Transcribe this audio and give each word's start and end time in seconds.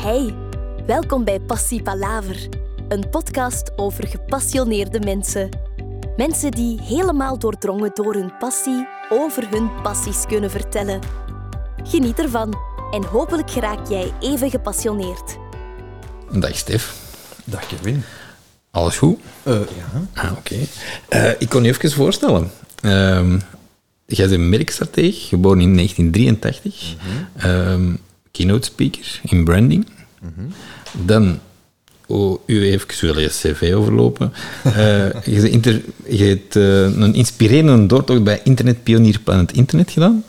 Hey, 0.00 0.34
welkom 0.86 1.24
bij 1.24 1.40
Passie 1.40 1.82
Palaver, 1.82 2.48
een 2.88 3.08
podcast 3.10 3.70
over 3.76 4.06
gepassioneerde 4.06 5.00
mensen. 5.00 5.48
Mensen 6.16 6.50
die 6.50 6.80
helemaal 6.80 7.38
doordrongen 7.38 7.90
door 7.94 8.14
hun 8.14 8.36
passie 8.38 8.86
over 9.08 9.48
hun 9.50 9.70
passies 9.82 10.24
kunnen 10.26 10.50
vertellen. 10.50 11.00
Geniet 11.82 12.18
ervan 12.18 12.54
en 12.90 13.04
hopelijk 13.04 13.50
geraak 13.50 13.88
jij 13.88 14.12
even 14.20 14.50
gepassioneerd. 14.50 15.36
Dag 16.32 16.56
Stef. 16.56 16.94
Dag 17.44 17.66
Kevin. 17.66 18.02
Alles 18.70 18.98
goed? 18.98 19.18
Uh, 19.44 19.54
ja. 19.54 20.02
Ah, 20.14 20.32
oké. 20.32 20.56
Uh, 21.10 21.30
ik 21.38 21.48
kon 21.48 21.62
je 21.62 21.68
even 21.68 21.90
voorstellen. 21.90 22.50
Uh, 22.82 23.38
jij 24.06 24.28
bent 24.28 24.48
merkstratege, 24.48 25.26
geboren 25.28 25.60
in 25.60 25.74
1983. 25.74 26.96
Mm 27.36 27.98
keynote 28.30 28.66
speaker 28.66 29.20
in 29.22 29.44
branding. 29.44 29.86
Dan, 31.04 31.38
oh, 32.06 32.40
u 32.46 32.62
even 32.62 33.06
wel 33.06 33.20
je 33.20 33.28
cv 33.28 33.72
overlopen. 33.74 34.32
Uh, 34.66 34.72
je, 35.22 36.24
hebt 36.24 36.56
uh, 36.56 36.82
een 36.82 37.14
inspirerende 37.14 37.86
doortocht 37.86 38.24
bij 38.24 38.40
Internetpionier 38.44 39.20
Planet 39.20 39.52
Internet 39.52 39.90
gedaan. 39.90 40.24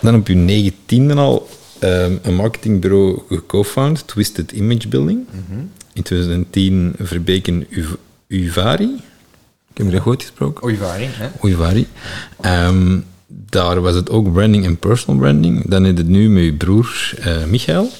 Dan 0.00 0.14
op 0.14 0.28
je 0.28 0.34
negentiende 0.34 1.14
al 1.14 1.48
um, 1.82 2.18
een 2.22 2.34
marketingbureau 2.34 3.22
geco-found, 3.28 4.06
Twisted 4.06 4.52
Image 4.52 4.88
Building. 4.88 5.26
In 5.92 6.02
2010 6.02 6.94
Verbeken 6.98 7.66
Uvari. 8.28 9.00
Ik 9.76 9.82
heb 9.82 9.86
je 9.86 9.98
dat 9.98 10.06
goed 10.06 10.22
gesproken? 10.22 10.66
Uivari, 10.66 11.08
hè? 11.10 11.28
Uivari. 11.42 11.86
Um, 12.44 13.04
daar 13.44 13.80
was 13.80 13.94
het 13.94 14.10
ook 14.10 14.32
branding 14.32 14.64
en 14.64 14.76
personal 14.76 15.20
branding. 15.20 15.68
Dan 15.68 15.86
is 15.86 15.98
het 15.98 16.08
nu 16.08 16.28
met 16.28 16.44
je 16.44 16.52
broer 16.52 17.12
uh, 17.18 17.44
Michael. 17.44 17.90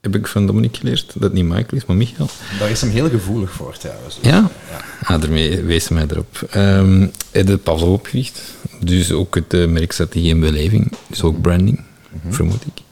Heb 0.00 0.14
ik 0.14 0.26
van 0.26 0.46
Dominique 0.46 0.78
geleerd 0.78 1.06
dat 1.12 1.22
het 1.22 1.32
niet 1.32 1.44
Michael 1.44 1.66
is, 1.70 1.84
maar 1.84 1.96
Michael. 1.96 2.28
Daar 2.58 2.70
is 2.70 2.80
hem 2.80 2.90
heel 2.90 3.08
gevoelig 3.08 3.50
voor 3.50 3.76
trouwens. 3.76 4.18
Ja? 4.22 4.50
ja. 4.70 4.80
Ah, 5.02 5.20
daarmee 5.20 5.62
wees 5.62 5.88
mij 5.88 6.06
erop. 6.10 6.48
Um, 6.56 7.12
het 7.30 7.46
de 7.46 7.56
Pavlov 7.56 7.92
opgericht. 7.92 8.42
Dus 8.80 9.12
ook 9.12 9.34
het 9.34 9.54
uh, 9.54 9.68
merkstrategie 9.68 10.30
en 10.30 10.40
beleving. 10.40 10.92
Dus 11.06 11.22
ook 11.22 11.40
branding, 11.40 11.78
mm 11.78 12.20
-hmm. 12.22 12.32
vermoed 12.32 12.62
ik. 12.66 12.84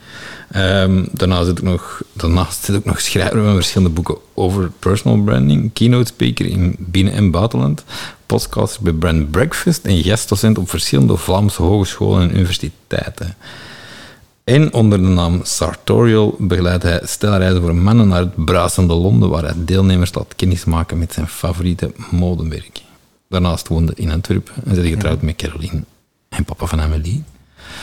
Um, 0.56 1.08
daarnaast 1.12 1.46
zit 1.46 1.58
ik 1.58 1.64
nog, 1.64 2.02
daarnaast 2.12 2.64
zit 2.64 2.77
ik 2.77 2.84
nog 2.84 3.00
schrijver 3.00 3.44
van 3.44 3.54
verschillende 3.54 3.94
boeken 3.94 4.16
over 4.34 4.70
personal 4.78 5.22
branding, 5.22 5.72
keynote 5.72 6.06
speaker 6.06 6.46
in 6.46 6.77
binnen- 6.78 7.12
en 7.12 7.30
buitenland, 7.30 7.84
podcaster 8.34 8.82
bij 8.82 8.92
Brand 8.92 9.30
Breakfast 9.30 9.84
en 9.84 10.02
gastdocent 10.02 10.58
op 10.58 10.70
verschillende 10.70 11.16
Vlaamse 11.16 11.62
hogescholen 11.62 12.22
en 12.22 12.36
universiteiten. 12.36 13.34
En 14.44 14.72
onder 14.72 14.98
de 14.98 15.08
naam 15.08 15.40
Sartorial 15.42 16.34
begeleidt 16.38 16.82
hij 16.82 17.00
stelreizen 17.05 17.60
voor 17.60 17.74
mannen 17.74 18.08
naar 18.08 18.20
het 18.20 18.44
bruisende 18.44 18.94
Londen, 18.94 19.30
waar 19.30 19.42
hij 19.42 19.55
deelnemers 19.56 20.14
laat 20.14 20.34
kennismaken 20.36 20.98
met 20.98 21.12
zijn 21.12 21.28
favoriete 21.28 21.92
modemerk. 22.10 22.80
Daarnaast 23.28 23.68
woonde 23.68 23.92
in 23.94 24.10
Antwerpen 24.10 24.55
en 24.64 24.74
zit 24.74 24.86
getrouwd 24.86 25.22
met 25.22 25.36
Caroline 25.36 25.82
en 26.28 26.44
papa 26.44 26.66
van 26.66 26.80
Amélie. 26.80 27.22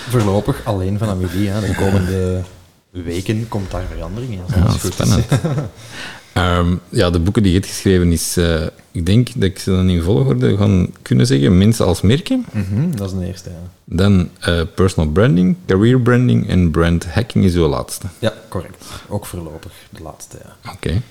Voorlopig 0.09 0.65
alleen 0.65 0.97
van 0.97 1.09
Amélie. 1.09 1.49
Hè. 1.49 1.67
De 1.67 1.75
komende 1.75 2.41
weken 2.89 3.47
komt 3.47 3.71
daar 3.71 3.85
verandering 3.93 4.31
in. 4.31 4.41
Ja, 4.55 4.71
spannend. 4.71 5.25
um, 6.33 6.79
ja, 6.89 7.09
de 7.09 7.19
boeken 7.19 7.43
die 7.43 7.51
je 7.51 7.57
hebt 7.57 7.71
geschreven 7.71 8.11
is... 8.11 8.37
Uh, 8.37 8.65
ik 8.93 9.05
denk 9.05 9.33
dat 9.33 9.43
ik 9.43 9.59
ze 9.59 9.71
dan 9.71 9.89
in 9.89 10.01
volgorde 10.01 10.57
gaan 10.57 10.89
kunnen 11.01 11.27
zeggen. 11.27 11.57
Mensen 11.57 11.85
als 11.85 12.01
merken. 12.01 12.45
Mm 12.51 12.65
-hmm, 12.69 12.95
dat 12.95 13.11
is 13.11 13.17
de 13.17 13.25
eerste, 13.25 13.49
ja. 13.49 13.69
Dan 13.85 14.29
uh, 14.47 14.61
personal 14.75 15.11
branding, 15.11 15.55
career 15.65 16.01
branding 16.01 16.49
en 16.49 16.71
brand 16.71 17.05
hacking 17.05 17.45
is 17.45 17.53
uw 17.53 17.67
laatste. 17.67 18.07
Ja, 18.19 18.33
correct. 18.49 18.85
Ook 19.07 19.25
voorlopig 19.25 19.71
de 19.89 20.03
laatste, 20.03 20.37
ja. 20.43 20.71
Oké. 20.71 21.01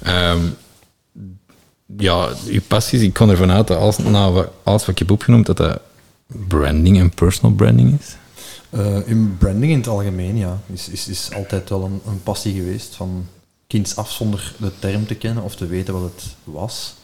Okay. 0.00 0.30
Um, 0.32 0.56
ja, 1.96 2.28
uw 2.46 2.60
passies, 2.68 3.00
ik 3.00 3.12
kan 3.12 3.30
ervan 3.30 3.50
uit 3.50 3.66
dat 3.66 3.78
alles, 3.78 3.98
nou, 3.98 4.46
alles 4.62 4.80
wat 4.80 4.88
ik 4.88 4.98
heb 4.98 5.10
opgenoemd, 5.10 5.46
dat 5.46 5.56
dat 5.56 5.80
branding 6.48 6.98
en 6.98 7.10
personal 7.10 7.56
branding 7.56 8.00
is. 8.00 8.16
Uh, 8.70 9.08
in 9.08 9.36
branding 9.38 9.72
in 9.72 9.78
het 9.78 9.88
algemeen, 9.88 10.36
ja, 10.36 10.60
is, 10.72 10.88
is, 10.88 11.08
is 11.08 11.28
altijd 11.34 11.68
wel 11.68 11.84
een, 11.84 12.00
een 12.06 12.22
passie 12.22 12.54
geweest 12.54 12.94
van 12.94 13.26
kinds 13.66 13.96
af 13.96 14.10
zonder 14.10 14.54
de 14.58 14.70
term 14.78 15.06
te 15.06 15.14
kennen 15.14 15.44
of 15.44 15.56
te 15.56 15.66
weten 15.66 15.94
wat 15.94 16.02
het 16.02 16.24
was. 16.44 16.94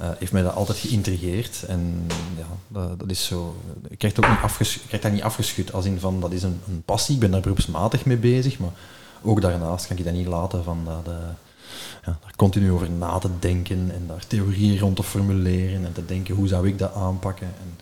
Uh, 0.00 0.08
heeft 0.18 0.32
mij 0.32 0.42
dat 0.42 0.54
altijd 0.54 0.78
geïntrigeerd 0.78 1.64
en 1.66 2.06
ja, 2.36 2.46
dat, 2.68 2.98
dat 2.98 3.10
is 3.10 3.24
zo. 3.24 3.56
Ik 3.88 3.98
krijg, 3.98 4.16
ook 4.16 4.28
niet 4.28 4.38
afges, 4.42 4.78
krijg 4.86 5.02
dat 5.02 5.12
niet 5.12 5.22
afgeschud 5.22 5.72
als 5.72 5.84
in 5.84 6.00
van 6.00 6.20
dat 6.20 6.32
is 6.32 6.42
een, 6.42 6.60
een, 6.68 6.82
passie, 6.84 7.14
ik 7.14 7.20
ben 7.20 7.30
daar 7.30 7.40
beroepsmatig 7.40 8.04
mee 8.04 8.16
bezig, 8.16 8.58
maar 8.58 8.70
ook 9.22 9.40
daarnaast 9.40 9.86
kan 9.86 9.96
ik 9.96 10.04
dat 10.04 10.12
niet 10.12 10.26
laten 10.26 10.64
van 10.64 10.78
dat, 10.84 11.14
uh, 11.14 11.20
ja, 12.04 12.18
daar 12.22 12.36
continu 12.36 12.70
over 12.70 12.90
na 12.90 13.18
te 13.18 13.28
denken 13.38 13.90
en 13.94 14.04
daar 14.06 14.26
theorieën 14.26 14.78
rond 14.78 14.96
te 14.96 15.02
formuleren 15.02 15.84
en 15.84 15.92
te 15.92 16.04
denken 16.04 16.34
hoe 16.34 16.48
zou 16.48 16.68
ik 16.68 16.78
dat 16.78 16.94
aanpakken. 16.94 17.46
En, 17.46 17.78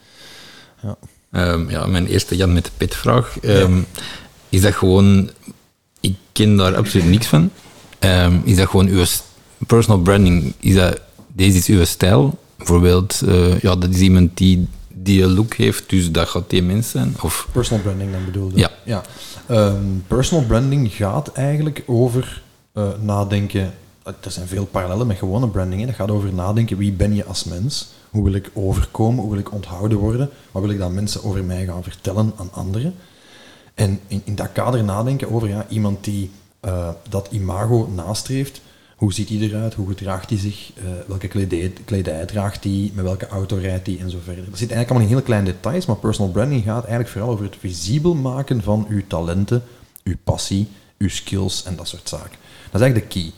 ja. 0.83 0.97
Um, 1.53 1.71
ja, 1.71 1.87
mijn 1.87 2.07
eerste 2.07 2.37
Jan 2.37 2.53
met 2.53 2.65
de 2.65 2.71
Pit-vraag. 2.77 3.37
Um, 3.43 3.77
ja. 3.77 4.01
Is 4.49 4.61
dat 4.61 4.75
gewoon... 4.75 5.31
Ik 6.01 6.17
ken 6.33 6.57
daar 6.57 6.77
absoluut 6.77 7.07
niks 7.07 7.27
van. 7.27 7.51
Um, 8.05 8.43
is 8.45 8.57
dat 8.57 8.69
gewoon 8.69 8.87
uw 8.87 9.05
personal 9.67 10.03
branding? 10.03 10.53
Is 10.59 10.75
dat, 10.75 11.01
deze 11.33 11.59
is 11.59 11.67
uw 11.67 11.85
stijl? 11.85 12.39
Bijvoorbeeld, 12.57 13.21
uh, 13.25 13.61
ja, 13.61 13.77
dat 13.77 13.91
is 13.91 14.01
iemand 14.01 14.37
die, 14.37 14.69
die 14.89 15.23
een 15.23 15.35
look 15.35 15.55
heeft, 15.55 15.91
dus 15.91 16.13
dat 16.13 16.29
gaat 16.29 16.51
die 16.51 16.63
mens 16.63 16.91
zijn? 16.91 17.15
Of? 17.21 17.49
Personal 17.53 17.83
branding 17.83 18.13
dan 18.13 18.25
bedoelde? 18.25 18.59
Ja. 18.59 18.71
ja. 18.85 19.03
personal 20.07 20.45
branding 20.45 20.93
gaat 20.93 21.33
eigenlijk 21.33 21.83
over 21.87 22.43
uh, 22.75 22.89
nadenken... 23.01 23.75
Er 24.05 24.31
zijn 24.31 24.47
veel 24.47 24.65
parallellen 24.65 25.07
met 25.07 25.19
gewone 25.19 25.49
branding. 25.49 25.81
Hè. 25.81 25.87
Dat 25.87 25.95
gaat 25.95 26.11
over 26.11 26.35
nadenken, 26.35 26.77
wie 26.77 26.93
ben 26.93 27.15
je 27.15 27.25
als 27.25 27.45
mens? 27.45 27.89
Hoe 28.11 28.25
wil 28.25 28.33
ik 28.33 28.51
overkomen? 28.53 29.21
Hoe 29.21 29.31
wil 29.31 29.41
ik 29.41 29.53
onthouden 29.53 29.99
worden? 29.99 30.31
Wat 30.53 30.63
wil 30.63 30.71
ik 30.71 30.79
dat 30.79 30.93
mensen 30.93 31.25
over 31.25 31.45
mij 31.45 31.65
gaan 31.65 31.83
vertellen 31.83 32.33
aan 32.37 32.53
anderen? 32.53 32.95
En 33.75 34.01
in, 34.07 34.23
in 34.25 34.35
dat 34.35 34.53
kader 34.53 34.85
nadenken 34.85 35.33
over 35.33 35.49
ja, 35.49 35.67
iemand 35.69 36.05
die 36.05 36.31
uh, 36.65 36.89
dat 37.09 37.29
imago 37.31 37.91
nastreeft. 37.95 38.61
Hoe 38.97 39.13
ziet 39.13 39.29
hij 39.29 39.39
eruit? 39.39 39.75
Hoe 39.75 39.89
gedraagt 39.89 40.31
hij 40.31 40.39
zich? 40.39 40.71
Uh, 40.77 40.85
welke 41.07 41.29
kledij, 41.29 41.73
kledij 41.85 42.25
draagt 42.25 42.65
hij? 42.65 42.91
Met 42.95 43.05
welke 43.05 43.27
auto 43.27 43.57
rijdt 43.57 43.87
hij? 43.87 43.99
En 44.01 44.11
zo 44.11 44.19
verder. 44.25 44.45
Dat 44.45 44.59
zit 44.59 44.71
eigenlijk 44.71 44.91
allemaal 44.91 45.09
in 45.09 45.15
heel 45.15 45.25
kleine 45.25 45.53
details, 45.53 45.87
maar 45.87 45.97
personal 45.97 46.33
branding 46.33 46.65
gaat 46.65 46.83
eigenlijk 46.83 47.09
vooral 47.09 47.31
over 47.31 47.45
het 47.45 47.57
visibel 47.59 48.15
maken 48.15 48.63
van 48.63 48.87
uw 48.89 49.03
talenten, 49.07 49.63
uw 50.05 50.17
passie, 50.25 50.69
uw 50.99 51.09
skills 51.09 51.65
en 51.65 51.77
dat 51.77 51.89
soort 51.89 52.09
zaken. 52.09 52.39
Dat 52.71 52.75
is 52.75 52.81
eigenlijk 52.81 53.13
de 53.13 53.21
key. 53.21 53.33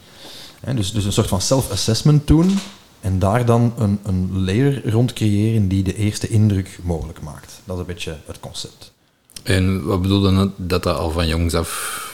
Dus, 0.75 0.93
dus 0.93 1.05
een 1.05 1.13
soort 1.13 1.29
van 1.29 1.41
self-assessment 1.41 2.27
doen 2.27 2.59
en 3.01 3.19
daar 3.19 3.45
dan 3.45 3.73
een, 3.79 3.99
een 4.03 4.45
layer 4.45 4.91
rond 4.91 5.13
creëren 5.13 5.69
die 5.69 5.83
de 5.83 5.97
eerste 5.97 6.29
indruk 6.29 6.79
mogelijk 6.83 7.21
maakt. 7.21 7.61
Dat 7.65 7.75
is 7.77 7.81
een 7.81 7.87
beetje 7.87 8.17
het 8.27 8.41
concept. 8.41 8.93
En 9.43 9.85
wat 9.85 10.03
bedoel 10.03 10.31
je 10.31 10.51
dat 10.57 10.83
dat 10.83 10.97
al 10.97 11.11
van 11.11 11.29
jongs 11.29 11.55
af 11.55 12.05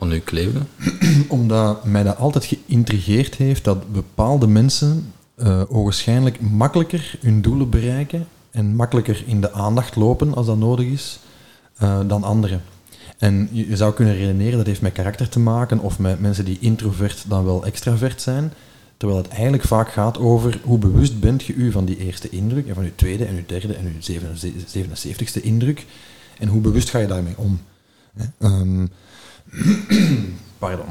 aan 0.00 0.12
u 0.12 0.18
kleefde? 0.18 0.60
Omdat 1.28 1.84
mij 1.84 2.02
dat 2.02 2.16
altijd 2.16 2.44
geïntrigeerd 2.44 3.34
heeft 3.34 3.64
dat 3.64 3.92
bepaalde 3.92 4.46
mensen 4.46 5.12
uh, 5.36 5.62
ogenschijnlijk 5.68 6.40
makkelijker 6.40 7.18
hun 7.20 7.42
doelen 7.42 7.70
bereiken 7.70 8.26
en 8.50 8.74
makkelijker 8.74 9.22
in 9.26 9.40
de 9.40 9.52
aandacht 9.52 9.96
lopen 9.96 10.34
als 10.34 10.46
dat 10.46 10.58
nodig 10.58 10.86
is 10.86 11.20
uh, 11.82 12.00
dan 12.06 12.24
anderen. 12.24 12.62
En 13.18 13.48
je 13.52 13.76
zou 13.76 13.94
kunnen 13.94 14.16
redeneren 14.16 14.56
dat 14.56 14.66
heeft 14.66 14.80
met 14.80 14.92
karakter 14.92 15.28
te 15.28 15.40
maken 15.40 15.78
of 15.78 15.98
met 15.98 16.20
mensen 16.20 16.44
die 16.44 16.58
introvert 16.60 17.24
dan 17.28 17.44
wel 17.44 17.64
extravert 17.64 18.22
zijn. 18.22 18.52
Terwijl 18.96 19.20
het 19.20 19.30
eigenlijk 19.30 19.62
vaak 19.62 19.92
gaat 19.92 20.18
over 20.18 20.60
hoe 20.62 20.78
bewust 20.78 21.20
bent 21.20 21.44
je 21.44 21.52
u 21.54 21.72
van 21.72 21.84
die 21.84 21.98
eerste 21.98 22.28
indruk 22.28 22.66
en 22.66 22.74
van 22.74 22.84
uw 22.84 22.94
tweede 22.94 23.24
en 23.24 23.36
uw 23.36 23.46
derde 23.46 23.74
en 23.74 23.86
uw 23.86 24.20
77ste 24.82 25.42
indruk. 25.42 25.86
En 26.38 26.48
hoe 26.48 26.60
bewust 26.60 26.90
ga 26.90 26.98
je 26.98 27.06
daarmee 27.06 27.34
om? 27.36 27.60
Um, 28.38 28.90
pardon. 30.58 30.86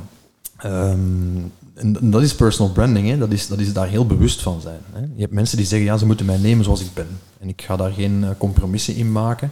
Um, 0.65 1.51
en 1.73 2.11
dat 2.11 2.21
is 2.21 2.35
personal 2.35 2.71
branding, 2.71 3.07
hè. 3.07 3.17
Dat, 3.17 3.31
is, 3.31 3.47
dat 3.47 3.59
is 3.59 3.73
daar 3.73 3.87
heel 3.87 4.05
bewust 4.05 4.41
van 4.41 4.61
zijn. 4.61 4.79
Hè. 4.91 4.99
Je 4.99 5.21
hebt 5.21 5.33
mensen 5.33 5.57
die 5.57 5.65
zeggen, 5.65 5.87
ja, 5.87 5.97
ze 5.97 6.05
moeten 6.05 6.25
mij 6.25 6.37
nemen 6.37 6.63
zoals 6.63 6.81
ik 6.81 6.93
ben. 6.93 7.19
En 7.39 7.47
ik 7.47 7.61
ga 7.61 7.75
daar 7.75 7.91
geen 7.91 8.21
uh, 8.21 8.29
compromissen 8.37 8.95
in 8.95 9.11
maken. 9.11 9.51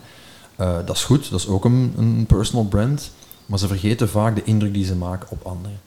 Uh, 0.60 0.76
dat 0.86 0.96
is 0.96 1.04
goed, 1.04 1.30
dat 1.30 1.40
is 1.40 1.48
ook 1.48 1.66
een, 1.66 1.94
een 1.98 2.26
personal 2.26 2.66
brand. 2.66 3.12
Maar 3.46 3.60
ze 3.60 3.68
vergeten 3.68 4.10
vaak 4.10 4.36
de 4.36 4.44
indruk 4.44 4.74
die 4.74 4.86
ze 4.86 4.96
maken 4.96 5.28
op 5.30 5.46
anderen. 5.46 5.80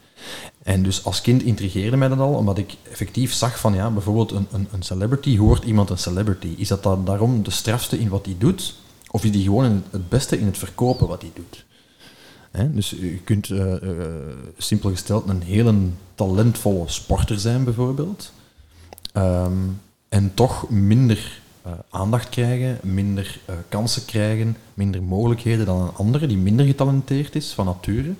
En 0.62 0.82
dus 0.82 1.04
als 1.04 1.20
kind 1.20 1.42
intrigeerde 1.42 1.96
mij 1.96 2.08
dat 2.08 2.18
al, 2.18 2.34
omdat 2.34 2.58
ik 2.58 2.76
effectief 2.90 3.32
zag 3.32 3.58
van, 3.58 3.74
ja, 3.74 3.90
bijvoorbeeld 3.90 4.30
een, 4.30 4.46
een, 4.52 4.68
een 4.72 4.82
celebrity, 4.82 5.36
hoe 5.36 5.46
wordt 5.46 5.64
iemand 5.64 5.90
een 5.90 5.98
celebrity? 5.98 6.54
Is 6.56 6.68
dat 6.68 6.82
dan 6.82 7.04
daarom 7.04 7.42
de 7.42 7.50
strafste 7.50 7.98
in 7.98 8.08
wat 8.08 8.26
hij 8.26 8.34
doet? 8.38 8.74
Of 9.10 9.24
is 9.24 9.32
die 9.32 9.42
gewoon 9.42 9.82
het 9.90 10.08
beste 10.08 10.38
in 10.38 10.46
het 10.46 10.58
verkopen 10.58 11.08
wat 11.08 11.22
hij 11.22 11.30
doet? 11.34 11.64
He, 12.50 12.74
dus 12.74 12.90
je 12.90 13.18
kunt, 13.24 13.48
uh, 13.48 13.74
simpel 14.56 14.90
gesteld, 14.90 15.28
een 15.28 15.42
hele 15.42 15.74
talentvolle 16.14 16.88
sporter 16.88 17.38
zijn, 17.38 17.64
bijvoorbeeld. 17.64 18.32
Um, 19.14 19.80
en 20.08 20.34
toch 20.34 20.70
minder 20.70 21.40
uh, 21.66 21.72
aandacht 21.90 22.28
krijgen, 22.28 22.78
minder 22.82 23.40
kansen 23.68 24.04
krijgen, 24.04 24.56
minder 24.74 25.02
mogelijkheden 25.02 25.66
dan 25.66 25.80
een 25.80 25.94
andere 25.94 26.26
die 26.26 26.36
minder 26.36 26.66
getalenteerd 26.66 27.34
is 27.34 27.52
van 27.52 27.64
nature. 27.64 28.12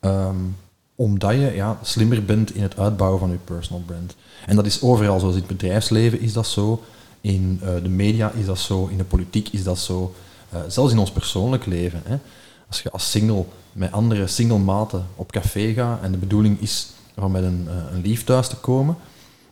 Um, 0.00 0.56
omdat 0.94 1.32
je 1.32 1.52
ja, 1.54 1.78
slimmer 1.82 2.24
bent 2.24 2.54
in 2.54 2.62
het 2.62 2.78
uitbouwen 2.78 3.20
van 3.20 3.30
je 3.30 3.36
personal 3.44 3.82
brand. 3.86 4.16
En 4.46 4.56
dat 4.56 4.66
is 4.66 4.82
overal 4.82 5.20
zo. 5.20 5.28
In 5.28 5.34
het 5.34 5.46
bedrijfsleven 5.46 6.20
is 6.20 6.32
dat 6.32 6.46
zo, 6.46 6.82
in 7.20 7.60
de 7.82 7.88
media 7.88 8.30
is 8.30 8.46
dat 8.46 8.58
zo, 8.58 8.86
in 8.86 8.96
de 8.96 9.04
politiek 9.04 9.48
is 9.48 9.64
dat 9.64 9.78
zo, 9.78 10.14
zelfs 10.68 10.92
in 10.92 10.98
ons 10.98 11.12
persoonlijk 11.12 11.66
leven. 11.66 12.02
Hè. 12.04 12.16
Als 12.72 12.82
je 12.82 12.90
als 12.90 13.10
single 13.10 13.44
met 13.72 13.92
andere 13.92 14.26
single 14.26 14.58
maten 14.58 15.06
op 15.16 15.32
café 15.32 15.72
gaat 15.72 16.02
en 16.02 16.12
de 16.12 16.18
bedoeling 16.18 16.60
is 16.60 16.86
om 17.14 17.30
met 17.32 17.42
een, 17.42 17.68
uh, 17.68 17.94
een 17.94 18.00
lief 18.02 18.24
thuis 18.24 18.48
te 18.48 18.56
komen, 18.56 18.96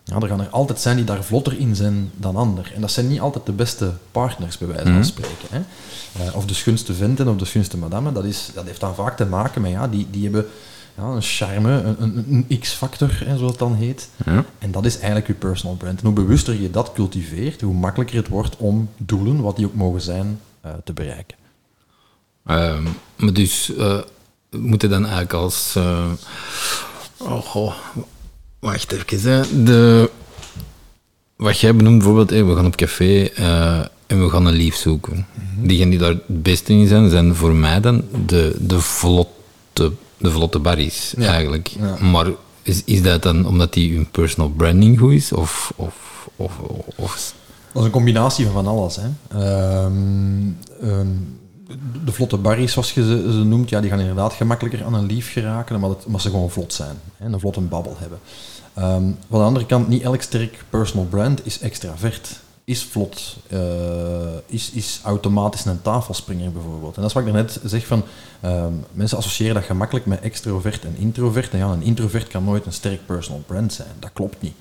ja, 0.05 0.17
er 0.21 0.29
gaan 0.29 0.41
er 0.41 0.49
altijd 0.49 0.81
zijn 0.81 0.97
die 0.97 1.05
daar 1.05 1.25
vlotter 1.25 1.59
in 1.59 1.77
zijn 1.77 2.11
dan 2.17 2.37
ander. 2.37 2.73
En 2.75 2.81
dat 2.81 2.91
zijn 2.91 3.09
niet 3.09 3.21
altijd 3.21 3.47
de 3.47 3.53
beste 3.53 3.93
partners, 4.11 4.59
bij 4.59 4.69
wijze 4.69 4.83
van 4.83 4.93
Mhm. 4.93 5.03
spreken. 5.03 5.49
Hè. 5.51 5.59
Uh, 6.27 6.37
of 6.37 6.45
de 6.47 6.55
schunste 6.55 6.95
venten 6.95 7.29
of 7.29 7.37
de 7.37 7.45
schunste 7.45 7.77
madame, 7.77 8.13
dat, 8.13 8.25
is, 8.25 8.51
dat 8.55 8.65
heeft 8.65 8.81
dan 8.81 8.95
vaak 8.95 9.17
te 9.17 9.27
maken 9.27 9.63
met, 9.63 9.71
ja, 9.71 9.89
die, 9.89 10.07
die 10.11 10.23
hebben 10.23 10.47
ja, 10.97 11.03
een 11.03 11.23
charme, 11.23 11.73
een, 11.73 11.97
een, 12.03 12.45
een 12.49 12.59
X-factor, 12.59 13.23
zoals 13.27 13.41
het 13.51 13.59
dan 13.59 13.75
heet. 13.75 14.09
Ja. 14.25 14.45
En 14.59 14.71
dat 14.71 14.85
is 14.85 14.95
eigenlijk 14.97 15.27
je 15.27 15.35
personal 15.35 15.77
brand. 15.77 15.99
En 16.01 16.05
hoe 16.07 16.15
bewuster 16.15 16.61
je 16.61 16.71
dat 16.71 16.93
cultiveert, 16.93 17.61
hoe 17.61 17.75
makkelijker 17.75 18.17
het 18.17 18.29
wordt 18.29 18.57
om 18.57 18.89
doelen, 18.97 19.41
wat 19.41 19.57
die 19.57 19.67
ook 19.67 19.75
mogen 19.75 20.01
zijn, 20.01 20.41
uh, 20.67 20.71
te 20.85 20.93
bereiken. 20.93 21.39
Ehm, 22.47 22.83
maar 23.17 23.33
dus, 23.33 23.73
we 24.51 24.59
moeten 24.59 24.91
dan 24.91 25.03
eigenlijk 25.03 25.33
als... 25.33 25.75
Uh, 25.77 26.11
oh, 27.19 27.43
goh, 27.43 27.75
wacht 28.59 28.93
even, 28.93 29.33
hè. 29.33 29.65
De, 29.65 30.11
wat 31.37 31.59
jij 31.59 31.77
benoemt 31.77 31.97
bijvoorbeeld, 31.97 32.31
hey, 32.31 32.45
we 32.45 32.55
gaan 32.55 32.67
op 32.67 32.77
café 32.77 33.31
uh, 33.39 33.79
en 34.07 34.23
we 34.23 34.31
gaan 34.31 34.47
een 34.47 34.55
lief 34.55 34.77
zoeken. 34.77 35.15
Mm 35.15 35.25
-hmm. 35.55 35.67
Diegenen 35.67 35.91
die 35.91 35.99
daar 35.99 36.09
het 36.11 36.43
beste 36.43 36.73
in 36.73 36.87
zijn, 36.87 37.11
zijn 37.11 37.35
voor 37.35 37.53
mij 37.53 37.81
dan 37.81 38.05
de, 38.27 38.57
de 38.61 38.81
vlotte, 38.81 39.93
de 40.17 40.31
vlotte 40.31 40.59
barries, 40.59 41.15
ja. 41.17 41.33
eigenlijk. 41.33 41.67
Ja. 41.67 41.97
Maar 42.11 42.27
is, 42.63 42.85
is 42.85 43.03
dat 43.03 43.23
dan 43.23 43.47
omdat 43.47 43.73
die 43.73 43.95
hun 43.95 44.11
personal 44.11 44.51
branding 44.51 44.99
goed 44.99 45.13
is? 45.13 45.33
Of, 45.33 45.73
of, 45.77 46.29
of, 46.37 46.59
of... 46.97 47.35
Dat 47.73 47.83
is 47.83 47.87
een 47.87 47.95
combinatie 47.95 48.45
van 48.45 48.55
van 48.55 48.67
alles. 48.67 48.99
Hè. 49.01 49.85
Um, 49.85 50.59
um, 50.83 51.39
de 52.05 52.13
vlotte 52.13 52.37
barries, 52.37 52.73
zoals 52.73 52.93
je 52.93 53.03
ze, 53.03 53.45
noemt, 53.45 53.69
ja, 53.69 53.81
die 53.81 53.91
gaan 53.91 54.01
inderdaad 54.01 54.33
gemakkelijker 54.33 54.85
aan 54.85 54.95
een 54.95 55.07
lief 55.07 55.33
geraken, 55.33 55.75
omdat, 55.77 56.05
omdat 56.07 56.21
ze 56.21 56.31
gewoon 56.31 56.51
vlot 56.51 56.73
zijn. 56.73 56.97
Hè, 57.17 57.27
een 57.27 57.41
vlotte 57.41 57.61
babbel 57.61 57.97
hebben. 57.99 58.19
Um, 58.79 59.17
van 59.29 59.39
de 59.39 59.45
andere 59.45 59.67
kant, 59.67 59.89
niet 59.89 60.03
elk 60.03 60.23
sterk 60.23 60.65
personal 60.71 61.05
brand 61.05 61.47
is 61.47 61.61
extravert, 61.61 62.41
is 62.65 62.85
vlot, 62.85 63.37
uh, 63.49 63.61
is, 64.47 64.71
is 64.71 65.01
automatisch 65.05 65.65
een 65.65 65.83
tafelspringer 65.83 66.53
bijvoorbeeld. 66.53 66.95
En 66.97 67.01
dat 67.03 67.11
is 67.11 67.17
wat 67.17 67.27
ik 67.27 67.33
net 67.33 67.61
zeg 67.65 67.87
van, 67.87 68.03
um, 68.45 68.85
mensen 68.93 69.19
associëren 69.19 69.55
dat 69.55 69.65
gemakkelijk 69.65 70.07
met 70.07 70.21
extrovert 70.21 70.85
en 70.85 70.97
introvert. 70.97 71.53
En 71.53 71.59
ja, 71.59 71.67
een 71.67 71.83
introvert 71.83 72.29
kan 72.29 72.45
nooit 72.45 72.67
een 72.67 72.73
sterk 72.73 73.07
personal 73.07 73.43
brand 73.47 73.73
zijn. 73.73 73.89
Dat 73.99 74.11
klopt 74.13 74.43
niet. 74.43 74.55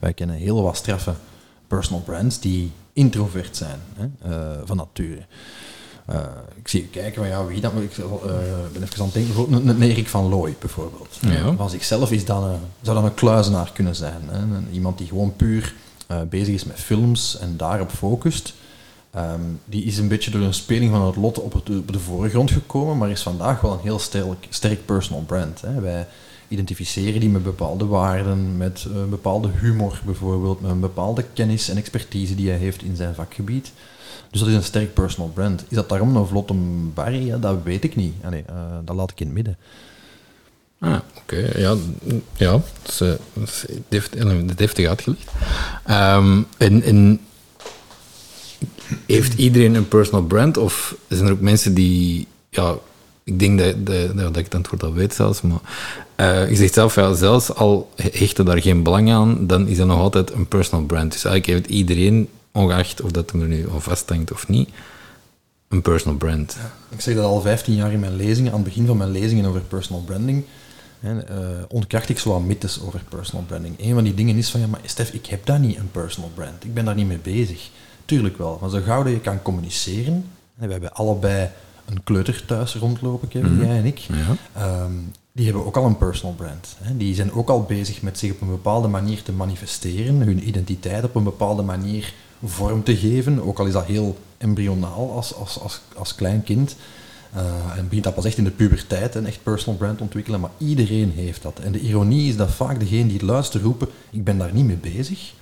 Wij 0.00 0.12
kennen 0.12 0.36
heel 0.36 0.62
wat 0.62 0.76
straffe 0.76 1.14
personal 1.66 2.00
brands 2.00 2.40
die 2.40 2.72
introvert 2.92 3.56
zijn, 3.56 3.80
hè, 3.94 4.04
uh, 4.30 4.58
van 4.64 4.76
nature. 4.76 5.26
Uh, 6.10 6.16
ik 6.56 6.68
zie 6.68 6.82
je 6.82 6.88
kijken 6.88 7.14
van 7.14 7.28
ja, 7.28 7.46
wie 7.46 7.60
dat 7.60 7.72
ik 7.72 7.96
uh, 7.96 8.06
ben 8.72 8.82
even 8.82 8.98
aan 8.98 9.04
het 9.04 9.14
denken, 9.14 9.34
bijvoorbeeld 9.34 9.68
een, 9.68 9.82
Erik 9.82 10.08
van 10.08 10.28
Looy 10.28 10.54
bijvoorbeeld. 10.58 11.18
Ja. 11.20 11.56
Van 11.56 11.70
zichzelf 11.70 12.10
is 12.10 12.24
dan 12.24 12.44
een, 12.44 12.60
zou 12.80 12.96
dan 12.96 13.04
een 13.04 13.14
kluizenaar 13.14 13.70
kunnen 13.72 13.94
zijn. 13.94 14.22
Hè? 14.26 14.40
Iemand 14.72 14.98
die 14.98 15.06
gewoon 15.06 15.36
puur 15.36 15.74
bezig 16.28 16.54
is 16.54 16.64
met 16.64 16.80
films 16.80 17.38
en 17.38 17.56
daarop 17.56 17.90
focust. 17.90 18.54
Um, 19.16 19.60
die 19.64 19.84
is 19.84 19.98
een 19.98 20.08
beetje 20.08 20.30
door 20.30 20.40
een 20.40 20.54
speling 20.54 20.90
van 20.90 21.06
het 21.06 21.16
lot 21.16 21.40
op, 21.40 21.52
het, 21.52 21.68
op, 21.68 21.92
de 21.92 21.98
voorgrond 21.98 22.50
gekomen, 22.50 22.98
maar 22.98 23.10
is 23.10 23.22
vandaag 23.22 23.60
wel 23.60 23.72
een 23.72 23.78
heel 23.82 23.98
sterk, 23.98 24.46
sterk 24.48 24.86
personal 24.86 25.22
brand. 25.22 25.60
Hè? 25.60 25.80
Wij 25.80 26.06
identificeren 26.48 27.20
die 27.20 27.28
met 27.28 27.42
bepaalde 27.42 27.86
waarden, 27.86 28.56
met 28.56 28.86
een 28.94 29.08
bepaalde 29.08 29.48
humor 29.60 30.00
bijvoorbeeld, 30.04 30.60
met 30.60 30.70
een 30.70 30.80
bepaalde 30.80 31.24
kennis 31.32 31.68
en 31.68 31.76
expertise 31.76 32.34
die 32.34 32.48
hij 32.48 32.58
heeft 32.58 32.82
in 32.82 32.96
zijn 32.96 33.14
vakgebied. 33.14 33.72
Dus 34.30 34.40
dat 34.40 34.48
is 34.48 34.54
een 34.54 34.62
sterk 34.62 34.94
personal 34.94 35.30
brand. 35.34 35.64
Is 35.68 35.76
dat 35.76 35.88
daarom 35.88 36.16
een 36.16 36.26
vlotte 36.26 36.54
Barry? 36.94 37.40
Dat 37.40 37.56
weet 37.64 37.84
ik 37.84 37.96
niet. 37.96 38.14
Uh, 38.24 38.38
dat 38.84 38.96
laat 38.96 39.10
ik 39.10 39.20
in 39.20 39.26
het 39.26 39.34
midden. 39.34 39.56
Ah, 40.78 40.98
oké. 41.16 41.58
Ja, 41.58 41.74
ja 42.36 42.50
dat, 42.82 43.20
is, 43.88 44.10
dat 44.46 44.58
deftig 44.58 44.86
uitgelegd. 44.86 45.30
Um, 45.90 46.46
en, 46.56 46.82
en 46.82 47.20
heeft 49.06 49.34
iedereen 49.34 49.74
een 49.74 49.88
personal 49.88 50.22
brand? 50.22 50.56
Of 50.56 50.96
zijn 51.08 51.26
er 51.26 51.32
ook 51.32 51.40
mensen 51.40 51.74
die... 51.74 52.26
Ja, 52.50 52.74
ik 53.24 53.38
denk 53.38 53.58
dat, 53.58 53.86
dat, 54.16 54.36
ik 54.36 54.44
het 54.44 54.54
antwoord 54.54 54.82
al 54.82 54.92
weet 54.92 55.14
zelfs, 55.14 55.40
maar... 55.40 55.60
Uh, 56.16 56.50
je 56.50 56.56
zegt 56.56 56.74
zelf, 56.74 56.92
zelfs 56.92 57.54
al 57.54 57.90
hechten 57.96 58.44
daar 58.44 58.60
geen 58.60 58.82
belang 58.82 59.12
aan, 59.12 59.46
dan 59.46 59.66
is 59.66 59.76
dat 59.76 59.86
nog 59.86 59.98
altijd 59.98 60.32
een 60.32 60.48
personal 60.48 60.84
brand. 60.84 61.12
Dus 61.12 61.24
eigenlijk 61.24 61.58
heeft 61.58 61.78
iedereen 61.78 62.28
ongeacht 62.56 63.00
of 63.00 63.10
dat 63.10 63.30
er 63.30 63.36
nu 63.36 63.68
al 63.68 63.80
vasthangt 63.80 64.32
of 64.32 64.48
niet, 64.48 64.68
een 65.68 65.82
personal 65.82 66.16
brand. 66.16 66.56
Ja, 66.58 66.72
ik 66.88 67.00
zeg 67.00 67.14
dat 67.14 67.24
al 67.24 67.40
15 67.40 67.74
jaar 67.74 67.92
in 67.92 68.00
mijn 68.00 68.16
lezingen, 68.16 68.50
aan 68.52 68.58
het 68.58 68.68
begin 68.68 68.86
van 68.86 68.96
mijn 68.96 69.10
lezingen 69.10 69.46
over 69.46 69.60
personal 69.60 70.02
branding, 70.02 70.44
hè, 71.00 71.14
uh, 71.14 71.62
ontkracht 71.68 72.08
ik 72.08 72.18
zo 72.18 72.30
wat 72.30 72.42
mythes 72.42 72.80
over 72.82 73.00
personal 73.08 73.44
branding. 73.44 73.74
Een 73.80 73.94
van 73.94 74.04
die 74.04 74.14
dingen 74.14 74.36
is 74.36 74.50
van, 74.50 74.60
ja, 74.60 74.66
maar 74.66 74.80
Stef, 74.84 75.12
ik 75.12 75.26
heb 75.26 75.46
daar 75.46 75.60
niet 75.60 75.76
een 75.76 75.90
personal 75.90 76.30
brand. 76.34 76.64
Ik 76.64 76.74
ben 76.74 76.84
daar 76.84 76.94
niet 76.94 77.06
mee 77.06 77.18
bezig. 77.18 77.70
Tuurlijk 78.04 78.38
wel, 78.38 78.58
maar 78.60 78.70
zo 78.70 78.80
gauw 78.84 79.02
dat 79.02 79.12
je 79.12 79.20
kan 79.20 79.42
communiceren, 79.42 80.24
en 80.58 80.66
we 80.66 80.72
hebben 80.72 80.92
allebei 80.92 81.50
een 81.84 82.02
kleuter 82.02 82.44
thuis 82.46 82.74
rondlopen, 82.74 83.28
Kevin, 83.28 83.52
mm 83.52 83.58
-hmm. 83.58 83.66
jij 83.66 83.78
en 83.78 83.84
ik, 83.84 83.98
ja. 83.98 84.82
um, 84.82 85.12
die 85.32 85.44
hebben 85.44 85.66
ook 85.66 85.76
al 85.76 85.84
een 85.84 85.96
personal 85.96 86.34
brand. 86.34 86.76
Hè. 86.78 86.96
Die 86.96 87.14
zijn 87.14 87.32
ook 87.32 87.48
al 87.48 87.62
bezig 87.62 88.02
met 88.02 88.18
zich 88.18 88.32
op 88.32 88.40
een 88.40 88.48
bepaalde 88.48 88.88
manier 88.88 89.22
te 89.22 89.32
manifesteren, 89.32 90.20
hun 90.20 90.48
identiteit 90.48 91.04
op 91.04 91.14
een 91.14 91.24
bepaalde 91.24 91.62
manier 91.62 92.14
vorm 92.44 92.82
te 92.82 92.96
geven, 92.96 93.42
ook 93.42 93.58
al 93.58 93.66
is 93.66 93.72
dat 93.72 93.84
heel 93.84 94.18
embryonaal 94.38 95.12
als, 95.12 95.34
als, 95.34 95.60
als, 95.60 95.80
als 95.96 96.14
klein 96.14 96.42
kind. 96.42 96.76
Uh, 97.36 97.78
en 97.78 97.84
begint 97.84 98.04
dat 98.04 98.14
pas 98.14 98.24
echt 98.24 98.38
in 98.38 98.44
de 98.44 98.50
puberteit, 98.50 99.14
een 99.14 99.26
echt 99.26 99.42
personal 99.42 99.78
brand 99.78 100.00
ontwikkelen, 100.00 100.40
maar 100.40 100.50
iedereen 100.58 101.10
heeft 101.10 101.42
dat. 101.42 101.58
En 101.58 101.72
de 101.72 101.80
ironie 101.80 102.28
is 102.28 102.36
dat 102.36 102.50
vaak 102.50 102.80
degenen 102.80 103.06
die 103.06 103.16
het 103.16 103.26
luisteren 103.26 103.66
roepen, 103.66 103.88
ik 104.10 104.24
ben 104.24 104.38
daar 104.38 104.52
niet 104.52 104.64
mee 104.64 104.76
bezig, 104.76 105.32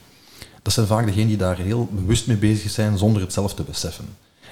dat 0.62 0.72
zijn 0.72 0.86
vaak 0.86 1.06
degenen 1.06 1.28
die 1.28 1.36
daar 1.36 1.56
heel 1.56 1.88
bewust 1.92 2.26
mee 2.26 2.36
bezig 2.36 2.70
zijn 2.70 2.98
zonder 2.98 3.22
het 3.22 3.32
zelf 3.32 3.54
te 3.54 3.62
beseffen. 3.62 4.04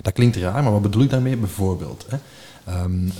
Dat 0.02 0.12
klinkt 0.12 0.36
raar, 0.36 0.62
maar 0.62 0.72
wat 0.72 0.82
bedoel 0.82 1.02
ik 1.02 1.10
daarmee? 1.10 1.36
Bijvoorbeeld, 1.36 2.06
hè? 2.08 2.16
Um, 2.82 3.04
uh, 3.04 3.12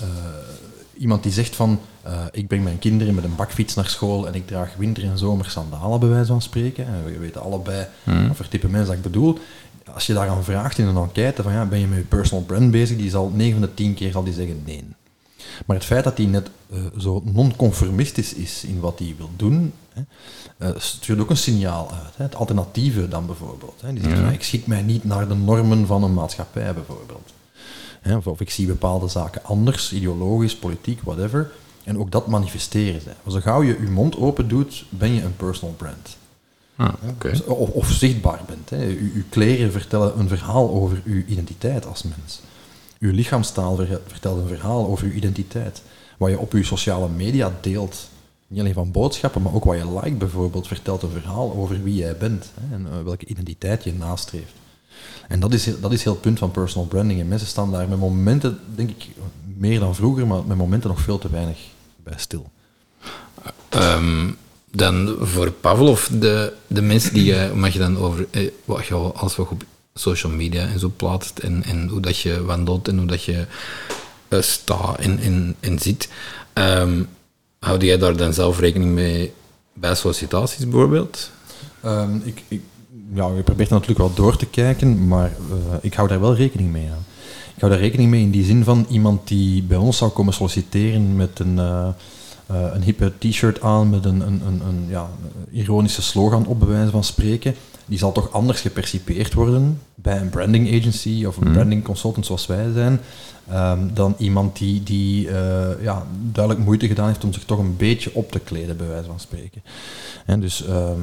iemand 1.02 1.22
die 1.22 1.32
zegt 1.32 1.56
van, 1.56 1.80
uh, 2.06 2.12
ik 2.30 2.46
breng 2.46 2.64
mijn 2.64 2.78
kinderen 2.78 3.14
met 3.14 3.24
een 3.24 3.36
bakfiets 3.36 3.74
naar 3.74 3.88
school 3.88 4.26
en 4.26 4.34
ik 4.34 4.46
draag 4.46 4.74
winter- 4.76 5.04
en 5.04 5.18
zomer 5.18 5.50
sandalen, 5.50 6.00
bij 6.00 6.08
wijze 6.08 6.26
van 6.26 6.42
spreken. 6.42 6.86
En 6.86 7.04
we 7.04 7.18
weten 7.18 7.42
allebei 7.42 7.86
mm. 8.04 8.26
wat 8.26 8.36
voor 8.36 8.48
type 8.48 8.68
mensen 8.68 8.86
dat 8.86 8.96
ik 8.96 9.12
bedoel. 9.12 9.38
Als 9.94 10.06
je 10.06 10.14
daaraan 10.14 10.44
vraagt 10.44 10.78
in 10.78 10.86
een 10.86 10.96
enquête 10.96 11.42
van, 11.42 11.52
ja, 11.52 11.64
ben 11.64 11.78
je 11.78 11.86
met 11.86 11.98
je 11.98 12.04
personal 12.04 12.44
brand 12.44 12.70
bezig, 12.70 12.96
die 12.96 13.10
zal 13.10 13.30
9 13.34 13.52
van 13.52 13.68
de 13.68 13.74
10 13.74 13.94
keer 13.94 14.12
zal 14.12 14.24
die 14.24 14.34
zeggen 14.34 14.62
nee. 14.64 14.84
Maar 15.66 15.76
het 15.76 15.84
feit 15.84 16.04
dat 16.04 16.16
hij 16.16 16.26
net 16.26 16.50
uh, 16.72 16.78
zo 16.98 17.22
non-conformistisch 17.24 18.34
is 18.34 18.64
in 18.64 18.80
wat 18.80 18.98
hij 18.98 19.14
wil 19.18 19.30
doen, 19.36 19.72
hè, 19.92 20.02
uh, 20.58 20.78
stuurt 20.78 21.20
ook 21.20 21.30
een 21.30 21.36
signaal 21.36 21.92
uit. 21.92 22.16
Hè. 22.16 22.24
Het 22.24 22.34
alternatieve 22.34 23.08
dan 23.08 23.26
bijvoorbeeld. 23.26 23.80
Hè. 23.80 23.92
Die 23.92 24.02
zegt, 24.02 24.18
ja. 24.18 24.30
ik 24.30 24.42
schik 24.42 24.66
mij 24.66 24.82
niet 24.82 25.04
naar 25.04 25.28
de 25.28 25.34
normen 25.34 25.86
van 25.86 26.02
een 26.02 26.14
maatschappij 26.14 26.74
bijvoorbeeld. 26.74 27.32
Hè, 28.02 28.16
of, 28.16 28.26
of 28.26 28.40
ik 28.40 28.50
zie 28.50 28.66
bepaalde 28.66 29.08
zaken 29.08 29.44
anders, 29.44 29.92
ideologisch, 29.92 30.56
politiek, 30.56 31.00
whatever. 31.02 31.50
En 31.84 31.98
ook 31.98 32.10
dat 32.10 32.26
manifesteren 32.26 33.00
zij. 33.00 33.14
Zo 33.28 33.40
gauw 33.40 33.62
je 33.62 33.78
je 33.80 33.90
mond 33.90 34.16
open 34.16 34.48
doet, 34.48 34.84
ben 34.88 35.12
je 35.12 35.22
een 35.22 35.36
personal 35.36 35.74
brand. 35.74 36.16
Ah, 36.76 36.92
okay. 37.08 37.40
of, 37.46 37.68
of, 37.68 37.90
zichtbaar 37.90 38.40
bent. 38.46 38.70
Hè. 38.70 38.86
U, 38.86 39.12
uw 39.14 39.22
kleren 39.28 39.72
vertellen 39.72 40.18
een 40.18 40.28
verhaal 40.28 40.70
over 40.70 41.02
uw 41.04 41.22
identiteit 41.26 41.86
als 41.86 42.02
mens. 42.02 42.40
Uw 42.98 43.12
lichaamstaal 43.12 43.76
vertelt 44.06 44.38
een 44.38 44.48
verhaal 44.48 44.86
over 44.86 45.06
uw 45.06 45.12
identiteit. 45.12 45.82
Wat 46.16 46.30
je 46.30 46.38
op 46.38 46.52
uw 46.52 46.64
sociale 46.64 47.08
media 47.08 47.52
deelt, 47.60 48.08
niet 48.46 48.60
alleen 48.60 48.74
van 48.74 48.90
boodschappen, 48.90 49.42
maar 49.42 49.54
ook 49.54 49.64
wat 49.64 49.76
je 49.76 49.94
like 49.94 50.16
bijvoorbeeld, 50.16 50.66
vertelt 50.66 51.02
een 51.02 51.10
verhaal 51.10 51.54
over 51.54 51.82
wie 51.82 51.94
jij 51.94 52.16
bent 52.16 52.50
hè, 52.60 52.74
en 52.74 52.86
uh, 52.86 53.02
welke 53.02 53.26
identiteit 53.26 53.84
je 53.84 53.94
nastreeft. 53.94 54.52
En 55.32 55.40
dat 55.40 55.52
is, 55.52 55.68
dat 55.80 55.92
is 55.92 56.04
heel 56.04 56.12
het 56.12 56.20
punt 56.20 56.38
van 56.38 56.50
personal 56.50 56.86
branding. 56.86 57.20
En 57.20 57.28
mensen 57.28 57.48
staan 57.48 57.70
daar 57.70 57.88
met 57.88 57.98
momenten, 57.98 58.58
denk 58.74 58.90
ik, 58.90 59.08
meer 59.56 59.78
dan 59.78 59.94
vroeger, 59.94 60.26
maar 60.26 60.44
met 60.44 60.56
momenten 60.56 60.90
nog 60.90 61.00
veel 61.00 61.18
te 61.18 61.30
weinig 61.30 61.58
bij 62.02 62.14
stil. 62.16 62.50
Um, 63.74 64.36
dan 64.70 65.16
voor 65.20 65.50
Pavlov, 65.50 66.06
de, 66.06 66.52
de 66.66 66.82
mensen 66.82 67.14
die 67.14 67.24
je, 67.24 67.52
mag 67.54 67.72
je 67.72 67.78
dan 67.78 67.98
over, 67.98 68.26
eh, 68.30 68.50
wat 68.64 68.86
je 68.86 68.94
als 68.94 69.36
we 69.36 69.42
op 69.42 69.64
social 69.94 70.32
media 70.32 70.66
en 70.66 70.78
zo 70.78 70.92
plaatst, 70.96 71.38
en, 71.38 71.62
en 71.62 71.88
hoe 71.88 72.00
dat 72.00 72.18
je 72.18 72.44
wandelt 72.44 72.88
en 72.88 72.98
hoe 72.98 73.06
dat 73.06 73.24
je 73.24 73.46
uh, 74.28 74.40
staat 74.40 74.98
en, 74.98 75.18
en, 75.18 75.56
en 75.60 75.78
zit, 75.78 76.08
um, 76.54 77.08
houd 77.58 77.82
jij 77.82 77.98
daar 77.98 78.16
dan 78.16 78.32
zelf 78.32 78.58
rekening 78.58 78.92
mee 78.92 79.32
bij 79.72 79.94
sollicitaties 79.94 80.68
bijvoorbeeld? 80.68 81.30
Um, 81.84 82.22
ik, 82.24 82.42
ik, 82.48 82.62
ja, 83.14 83.28
je 83.36 83.42
probeert 83.42 83.70
natuurlijk 83.70 83.98
wel 83.98 84.14
door 84.14 84.36
te 84.36 84.46
kijken, 84.46 85.06
maar 85.08 85.30
uh, 85.50 85.56
ik 85.80 85.94
hou 85.94 86.08
daar 86.08 86.20
wel 86.20 86.34
rekening 86.34 86.72
mee 86.72 86.88
aan. 86.90 87.04
Ik 87.54 87.60
hou 87.60 87.72
daar 87.72 87.80
rekening 87.80 88.10
mee 88.10 88.22
in 88.22 88.30
die 88.30 88.44
zin 88.44 88.64
van 88.64 88.86
iemand 88.88 89.28
die 89.28 89.62
bij 89.62 89.76
ons 89.76 89.96
zou 89.96 90.10
komen 90.10 90.32
solliciteren 90.34 91.16
met 91.16 91.38
een, 91.38 91.56
uh, 91.56 91.88
eh, 92.46 92.74
een 92.74 92.82
hippe 92.82 93.12
t-shirt 93.18 93.60
aan 93.60 93.90
met 93.90 94.04
een, 94.04 94.20
een, 94.20 94.42
een, 94.46 94.60
een 94.66 94.86
ja, 94.88 95.10
ironische 95.50 96.02
slogan 96.02 96.46
op, 96.46 96.58
bij 96.58 96.68
wijze 96.68 96.90
van 96.90 97.04
spreken, 97.04 97.54
die 97.86 97.98
zal 97.98 98.12
toch 98.12 98.32
anders 98.32 98.60
gepercipeerd 98.60 99.34
worden 99.34 99.80
bij 99.94 100.20
een 100.20 100.30
branding 100.30 100.78
agency 100.78 101.24
of 101.24 101.36
een 101.36 101.44
Mhm. 101.44 101.52
branding 101.52 101.84
consultant 101.84 102.26
zoals 102.26 102.46
wij 102.46 102.72
zijn, 102.72 103.00
ehm, 103.48 103.78
dan 103.94 104.14
iemand 104.18 104.58
die, 104.58 104.82
die 104.82 105.28
eh, 105.28 105.82
ja, 105.82 106.06
duidelijk 106.32 106.64
moeite 106.64 106.86
gedaan 106.86 107.06
heeft 107.06 107.24
om 107.24 107.32
zich 107.32 107.44
toch 107.44 107.58
een 107.58 107.76
beetje 107.76 108.14
op 108.14 108.30
te 108.30 108.38
kleden, 108.38 108.76
bij 108.76 108.88
wijze 108.88 109.06
van 109.06 109.20
spreken. 109.20 109.62
En 110.26 110.40
dus, 110.40 110.64
ehm, 110.64 111.00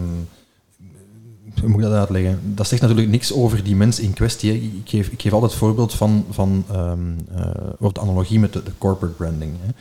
moet 1.66 1.76
ik 1.76 1.82
dat 1.82 1.94
uitleggen? 1.94 2.40
Dat 2.44 2.68
zegt 2.68 2.82
natuurlijk 2.82 3.10
niks 3.10 3.34
over 3.34 3.64
die 3.64 3.76
mens 3.76 4.00
in 4.00 4.14
kwestie. 4.14 4.54
Ik 4.54 4.90
geef, 4.90 5.08
ik 5.08 5.22
geef 5.22 5.34
altijd 5.34 5.52
het 5.52 5.60
voorbeeld 5.60 5.94
van, 5.94 6.26
van 6.30 6.64
ehm, 6.72 7.00
eh, 7.36 7.70
of 7.80 7.92
de 7.92 8.00
analogie 8.00 8.40
met 8.40 8.54
de, 8.54 8.64
de 8.64 8.72
corporate 8.78 9.16
branding. 9.16 9.54
Hè. 9.62 9.72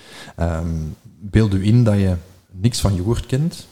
Ehm, 0.44 0.76
beeld 1.20 1.54
u 1.54 1.66
in 1.66 1.85
dat 1.85 1.94
je 1.94 2.14
niks 2.50 2.80
van 2.80 2.94
yoghurt 2.94 3.26
kent 3.26 3.66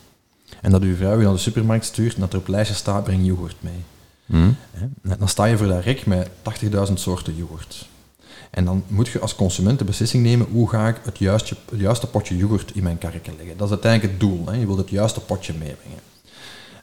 en 0.61 0.71
dat 0.71 0.83
uw 0.83 0.97
vrouw 0.97 1.19
je 1.19 1.25
naar 1.25 1.33
de 1.33 1.39
supermarkt 1.39 1.85
stuurt 1.85 2.15
en 2.15 2.21
dat 2.21 2.33
er 2.33 2.39
op 2.39 2.49
lijstje 2.49 2.77
staat, 2.77 3.05
breng 3.05 3.27
yoghurt 3.27 3.57
mee. 3.61 3.85
Hm? 4.27 4.51
Hè. 4.71 5.17
Dan 5.19 5.29
sta 5.29 5.45
je 5.45 5.57
voor 5.57 5.67
dat 5.67 5.85
rek 5.85 6.07
met 6.07 6.29
80.000 6.89 6.93
soorten 6.95 7.37
yoghurt. 7.37 7.89
En 8.51 8.65
dan 8.65 8.85
moet 8.87 9.09
je 9.09 9.21
als 9.21 9.35
consument 9.35 9.79
de 9.79 9.85
beslissing 9.85 10.23
nemen, 10.23 10.47
hoe 10.51 10.69
ga 10.69 10.89
ik 10.89 11.01
het 11.05 11.19
juiste, 11.19 11.57
het 11.71 11.81
juiste 11.81 12.07
potje 12.07 12.37
yoghurt 12.37 12.71
in 12.75 12.83
mijn 12.83 12.99
karretje 12.99 13.33
leggen. 13.37 13.57
Dat 13.57 13.67
is 13.67 13.73
uiteindelijk 13.73 14.13
het 14.13 14.21
doel. 14.21 14.47
Hè. 14.47 14.53
Je 14.53 14.67
wilt 14.67 14.79
het 14.79 14.91
juiste 14.91 15.21
potje 15.21 15.53
meebrengen. 15.53 16.01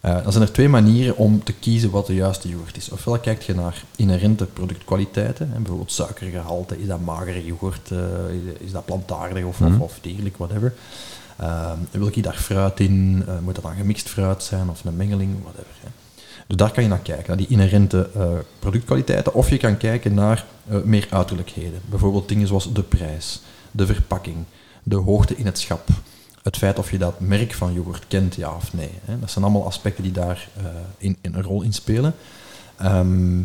Eh, 0.03 0.24
dan 0.24 0.31
zijn 0.31 0.43
er 0.43 0.51
twee 0.51 0.69
manieren 0.69 1.17
om 1.17 1.43
te 1.43 1.53
kiezen 1.53 1.89
wat 1.89 2.07
de 2.07 2.15
juiste 2.15 2.50
yoghurt 2.50 2.77
is. 2.77 2.89
Ofwel 2.89 3.19
kijkt 3.19 3.43
je 3.45 3.55
naar 3.55 3.83
inherente 3.95 4.45
productkwaliteiten, 4.45 5.50
hè, 5.51 5.57
bijvoorbeeld 5.57 5.91
suikergehalte, 5.91 6.79
is 6.81 6.88
dat 6.88 7.00
magere 7.01 7.45
yoghurt, 7.45 7.91
eh, 7.91 7.98
is- 8.60 8.72
dat 8.72 8.86
plantaardig 8.86 9.43
of, 9.45 9.60
Mhm. 9.60 9.74
of, 9.74 9.79
of 9.79 9.98
dierlijk, 10.01 10.38
whatever. 10.38 10.74
Eh, 11.38 11.72
wil 11.91 12.07
ik 12.07 12.24
daar 12.24 12.36
fruit 12.36 12.79
in, 12.79 13.24
moet 13.43 13.55
dat 13.55 13.63
dan 13.63 13.75
gemixt 13.75 14.10
fruit 14.10 14.43
zijn 14.43 14.69
of 14.69 14.86
een 14.86 14.95
mengeling, 14.95 15.36
whatever. 15.41 15.74
Hè. 15.81 15.88
Dus 16.48 16.57
daar 16.57 16.72
kan 16.72 16.83
je 16.83 16.89
naar 16.89 17.00
kijken, 17.00 17.27
naar 17.27 17.38
die 17.38 17.48
inherente 17.48 18.10
productkwaliteiten. 18.60 19.33
Of 19.33 19.50
je 19.50 19.57
kan 19.57 19.77
kijken 19.77 20.13
naar 20.13 20.45
meer 20.83 21.07
uiterlijkheden. 21.10 21.81
Bijvoorbeeld 21.89 22.27
dingen 22.27 22.48
zoals 22.48 22.74
de 22.74 22.83
prijs, 22.83 23.41
de 23.72 23.86
verpakking, 23.86 24.38
de 24.83 24.95
hoogte 24.95 25.36
in 25.36 25.45
het 25.45 25.60
schap. 25.60 25.88
Het 26.43 26.57
feit 26.57 26.79
of 26.79 26.91
je 26.91 26.97
dat 26.97 27.19
merk 27.19 27.53
van 27.53 27.73
yoghurt 27.73 28.07
kent, 28.07 28.35
ja 28.35 28.55
of 28.55 28.73
nee. 28.73 28.91
Hè. 29.05 29.19
Dat 29.19 29.31
zijn 29.31 29.43
allemaal 29.45 29.65
aspecten 29.65 30.03
die 30.03 30.12
daar 30.12 30.50
eh, 30.57 30.65
in, 30.97 31.17
in 31.21 31.33
een 31.33 31.43
rol 31.43 31.62
in 31.62 31.73
spelen. 31.73 32.15
Ehm, 32.77 33.41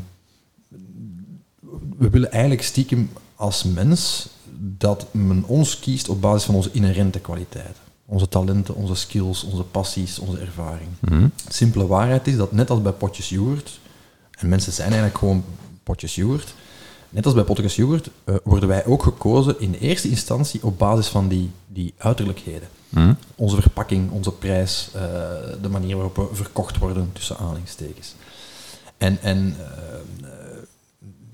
we 1.98 2.10
willen 2.10 2.30
eigenlijk 2.30 2.62
stiekem 2.62 3.10
als 3.34 3.62
mens 3.62 4.28
dat 4.60 5.06
men 5.10 5.44
ons 5.46 5.78
kiest 5.78 6.08
op 6.08 6.20
basis 6.20 6.44
van 6.44 6.54
onze 6.54 6.70
inherente 6.72 7.18
kwaliteiten. 7.18 7.82
Onze 8.06 8.28
talenten, 8.28 8.74
onze 8.74 8.94
skills, 8.94 9.44
onze 9.44 9.62
passies, 9.62 10.18
onze 10.18 10.38
ervaring. 10.38 10.88
De 11.00 11.30
simpele 11.48 11.86
waarheid 11.86 12.26
is 12.26 12.36
dat 12.36 12.52
net 12.52 12.70
als 12.70 12.82
bij 12.82 12.92
potjes 12.92 13.28
yoghurt, 13.28 13.80
en 14.30 14.48
mensen 14.48 14.72
zijn 14.72 14.88
eigenlijk 14.88 15.18
gewoon 15.18 15.44
potjes 15.82 16.14
yoghurt, 16.14 16.54
net 17.10 17.24
als 17.24 17.34
bij 17.34 17.44
potjes 17.44 17.76
yoghurt, 17.76 18.10
eh, 18.24 18.34
worden 18.44 18.68
wij 18.68 18.86
ook 18.86 19.02
gekozen 19.02 19.60
in 19.60 19.74
eerste 19.74 20.08
instantie 20.08 20.62
op 20.62 20.78
basis 20.78 21.06
van 21.08 21.28
die, 21.28 21.50
die 21.66 21.94
uiterlijkheden. 21.98 22.68
Hm? 22.90 23.12
Onze 23.34 23.60
verpakking, 23.60 24.10
onze 24.10 24.32
prijs, 24.32 24.88
eh, 24.94 25.00
de 25.62 25.68
manier 25.68 25.94
waarop 25.96 26.16
we 26.16 26.28
verkocht 26.32 26.78
worden, 26.78 27.10
tussen 27.12 27.36
aanhalingstekens. 27.38 28.14
En, 28.96 29.18
en 29.22 29.56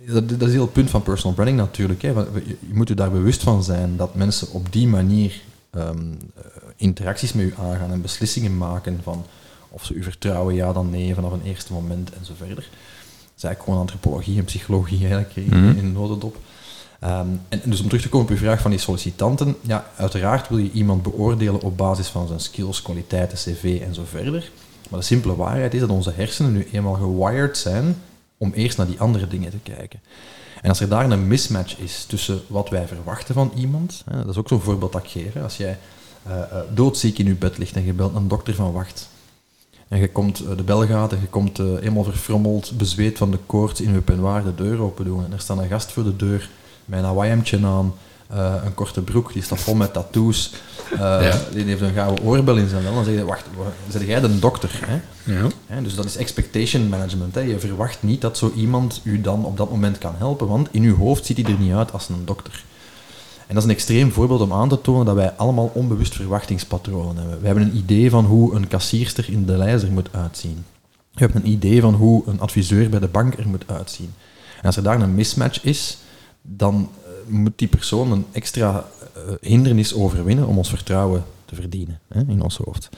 eh, 0.06 0.12
dat, 0.12 0.28
dat 0.28 0.42
is 0.48 0.52
heel 0.52 0.62
het 0.62 0.72
punt 0.72 0.90
van 0.90 1.02
personal 1.02 1.34
branding 1.34 1.58
natuurlijk. 1.58 2.02
Hè. 2.02 2.08
Je, 2.08 2.24
je 2.44 2.74
moet 2.74 2.88
je 2.88 2.94
daar 2.94 3.10
bewust 3.10 3.42
van 3.42 3.62
zijn 3.64 3.96
dat 3.96 4.14
mensen 4.14 4.50
op 4.52 4.72
die 4.72 4.86
manier 4.88 5.40
ehm, 5.70 5.98
eh, 6.34 6.42
interacties 6.76 7.32
met 7.32 7.44
u 7.44 7.54
aangaan 7.58 7.90
en 7.92 8.02
beslissingen 8.02 8.56
maken 8.56 9.00
van 9.02 9.24
of 9.68 9.84
ze 9.84 9.94
u 9.94 10.02
vertrouwen, 10.02 10.54
ja 10.54 10.72
dan 10.72 10.90
nee, 10.90 11.14
vanaf 11.14 11.32
een 11.32 11.42
eerste 11.44 11.72
moment 11.72 12.12
en 12.12 12.24
zo 12.24 12.32
verder. 12.36 12.54
Dat 12.54 13.36
is 13.36 13.42
eigenlijk 13.42 13.62
gewoon 13.62 13.80
antropologie 13.80 14.38
en 14.38 14.44
psychologie 14.44 14.98
eigenlijk 14.98 15.36
in, 15.36 15.44
Mhm. 15.46 15.78
in 15.78 15.84
een 15.84 15.92
notendop. 15.92 16.36
Ehm, 17.04 17.26
en, 17.48 17.60
dus 17.64 17.80
om 17.80 17.86
terug 17.86 18.02
te 18.02 18.08
komen 18.08 18.26
op 18.26 18.32
uw 18.32 18.38
vraag 18.38 18.60
van 18.60 18.70
die 18.70 18.80
sollicitanten, 18.80 19.56
ja, 19.60 19.90
uiteraard 19.96 20.48
wil 20.48 20.58
je 20.58 20.70
iemand 20.70 21.02
beoordelen 21.02 21.62
op 21.62 21.76
basis 21.76 22.08
van 22.08 22.26
zijn 22.26 22.40
skills, 22.40 22.82
kwaliteiten, 22.82 23.38
cv 23.38 23.80
en 23.86 23.94
zo 23.94 24.02
verder. 24.08 24.50
Maar 24.90 24.98
de 24.98 25.04
simpele 25.06 25.36
waarheid 25.36 25.74
is 25.74 25.80
dat 25.80 25.88
onze 25.88 26.12
hersenen 26.16 26.52
nu 26.52 26.68
eenmaal 26.72 26.94
gewired 26.94 27.58
zijn 27.58 27.96
om 28.38 28.52
eerst 28.52 28.76
naar 28.76 28.86
die 28.86 29.00
andere 29.00 29.28
dingen 29.28 29.50
te 29.50 29.58
kijken. 29.62 30.00
En 30.62 30.68
als 30.68 30.80
er 30.80 30.88
daar 30.88 31.10
een 31.10 31.26
mismatch 31.26 31.78
is 31.78 32.04
tussen 32.04 32.40
wat 32.46 32.68
wij 32.68 32.86
verwachten 32.86 33.34
van 33.34 33.52
iemand, 33.56 34.02
hè, 34.10 34.16
dat 34.16 34.28
is 34.28 34.36
ook 34.36 34.48
zo'n 34.48 34.60
voorbeeld 34.60 34.92
dat 34.92 35.02
ik 35.02 35.10
geef. 35.10 35.42
Als 35.42 35.56
jij 35.56 35.78
eh, 36.22 36.40
eh, 36.40 36.58
doodziek 36.74 37.18
in 37.18 37.26
je 37.26 37.34
bed 37.34 37.58
ligt 37.58 37.76
en 37.76 37.84
je 37.84 37.92
belt 37.92 38.14
een 38.14 38.28
dokter 38.28 38.54
van 38.54 38.72
wacht, 38.72 39.08
en 39.88 39.98
je 40.00 40.10
komt 40.12 40.40
eh, 40.40 40.56
de 40.56 40.62
bel 40.62 40.86
gaat 40.86 41.12
en 41.12 41.20
je 41.20 41.26
komt 41.26 41.58
eh, 41.58 41.66
helemaal 41.66 42.04
verfrommeld, 42.04 42.72
bezweet 42.76 43.18
van 43.18 43.30
de 43.30 43.38
koorts 43.46 43.80
in 43.80 43.92
je 43.92 44.00
peignoir 44.00 44.44
de 44.44 44.54
deur 44.54 44.80
open 44.80 45.04
doen. 45.04 45.24
En 45.24 45.32
er 45.32 45.40
staat 45.40 45.58
een 45.58 45.68
gast 45.68 45.92
voor 45.92 46.04
de 46.04 46.16
deur 46.16 46.50
met 46.84 46.98
een 46.98 47.04
hawaïemtje 47.04 47.66
aan, 47.66 47.94
eh, 48.26 48.54
een 48.64 48.74
korte 48.74 49.02
broek, 49.02 49.32
die 49.32 49.42
staat 49.42 49.60
vol 49.60 49.74
met 49.74 49.92
tattoos. 49.92 50.52
eh, 50.92 50.98
Ja. 50.98 51.38
Die 51.52 51.64
heeft 51.64 51.80
een 51.80 51.92
gouden 51.92 52.24
oorbel 52.24 52.56
in 52.56 52.68
zijn 52.68 52.82
wel. 52.82 52.94
Dan 52.94 53.04
zeg 53.04 53.14
je, 53.14 53.24
wacht, 53.24 53.44
wa- 53.56 53.64
zeg 53.98 54.06
jij 54.06 54.20
de 54.20 54.38
dokter? 54.38 54.80
Hè? 54.86 55.00
Ja. 55.32 55.46
Hè, 55.66 55.82
dus 55.82 55.94
dat 55.94 56.04
is 56.04 56.16
expectation 56.16 56.88
management. 56.88 57.34
Hè. 57.34 57.40
Je 57.40 57.58
verwacht 57.58 58.02
niet 58.02 58.20
dat 58.20 58.38
zo 58.38 58.52
iemand 58.56 59.00
u 59.02 59.20
dan 59.20 59.44
op 59.44 59.56
dat 59.56 59.70
moment 59.70 59.98
kan 59.98 60.14
helpen, 60.18 60.46
want 60.48 60.68
in 60.70 60.82
uw 60.82 60.96
hoofd 60.96 61.26
ziet 61.26 61.36
hij 61.36 61.52
er 61.52 61.58
niet 61.60 61.72
uit 61.72 61.92
als 61.92 62.08
een 62.08 62.22
dokter. 62.24 62.62
En 63.46 63.54
dat 63.54 63.62
is 63.64 63.64
een 63.70 63.74
extreem 63.74 64.12
voorbeeld 64.12 64.40
om 64.40 64.52
aan 64.52 64.68
te 64.68 64.80
tonen 64.80 65.06
dat 65.06 65.14
wij 65.14 65.32
allemaal 65.36 65.70
onbewust 65.74 66.14
verwachtingspatronen 66.14 67.16
hebben. 67.16 67.40
We 67.40 67.46
hebben 67.46 67.64
een 67.64 67.76
idee 67.76 68.10
van 68.10 68.24
hoe 68.24 68.54
een 68.54 68.68
kassierster 68.68 69.24
in 69.30 69.46
de 69.46 69.56
lijst 69.56 69.84
er 69.84 69.90
moet 69.92 70.08
uitzien. 70.12 70.64
We 71.12 71.20
hebben 71.20 71.42
een 71.44 71.50
idee 71.50 71.80
van 71.80 71.94
hoe 71.94 72.22
een 72.26 72.40
adviseur 72.40 72.88
bij 72.88 73.00
de 73.00 73.08
bank 73.08 73.34
er 73.38 73.48
moet 73.48 73.64
uitzien. 73.66 74.14
En 74.56 74.62
als 74.66 74.76
er 74.76 74.82
daar 74.82 75.00
een 75.00 75.14
mismatch 75.14 75.62
is, 75.64 75.96
dan 76.46 76.90
eh, 77.02 77.32
moet 77.32 77.52
die 77.56 77.68
persoon 77.68 78.12
een 78.12 78.26
extra 78.32 78.84
eh, 79.14 79.22
hindernis 79.40 79.94
overwinnen 79.94 80.46
om 80.46 80.58
ons 80.58 80.68
vertrouwen 80.68 81.24
te 81.44 81.54
verdienen 81.54 82.00
hè, 82.08 82.20
in 82.28 82.42
ons 82.42 82.56
hoofd. 82.56 82.88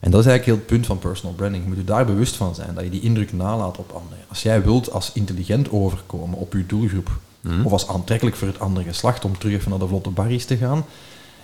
En 0.00 0.10
dat 0.10 0.20
is 0.20 0.26
eigenlijk 0.26 0.44
heel 0.44 0.54
het 0.54 0.66
punt 0.66 0.86
van 0.86 0.98
personal 0.98 1.34
branding. 1.34 1.62
Je 1.62 1.68
moet 1.68 1.78
je 1.78 1.84
daar 1.84 2.06
bewust 2.06 2.36
van 2.36 2.54
zijn, 2.54 2.74
dat 2.74 2.84
je 2.84 2.90
die 2.90 3.00
indruk 3.00 3.32
nalaat 3.32 3.78
op 3.78 3.92
anderen. 3.92 4.24
Als 4.28 4.42
jij 4.42 4.62
wilt 4.62 4.92
als 4.92 5.12
intelligent 5.12 5.70
overkomen 5.70 6.38
op 6.38 6.52
je 6.52 6.66
doelgroep, 6.66 7.10
Hm? 7.40 7.64
of 7.64 7.72
als 7.72 7.88
aantrekkelijk 7.88 8.36
voor 8.36 8.48
het 8.48 8.60
andere 8.60 8.86
geslacht 8.86 9.24
om 9.24 9.38
terug 9.38 9.54
even 9.54 9.70
naar 9.70 9.78
de 9.78 9.86
vlotte 9.86 10.10
barries 10.10 10.44
te 10.44 10.56
gaan, 10.56 10.84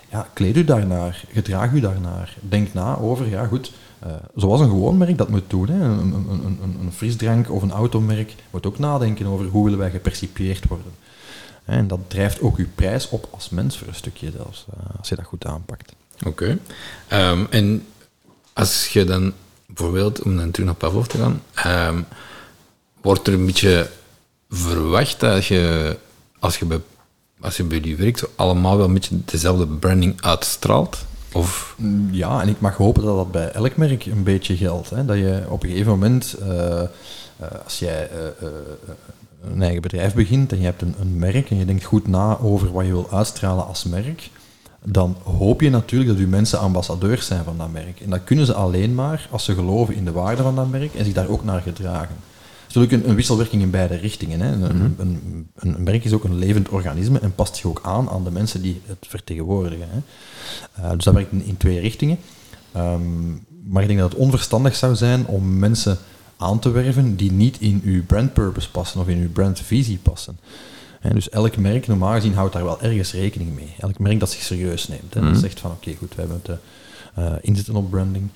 ja, 0.09 0.27
kleed 0.33 0.57
u 0.57 0.63
daarnaar, 0.63 1.23
gedraag 1.31 1.71
u 1.71 1.79
daarnaar. 1.79 2.37
Denk 2.41 2.73
na 2.73 2.97
over, 2.97 3.29
ja 3.29 3.45
goed, 3.45 3.71
eh, 3.99 4.11
zoals 4.35 4.61
een 4.61 4.69
gewoon 4.69 4.97
merk 4.97 5.17
dat 5.17 5.29
moet 5.29 5.43
doen. 5.49 5.67
Hè. 5.67 5.83
Een, 5.83 5.99
een, 5.99 6.27
een, 6.29 6.59
een, 6.63 6.77
een 6.81 6.91
frisdrank 6.91 7.51
of 7.51 7.61
een 7.61 7.71
automerk 7.71 8.35
moet 8.51 8.65
ook 8.65 8.79
nadenken 8.79 9.25
over 9.25 9.45
hoe 9.45 9.63
willen 9.63 9.79
wij 9.79 9.91
gepercipieerd 9.91 10.67
worden. 10.67 10.91
En 11.67 11.87
dat 11.87 11.99
drijft 12.07 12.41
ook 12.41 12.57
uw 12.57 12.67
prijs 12.75 13.09
op 13.09 13.27
als 13.31 13.49
mens 13.49 13.77
voor 13.77 13.87
een 13.87 13.95
stukje 13.95 14.31
zelfs, 14.31 14.65
eh, 14.69 14.97
als 14.97 15.09
je 15.09 15.15
dat 15.15 15.25
goed 15.25 15.45
aanpakt. 15.45 15.93
Oké. 16.25 16.57
Ehm, 17.07 17.45
en 17.49 17.85
als 18.53 18.87
je 18.87 19.03
dan 19.03 19.33
bijvoorbeeld, 19.65 20.21
om 20.21 20.37
dan 20.37 20.51
terug 20.51 20.67
naar 20.67 20.75
Pavlov 20.75 21.05
te 21.05 21.17
gaan, 21.17 21.41
ehm, 21.53 22.01
wordt 23.01 23.27
er 23.27 23.33
een 23.33 23.45
beetje 23.45 23.89
verwacht 24.49 25.19
dat 25.19 25.45
je, 25.45 25.97
als 26.39 26.57
je 26.57 26.65
bij, 26.65 26.79
als 27.39 27.57
je 27.57 27.63
bij 27.63 27.81
die 27.81 27.97
werkt, 27.97 28.19
zo 28.19 28.29
allemaal 28.35 28.77
wel 28.77 28.85
een 28.85 28.93
beetje 28.93 29.19
dezelfde 29.25 29.67
branding 29.67 30.21
uitstraalt? 30.21 30.97
Of, 31.31 31.75
Ja, 32.11 32.41
en 32.41 32.47
ik 32.47 32.59
mag 32.59 32.75
hopen 32.75 33.03
dat 33.03 33.15
dat 33.15 33.31
bij 33.31 33.51
elk 33.51 33.75
merk 33.75 34.05
een 34.05 34.23
beetje 34.23 34.57
geldt. 34.57 34.89
Hè? 34.89 35.05
Dat 35.05 35.17
je 35.17 35.43
op 35.49 35.63
een 35.63 35.69
gegeven 35.69 35.91
moment, 35.91 36.33
eh, 36.33 36.81
eh, 36.81 36.87
als 37.63 37.79
jij 37.79 38.09
een 39.41 39.61
eigen 39.61 39.81
bedrijf 39.81 40.13
begint 40.13 40.51
en 40.51 40.57
je 40.57 40.65
hebt 40.65 40.81
een, 40.81 40.95
een 40.99 41.17
merk 41.19 41.49
en 41.49 41.57
je 41.57 41.65
denkt 41.65 41.83
goed 41.83 42.07
na 42.07 42.37
over 42.37 42.71
wat 42.71 42.85
je 42.85 42.91
wil 42.91 43.11
uitstralen 43.11 43.67
als 43.67 43.83
merk, 43.83 44.29
dan 44.83 45.15
hoop 45.23 45.61
je 45.61 45.69
natuurlijk 45.69 46.09
dat 46.09 46.19
je 46.19 46.27
mensen 46.27 46.59
ambassadeurs 46.59 47.25
zijn 47.25 47.43
van 47.43 47.57
dat 47.57 47.71
merk. 47.71 47.99
En 47.99 48.09
dat 48.09 48.23
kunnen 48.23 48.45
ze 48.45 48.53
alleen 48.53 48.95
maar 48.95 49.27
als 49.31 49.43
ze 49.43 49.53
geloven 49.53 49.95
in 49.95 50.05
de 50.05 50.11
waarde 50.11 50.41
van 50.41 50.55
dat 50.55 50.69
merk 50.69 50.93
en 50.93 51.05
zich 51.05 51.13
daar 51.13 51.29
ook 51.29 51.43
naar 51.43 51.61
gedragen. 51.61 52.15
Het 52.15 52.75
is 52.75 52.81
natuurlijk 52.81 53.03
een, 53.03 53.09
een 53.09 53.15
wisselwerking 53.15 53.61
in 53.61 53.69
beide 53.69 53.95
richtingen. 53.95 54.39
Hè. 54.39 54.51
Een, 54.51 54.61
een, 54.61 54.95
een, 54.97 55.47
een 55.55 55.83
merk 55.83 56.05
is 56.05 56.13
ook 56.13 56.23
een 56.23 56.37
levend 56.37 56.69
organisme 56.69 57.19
en 57.19 57.35
past 57.35 57.55
zich 57.55 57.65
ook 57.65 57.79
aan 57.83 58.09
aan 58.09 58.23
de 58.23 58.31
mensen 58.31 58.61
die 58.61 58.81
het 58.85 59.05
vertegenwoordigen. 59.07 59.87
Hè. 59.89 59.97
Uh, 60.83 60.91
dus 60.91 61.03
dat 61.03 61.13
werkt 61.13 61.31
in, 61.31 61.45
in 61.45 61.57
twee 61.57 61.79
richtingen. 61.79 62.17
Um, 62.77 63.45
maar 63.63 63.81
ik 63.81 63.87
denk 63.87 63.99
dat 63.99 64.11
het 64.11 64.19
onverstandig 64.19 64.75
zou 64.75 64.95
zijn 64.95 65.25
om 65.25 65.59
mensen 65.59 65.97
aan 66.37 66.59
te 66.59 66.69
werven 66.69 67.15
die 67.15 67.31
niet 67.31 67.59
in 67.59 67.81
uw 67.83 68.05
brand 68.05 68.33
purpose 68.33 68.71
passen 68.71 69.01
of 69.01 69.07
in 69.07 69.17
uw 69.17 69.31
brandvisie 69.31 69.97
passen. 70.01 70.37
He, 70.99 71.13
dus 71.13 71.29
elk 71.29 71.57
merk, 71.57 71.87
normaal 71.87 72.13
gezien, 72.13 72.33
houdt 72.33 72.53
daar 72.53 72.63
wel 72.63 72.81
ergens 72.81 73.13
rekening 73.13 73.55
mee. 73.55 73.73
Elk 73.79 73.99
merk 73.99 74.19
dat 74.19 74.31
zich 74.31 74.41
serieus 74.41 74.87
neemt. 74.87 75.13
Hè, 75.13 75.21
Mhm. 75.21 75.31
Dat 75.31 75.41
zegt 75.41 75.59
van, 75.59 75.71
oké, 75.71 75.93
goed, 75.97 76.15
we 76.15 76.21
hebben 76.21 76.41
het 76.43 76.57
uh, 77.19 77.33
inzetten 77.41 77.75
op 77.75 77.89
branding. 77.89 78.29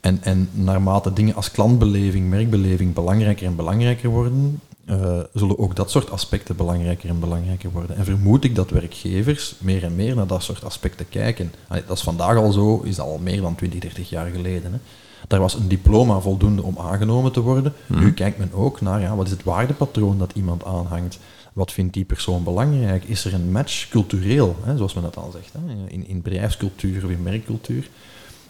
En, 0.00 0.18
en 0.22 0.48
naarmate 0.52 1.12
dingen 1.12 1.34
als 1.34 1.50
klantbeleving, 1.50 2.28
merkbeleving 2.30 2.94
belangrijker 2.94 3.46
en 3.46 3.56
belangrijker 3.56 4.08
worden, 4.10 4.60
eh, 4.84 5.18
zullen 5.34 5.58
ook 5.58 5.76
dat 5.76 5.90
soort 5.90 6.10
aspecten 6.10 6.56
belangrijker 6.56 7.08
en 7.08 7.20
belangrijker 7.20 7.70
worden. 7.70 7.96
En 7.96 8.04
vermoed 8.04 8.44
ik 8.44 8.54
dat 8.54 8.70
werkgevers 8.70 9.54
meer 9.58 9.84
en 9.84 9.94
meer 9.94 10.14
naar 10.14 10.26
dat 10.26 10.42
soort 10.42 10.64
aspecten 10.64 11.08
kijken. 11.08 11.52
dat 11.68 11.96
is 11.96 12.02
vandaag 12.02 12.36
al 12.36 12.52
zo, 12.52 12.80
is 12.80 12.98
al 13.00 13.18
meer 13.22 13.40
dan 13.40 13.54
20, 13.54 13.80
30 13.80 14.08
jaar 14.10 14.30
geleden. 14.30 14.72
Hè. 14.72 14.78
Daar 15.28 15.40
was 15.40 15.54
een 15.54 15.68
diploma 15.68 16.20
voldoende 16.20 16.62
om 16.62 16.78
aangenomen 16.78 17.32
te 17.32 17.40
worden. 17.40 17.72
Mhm. 17.86 18.04
Nu 18.04 18.12
kijkt 18.12 18.38
men 18.38 18.52
ook 18.52 18.80
naar 18.80 19.00
ja, 19.00 19.16
wat 19.16 19.26
is 19.26 19.32
het 19.32 19.44
waardepatroon 19.44 20.18
dat 20.18 20.32
iemand 20.34 20.64
aanhangt. 20.64 21.18
Wat 21.52 21.72
vindt 21.72 21.94
die 21.94 22.04
persoon 22.04 22.44
belangrijk? 22.44 23.04
Is 23.04 23.24
er 23.24 23.34
een 23.34 23.52
match 23.52 23.88
cultureel, 23.88 24.56
hè, 24.62 24.76
zoals 24.76 24.94
men 24.94 25.02
dat 25.02 25.16
al 25.16 25.30
zegt, 25.32 25.52
hè, 25.52 25.84
in, 25.88 26.08
in 26.08 26.22
bedrijfscultuur 26.22 27.04
of 27.04 27.10
in 27.10 27.22
merkcultuur? 27.22 27.88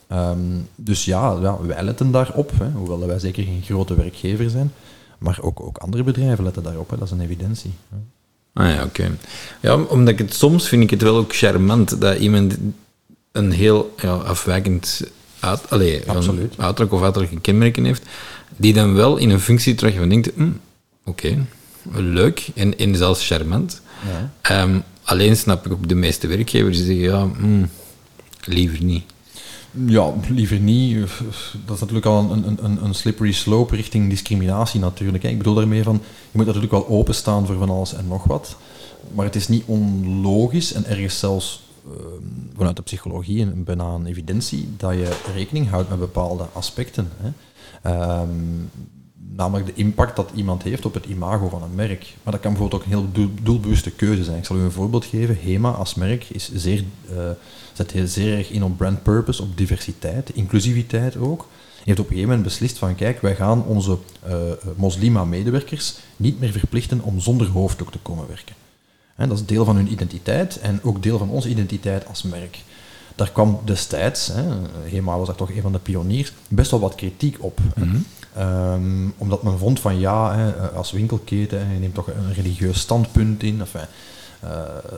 Ehm, 0.07 0.39
dus 0.75 1.05
ja, 1.05 1.39
ja, 1.41 1.59
wij 1.61 1.83
letten 1.83 2.11
daarop, 2.11 2.51
hè, 2.59 2.71
hoewel 2.71 3.07
wij 3.07 3.19
zeker 3.19 3.45
geen 3.45 3.63
grote 3.63 3.95
werkgever 3.95 4.51
zijn. 4.51 4.73
Maar 5.19 5.39
ook, 5.43 5.61
ook 5.61 5.79
andere 5.79 6.03
bedrijven 6.03 6.45
letten 6.45 6.63
daarop, 6.63 6.91
hè, 6.91 6.97
dat 6.97 7.07
is 7.07 7.13
een 7.13 7.21
evidentie. 7.21 7.73
Ah 8.53 8.69
ja, 8.69 8.85
oké. 8.85 9.17
Ja, 9.61 9.77
omdat 9.83 10.09
ik 10.09 10.19
het 10.19 10.35
soms 10.35 10.69
vind 10.69 10.83
ik 10.83 10.91
het 10.91 11.03
wel 11.03 11.17
ook 11.17 11.35
charmant 11.35 12.01
dat 12.01 12.19
iemand 12.19 12.57
een 13.33 13.51
heel 13.51 13.95
ja, 13.97 14.15
afwijkend 14.15 15.11
uit, 15.45 15.71
allez, 15.71 16.01
uiterlijk 16.57 16.93
of 16.95 17.03
uiterlijke 17.03 17.41
kenmerken 17.41 17.85
heeft, 17.85 18.03
die 18.57 18.73
dan 18.73 18.95
wel 18.95 19.17
in 19.17 19.31
een 19.31 19.41
functie 19.41 19.75
terug 19.75 19.95
van 19.95 20.09
denkt, 20.09 20.31
hm, 20.37 20.51
oké, 21.05 21.47
leuk 21.93 22.49
en, 22.55 22.79
en 22.79 22.97
zelfs 22.97 23.27
charmant. 23.27 23.81
Ja. 24.07 24.31
Ehm, 24.41 24.81
alleen 25.03 25.37
snap 25.37 25.67
ik 25.67 25.73
op 25.73 25.89
de 25.89 25.95
meeste 25.95 26.27
werkgevers 26.27 26.77
die 26.77 26.87
zeggen, 26.87 27.05
ja, 27.05 27.29
hm, 27.39 27.65
liever 28.45 28.85
niet. 28.85 29.05
Ja, 29.87 30.13
liever 30.29 30.59
niet. 30.59 31.09
Dat 31.65 31.75
is 31.75 31.81
natuurlijk 31.81 32.07
al 32.07 32.31
een, 32.31 32.59
een, 32.63 32.85
een 32.85 32.95
slippery 32.95 33.33
slope 33.33 33.77
richting 33.77 34.11
discriminatie 34.11 34.81
natuurlijk. 34.81 35.25
Ik 35.25 35.39
bedoel 35.39 35.55
daarmee 35.55 35.83
van, 35.83 36.03
je 36.05 36.39
moet 36.39 36.47
natuurlijk 36.47 36.73
wel 36.73 36.89
openstaan 36.89 37.47
voor 37.47 37.57
van 37.57 37.71
alles 37.71 37.95
en 37.95 38.09
nog 38.09 38.25
wat. 38.25 38.57
Maar 39.15 39.25
het 39.25 39.37
is 39.37 39.49
niet 39.49 39.63
onlogisch 39.67 40.73
en 40.73 40.87
ergens 40.87 41.19
zelfs 41.19 41.63
vanuit 42.57 42.77
de 42.77 42.83
psychologie 42.83 43.43
en 43.43 43.65
bijna 43.65 43.85
een 43.85 44.07
evidentie 44.07 44.69
dat 44.77 44.93
je 44.93 45.21
rekening 45.35 45.69
houdt 45.69 45.89
met 45.89 45.99
bepaalde 45.99 46.47
aspecten. 46.53 47.09
Hè. 47.17 47.31
Ehm, 47.83 48.29
namelijk 49.37 49.67
de 49.67 49.83
impact 49.83 50.17
dat 50.17 50.31
iemand 50.35 50.63
heeft 50.63 50.85
op 50.85 50.95
het 50.95 51.07
imago 51.07 51.49
van 51.49 51.63
een 51.63 51.75
merk. 51.75 52.15
Maar 52.23 52.33
dat 52.33 52.43
kan 52.43 52.53
bijvoorbeeld 52.53 52.83
ook 52.83 52.87
een 52.87 52.99
heel 52.99 53.31
doelbewuste 53.43 53.91
keuze 53.91 54.25
zijn. 54.25 54.39
Ik 54.39 54.45
zal 54.45 54.57
u 54.57 54.61
een 54.61 54.73
voorbeeld 54.73 55.05
geven. 55.05 55.39
HEMA 55.41 55.71
als 55.71 55.95
merk 55.95 56.31
is 56.31 56.51
zeer, 56.55 56.85
uh, 57.13 57.31
zet 57.73 57.91
heel 57.91 58.07
zeer 58.07 58.37
erg 58.39 58.51
in 58.51 58.65
op 58.65 58.77
brand 58.77 59.03
purpose, 59.03 59.43
op 59.43 59.57
diversiteit, 59.57 60.31
inclusiviteit 60.31 61.17
ook. 61.17 61.47
Je 61.77 61.91
heeft 61.91 61.99
op 61.99 62.05
een 62.05 62.13
gegeven 62.13 62.29
moment 62.29 62.49
beslist 62.49 62.79
van 62.79 62.95
kijk, 62.95 63.21
wij 63.21 63.35
gaan 63.35 63.65
onze 63.65 63.99
uh, 64.27 64.33
moslima-medewerkers 64.77 65.97
niet 66.17 66.41
meer 66.41 66.53
verplichten 66.53 67.01
om 67.01 67.21
zonder 67.21 67.47
hoofddoek 67.47 67.91
te 67.91 67.99
komen 67.99 68.27
werken. 68.27 68.55
Dat 69.17 69.33
is 69.33 69.47
deel 69.47 69.65
van 69.65 69.77
hun 69.77 69.93
identiteit 69.93 70.59
en 70.61 70.81
ook 70.83 71.03
deel 71.03 71.19
van 71.19 71.29
onze 71.29 71.49
identiteit 71.49 72.07
als 72.07 72.23
merk. 72.23 72.63
Daar 73.15 73.31
kwam 73.31 73.61
destijds, 73.65 74.27
hè, 74.27 74.43
HEMA 74.91 75.19
was 75.19 75.27
daar 75.27 75.37
toch 75.37 75.51
een 75.51 75.63
van 75.63 75.73
de 75.73 75.79
pioniers, 75.79 76.33
best 76.49 76.71
wel 76.71 76.81
wat 76.81 76.95
kritiek 76.95 77.37
op. 77.41 77.61
Mhm. 77.75 77.97
Ehm, 78.37 79.09
omdat 79.19 79.43
men 79.43 79.59
vond 79.59 79.81
van 79.81 79.99
ja, 79.99 80.37
hè, 80.37 80.53
als 80.69 80.93
winkelketen, 80.93 81.73
je 81.73 81.79
neemt 81.79 81.95
toch 81.95 82.07
een 82.07 82.35
religieus 82.35 82.79
standpunt 82.79 83.43
in. 83.43 83.61
Enfin, 83.61 83.87
uh, 84.45 84.51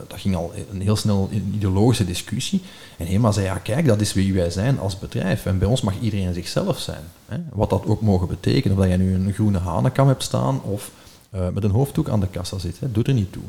dat 0.07 0.19
ging 0.19 0.35
al 0.35 0.53
een 0.71 0.81
heel 0.81 0.95
snel 0.95 1.29
een 1.31 1.51
ideologische 1.55 2.05
discussie. 2.05 2.61
En 2.97 3.05
helemaal 3.05 3.33
zei, 3.33 3.45
ja 3.45 3.57
kijk, 3.57 3.85
dat 3.85 4.01
is 4.01 4.13
wie 4.13 4.33
wij 4.33 4.49
zijn 4.49 4.79
als 4.79 4.99
bedrijf. 4.99 5.45
En 5.45 5.57
bij 5.57 5.67
ons 5.67 5.81
mag 5.81 5.93
iedereen 6.01 6.33
zichzelf 6.33 6.79
zijn. 6.79 7.03
Hè. 7.25 7.37
Wat 7.53 7.69
dat 7.69 7.85
ook 7.85 8.01
mogen 8.01 8.27
betekenen. 8.27 8.77
Of 8.77 8.83
dat 8.83 8.91
jij 8.91 8.97
nu 8.97 9.13
een 9.13 9.33
groene 9.33 9.59
hanenkam 9.59 10.07
hebt 10.07 10.23
staan 10.23 10.61
of 10.61 10.91
uh, 11.37 11.47
met 11.53 11.63
een 11.63 11.71
hoofddoek 11.71 12.09
aan 12.09 12.19
de 12.19 12.27
kassa 12.27 12.57
zit. 12.57 12.79
Hè. 12.79 12.91
Doet 12.91 13.07
er 13.07 13.13
niet 13.13 13.31
toe. 13.31 13.43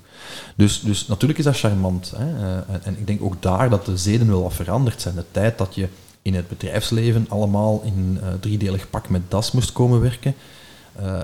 Dus, 0.56 0.80
dus 0.80 1.06
natuurlijk 1.06 1.38
is 1.38 1.44
dat 1.44 1.58
charmant. 1.58 2.12
Hè. 2.16 2.34
Uh, 2.34 2.56
en, 2.56 2.80
en, 2.84 2.98
ik 2.98 3.06
denk 3.06 3.22
ook 3.22 3.42
daar 3.42 3.70
dat 3.70 3.86
de 3.86 3.96
zeden 3.96 4.28
wel 4.28 4.42
wat 4.42 4.54
veranderd 4.54 5.00
zijn. 5.00 5.14
De 5.14 5.24
tijd 5.30 5.58
dat 5.58 5.74
je 5.74 5.88
in 6.22 6.34
het 6.34 6.48
bedrijfsleven 6.48 7.26
allemaal 7.28 7.82
in 7.84 8.18
uh, 8.22 8.28
driedelig 8.40 8.90
pak 8.90 9.08
met 9.08 9.22
das 9.28 9.52
moest 9.52 9.72
komen 9.72 10.00
werken, 10.00 10.34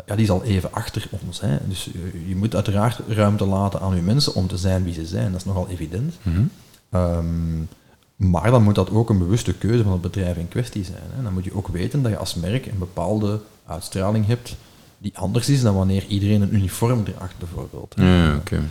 ja, 0.06 0.14
die 0.14 0.24
is 0.24 0.30
al 0.30 0.44
even 0.44 0.72
achter 0.72 1.08
ons. 1.26 1.40
Hè. 1.40 1.58
Dus 1.68 1.90
je 2.26 2.36
moet 2.36 2.54
uiteraard 2.54 3.00
ruimte 3.08 3.44
laten 3.44 3.80
aan 3.80 3.94
je 3.94 4.02
mensen 4.02 4.34
om 4.34 4.46
te 4.46 4.56
zijn 4.56 4.84
wie 4.84 4.94
ze 4.94 5.06
zijn. 5.06 5.30
Dat 5.30 5.40
is 5.40 5.46
nogal 5.46 5.68
evident. 5.68 6.14
Mm 6.22 6.34
-hmm. 6.34 7.00
um, 7.00 7.68
maar 8.16 8.50
dan 8.50 8.62
moet 8.62 8.74
dat 8.74 8.90
ook 8.90 9.10
een 9.10 9.18
bewuste 9.18 9.54
keuze 9.54 9.82
van 9.82 9.92
het 9.92 10.00
bedrijf 10.00 10.36
in 10.36 10.48
kwestie 10.48 10.84
zijn. 10.84 11.02
Hè. 11.16 11.22
Dan 11.22 11.32
moet 11.32 11.44
je 11.44 11.56
ook 11.56 11.68
weten 11.68 12.02
dat 12.02 12.10
je 12.10 12.18
als 12.18 12.34
merk 12.34 12.66
een 12.66 12.78
bepaalde 12.78 13.40
uitstraling 13.66 14.26
hebt 14.26 14.56
die 15.04 15.18
anders 15.18 15.48
is 15.48 15.62
dan 15.62 15.74
wanneer 15.74 16.04
iedereen 16.08 16.42
een 16.42 16.54
uniform 16.54 17.04
draagt, 17.04 17.38
bijvoorbeeld. 17.38 17.94
Ja, 17.96 18.34
oké. 18.34 18.62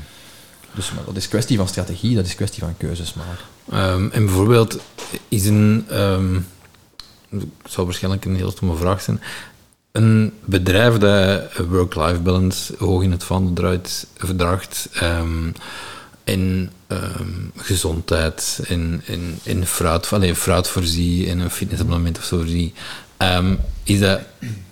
Dus 0.75 0.91
maar 0.91 1.05
dat 1.05 1.15
is 1.15 1.27
kwestie 1.27 1.57
van 1.57 1.67
strategie, 1.67 2.15
dat 2.15 2.25
is 2.25 2.35
kwestie 2.35 2.63
van 2.63 2.77
keuzes 2.77 3.13
maken. 3.13 3.45
Um, 3.93 4.11
en 4.11 4.25
bijvoorbeeld 4.25 4.79
is 5.27 5.45
een, 5.45 5.85
um, 5.91 6.47
het 7.29 7.45
zou 7.69 7.85
waarschijnlijk 7.85 8.25
een 8.25 8.35
heel 8.35 8.51
stomme 8.51 8.75
vraag 8.75 9.01
zijn, 9.01 9.21
een 9.91 10.33
bedrijf 10.45 10.97
dat 10.97 11.53
work-life 11.67 12.19
balance 12.19 12.73
hoog 12.77 13.03
in 13.03 13.11
het 13.11 13.23
vaandel 13.23 13.53
draait, 13.53 14.07
verdraagt, 14.17 14.89
um, 15.03 15.53
in 16.23 16.69
gezondheid, 17.55 18.59
in, 18.67 19.01
in, 19.05 19.39
in 19.43 19.65
fruit, 19.65 20.13
alleen 20.13 20.35
fruit 20.35 20.67
voorzie, 20.67 21.25
in 21.25 21.39
een 21.39 21.49
fitnessabonnement 21.49 22.17
of 22.17 22.23
zo 22.23 22.37
voorzie, 22.37 22.73
is 23.83 23.99
dat 23.99 24.19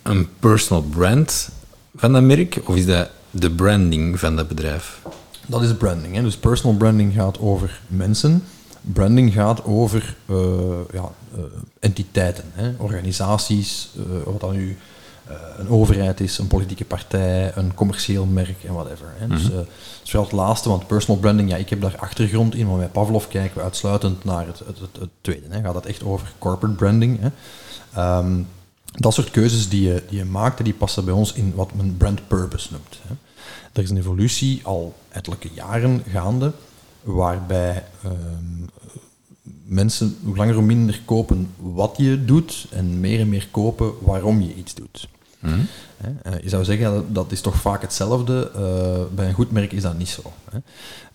een 0.02 0.28
personal 0.38 0.82
brand 0.82 1.50
van 1.96 2.12
dat 2.12 2.22
merk 2.22 2.60
of 2.64 2.76
is 2.76 2.86
dat 2.86 3.10
de 3.30 3.50
branding 3.50 4.18
van 4.20 4.36
dat 4.36 4.48
bedrijf? 4.48 5.00
Dat 5.46 5.62
is 5.62 5.74
branding. 5.74 6.14
Hè. 6.14 6.22
Dus 6.22 6.36
personal 6.36 6.76
branding 6.76 7.14
gaat 7.14 7.38
over 7.38 7.80
mensen. 7.86 8.44
Branding 8.80 9.32
gaat 9.32 9.64
over 9.64 10.16
uh, 10.26 10.36
ja, 10.92 11.10
uh, 11.36 11.42
entiteiten, 11.80 12.44
hè. 12.52 12.72
organisaties, 12.78 13.90
uh, 13.96 14.22
wat 14.24 14.40
dan 14.40 14.52
nu 14.52 14.76
een 15.58 15.68
overheid 15.68 16.20
is, 16.20 16.38
een 16.38 16.46
politieke 16.46 16.84
partij, 16.84 17.52
een 17.54 17.74
commercieel 17.74 18.24
merk 18.24 18.64
en 18.64 18.72
whatever. 18.72 19.06
Hè. 19.16 19.26
Dus, 19.26 19.42
mm 19.42 19.50
-hmm. 19.50 19.66
dus 20.00 20.10
vooral 20.10 20.24
het 20.24 20.32
laatste, 20.32 20.68
want 20.68 20.86
personal 20.86 21.20
branding, 21.20 21.50
ja, 21.50 21.56
ik 21.56 21.70
heb 21.70 21.80
daar 21.80 21.96
achtergrond 21.96 22.54
in, 22.54 22.66
maar 22.66 22.76
bij 22.76 22.86
Pavlov 22.86 23.26
kijken 23.26 23.56
we 23.56 23.62
uitsluitend 23.62 24.24
naar 24.24 24.46
het, 24.46 24.58
het, 24.58 24.78
het, 24.78 24.96
het 25.00 25.08
tweede. 25.20 25.46
Hè. 25.48 25.60
Gaat 25.60 25.74
het 25.74 25.86
echt 25.86 26.04
over 26.04 26.32
corporate 26.38 26.76
branding. 26.76 27.20
Hè. 27.20 27.28
Um, 27.98 28.46
dat 28.92 29.14
soort 29.14 29.30
keuzes 29.30 29.68
die 29.68 29.82
je, 29.82 30.02
die 30.08 30.18
je 30.18 30.24
maakt, 30.24 30.64
die 30.64 30.74
passen 30.74 31.04
bij 31.04 31.14
ons 31.14 31.32
in 31.32 31.52
wat 31.54 31.74
men 31.74 31.96
brand 31.96 32.28
purpose 32.28 32.68
noemt. 32.70 32.98
Hè. 33.06 33.14
Er 33.72 33.82
is 33.82 33.90
een 33.90 33.96
evolutie 33.96 34.60
al 34.64 34.94
ettelijke 35.08 35.48
jaren 35.54 36.02
gaande, 36.08 36.52
waarbij 37.02 37.84
ehm, 38.02 38.66
mensen 39.64 40.16
hoe 40.24 40.36
langer 40.36 40.54
hoe 40.54 40.62
minder 40.62 41.02
kopen 41.04 41.54
wat 41.56 41.94
je 41.96 42.24
doet 42.24 42.66
en 42.70 43.00
meer 43.00 43.20
en 43.20 43.28
meer 43.28 43.48
kopen 43.50 43.92
waarom 44.00 44.40
je 44.40 44.54
iets 44.54 44.74
doet. 44.74 45.08
Eh, 45.42 46.32
je 46.42 46.48
zou 46.48 46.64
zeggen, 46.64 47.12
dat, 47.12 47.32
is 47.32 47.40
toch 47.40 47.56
vaak 47.56 47.82
hetzelfde. 47.82 48.50
Uh, 48.56 49.14
bij 49.14 49.28
een 49.28 49.34
goed 49.34 49.50
merk 49.50 49.72
is 49.72 49.82
dat 49.82 49.98
niet 49.98 50.08
zo. 50.08 50.32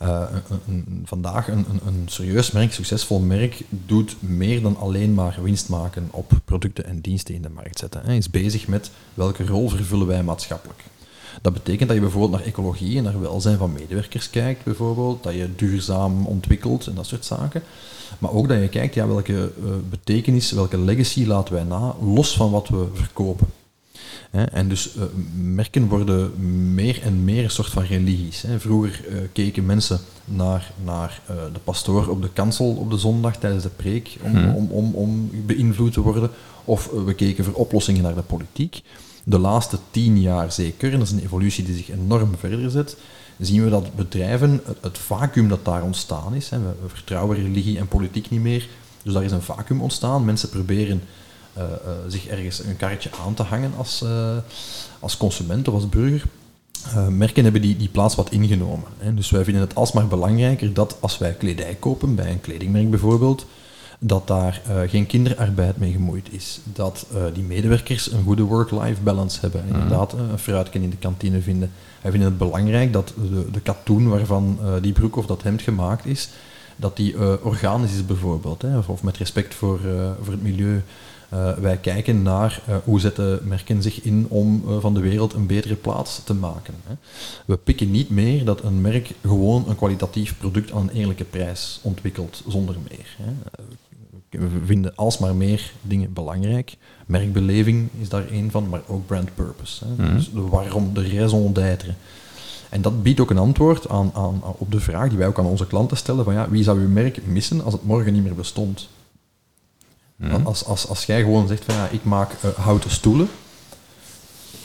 Uh, 0.02 0.22
een, 0.48 0.62
een, 0.68 1.02
vandaag 1.06 1.48
een, 1.48 1.66
een, 1.86 2.04
serieus 2.06 2.52
merk, 2.52 2.74
succesvol 2.74 3.20
merk, 3.20 3.64
doet 3.70 4.16
meer 4.20 4.62
dan 4.62 4.78
alleen 4.78 5.14
maar 5.14 5.38
winst 5.42 5.70
maken 5.70 6.08
op 6.12 6.32
producten 6.46 6.86
en 6.86 7.00
diensten 7.00 7.36
in 7.36 7.42
de 7.42 7.50
markt 7.50 7.80
zetten. 7.80 8.02
Hij 8.06 8.18
is 8.18 8.30
bezig 8.30 8.68
met 8.68 8.92
welke 9.14 9.46
rol 9.46 9.70
vervullen 9.70 10.08
wij 10.08 10.24
maatschappelijk. 10.24 10.84
Dat 11.42 11.54
betekent 11.54 11.88
dat 11.88 11.98
je 11.98 12.04
bijvoorbeeld 12.04 12.32
naar 12.32 12.48
ecologie 12.50 12.98
en 12.98 13.04
naar 13.04 13.22
welzijn 13.22 13.58
van 13.58 13.74
medewerkers 13.74 14.30
kijkt, 14.30 14.64
bijvoorbeeld, 14.64 15.24
dat 15.24 15.34
je 15.34 15.56
duurzaam 15.56 16.26
ontwikkelt 16.26 16.88
en 16.88 16.96
dat 16.96 17.06
soort 17.06 17.26
zaken. 17.26 17.64
Maar 18.20 18.32
ook 18.32 18.48
dat 18.48 18.62
je 18.62 18.70
kijkt, 18.70 18.94
ja, 18.94 19.08
welke 19.08 19.52
betekenis, 19.90 20.52
welke 20.52 20.78
legacy 20.78 21.26
laten 21.26 21.54
wij 21.54 21.64
na, 21.64 21.96
los 22.02 22.36
van 22.36 22.52
wat 22.52 22.68
we 22.68 22.88
verkopen. 22.94 23.48
En 24.32 24.68
dus 24.68 24.96
uh, 24.96 25.04
merken 25.36 25.88
worden 25.88 26.32
meer 26.74 27.02
en 27.02 27.24
meer 27.24 27.44
een 27.44 27.50
soort 27.50 27.70
van 27.70 27.84
religies. 27.84 28.46
Vroeger 28.58 29.06
uh, 29.10 29.18
keken 29.34 29.66
mensen 29.66 30.00
naar, 30.26 30.72
naar 30.84 31.22
uh, 31.30 31.36
de 31.54 31.60
pastoor 31.64 32.08
op 32.08 32.22
de 32.22 32.30
kansel 32.34 32.70
op 32.70 32.90
de 32.92 32.98
zondag 32.98 33.38
tijdens 33.38 33.64
de 33.64 33.70
preek 33.70 34.18
om, 34.22 34.36
hmm. 34.36 34.56
om, 34.56 34.70
om, 34.70 34.94
om 34.94 35.30
beïnvloed 35.46 35.94
te 35.94 36.02
worden. 36.02 36.30
Of 36.66 36.90
we 37.06 37.14
keken 37.14 37.44
voor 37.44 37.54
oplossingen 37.54 38.04
naar 38.04 38.16
de 38.16 38.22
politiek 38.22 38.82
de 39.30 39.40
laatste 39.40 39.78
tien 39.92 40.22
jaar 40.22 40.52
zeker, 40.52 40.92
en 40.92 41.00
dat 41.00 41.08
is 41.08 41.14
een 41.14 41.24
evolutie 41.24 41.64
die 41.64 41.76
zich 41.76 41.90
enorm 41.90 42.36
verder 42.38 42.70
zet, 42.70 42.98
zien 43.40 43.64
we 43.64 43.70
dat 43.70 43.96
bedrijven, 43.96 44.62
het, 44.82 44.98
vacuüm 44.98 45.50
dat 45.50 45.66
daar 45.66 45.84
ontstaan 45.84 46.34
is, 46.34 46.50
hè, 46.50 46.60
we, 46.60 46.88
vertrouwen 46.88 47.38
religie 47.38 47.78
en 47.78 47.88
politiek 47.88 48.30
niet 48.30 48.42
meer, 48.42 48.68
dus 49.04 49.14
daar 49.14 49.24
is 49.24 49.32
een 49.32 49.42
vacuüm 49.42 49.82
ontstaan. 49.82 50.26
Mensen 50.26 50.50
proberen 50.50 51.02
uh, 51.58 51.64
uh, 51.64 51.92
zich 52.08 52.28
ergens 52.28 52.64
een 52.64 52.78
karretje 52.78 53.10
aan 53.26 53.34
te 53.34 53.44
hangen 53.44 53.72
als, 53.78 54.02
uh, 54.04 54.38
als 55.00 55.18
consument 55.18 55.68
of 55.68 55.74
als 55.74 55.90
burger. 55.90 56.24
merken 57.10 57.44
hebben 57.44 57.62
die, 57.62 57.78
die 57.78 57.90
plaats 57.90 58.16
wat 58.16 58.32
ingenomen. 58.32 58.88
Hè. 58.98 59.14
Dus 59.14 59.30
wij 59.30 59.44
vinden 59.44 59.62
het 59.62 59.76
alsmaar 59.76 60.08
belangrijker 60.08 60.74
dat 60.74 60.98
als 61.00 61.18
wij 61.18 61.34
kledij 61.34 61.76
kopen, 61.80 62.16
bij 62.16 62.32
een 62.32 62.42
kledingmerk 62.42 62.90
bijvoorbeeld, 62.90 63.46
dat 64.00 64.28
daar 64.28 64.62
eh, 64.66 64.90
geen 64.90 65.06
kinderarbeid 65.06 65.78
mee 65.78 65.92
gemoeid 65.92 66.28
is, 66.32 66.60
dat 66.64 67.06
eh, 67.14 67.22
die 67.34 67.44
medewerkers 67.44 68.12
een 68.12 68.24
goede 68.24 68.44
work-life 68.44 69.02
balance 69.02 69.40
hebben 69.42 69.62
en 69.62 69.68
inderdaad 69.68 70.14
eh, 70.14 70.20
een 70.32 70.40
fruitje 70.40 70.80
in 70.80 70.90
de 70.90 70.98
kantine 70.98 71.42
vinden. 71.42 71.72
Wij 72.02 72.12
vinden 72.12 72.30
het 72.30 72.38
belangrijk 72.38 72.94
dat 72.94 73.14
de, 73.32 73.52
de 73.52 73.60
katoen 73.60 74.08
waarvan 74.10 74.58
eh, 74.62 74.74
die 74.82 74.94
broek 74.94 75.16
of 75.16 75.26
dat 75.26 75.44
hemd 75.44 75.62
gemaakt 75.62 76.06
is, 76.06 76.30
dat 76.76 76.96
die 76.96 77.18
eh, 77.18 77.34
organisch 77.42 77.94
is 77.94 78.06
bijvoorbeeld, 78.06 78.62
hè, 78.62 78.78
of, 78.78 78.90
of 78.90 79.04
met 79.04 79.18
respect 79.18 79.56
voor, 79.56 79.80
eh, 79.86 80.12
voor 80.22 80.34
het 80.34 80.44
milieu. 80.44 80.82
Eh, 81.30 81.54
wij 81.54 81.78
kijken 81.78 82.22
naar 82.22 82.62
eh, 82.68 82.76
hoe 82.84 83.00
zetten 83.00 83.40
merken 83.44 83.82
zich 83.82 84.02
in 84.02 84.26
om 84.30 84.64
eh, 84.68 84.78
van 84.80 84.94
de 84.94 85.00
wereld 85.00 85.34
een 85.34 85.48
betere 85.48 85.76
plaats 85.76 86.22
te 86.24 86.34
maken. 86.34 86.74
Hè. 86.88 86.94
We 87.46 87.58
pikken 87.58 87.92
niet 87.92 88.10
meer 88.10 88.46
dat 88.46 88.64
een 88.64 88.82
merk 88.82 89.12
gewoon 89.26 89.66
een 89.70 89.76
kwalitatief 89.76 90.38
product 90.38 90.72
aan 90.72 90.82
een 90.82 90.96
eerlijke 90.96 91.24
prijs 91.24 91.80
ontwikkelt 91.82 92.44
zonder 92.48 92.76
meer. 92.90 93.16
Hè. 93.18 93.32
Eh, 93.52 93.66
We 94.30 94.48
vinden 94.66 94.96
alsmaar 94.96 95.36
meer 95.36 95.72
dingen 95.82 96.14
belangrijk. 96.14 96.78
Merkbeleving 97.06 97.90
is 98.00 98.10
daar 98.10 98.28
één 98.28 98.52
van, 98.52 98.70
maar 98.70 98.82
ook 98.88 99.06
brand 99.06 99.36
purpose. 99.36 99.86
Hè. 99.86 100.04
Mhm. 100.04 100.16
Dus 100.16 100.32
de 100.32 100.42
waarom, 100.42 100.94
de 100.94 101.10
raison 101.18 101.54
d'être. 101.54 101.94
En 102.70 102.82
dat 102.82 103.04
biedt 103.04 103.20
ook 103.20 103.30
een 103.30 103.38
antwoord 103.38 103.90
aan, 103.90 104.12
aan, 104.14 104.42
aan- 104.44 104.54
op 104.58 104.72
de 104.72 104.80
vraag 104.80 105.10
die 105.10 105.18
wij 105.18 105.28
ook 105.28 105.40
aan 105.40 105.46
onze 105.46 105.68
klanten 105.68 105.98
stellen: 105.98 106.24
van 106.24 106.34
ja, 106.34 106.50
wie 106.50 106.64
zou 106.64 106.80
uw 106.80 106.90
merk 106.90 107.26
missen 107.26 107.64
als 107.64 107.74
het 107.74 107.84
morgen 107.86 108.14
niet 108.14 108.24
meer 108.24 108.36
bestond? 108.36 108.90
Mhm. 110.18 110.46
Als, 110.46 110.66
als, 110.66 110.88
als 110.88 111.06
jij 111.06 111.22
gewoon 111.22 111.48
zegt 111.48 111.66
van 111.66 111.76
ja, 111.76 111.88
ik 111.88 112.04
maak 112.04 112.32
eh, 112.42 112.50
houten 112.50 112.92
stoelen. 112.92 113.30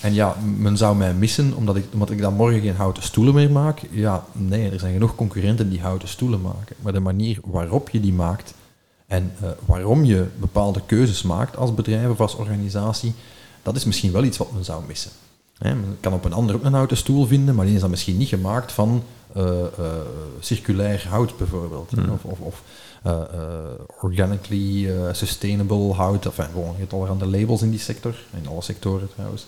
En 0.00 0.14
ja, 0.14 0.36
men 0.56 0.76
zou 0.76 0.96
mij 0.96 1.14
missen 1.14 1.54
omdat 1.54 1.76
ik, 1.76 1.84
omdat 1.92 2.10
ik 2.10 2.20
dan 2.20 2.34
morgen 2.34 2.60
geen 2.60 2.74
houten 2.76 3.02
stoelen 3.02 3.34
meer 3.34 3.50
maak. 3.50 3.80
Ja, 3.90 4.24
nee, 4.32 4.70
er 4.70 4.78
zijn 4.78 4.92
genoeg 4.92 5.14
concurrenten 5.14 5.70
die 5.70 5.80
houten 5.80 6.08
stoelen 6.08 6.40
maken. 6.40 6.76
Maar 6.80 6.92
de 6.92 7.00
manier 7.00 7.38
waarop 7.44 7.90
je 7.90 8.00
die 8.00 8.12
maakt 8.12 8.54
en 9.06 9.32
eh, 9.40 9.48
waarom 9.66 10.04
je 10.04 10.26
bepaalde 10.40 10.80
keuzes 10.86 11.22
maakt 11.22 11.56
als 11.56 11.74
bedrijf 11.74 12.08
of 12.08 12.20
als 12.20 12.34
organisatie, 12.34 13.14
dat 13.62 13.76
is 13.76 13.84
misschien 13.84 14.12
wel 14.12 14.24
iets 14.24 14.38
wat 14.38 14.52
men 14.52 14.64
zou 14.64 14.82
missen. 14.86 15.10
Hè, 15.58 15.74
men 15.74 15.96
kan 16.00 16.12
op 16.12 16.24
een 16.24 16.32
ander 16.32 16.54
ook 16.54 16.64
een 16.64 16.72
houten 16.72 16.96
stoel 16.96 17.26
vinden, 17.26 17.54
maar 17.54 17.66
die 17.66 17.74
is 17.74 17.80
dan 17.80 17.90
misschien 17.90 18.16
niet 18.16 18.28
gemaakt 18.28 18.72
van 18.72 19.02
eh, 19.34 19.44
circulair 20.40 21.06
hout 21.08 21.36
bijvoorbeeld. 21.36 21.90
hè, 21.90 22.10
Of, 22.10 22.24
of, 22.24 22.38
of 22.38 22.62
organically 24.00 24.90
eh, 24.90 25.12
sustainable 25.12 25.92
hout. 25.92 26.24
Enfin, 26.24 26.46
gewoon, 26.52 26.72
je 26.72 26.80
hebt 26.80 26.92
allerhande 26.92 27.26
labels 27.26 27.62
in 27.62 27.70
die 27.70 27.80
sector, 27.80 28.14
in 28.42 28.48
alle 28.48 28.62
sectoren 28.62 29.08
trouwens. 29.14 29.46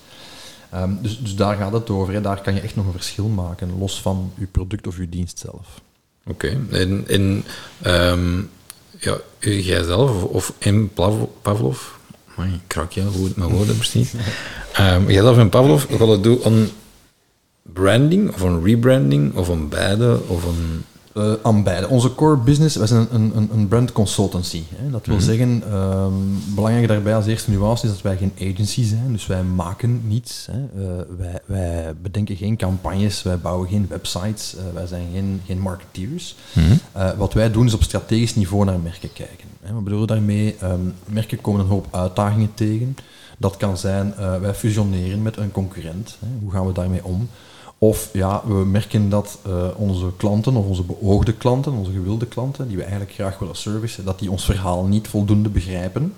Ehm, 0.70 0.90
dus, 1.00 1.18
dus 1.18 1.36
daar 1.36 1.56
gaat 1.56 1.72
het 1.72 1.90
over. 1.90 2.14
Hè. 2.14 2.20
Daar 2.20 2.40
kan 2.40 2.54
je 2.54 2.60
echt 2.60 2.76
nog 2.76 2.86
een 2.86 2.92
verschil 2.92 3.28
maken, 3.28 3.78
los 3.78 4.00
van 4.00 4.32
je 4.34 4.46
product 4.46 4.86
of 4.86 4.96
je 4.96 5.08
dienst 5.08 5.38
zelf. 5.38 5.80
Oké. 6.26 6.58
En, 6.70 7.04
en 7.08 7.44
ehm, 7.82 8.38
ja, 8.98 9.16
jij 9.40 9.82
zelf 9.82 10.22
of, 10.22 10.24
of 10.24 10.52
M. 10.72 10.86
Pavlov, 11.42 11.82
Amai, 12.36 12.54
ik 12.54 12.60
krak 12.66 12.92
je 12.92 13.02
goed 13.02 13.36
mijn 13.36 13.50
woorden 13.50 13.76
precies. 13.76 14.12
Ehm 14.72 15.10
jij 15.10 15.22
zelf 15.22 15.38
en 15.38 15.48
Pavlov, 15.48 15.84
gaat 15.88 16.08
het 16.08 16.22
doen 16.22 16.44
aan 16.44 16.68
branding 17.62 18.32
of 18.34 18.40
een 18.40 18.64
rebranding 18.64 19.34
of 19.34 19.48
een 19.48 19.68
beide 19.68 20.20
of 20.26 20.44
een... 20.44 20.84
Eh, 21.14 21.32
aan 21.42 21.62
beide. 21.62 21.88
Onze 21.88 22.14
core 22.14 22.36
business, 22.36 22.76
wij 22.76 22.86
zijn 22.86 23.06
een, 23.10 23.32
een, 23.36 23.48
een 23.52 23.68
brand 23.68 23.92
consultancy. 23.92 24.62
Hè. 24.74 24.90
Dat 24.90 25.06
wil 25.06 25.20
zeggen, 25.20 25.62
ehm, 25.70 26.12
belangrijk 26.54 26.88
daarbij 26.88 27.16
als 27.16 27.26
eerste 27.26 27.50
nuance 27.50 27.86
is 27.86 27.92
dat 27.92 28.02
wij 28.02 28.16
geen 28.16 28.32
agency 28.40 28.84
zijn, 28.84 29.12
dus 29.12 29.26
wij 29.26 29.42
maken 29.42 30.02
niets. 30.06 30.48
Hè. 30.50 30.82
Eh, 30.82 31.04
wij, 31.18 31.40
wij 31.46 31.94
bedenken 32.02 32.36
geen 32.36 32.56
campagnes, 32.56 33.22
wij 33.22 33.38
bouwen 33.38 33.68
geen 33.68 33.86
websites, 33.88 34.56
eh, 34.56 34.62
wij 34.74 34.86
zijn 34.86 35.06
geen, 35.12 35.40
geen 35.46 35.58
marketeers. 35.58 36.34
Eh, 36.92 37.10
wat 37.16 37.32
wij 37.32 37.50
doen 37.50 37.66
is 37.66 37.74
op 37.74 37.82
strategisch 37.82 38.34
niveau 38.34 38.64
naar 38.64 38.78
merken 38.78 39.12
kijken. 39.12 39.48
Hè. 39.60 39.74
We 39.74 39.80
bedoelen 39.80 40.08
daarmee, 40.08 40.56
ehm, 40.60 40.80
merken 41.04 41.40
komen 41.40 41.60
een 41.60 41.66
hoop 41.66 41.86
uitdagingen 41.90 42.54
tegen. 42.54 42.96
Dat 43.38 43.56
kan 43.56 43.76
zijn, 43.76 44.14
eh, 44.14 44.38
wij 44.40 44.54
fusioneren 44.54 45.22
met 45.22 45.36
een 45.36 45.50
concurrent. 45.50 46.16
Hè. 46.20 46.26
Hoe 46.40 46.50
gaan 46.50 46.66
we 46.66 46.72
daarmee 46.72 47.04
om? 47.04 47.28
Of 47.84 48.08
ja, 48.12 48.42
we 48.46 48.54
merken 48.54 49.08
dat 49.08 49.38
eh, 49.42 49.66
onze 49.76 50.06
klanten 50.16 50.56
of 50.56 50.66
onze 50.66 50.82
beoogde 50.82 51.32
klanten, 51.32 51.72
onze 51.72 51.92
gewilde 51.92 52.26
klanten, 52.26 52.66
die 52.68 52.76
we 52.76 52.82
eigenlijk 52.82 53.12
graag 53.12 53.38
willen 53.38 53.56
servicen, 53.56 54.04
dat 54.04 54.18
die 54.18 54.30
ons 54.30 54.44
verhaal 54.44 54.84
niet 54.84 55.08
voldoende 55.08 55.48
begrijpen. 55.48 56.14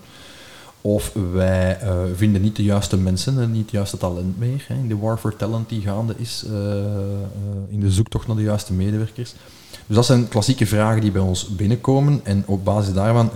Of 0.81 1.13
wij 1.33 1.79
eh, 1.79 1.95
vinden 2.15 2.43
niet 2.43 2.57
de 2.57 2.63
juiste 2.63 2.97
mensen 2.97 3.41
en 3.41 3.53
niet 3.53 3.63
het 3.63 3.71
juiste 3.71 3.97
talent 3.97 4.39
meer. 4.39 4.65
Hè, 4.69 4.75
in 4.75 4.89
de 4.89 4.97
war 4.97 5.19
for 5.19 5.37
talent 5.37 5.69
die 5.69 5.81
gaande 5.81 6.15
is, 6.17 6.45
eh, 6.47 6.53
in 7.69 7.81
de 7.81 7.91
zoektocht 7.91 8.27
naar 8.27 8.37
de 8.37 8.43
juiste 8.43 8.73
medewerkers. 8.73 9.35
Dus 9.87 9.97
dat 9.97 10.07
zijn 10.07 10.29
klassieke 10.29 10.67
vragen 10.67 11.01
die 11.01 11.13
bij 11.13 11.23
ons 11.23 11.49
binnenkomen. 11.49 12.21
En 12.25 12.43
op 12.47 12.65
basis 12.65 12.95
daarvan 12.95 13.31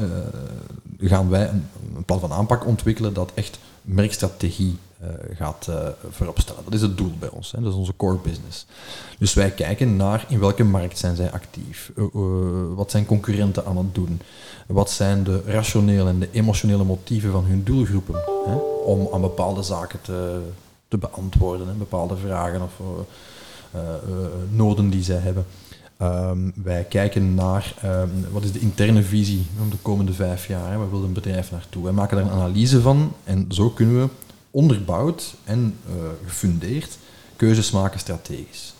gaan 1.00 1.28
wij 1.28 1.48
een, 1.48 1.64
een 1.96 2.04
plan 2.04 2.20
van 2.20 2.32
aanpak 2.32 2.66
ontwikkelen 2.66 3.14
dat 3.14 3.30
echt 3.34 3.58
merkstrategie 3.94 4.78
eh, 5.00 5.08
gaat 5.36 5.66
eh 5.68 5.88
vooropstellen. 6.10 6.64
Dat 6.64 6.74
is 6.74 6.82
het 6.82 6.96
doel 6.96 7.12
bij 7.18 7.28
ons. 7.28 7.52
Hè. 7.52 7.60
Dat 7.60 7.72
is 7.72 7.78
onze 7.78 7.96
core 7.96 8.18
business. 8.22 8.66
Dus 9.18 9.34
wij 9.34 9.50
kijken 9.50 9.96
naar 9.96 10.24
in 10.28 10.40
welke 10.40 10.64
markt 10.64 10.98
zijn 10.98 11.16
zij 11.16 11.30
actief. 11.30 11.92
Uh, 11.96 12.04
uh, 12.14 12.74
wat 12.74 12.90
zijn 12.90 13.06
concurrenten 13.06 13.66
aan 13.66 13.76
het 13.76 13.94
doen? 13.94 14.20
Wat 14.66 14.90
zijn 14.90 15.22
de 15.22 15.42
rationele 15.46 16.08
en 16.08 16.18
de 16.18 16.28
emotionele 16.32 16.84
motieven 16.84 17.32
van 17.32 17.44
hun 17.44 17.64
doelgroepen? 17.64 18.14
Hè, 18.46 18.54
om 18.84 19.08
aan 19.12 19.20
bepaalde 19.20 19.62
zaken 19.62 20.00
te, 20.02 20.40
te 20.88 20.98
beantwoorden, 20.98 21.66
hè, 21.66 21.72
bepaalde 21.72 22.16
vragen 22.16 22.62
of 22.62 22.72
uh, 22.80 23.80
uh, 23.80 24.26
noden 24.50 24.90
die 24.90 25.02
zij 25.02 25.18
hebben. 25.18 25.46
Um, 26.02 26.52
wij 26.62 26.84
kijken 26.84 27.34
naar 27.34 27.74
um, 27.84 28.10
wat 28.32 28.44
is 28.44 28.52
de 28.52 28.58
interne 28.58 29.02
visie 29.02 29.46
om 29.60 29.70
de 29.70 29.76
komende 29.82 30.12
vijf 30.12 30.46
jaar. 30.46 30.70
Hè, 30.70 30.76
waar 30.76 30.90
wil 30.90 31.04
een 31.04 31.12
bedrijf 31.12 31.50
naartoe? 31.50 31.84
Wij 31.84 31.92
maken 31.92 32.16
daar 32.16 32.26
een 32.26 32.32
analyse 32.32 32.80
van 32.80 33.12
en 33.24 33.46
zo 33.48 33.70
kunnen 33.70 34.00
we 34.00 34.08
onderbouwd 34.50 35.34
en 35.44 35.74
uh, 35.88 35.94
gefundeerd 36.26 36.98
keuzes 37.36 37.70
maken 37.70 38.00
strategisch. 38.00 38.74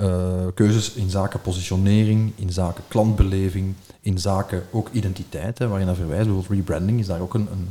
Uh, 0.00 0.46
keuzes 0.54 0.92
in 0.92 1.10
zaken 1.10 1.40
positionering, 1.40 2.32
in 2.34 2.52
zaken 2.52 2.84
klantbeleving, 2.88 3.74
in 4.00 4.18
zaken 4.18 4.62
ook 4.70 4.88
identiteit, 4.92 5.58
hè, 5.58 5.68
waar 5.68 5.78
je 5.78 5.84
naar 5.84 5.94
verwijst. 5.94 6.24
Bijvoorbeeld 6.24 6.58
rebranding 6.58 7.00
is 7.00 7.06
daar 7.06 7.20
ook 7.20 7.34
een, 7.34 7.48
een, 7.52 7.68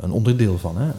een 0.00 0.12
onderdeel 0.12 0.58
van. 0.58 0.76
Hè. 0.76 0.86
Uh, 0.86 0.92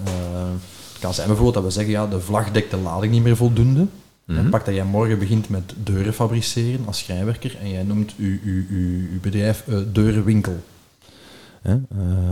het 0.92 1.00
kan 1.00 1.14
zijn 1.14 1.28
bijvoorbeeld 1.28 1.56
dat 1.56 1.64
we 1.64 1.80
zeggen, 1.80 1.94
ja, 1.94 2.08
de 2.08 2.22
vlag 2.22 2.52
dekt 2.52 2.72
de 2.72 2.78
lading 2.78 3.12
niet 3.12 3.24
meer 3.24 3.36
voldoende. 3.36 3.88
Mm-hmm. 4.30 4.50
Pak 4.50 4.66
dat 4.66 4.76
jij 4.76 4.84
morgen 4.84 5.20
begint 5.20 5.50
met 5.50 5.74
deuren 5.84 6.14
fabriceren 6.14 6.86
als 6.86 7.00
schrijnwerker 7.00 7.58
en 7.62 7.70
jij 7.70 7.84
noemt 7.84 8.14
uw 8.18 9.20
bedrijf 9.22 9.64
uh, 9.68 9.78
Deurenwinkel. 9.92 10.64
Hè? 11.62 11.74
Uh, 11.74 11.80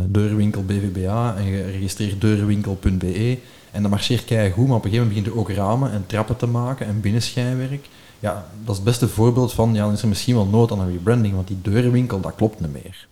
deurenwinkel 0.08 0.64
BVBA 0.64 1.36
en 1.38 1.46
je 1.46 1.62
registreert 1.62 2.22
deurenwinkel.be 2.22 3.38
en 3.72 3.82
dat 3.82 3.92
marcheert 3.92 4.26
keihard 4.26 4.54
goed, 4.54 4.68
maar 4.68 4.76
op 4.76 4.84
een 4.84 4.90
gegeven 4.90 5.08
moment 5.08 5.26
begint 5.26 5.48
er 5.48 5.54
ook 5.54 5.66
ramen 5.66 5.92
en 5.92 6.04
trappen 6.06 6.38
te 6.38 6.48
maken 6.48 6.88
en 6.88 7.02
binnenschijnwerk. 7.02 7.88
Ja, 8.20 8.48
dat 8.64 8.70
is 8.70 8.76
het 8.76 8.84
beste 8.84 9.08
voorbeeld 9.08 9.54
van, 9.54 9.74
ja, 9.74 9.84
dan 9.84 9.94
is 9.94 10.02
er 10.02 10.08
misschien 10.08 10.36
wel 10.36 10.46
nood 10.46 10.72
aan 10.72 10.80
een 10.80 10.92
rebranding, 10.92 11.36
want 11.36 11.48
die 11.48 11.62
deurenwinkel, 11.62 12.20
dat 12.20 12.36
klopt 12.36 12.60
niet 12.60 12.74
meer. 12.74 13.08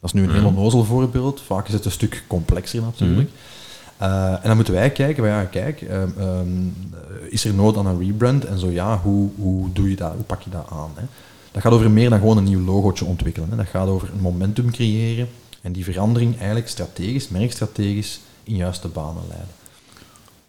Dat 0.00 0.10
is 0.10 0.12
nu 0.12 0.22
een 0.22 0.28
mm. 0.28 0.34
heel 0.34 0.46
onnozel 0.46 0.84
voorbeeld, 0.84 1.40
vaak 1.40 1.66
is 1.66 1.72
het 1.72 1.84
een 1.84 1.90
stuk 1.90 2.24
complexer 2.26 2.82
natuurlijk. 2.82 3.28
Mm. 3.28 3.36
Uh, 4.02 4.32
en 4.32 4.40
dan 4.42 4.56
moeten 4.56 4.74
wij 4.74 4.90
kijken, 4.90 5.26
ja, 5.26 5.44
kijk, 5.44 5.80
uh, 5.80 6.02
um, 6.02 6.76
is 7.28 7.44
er 7.44 7.54
nood 7.54 7.76
aan 7.76 7.86
een 7.86 7.98
rebrand? 7.98 8.44
En 8.44 8.58
zo 8.58 8.70
ja, 8.70 8.98
hoe, 8.98 9.30
hoe 9.36 9.72
doe 9.72 9.90
je 9.90 9.96
dat, 9.96 10.12
hoe 10.12 10.24
pak 10.24 10.42
je 10.42 10.50
dat 10.50 10.66
aan? 10.70 10.90
Hè? 10.94 11.02
Dat 11.50 11.62
gaat 11.62 11.72
over 11.72 11.90
meer 11.90 12.10
dan 12.10 12.18
gewoon 12.18 12.36
een 12.36 12.44
nieuw 12.44 12.64
logootje 12.64 13.04
ontwikkelen. 13.04 13.50
Hè? 13.50 13.56
Dat 13.56 13.66
gaat 13.66 13.88
over 13.88 14.08
een 14.12 14.20
momentum 14.20 14.72
creëren 14.72 15.28
en 15.62 15.72
die 15.72 15.84
verandering 15.84 16.36
eigenlijk 16.36 16.68
strategisch, 16.68 17.28
merkstrategisch, 17.28 18.20
in 18.44 18.56
juiste 18.56 18.88
banen 18.88 19.22
leiden. 19.28 19.54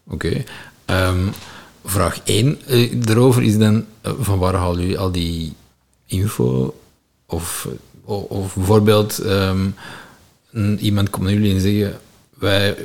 Oké. 0.08 0.44
Um, 0.86 1.32
vraag 1.86 2.22
1 2.24 2.60
uh, 2.68 3.06
daarover 3.06 3.44
is 3.44 3.58
dan, 3.58 3.86
uh, 4.06 4.12
van 4.20 4.40
waar 4.40 4.54
halen 4.54 4.82
jullie 4.82 5.00
al 5.00 5.12
die 5.12 5.54
info? 6.06 6.76
Of, 7.26 7.68
of, 8.04 8.56
bijvoorbeeld, 8.56 9.22
iemand 10.80 11.10
komt 11.10 11.24
naar 11.24 11.34
jullie 11.34 11.54
en 11.54 11.62
zegt, 11.62 11.96
wij 12.38 12.76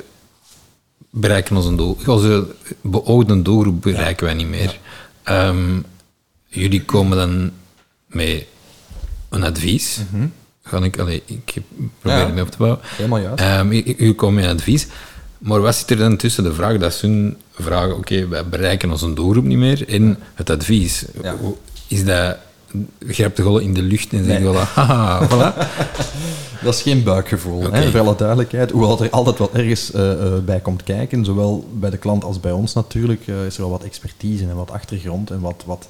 bereiken 1.19 1.57
onze 1.57 1.75
doel. 1.75 1.99
Onze 2.07 2.47
beoogde 2.81 3.43
doelgroep 3.43 3.83
bereiken 3.83 4.27
ja. 4.27 4.35
wij 4.35 4.43
niet 4.43 4.53
meer. 4.53 4.79
Ja. 5.25 5.49
Um, 5.49 5.85
jullie 6.47 6.85
komen 6.85 7.17
dan 7.17 7.51
met 8.07 8.45
een 9.29 9.45
advies. 9.45 9.99
Mm 9.99 10.31
-hmm. 10.71 10.85
Ik, 10.85 10.99
allee, 10.99 11.23
ik 11.27 11.55
probeer 12.01 12.19
ja. 12.19 12.25
het 12.25 12.35
mee 12.35 12.43
op 12.43 12.51
te 12.51 12.57
bouwen. 12.57 12.81
Helemaal 12.83 13.19
juist. 13.19 13.61
Um, 13.61 13.73
jullie 13.73 14.15
komen 14.15 14.35
met 14.35 14.45
een 14.45 14.57
advies. 14.57 14.87
Maar 15.39 15.61
wat 15.61 15.77
zit 15.77 15.91
er 15.91 15.97
dan 15.97 16.17
tussen 16.17 16.45
de 16.45 16.55
vraag 16.55 16.79
dat 16.79 16.95
ze 16.95 17.07
hun 17.07 17.37
vragen, 17.51 17.91
oké, 17.91 17.99
okay, 17.99 18.29
wij 18.29 18.47
bereiken 18.49 18.91
onze 18.91 19.15
doelgroep 19.15 19.45
niet 19.45 19.59
meer, 19.59 19.89
en 19.89 20.19
het 20.35 20.51
advies? 20.51 21.05
Is 21.87 22.05
dat, 22.05 22.37
grijpt 22.99 23.37
de 23.37 23.43
gollen 23.43 23.63
in 23.63 23.75
de 23.75 23.83
lucht 23.83 24.13
en 24.13 24.25
zeg 24.25 24.39
je 24.39 24.45
nee. 24.45 24.55
haha, 24.55 25.29
voilà. 25.29 25.55
Dat 26.65 26.75
is 26.75 26.83
geen 26.83 27.03
buikgevoel, 27.03 27.67
okay. 27.67 27.83
hè, 27.83 27.91
voor 27.91 28.01
alle 28.01 28.17
duidelijkheid. 28.17 28.71
Hoewel 28.71 29.03
er 29.03 29.11
altijd 29.11 29.39
wel 29.39 29.51
ergens 29.53 29.95
uh, 29.95 30.11
uh, 30.11 30.39
bij 30.45 30.61
komt 30.61 30.83
kijken, 30.83 31.25
zowel 31.25 31.69
bij 31.73 31.91
de 31.91 31.97
klant 31.97 32.25
als 32.25 32.41
bij 32.41 32.53
ons 32.53 32.73
natuurlijk, 32.73 33.27
uh, 33.27 33.47
is 33.47 33.55
er 33.55 33.61
wel 33.61 33.71
wat 33.71 33.83
expertise 33.83 34.49
en 34.49 34.57
wat 34.57 34.71
achtergrond 34.71 35.31
en 35.31 35.41
wat, 35.41 35.63
wat 35.67 35.89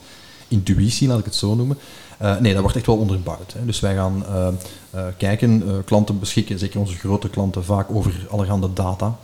intuïtie, 0.49 1.09
laat 1.09 1.19
ik 1.19 1.25
het 1.25 1.35
zo 1.35 1.55
noemen. 1.55 1.79
Uh, 2.23 2.39
nee, 2.39 2.53
dat 2.53 2.61
wordt 2.61 2.77
echt 2.77 2.87
wel 2.87 2.97
onderbouwd. 2.97 3.53
Hè. 3.53 3.65
Dus 3.65 3.81
wij 3.81 3.95
gaan 3.95 4.25
uh, 4.29 4.49
uh, 4.95 5.07
kijken, 5.17 5.83
klanten 5.85 6.19
beschikken, 6.19 6.59
zeker 6.59 6.81
onze 6.81 6.97
grote 6.97 7.29
klanten, 7.29 7.65
vaak 7.65 7.91
over 7.91 8.27
allerhande 8.31 8.73
data. 8.73 9.19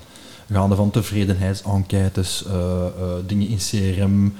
Gaande 0.52 0.74
van 0.74 0.90
tevredenheidsenquêtes, 0.90 2.44
dingen 3.26 3.48
in 3.48 3.56
CRM, 3.56 4.34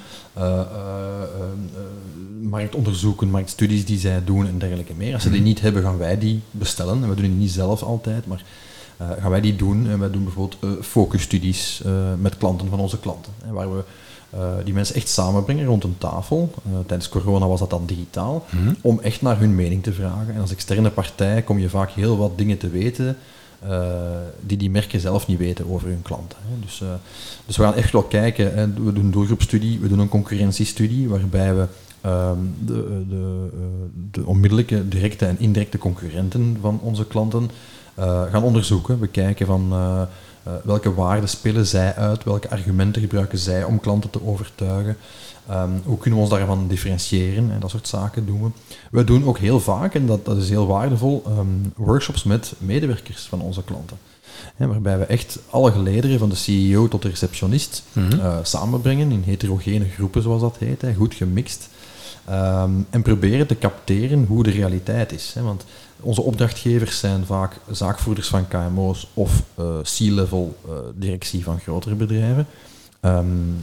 marktonderzoeken, 2.41 3.29
marktstudies 3.29 3.85
die 3.85 3.99
zij 3.99 4.23
doen 4.23 4.47
en 4.47 4.57
dergelijke 4.57 4.93
meer. 4.97 5.13
Als 5.13 5.23
ze 5.23 5.29
die 5.29 5.41
niet 5.41 5.61
hebben, 5.61 5.83
gaan 5.83 5.97
wij 5.97 6.17
die 6.17 6.41
bestellen. 6.51 7.03
En 7.03 7.09
we 7.09 7.15
doen 7.15 7.25
die 7.25 7.33
niet 7.33 7.51
zelf 7.51 7.83
altijd, 7.83 8.25
maar 8.27 8.43
gaan 8.97 9.31
wij 9.31 9.41
die 9.41 9.55
doen. 9.55 9.89
En 9.89 9.99
wij 9.99 10.11
doen 10.11 10.23
bijvoorbeeld 10.23 10.85
focusstudies 10.85 11.81
met 12.19 12.37
klanten 12.37 12.69
van 12.69 12.79
onze 12.79 12.99
klanten, 12.99 13.33
hè, 13.43 13.51
waar 13.51 13.75
we 13.75 13.83
uh, 14.35 14.39
die 14.63 14.73
mensen 14.73 14.95
echt 14.95 15.09
samenbrengen 15.09 15.65
rond 15.65 15.83
een 15.83 15.97
tafel. 15.97 16.53
Uh, 16.67 16.73
tijdens 16.85 17.09
corona 17.09 17.47
was 17.47 17.59
dat 17.59 17.69
dan 17.69 17.85
digitaal, 17.85 18.45
mm 18.49 18.75
om 18.81 18.99
echt 18.99 19.21
naar 19.21 19.39
hun 19.39 19.55
mening 19.55 19.83
te 19.83 19.93
vragen. 19.93 20.33
En 20.33 20.41
als 20.41 20.51
externe 20.51 20.89
partij 20.89 21.41
kom 21.41 21.59
je 21.59 21.69
vaak 21.69 21.91
heel 21.91 22.17
wat 22.17 22.37
dingen 22.37 22.57
te 22.57 22.69
weten 22.69 23.17
die 24.41 24.57
die 24.57 24.69
merken 24.69 24.99
zelf 24.99 25.27
niet 25.27 25.37
weten 25.37 25.69
over 25.69 25.87
hun 25.87 26.01
klanten. 26.01 26.37
Hè. 26.41 26.59
Dus, 26.59 26.83
dus 27.45 27.57
we 27.57 27.63
gaan 27.63 27.75
echt 27.75 27.91
wel 27.91 28.03
kijken. 28.03 28.53
Hè. 28.53 28.73
We 28.73 28.93
doen 28.93 29.05
een 29.05 29.11
doelgroepstudie, 29.11 29.79
we 29.79 29.87
doen 29.87 29.99
een 29.99 30.09
concurrentiestudie, 30.09 31.09
waarbij 31.09 31.55
we 31.55 31.67
ehm, 32.01 32.37
de, 32.65 33.03
de, 33.09 33.49
de 34.11 34.25
onmiddellijke, 34.25 34.87
directe 34.87 35.25
en 35.25 35.39
indirecte 35.39 35.77
concurrenten 35.77 36.57
van 36.61 36.79
onze 36.81 37.07
klanten 37.07 37.49
gaan 38.31 38.43
onderzoeken. 38.43 38.99
We 38.99 39.07
kijken 39.07 39.45
van 39.45 39.73
welke 40.63 40.93
waarden 40.93 41.29
spelen 41.29 41.67
zij 41.67 41.95
uit? 41.95 42.23
Welke 42.23 42.49
argumenten 42.49 43.01
gebruiken 43.01 43.37
zij 43.37 43.63
om 43.63 43.79
klanten 43.79 44.09
te 44.09 44.25
overtuigen? 44.25 44.97
Um, 45.51 45.81
hoe 45.85 45.97
kunnen 45.97 46.19
we 46.19 46.25
ons 46.25 46.35
daarvan 46.35 46.67
differentiëren? 46.67 47.51
En 47.51 47.59
dat 47.59 47.69
soort 47.69 47.87
zaken 47.87 48.25
doen 48.25 48.43
we. 48.43 48.49
We 48.91 49.03
doen 49.03 49.25
ook 49.25 49.37
heel 49.37 49.59
vaak, 49.59 49.95
en 49.95 50.05
dat, 50.05 50.25
dat 50.25 50.37
is 50.37 50.49
heel 50.49 50.67
waardevol, 50.67 51.23
um, 51.27 51.73
workshops 51.75 52.23
met 52.23 52.53
medewerkers 52.57 53.21
van 53.21 53.41
onze 53.41 53.63
klanten. 53.63 53.97
waarbij 54.57 54.97
we 54.97 55.05
echt 55.05 55.39
alle 55.49 55.71
gelederen, 55.71 56.19
van 56.19 56.29
de 56.29 56.35
CEO 56.35 56.87
tot 56.87 57.01
de 57.01 57.09
receptionist, 57.09 57.83
mm 57.93 58.09
-hmm. 58.09 58.19
uh, 58.19 58.37
samenbrengen 58.43 59.11
in 59.11 59.21
heterogene 59.25 59.89
groepen, 59.89 60.21
zoals 60.21 60.41
dat 60.41 60.57
heet, 60.59 60.81
hè, 60.81 60.93
goed 60.93 61.13
gemixt. 61.13 61.69
Um, 62.29 62.85
en 62.89 63.01
proberen 63.01 63.47
te 63.47 63.57
capteren 63.57 64.25
hoe 64.25 64.43
de 64.43 64.51
realiteit 64.51 65.11
is. 65.11 65.31
Hè, 65.33 65.41
want 65.41 65.65
onze 66.03 66.21
opdrachtgevers 66.21 66.99
zijn 66.99 67.25
vaak 67.25 67.59
zaakvoerders 67.71 68.27
van 68.27 68.47
KMO's 68.47 69.07
of 69.13 69.43
uh, 69.59 69.65
C-level 69.81 70.57
uh, 70.67 70.73
directie 70.95 71.43
van 71.43 71.59
grotere 71.59 71.95
bedrijven. 71.95 72.47
Um, 73.01 73.55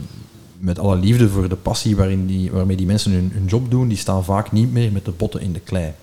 met 0.57 0.79
alle 0.79 0.95
liefde 0.95 1.29
voor 1.29 1.49
de 1.49 1.55
passie 1.55 1.95
waarin 1.95 2.25
die, 2.25 2.51
waarmee 2.51 2.77
die 2.77 2.85
mensen 2.85 3.11
hun, 3.11 3.31
hun, 3.33 3.45
job 3.45 3.71
doen, 3.71 3.87
die 3.87 3.97
staan 3.97 4.23
vaak 4.23 4.51
niet 4.51 4.71
meer 4.71 4.91
met 4.91 5.05
de 5.05 5.11
botten 5.11 5.41
in 5.41 5.53
de 5.53 5.59
klei. 5.59 5.93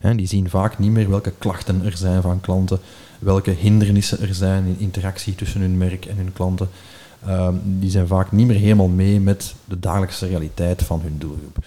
He, 0.00 0.14
die 0.14 0.26
zien 0.26 0.50
vaak 0.50 0.78
niet 0.78 0.90
meer 0.90 1.10
welke 1.10 1.32
klachten 1.38 1.84
er 1.84 1.96
zijn 1.96 2.22
van 2.22 2.40
klanten, 2.40 2.78
welke 3.18 3.50
hindernissen 3.50 4.20
er 4.20 4.34
zijn 4.34 4.66
in 4.66 4.76
interactie 4.78 5.34
tussen 5.34 5.60
hun 5.60 5.78
merk 5.78 6.04
en 6.04 6.16
hun 6.16 6.32
klanten. 6.32 6.68
Um, 7.28 7.60
die 7.64 7.90
zijn 7.90 8.06
vaak 8.06 8.32
niet 8.32 8.46
meer 8.46 8.56
helemaal 8.56 8.88
mee 8.88 9.20
met 9.20 9.54
de 9.64 9.80
dagelijkse 9.80 10.26
realiteit 10.26 10.82
van 10.82 11.00
hun 11.00 11.18
doelgroep. 11.18 11.58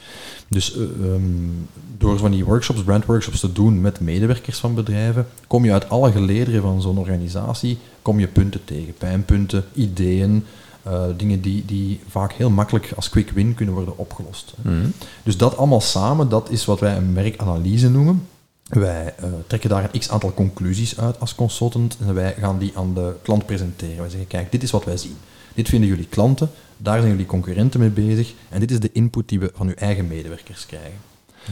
Dus 0.48 0.76
uh, 0.76 0.82
um, 0.82 1.68
door 1.98 2.18
van 2.18 2.32
die 2.32 2.46
workshops, 2.46 2.84
brandworkshops 2.84 3.40
te 3.40 3.52
doen 3.52 3.82
met 3.82 4.00
medewerkers 4.00 4.58
van 4.58 4.76
bedrijven, 4.76 5.28
kom 5.48 5.66
je 5.66 5.72
uit 5.72 5.90
alle 5.90 6.12
gelederen 6.12 6.62
van 6.62 6.82
zo'n 6.82 6.98
organisatie, 6.98 7.78
kom 8.02 8.20
je 8.20 8.28
punten 8.28 8.64
tegen, 8.66 8.94
pijnpunten, 8.94 9.64
ideeën, 9.74 10.46
uh, 10.88 11.04
dingen 11.18 11.42
die, 11.42 11.66
die 11.66 12.00
vaak 12.08 12.32
heel 12.32 12.50
makkelijk 12.50 12.92
als 12.96 13.10
quick 13.10 13.30
win 13.30 13.54
kunnen 13.54 13.76
worden 13.76 13.98
opgelost. 13.98 14.54
Mm. 14.62 14.94
Dus 15.24 15.38
dat 15.38 15.58
allemaal 15.58 15.82
samen, 15.82 16.30
dat 16.30 16.50
is 16.50 16.66
wat 16.66 16.80
wij 16.80 16.96
een 16.96 17.14
merkanalyse 17.14 17.90
noemen. 17.90 18.28
Wij 18.70 19.14
uh, 19.20 19.26
trekken 19.48 19.70
daar 19.70 19.84
een 19.84 20.00
x 20.00 20.10
aantal 20.10 20.34
conclusies 20.34 21.00
uit 21.00 21.20
als 21.20 21.36
consultant 21.36 21.98
en 22.08 22.14
wij 22.14 22.36
gaan 22.40 22.60
die 22.60 22.72
aan 22.76 22.94
de 22.94 23.14
klant 23.22 23.46
presenteren. 23.46 23.98
Wij 23.98 24.10
zeggen, 24.10 24.28
kijk, 24.28 24.52
dit 24.52 24.64
is 24.64 24.72
wat 24.72 24.86
wij 24.86 24.98
zien. 24.98 25.16
Dit 25.60 25.70
vinden 25.70 25.90
jullie 25.90 26.08
klanten, 26.10 26.50
daar 26.78 26.98
zijn 26.98 27.12
jullie 27.12 27.26
concurrenten 27.26 27.80
mee 27.80 27.90
bezig 27.90 28.34
en 28.50 28.60
dit 28.60 28.72
is 28.72 28.80
de 28.80 28.90
input 28.92 29.30
die 29.30 29.40
we 29.40 29.52
van 29.54 29.68
uw 29.68 29.74
eigen 29.74 30.08
medewerkers 30.08 30.66
krijgen. 30.66 31.00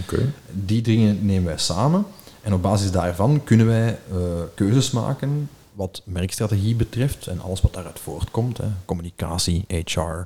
Okay. 0.03 0.25
Die 0.51 0.81
dingen 0.81 1.25
nemen 1.25 1.45
wij 1.45 1.57
samen 1.57 2.05
en 2.41 2.53
op 2.53 2.61
basis 2.61 2.91
daarvan 2.91 3.43
kunnen 3.43 3.65
wij 3.65 3.99
uh, 4.11 4.17
keuzes 4.55 4.91
maken 4.91 5.49
wat 5.73 6.01
merkstrategie 6.05 6.75
betreft 6.75 7.27
en 7.27 7.41
alles 7.41 7.61
wat 7.61 7.73
daaruit 7.73 7.99
voortkomt. 7.99 8.57
Hè. 8.57 8.67
Communicatie, 8.85 9.65
HR, 9.67 9.99
uh, 9.99 10.25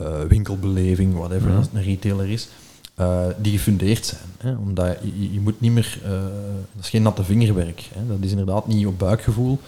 uh, 0.00 0.20
winkelbeleving, 0.28 1.14
whatever 1.14 1.56
als 1.56 1.66
het 1.66 1.74
een 1.74 1.82
retailer 1.82 2.30
is. 2.30 2.48
Die 3.36 3.52
gefundeerd 3.52 4.06
zijn. 4.06 4.30
Hè? 4.38 4.54
Omdat 4.56 4.96
je, 5.02 5.32
je, 5.32 5.40
moet 5.40 5.60
niet 5.60 5.72
meer, 5.72 5.98
dat 6.74 6.84
is 6.84 6.88
geen 6.88 7.02
natte 7.02 7.24
vingerwerk. 7.24 7.88
Hè? 7.94 8.06
Dat 8.06 8.18
is 8.20 8.30
inderdaad 8.30 8.66
niet 8.66 8.86
op 8.86 8.98
buikgevoel, 8.98 9.58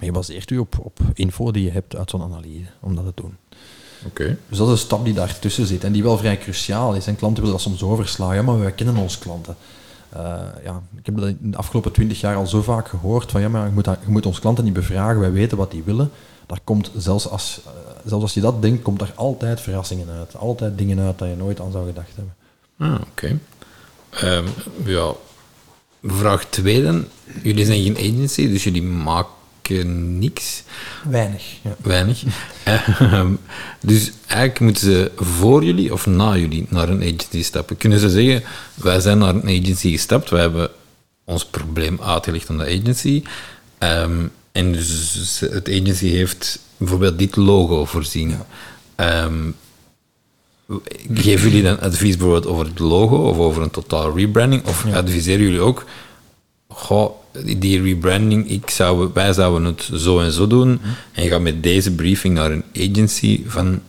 maar 0.00 0.08
je 0.08 0.14
baseert 0.14 0.50
u 0.50 0.58
op, 0.58 0.78
op 0.82 0.98
info 1.14 1.50
die 1.50 1.64
je 1.64 1.70
hebt 1.70 1.96
uit 1.96 2.10
zo'n 2.10 2.22
analyse 2.22 2.70
om 2.80 2.94
dat 2.94 3.04
te 3.04 3.22
doen. 3.22 3.36
Okay. 4.06 4.36
Dus 4.48 4.58
dat 4.58 4.66
is 4.66 4.72
een 4.72 4.78
stap 4.78 5.04
die 5.04 5.14
daartussen 5.14 5.66
zit 5.66 5.84
en 5.84 5.92
die 5.92 6.02
wel 6.02 6.18
vrij 6.18 6.38
cruciaal 6.38 6.94
is. 6.94 7.06
En 7.06 7.16
klanten 7.16 7.42
willen 7.42 7.58
dat 7.58 7.66
soms 7.66 7.82
overslaan, 7.82 8.34
ja, 8.34 8.42
maar 8.42 8.58
wij 8.58 8.72
kennen 8.72 8.96
onze 8.96 9.18
klanten. 9.18 9.56
Uh, 10.16 10.20
ja, 10.64 10.82
ik 10.96 11.06
heb 11.06 11.16
dat 11.16 11.26
in 11.26 11.50
de 11.50 11.56
afgelopen 11.56 11.92
twintig 11.92 12.20
jaar 12.20 12.36
al 12.36 12.46
zo 12.46 12.62
vaak 12.62 12.88
gehoord 12.88 13.30
van 13.30 13.40
ja, 13.40 13.48
maar 13.48 13.66
je 13.66 13.72
moet, 13.72 13.84
je 13.84 14.10
moet 14.10 14.26
onze 14.26 14.40
klanten 14.40 14.64
niet 14.64 14.72
bevragen, 14.72 15.20
wij 15.20 15.32
weten 15.32 15.56
wat 15.56 15.70
die 15.70 15.82
willen. 15.82 16.10
Daar 16.46 16.60
komt, 16.64 16.90
zelfs 16.96 17.28
als, 17.28 17.60
uh, 17.66 17.72
zelfs 18.04 18.22
als 18.22 18.34
je 18.34 18.40
dat 18.40 18.62
denkt, 18.62 18.82
komt 18.82 19.00
er 19.00 19.12
altijd 19.14 19.60
verrassingen 19.60 20.08
uit. 20.08 20.36
Altijd 20.36 20.78
dingen 20.78 20.98
uit 20.98 21.18
dat 21.18 21.28
je 21.28 21.36
nooit 21.36 21.60
aan 21.60 21.72
zou 21.72 21.86
gedacht 21.86 22.12
hebben. 22.14 22.34
Ah, 22.78 22.94
oké. 23.08 23.38
Okay. 24.10 24.36
Um, 24.36 24.46
ja, 24.84 25.12
vraag 26.02 26.44
tweede. 26.44 27.04
Jullie 27.42 27.64
zijn 27.64 27.82
geen 27.82 27.96
agency, 27.96 28.48
dus 28.48 28.64
jullie 28.64 28.82
maken 28.82 29.38
niks. 30.18 30.62
Weinig. 31.08 31.42
Ja. 31.62 31.76
Weinig. 31.82 32.22
um, 33.00 33.38
dus 33.80 34.12
eigenlijk 34.26 34.60
moeten 34.60 34.82
ze 34.82 35.10
voor 35.16 35.64
jullie 35.64 35.92
of 35.92 36.06
na 36.06 36.36
jullie 36.36 36.66
naar 36.68 36.88
een 36.88 37.02
agency 37.02 37.42
stappen. 37.42 37.76
Kunnen 37.76 37.98
ze 37.98 38.10
zeggen, 38.10 38.42
wij 38.74 39.00
zijn 39.00 39.18
naar 39.18 39.34
een 39.34 39.60
agency 39.62 39.90
gestapt, 39.90 40.30
wij 40.30 40.40
hebben 40.40 40.70
ons 41.24 41.44
probleem 41.44 42.00
uitgelegd 42.02 42.50
aan 42.50 42.58
de 42.58 42.80
agency. 42.80 43.22
Um, 43.78 44.32
en 44.52 44.72
dus 44.72 45.40
het 45.40 45.68
agency 45.68 46.08
heeft 46.08 46.58
bijvoorbeeld 46.76 47.18
dit 47.18 47.36
logo 47.36 47.84
voorzien. 47.84 48.30
Ja. 48.96 49.24
Um, 49.24 49.54
Geven 51.14 51.48
jullie 51.48 51.62
dan 51.62 51.80
advies 51.80 52.16
bijvoorbeeld 52.16 52.46
over 52.46 52.66
het 52.66 52.78
logo 52.78 53.16
of 53.16 53.38
over 53.38 53.62
een 53.62 53.70
totaal 53.70 54.16
rebranding? 54.16 54.66
Of 54.66 54.86
adviseren 54.94 55.44
jullie 55.44 55.60
ook, 55.60 55.84
goh, 56.68 57.10
die 57.32 57.82
rebranding, 57.82 58.48
ik 58.48 58.70
zou, 58.70 59.10
wij 59.14 59.32
zouden 59.32 59.64
het 59.64 59.90
zo 59.94 60.20
en 60.20 60.32
zo 60.32 60.46
doen 60.46 60.68
mhm. 60.68 60.88
en 61.12 61.22
je 61.22 61.28
gaat 61.28 61.40
met 61.40 61.62
deze 61.62 61.94
briefing 61.94 62.34
naar 62.34 62.50
een 62.50 62.64
agency 62.76 63.42
van, 63.46 63.80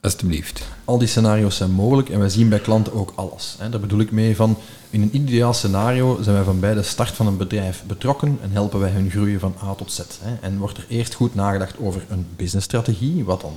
alsjeblieft. 0.00 0.62
Al 0.84 0.98
die 0.98 1.08
scenario's 1.08 1.56
zijn 1.56 1.70
mogelijk 1.70 2.08
en 2.08 2.18
wij 2.18 2.28
zien 2.28 2.48
bij 2.48 2.58
klanten 2.58 2.92
ook 2.92 3.12
alles. 3.14 3.56
Hè. 3.58 3.68
Daar 3.68 3.80
bedoel 3.80 4.00
ik 4.00 4.10
mee 4.10 4.36
van, 4.36 4.56
in 4.90 5.02
een 5.02 5.16
ideaal 5.16 5.54
scenario 5.54 6.18
zijn 6.22 6.36
wij 6.36 6.44
van 6.44 6.60
bij 6.60 6.74
de 6.74 6.82
start 6.82 7.10
van 7.10 7.26
een 7.26 7.36
bedrijf 7.36 7.82
betrokken 7.86 8.38
en 8.42 8.50
helpen 8.50 8.80
wij 8.80 8.90
hun 8.90 9.10
groeien 9.10 9.40
van 9.40 9.54
A 9.62 9.74
tot 9.74 9.92
Z. 9.92 9.98
Hè. 9.98 10.34
En 10.40 10.58
wordt 10.58 10.78
er 10.78 10.86
eerst 10.88 11.14
goed 11.14 11.34
nagedacht 11.34 11.78
over 11.78 12.04
een 12.08 12.26
businessstrategie, 12.36 13.24
wat 13.24 13.40
dan 13.40 13.54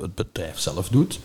het 0.00 0.14
bedrijf 0.14 0.58
zelf 0.58 0.88
doet 0.88 1.20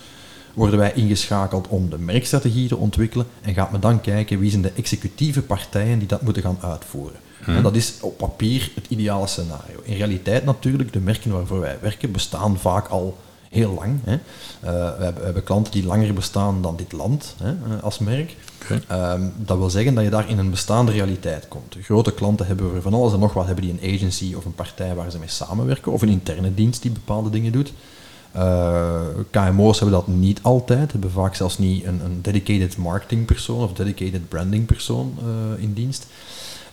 worden 0.56 0.80
wij 0.80 0.94
ingeschakeld 0.94 1.68
om 1.68 1.90
de 1.90 1.98
merkstrategie 1.98 2.68
te 2.68 2.78
ontwikkelen 2.78 3.26
en 3.42 3.54
gaat 3.54 3.72
men 3.72 3.82
dan 3.82 4.02
kijken 4.02 4.40
wie 4.40 4.50
zijn 4.50 4.62
de 4.62 4.72
executieve 4.76 5.42
partijen 5.42 6.00
die 6.00 6.08
dat 6.08 6.22
moeten 6.22 6.44
gaan 6.44 6.58
uitvoeren. 6.62 7.20
Hmm. 7.46 7.56
En 7.56 7.64
dat 7.64 7.76
is 7.76 7.94
op 8.02 8.18
papier 8.18 8.72
het 8.76 8.86
ideale 8.90 9.28
scenario. 9.28 9.80
In 9.84 9.96
realiteit 9.96 10.46
natuurlijk, 10.46 10.94
de 10.94 11.00
merken 11.00 11.32
waarvoor 11.32 11.60
wij 11.60 11.78
werken 11.82 12.12
bestaan 12.12 12.60
vaak 12.60 12.88
al 12.88 13.18
heel 13.50 13.74
lang. 13.74 14.00
Hè. 14.04 14.14
Uh, 14.14 14.20
we, 14.98 15.04
hebben, 15.04 15.16
we, 15.16 15.24
hebben, 15.26 15.44
klanten 15.44 15.72
die 15.72 15.86
langer 15.86 16.14
bestaan 16.14 16.62
dan 16.62 16.76
dit 16.76 16.92
land 16.92 17.36
hè, 17.38 17.50
eh, 17.50 17.84
als 17.84 18.00
merk. 18.00 18.36
Okay. 18.64 19.14
Um, 19.14 19.34
dat 19.38 19.58
wil 19.58 19.70
zeggen 19.70 19.96
dat 19.96 20.04
je 20.04 20.10
daar 20.10 20.30
in 20.30 20.38
een 20.38 20.50
bestaande 20.50 20.92
realiteit 20.92 21.48
komt. 21.48 21.76
Grote 21.82 22.14
klanten 22.14 22.48
hebben 22.48 22.74
we 22.74 22.82
van 22.82 22.94
alles 22.94 23.14
en 23.14 23.20
nog 23.20 23.34
wat, 23.34 23.46
hebben 23.46 23.64
die 23.64 23.78
een 23.80 23.96
agency 23.96 24.34
of 24.34 24.46
een 24.46 24.56
partij 24.56 24.96
waar 24.96 25.12
ze 25.12 25.20
mee 25.20 25.28
samenwerken, 25.28 25.92
of 25.92 26.02
een 26.02 26.10
interne 26.10 26.54
dienst 26.54 26.82
die 26.82 26.92
bepaalde 26.92 27.30
dingen 27.30 27.52
doet. 27.52 27.74
Uh, 28.36 29.02
KMO's 29.32 29.80
hebben 29.80 29.98
dat 29.98 30.08
niet 30.08 30.40
altijd, 30.42 30.92
hebben 30.92 31.12
vaak 31.12 31.36
zelfs 31.36 31.58
niet 31.58 31.86
een, 31.86 32.02
een 32.04 32.22
dedicated 32.22 32.78
marketingpersoon 32.78 33.64
of 33.64 33.74
dedicated 33.74 34.30
brandingpersoon 34.30 35.18
uh, 35.24 35.64
in 35.64 35.74
dienst. 35.74 36.08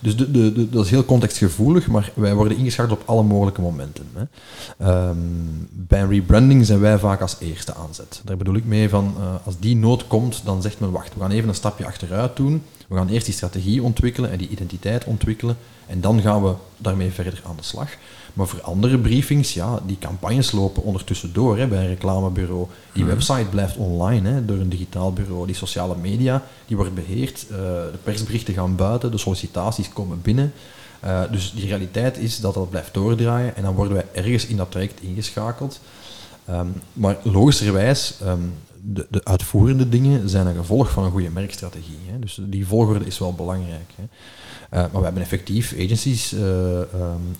Dus 0.03 0.15
de, 0.17 0.31
de, 0.31 0.69
dat 0.69 0.85
is 0.85 0.91
heel 0.91 1.05
contextgevoelig, 1.05 1.87
maar 1.87 2.11
wij 2.13 2.35
worden 2.35 2.57
ingeschakeld 2.57 2.99
op 2.99 3.07
alle 3.07 3.23
mogelijke 3.23 3.61
momenten. 3.61 4.07
Hè. 4.13 5.07
Um, 5.09 5.67
bij 5.71 6.01
een 6.01 6.09
rebranding 6.09 6.65
zijn 6.65 6.79
wij 6.79 6.99
vaak 6.99 7.21
als 7.21 7.35
eerste 7.39 7.73
aanzet. 7.73 8.21
Daar 8.25 8.37
bedoel 8.37 8.55
ik 8.55 8.65
mee 8.65 8.89
van, 8.89 9.15
uh, 9.17 9.35
als 9.45 9.59
die 9.59 9.75
nood 9.75 10.07
komt, 10.07 10.41
dan 10.45 10.61
zegt 10.61 10.79
men, 10.79 10.91
wacht, 10.91 11.13
we 11.13 11.19
gaan 11.19 11.31
even 11.31 11.49
een 11.49 11.55
stapje 11.55 11.85
achteruit 11.85 12.35
doen. 12.35 12.63
We 12.87 12.95
gaan 12.95 13.09
eerst 13.09 13.25
die 13.25 13.35
strategie 13.35 13.83
ontwikkelen 13.83 14.31
en 14.31 14.37
die 14.37 14.49
identiteit 14.49 15.03
ontwikkelen 15.03 15.57
en 15.87 16.01
dan 16.01 16.21
gaan 16.21 16.43
we 16.43 16.53
daarmee 16.77 17.11
verder 17.11 17.41
aan 17.45 17.55
de 17.55 17.63
slag. 17.63 17.89
Maar 18.33 18.47
voor 18.47 18.61
andere 18.61 18.97
briefings, 18.97 19.53
ja, 19.53 19.79
die 19.85 19.97
campagnes 19.99 20.51
lopen 20.51 20.83
ondertussen 20.83 21.33
door 21.33 21.57
hè, 21.57 21.67
bij 21.67 21.79
een 21.79 21.87
reclamebureau. 21.87 22.67
Die 22.93 23.05
website 23.05 23.45
blijft 23.49 23.77
online 23.77 24.29
hè, 24.29 24.45
door 24.45 24.57
een 24.57 24.69
digitaal 24.69 25.13
bureau. 25.13 25.45
Die 25.45 25.55
sociale 25.55 25.95
media, 25.95 26.43
die 26.67 26.77
wordt 26.77 26.95
beheerd. 26.95 27.45
Uh, 27.51 27.57
de 27.57 27.97
persberichten 28.03 28.53
gaan 28.53 28.75
buiten, 28.75 29.11
de 29.11 29.17
sollicitaties 29.17 29.89
komen 29.89 30.21
binnen. 30.21 30.53
Uh, 31.05 31.21
dus 31.31 31.53
die 31.55 31.67
realiteit 31.67 32.17
is 32.17 32.39
dat 32.39 32.53
dat 32.53 32.69
blijft 32.69 32.93
doordraaien 32.93 33.55
en 33.55 33.63
dan 33.63 33.75
worden 33.75 33.93
wij 33.93 34.05
ergens 34.11 34.45
in 34.45 34.57
dat 34.57 34.71
traject 34.71 35.01
ingeschakeld. 35.01 35.79
Um, 36.49 36.73
maar 36.93 37.17
logischerwijs, 37.23 38.13
um, 38.23 38.53
de, 38.85 39.07
de, 39.09 39.23
uitvoerende 39.23 39.89
dingen 39.89 40.29
zijn 40.29 40.47
een 40.47 40.55
gevolg 40.55 40.91
van 40.91 41.03
een 41.03 41.11
goede 41.11 41.29
merkstrategie. 41.29 41.99
Hè. 42.11 42.19
Dus 42.19 42.39
die 42.41 42.67
volgorde 42.67 43.05
is 43.05 43.19
wel 43.19 43.33
belangrijk. 43.33 43.91
Hè. 43.95 44.03
Uh, 44.03 44.79
maar 44.79 44.99
we 44.99 45.03
hebben 45.03 45.21
effectief 45.21 45.73
agencies 45.79 46.33
uh, 46.33 46.41
um, 46.41 46.85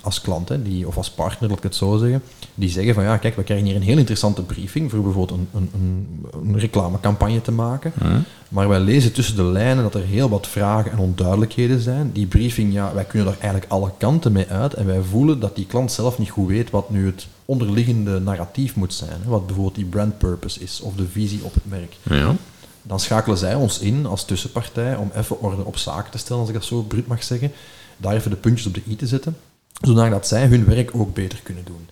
als 0.02 0.22
klanten, 0.22 0.64
die, 0.64 0.88
of 0.88 0.98
als 0.98 1.12
partner, 1.12 1.50
laat 1.50 1.58
ik 1.58 1.64
het 1.64 1.76
zo 1.76 1.98
zeggen, 1.98 2.22
die 2.56 2.70
zeggen 2.70 2.94
van 2.94 3.04
ja, 3.04 3.18
kijk, 3.18 3.36
we 3.36 3.44
krijgen 3.44 3.66
hier 3.66 3.76
een 3.76 3.82
heel 3.82 3.98
interessante 3.98 4.44
briefing 4.44 4.92
voor 4.92 5.02
bijvoorbeeld 5.02 5.40
een, 5.40 5.48
een, 5.54 5.70
een, 5.74 6.26
een 6.44 6.60
reclamecampagne 6.60 7.42
te 7.42 7.52
maken. 7.52 7.94
Mm. 8.04 8.24
Maar 8.50 8.68
wij 8.68 8.80
lezen 8.80 9.14
tussen 9.14 9.36
de 9.36 9.44
lijnen 9.44 9.84
dat 9.84 9.96
er 9.96 10.04
heel 10.04 10.30
wat 10.30 10.48
vragen 10.48 10.92
en 10.92 11.00
onduidelijkheden 11.00 11.80
zijn. 11.80 12.12
Die 12.12 12.26
briefing, 12.26 12.74
ja, 12.74 12.94
wij 12.94 13.06
kunnen 13.06 13.28
daar 13.28 13.40
eigenlijk 13.40 13.72
alle 13.72 13.92
kanten 13.98 14.32
mee 14.32 14.48
uit 14.48 14.74
en 14.74 14.86
wij 14.86 15.02
voelen 15.02 15.40
dat 15.40 15.56
die 15.56 15.66
klant 15.66 15.92
zelf 15.92 16.18
niet 16.18 16.30
goed 16.30 16.48
weet 16.48 16.70
wat 16.70 16.90
nu 16.90 17.06
het 17.06 17.28
onderliggende 17.46 18.20
narratief 18.20 18.76
moet 18.76 18.94
zijn. 18.94 19.22
Hè, 19.22 19.30
wat 19.30 19.46
bijvoorbeeld 19.46 19.76
die 19.76 19.86
brand 19.86 20.18
purpose 20.18 20.60
is 20.60 20.82
of 20.82 20.96
de 20.96 21.08
visie 21.08 21.44
op 21.44 21.54
het 21.54 21.66
merk. 21.66 21.96
Ja. 22.04 22.36
Dan 22.82 23.00
schakelen 23.00 23.38
zij 23.38 23.56
ons 23.56 23.80
in 23.80 24.06
als 24.06 24.26
tussenpartij 24.26 24.96
om 24.96 25.12
even 25.16 25.42
orde 25.42 25.66
op 25.66 25.78
zaken 25.78 26.12
te 26.12 26.18
stellen, 26.18 26.42
als 26.42 26.50
ik 26.50 26.56
dat 26.56 26.66
zo 26.66 26.82
bruut 26.82 27.08
mag 27.08 27.24
zeggen. 27.24 27.52
Daar 27.98 28.14
even 28.14 28.30
de 28.30 28.38
puntjes 28.38 28.68
op 28.68 28.74
de 28.74 28.82
i 28.88 28.96
te 28.96 29.08
zetten, 29.08 29.38
zodat 29.82 30.28
zij 30.28 30.48
hun 30.48 30.66
werk 30.66 30.96
ook 30.96 31.14
beter 31.14 31.40
kunnen 31.44 31.64
doen. 31.66 31.90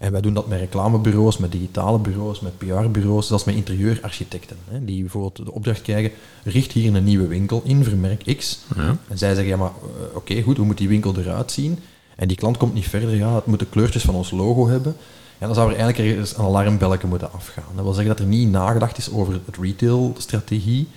En 0.00 0.12
wij 0.12 0.20
doen 0.20 0.34
dat 0.34 0.46
met 0.46 0.58
reclamebureaus, 0.58 1.38
met 1.38 1.52
digitale 1.52 1.98
bureaus, 1.98 2.40
met 2.40 2.58
PR-bureaus, 2.58 3.26
zelfs 3.26 3.44
met 3.44 3.54
interieurarchitecten. 3.54 4.56
Hè, 4.68 4.84
die 4.84 5.00
bijvoorbeeld 5.00 5.36
de 5.36 5.52
opdracht 5.52 5.82
krijgen, 5.82 6.10
richt 6.44 6.72
hier 6.72 6.94
een 6.94 7.04
nieuwe 7.04 7.26
winkel 7.26 7.62
in 7.64 7.84
voor 7.84 7.96
merk 7.96 8.36
X. 8.36 8.58
Ja. 8.76 8.96
En 9.08 9.18
zij 9.18 9.34
zeggen, 9.34 9.46
ja 9.46 9.56
maar 9.56 9.72
uh, 9.82 10.16
oké, 10.16 10.42
goed, 10.42 10.56
hoe 10.56 10.66
moet 10.66 10.78
die 10.78 10.88
winkel 10.88 11.16
eruit 11.16 11.52
zien? 11.52 11.78
En 12.20 12.28
die 12.28 12.36
klant 12.36 12.56
komt 12.56 12.74
niet 12.74 12.88
verder, 12.88 13.14
ja, 13.14 13.34
het 13.34 13.46
moet 13.46 13.58
de 13.58 13.66
kleurtjes 13.66 14.02
van 14.02 14.14
ons 14.14 14.30
logo 14.30 14.68
hebben. 14.68 14.96
Ja, 15.38 15.46
dan 15.46 15.54
zou 15.54 15.70
er 15.70 15.78
eigenlijk 15.78 16.10
ergens 16.10 16.36
een 16.36 16.44
alarmbelletje 16.44 17.08
moeten 17.08 17.32
afgaan. 17.32 17.64
Dat 17.74 17.84
wil 17.84 17.92
zeggen 17.92 18.16
dat 18.16 18.24
er 18.24 18.30
niet 18.30 18.50
nagedacht 18.50 18.98
is 18.98 19.12
over 19.12 19.40
het 19.46 19.56
retail-strategie. 19.56 20.88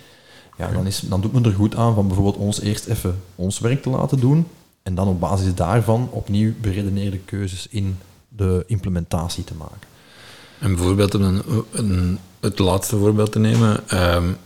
Ja, 0.58 0.70
dan, 0.70 0.86
is, 0.86 1.00
dan 1.00 1.20
doet 1.20 1.32
men 1.32 1.44
er 1.44 1.52
goed 1.52 1.76
aan 1.76 1.94
van 1.94 2.06
bijvoorbeeld 2.06 2.36
ons 2.36 2.60
eerst 2.60 2.86
even 2.86 3.20
ons 3.34 3.58
werk 3.58 3.82
te 3.82 3.90
laten 3.90 4.20
doen 4.20 4.46
en 4.82 4.94
dan 4.94 5.08
op 5.08 5.20
basis 5.20 5.54
daarvan 5.54 6.08
opnieuw 6.10 6.52
beredeneerde 6.60 7.18
keuzes 7.18 7.66
in 7.70 7.98
de 8.28 8.64
implementatie 8.66 9.44
te 9.44 9.54
maken. 9.54 9.88
En 10.58 10.74
bijvoorbeeld 10.74 11.14
om 11.14 11.22
een, 11.22 11.42
een, 11.70 12.18
het 12.40 12.58
laatste 12.58 12.96
voorbeeld 12.96 13.32
te 13.32 13.38
nemen, 13.38 13.80
um, 14.14 14.36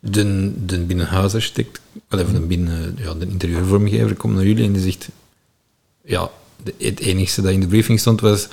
de, 0.00 0.52
de 0.66 0.80
binnenhuisarchitect, 0.80 1.80
of 2.10 2.32
de, 2.32 2.40
binnen, 2.40 2.96
ja, 2.98 3.14
de 3.14 3.26
interieurvormgever 3.26 4.16
komt 4.16 4.34
naar 4.34 4.46
jullie 4.46 4.64
en 4.64 4.72
die 4.72 4.82
zegt, 4.82 5.08
ja, 6.04 6.30
de, 6.62 6.74
het 6.78 7.00
enige 7.00 7.42
dat 7.42 7.52
in 7.52 7.60
de 7.60 7.66
briefing 7.66 8.00
stond 8.00 8.20
was 8.20 8.48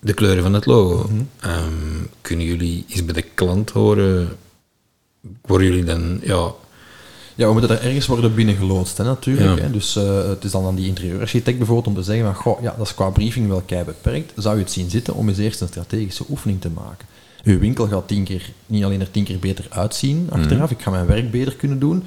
de 0.00 0.14
kleuren 0.14 0.42
van 0.42 0.54
het 0.54 0.66
logo. 0.66 1.08
Mm 1.08 1.28
-hmm. 1.40 1.50
um, 1.50 2.08
kunnen 2.20 2.46
jullie 2.46 2.84
eens 2.88 3.04
bij 3.04 3.14
de 3.14 3.22
klant 3.34 3.70
horen, 3.70 4.36
worden 5.40 5.66
jullie 5.66 5.84
dan, 5.84 6.20
ja... 6.22 6.52
Ja, 7.36 7.46
we 7.46 7.52
moeten 7.52 7.70
daar 7.70 7.82
ergens 7.82 8.06
worden 8.06 8.34
binnengeloodst, 8.34 8.98
hè, 8.98 9.04
natuurlijk. 9.04 9.58
Ja. 9.58 9.64
Hè. 9.64 9.70
Dus 9.70 9.96
uh, 9.96 10.28
het 10.28 10.44
is 10.44 10.50
dan 10.50 10.66
aan 10.66 10.74
die 10.74 10.86
interieurarchitect 10.86 11.56
bijvoorbeeld 11.58 11.86
om 11.86 11.94
te 11.94 12.02
zeggen 12.02 12.24
van, 12.24 12.34
goh, 12.34 12.62
ja, 12.62 12.74
dat 12.78 12.86
is 12.86 12.94
qua 12.94 13.10
briefing 13.10 13.48
wel 13.48 13.62
kei 13.66 13.84
beperkt. 13.84 14.32
Zou 14.36 14.56
je 14.56 14.62
het 14.62 14.72
zien 14.72 14.90
zitten 14.90 15.14
om 15.14 15.28
eens 15.28 15.38
eerst 15.38 15.60
een 15.60 15.68
strategische 15.68 16.24
oefening 16.28 16.60
te 16.60 16.70
maken? 16.70 17.06
Uw 17.44 17.58
winkel 17.58 17.86
gaat 17.86 18.08
tien 18.08 18.24
keer, 18.24 18.52
niet 18.66 18.84
alleen 18.84 19.00
er 19.00 19.10
tien 19.10 19.24
keer 19.24 19.38
beter 19.38 19.66
uitzien 19.68 20.28
achteraf, 20.30 20.50
mm 20.50 20.58
-hmm. 20.58 20.76
ik 20.76 20.82
ga 20.82 20.90
mijn 20.90 21.06
werk 21.06 21.30
beter 21.30 21.56
kunnen 21.56 21.78
doen, 21.78 22.04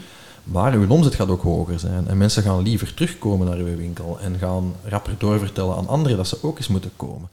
maar 0.51 0.73
uw 0.73 0.89
omzet 0.89 1.15
gaat 1.15 1.29
ook 1.29 1.41
hoger 1.41 1.79
zijn. 1.79 2.07
En 2.07 2.17
mensen 2.17 2.43
gaan 2.43 2.61
liever 2.61 2.93
terugkomen 2.93 3.47
naar 3.47 3.57
uw 3.57 3.75
winkel 3.75 4.19
en 4.21 4.37
gaan 4.37 4.73
rapper 4.83 5.15
doorvertellen 5.17 5.75
aan 5.75 5.87
anderen 5.87 6.17
dat 6.17 6.27
ze 6.27 6.37
ook 6.41 6.57
eens 6.57 6.67
moeten 6.67 6.91
komen. 6.95 7.29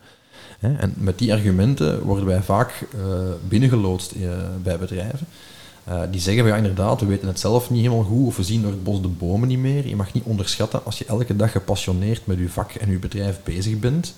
En 0.61 0.95
met 0.97 1.19
die 1.19 1.33
argumenten 1.33 2.03
worden 2.03 2.27
wij 2.27 2.43
vaak 2.43 2.87
uh, 2.95 3.03
binnengeloodst 3.49 4.15
uh, 4.15 4.31
bij 4.63 4.79
bedrijven. 4.79 5.27
Uh, 5.89 6.01
die 6.11 6.21
zeggen, 6.21 6.47
ja 6.47 6.57
inderdaad, 6.57 7.01
we 7.01 7.07
weten 7.07 7.29
het 7.29 7.41
zelf 7.41 7.71
niet 7.71 7.83
helemaal 7.83 8.05
goed, 8.05 8.27
of 8.27 8.37
we 8.37 8.43
zien 8.43 8.63
door 8.63 8.71
het 8.71 8.85
bos 8.85 9.03
de 9.03 9.09
bomen 9.09 9.49
niet 9.49 9.59
meer. 9.59 9.89
Je 9.89 9.97
mag 9.97 10.13
niet 10.13 10.25
onderschatten, 10.25 10.85
als 10.85 10.99
je 10.99 11.05
elke 11.05 11.37
dag 11.37 11.53
gepassioneerd 11.53 12.27
met 12.27 12.39
je 12.39 12.49
vak 12.49 12.73
en 12.73 12.91
je 12.91 12.99
bedrijf 12.99 13.41
bezig 13.45 13.79
bent, 13.79 14.15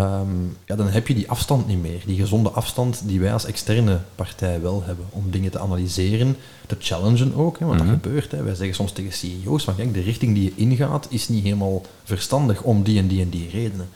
um, 0.00 0.56
ja, 0.64 0.76
dan 0.76 0.88
heb 0.88 1.08
je 1.08 1.14
die 1.14 1.30
afstand 1.30 1.66
niet 1.66 1.82
meer. 1.82 2.02
Die 2.06 2.16
gezonde 2.16 2.50
afstand 2.50 3.02
die 3.04 3.20
wij 3.20 3.32
als 3.32 3.44
externe 3.44 4.00
partij 4.14 4.60
wel 4.60 4.82
hebben, 4.84 5.06
om 5.10 5.30
dingen 5.30 5.50
te 5.50 5.58
analyseren, 5.58 6.36
te 6.66 6.76
challengen 6.78 7.34
ook, 7.34 7.58
hè, 7.58 7.66
want 7.66 7.80
mm 7.80 7.86
-hmm. 7.86 7.94
dat 7.94 8.02
gebeurt. 8.02 8.30
Hè. 8.30 8.42
Wij 8.42 8.54
zeggen 8.54 8.74
soms 8.74 8.92
tegen 8.92 9.12
CEO's 9.12 9.64
van, 9.64 9.76
kijk, 9.76 9.94
de 9.94 10.00
richting 10.00 10.34
die 10.34 10.44
je 10.44 10.52
ingaat 10.54 11.06
is 11.10 11.28
niet 11.28 11.42
helemaal 11.42 11.82
verstandig 12.04 12.62
om 12.62 12.82
die 12.82 12.98
en 12.98 13.08
die 13.08 13.20
en 13.20 13.30
die 13.30 13.50
redenen. 13.50 13.88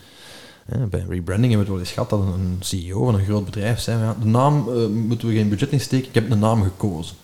Bij 0.90 1.04
rebranding 1.08 1.52
hebben 1.52 1.52
we 1.52 1.58
het 1.58 1.68
wel 1.68 1.78
eens 1.78 1.92
gehad 1.92 2.10
dat 2.10 2.20
een 2.20 2.56
CEO 2.60 3.04
van 3.04 3.14
een 3.14 3.24
groot 3.24 3.44
bedrijf 3.44 3.80
zei: 3.80 4.02
ja, 4.02 4.16
de 4.20 4.26
naam 4.26 4.68
uh, 4.68 4.86
moeten 4.86 5.28
we 5.28 5.34
geen 5.34 5.48
budget 5.48 5.70
in 5.70 5.80
steken, 5.80 6.08
ik 6.08 6.14
heb 6.14 6.30
een 6.30 6.38
naam 6.38 6.62
gekozen. 6.62 7.16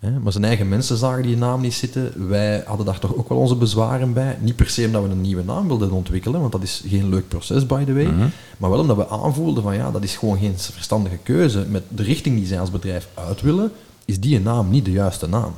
Maar 0.00 0.32
zijn 0.32 0.44
eigen 0.44 0.68
mensen 0.68 0.96
zagen 0.96 1.22
die 1.22 1.36
naam 1.36 1.60
niet 1.60 1.74
zitten. 1.74 2.28
Wij 2.28 2.62
hadden 2.66 2.86
daar 2.86 2.98
toch 2.98 3.16
ook 3.16 3.28
wel 3.28 3.38
onze 3.38 3.56
bezwaren 3.56 4.12
bij. 4.12 4.38
Niet 4.40 4.56
per 4.56 4.68
se 4.68 4.86
omdat 4.86 5.02
we 5.02 5.08
een 5.08 5.20
nieuwe 5.20 5.44
naam 5.44 5.68
wilden 5.68 5.90
ontwikkelen, 5.90 6.40
want 6.40 6.52
dat 6.52 6.62
is 6.62 6.82
geen 6.86 7.08
leuk 7.08 7.28
proces, 7.28 7.66
by 7.66 7.84
the 7.84 7.94
way. 7.94 8.04
Mm 8.04 8.18
-hmm. 8.18 8.30
Maar 8.58 8.70
wel 8.70 8.78
omdat 8.78 8.96
we 8.96 9.08
aanvoelden 9.08 9.62
van 9.62 9.74
ja, 9.74 9.90
dat 9.90 10.02
is 10.02 10.16
gewoon 10.16 10.38
geen 10.38 10.58
verstandige 10.58 11.16
keuze. 11.22 11.66
Met 11.68 11.82
de 11.88 12.02
richting 12.02 12.36
die 12.36 12.46
zij 12.46 12.60
als 12.60 12.70
bedrijf 12.70 13.08
uit 13.14 13.40
willen, 13.40 13.72
is 14.04 14.20
die 14.20 14.40
naam 14.40 14.70
niet 14.70 14.84
de 14.84 14.92
juiste 14.92 15.28
naam. 15.28 15.52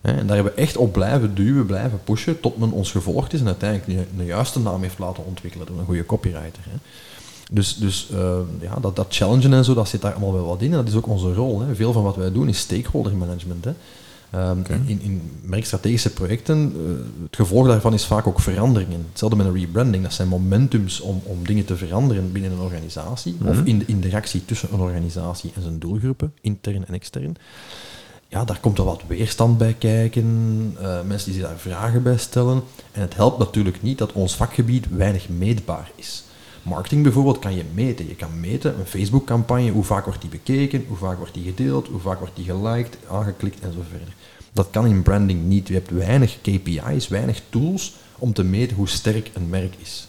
En 0.00 0.26
daar 0.26 0.36
hebben 0.36 0.54
we 0.54 0.60
echt 0.60 0.76
op 0.76 0.92
blijven 0.92 1.34
duwen, 1.34 1.66
blijven 1.66 2.00
pushen, 2.04 2.40
tot 2.40 2.58
men 2.58 2.70
ons 2.70 2.90
gevolgd 2.90 3.32
is 3.32 3.40
en 3.40 3.46
uiteindelijk 3.46 4.08
een 4.18 4.24
juiste 4.24 4.60
naam 4.60 4.82
heeft 4.82 4.98
laten 4.98 5.24
ontwikkelen 5.24 5.66
door 5.66 5.78
een 5.78 5.84
goede 5.84 6.06
copywriter. 6.06 6.62
Dus, 7.52 7.76
dus 7.76 8.08
uh, 8.12 8.38
ja, 8.60 8.76
dat, 8.80 8.96
dat 8.96 9.06
challengen 9.08 9.52
en 9.52 9.64
zo, 9.64 9.74
dat 9.74 9.88
zit 9.88 10.00
daar 10.00 10.12
allemaal 10.12 10.32
wel 10.32 10.46
wat 10.46 10.62
in. 10.62 10.70
En 10.70 10.76
dat 10.76 10.88
is 10.88 10.94
ook 10.94 11.06
onze 11.06 11.34
rol. 11.34 11.60
Hè. 11.60 11.74
Veel 11.74 11.92
van 11.92 12.02
wat 12.02 12.16
wij 12.16 12.32
doen 12.32 12.48
is 12.48 12.58
stakeholder 12.58 13.16
management. 13.16 13.64
Hè. 13.64 13.72
Um, 14.50 14.58
okay. 14.58 14.80
in, 14.86 15.00
in 15.00 15.30
merkstrategische 15.42 16.12
projecten, 16.12 16.72
uh, 16.76 17.22
het 17.22 17.36
gevolg 17.36 17.66
daarvan 17.66 17.94
is 17.94 18.04
vaak 18.04 18.26
ook 18.26 18.40
veranderingen. 18.40 19.06
Hetzelfde 19.08 19.36
met 19.36 19.46
een 19.46 19.54
rebranding, 19.54 20.02
dat 20.02 20.12
zijn 20.12 20.28
momentums 20.28 21.00
om, 21.00 21.22
om 21.24 21.46
dingen 21.46 21.64
te 21.64 21.76
veranderen 21.76 22.32
binnen 22.32 22.52
een 22.52 22.58
organisatie, 22.58 23.32
mm 23.32 23.38
-hmm. 23.38 23.48
of 23.48 23.64
in 23.64 23.78
de 23.78 23.84
interactie 23.86 24.44
tussen 24.44 24.68
een 24.72 24.80
organisatie 24.80 25.52
en 25.54 25.62
zijn 25.62 25.78
doelgroepen, 25.78 26.32
intern 26.40 26.86
en 26.86 26.94
extern 26.94 27.36
ja, 28.34 28.44
daar 28.44 28.60
komt 28.60 28.76
wel 28.76 28.86
wat 28.86 29.02
weerstand 29.06 29.58
bij 29.58 29.74
kijken, 29.78 30.26
uh, 30.80 31.02
mensen 31.02 31.30
die 31.30 31.40
zich 31.40 31.48
daar 31.48 31.58
vragen 31.58 32.02
bij 32.02 32.16
stellen. 32.16 32.62
En 32.92 33.00
het 33.00 33.14
helpt 33.14 33.38
natuurlijk 33.38 33.82
niet 33.82 33.98
dat 33.98 34.12
ons 34.12 34.36
vakgebied 34.36 34.86
weinig 34.90 35.28
meetbaar 35.28 35.90
is. 35.94 36.24
Marketing 36.64 37.02
bijvoorbeeld 37.02 37.38
kan 37.38 37.56
je 37.56 37.64
meten. 37.74 38.08
Je 38.08 38.14
kan 38.14 38.40
meten, 38.40 38.78
een 38.78 38.86
Facebook-campagne, 38.86 39.70
hoe 39.70 39.84
vaak 39.84 40.04
wordt 40.04 40.20
die 40.20 40.30
bekeken, 40.30 40.84
hoe 40.88 40.96
vaak 40.96 41.18
wordt 41.18 41.34
die 41.34 41.44
gedeeld, 41.44 41.88
hoe 41.88 42.00
vaak 42.00 42.18
wordt 42.18 42.36
die 42.36 42.44
geliked, 42.44 42.96
aangeklikt 43.08 43.60
en 43.60 43.72
zo 43.72 43.78
verder. 43.90 44.14
Dat 44.52 44.68
kan 44.70 44.86
in 44.86 45.02
branding 45.02 45.44
niet. 45.44 45.68
Je 45.68 45.74
hebt 45.74 45.90
weinig 45.90 46.38
KPI's, 46.40 47.08
weinig 47.08 47.42
tools 47.50 47.94
om 48.18 48.32
te 48.32 48.44
meten 48.44 48.76
hoe 48.76 48.88
sterk 48.88 49.30
een 49.34 49.48
merk 49.48 49.74
is. 49.82 50.08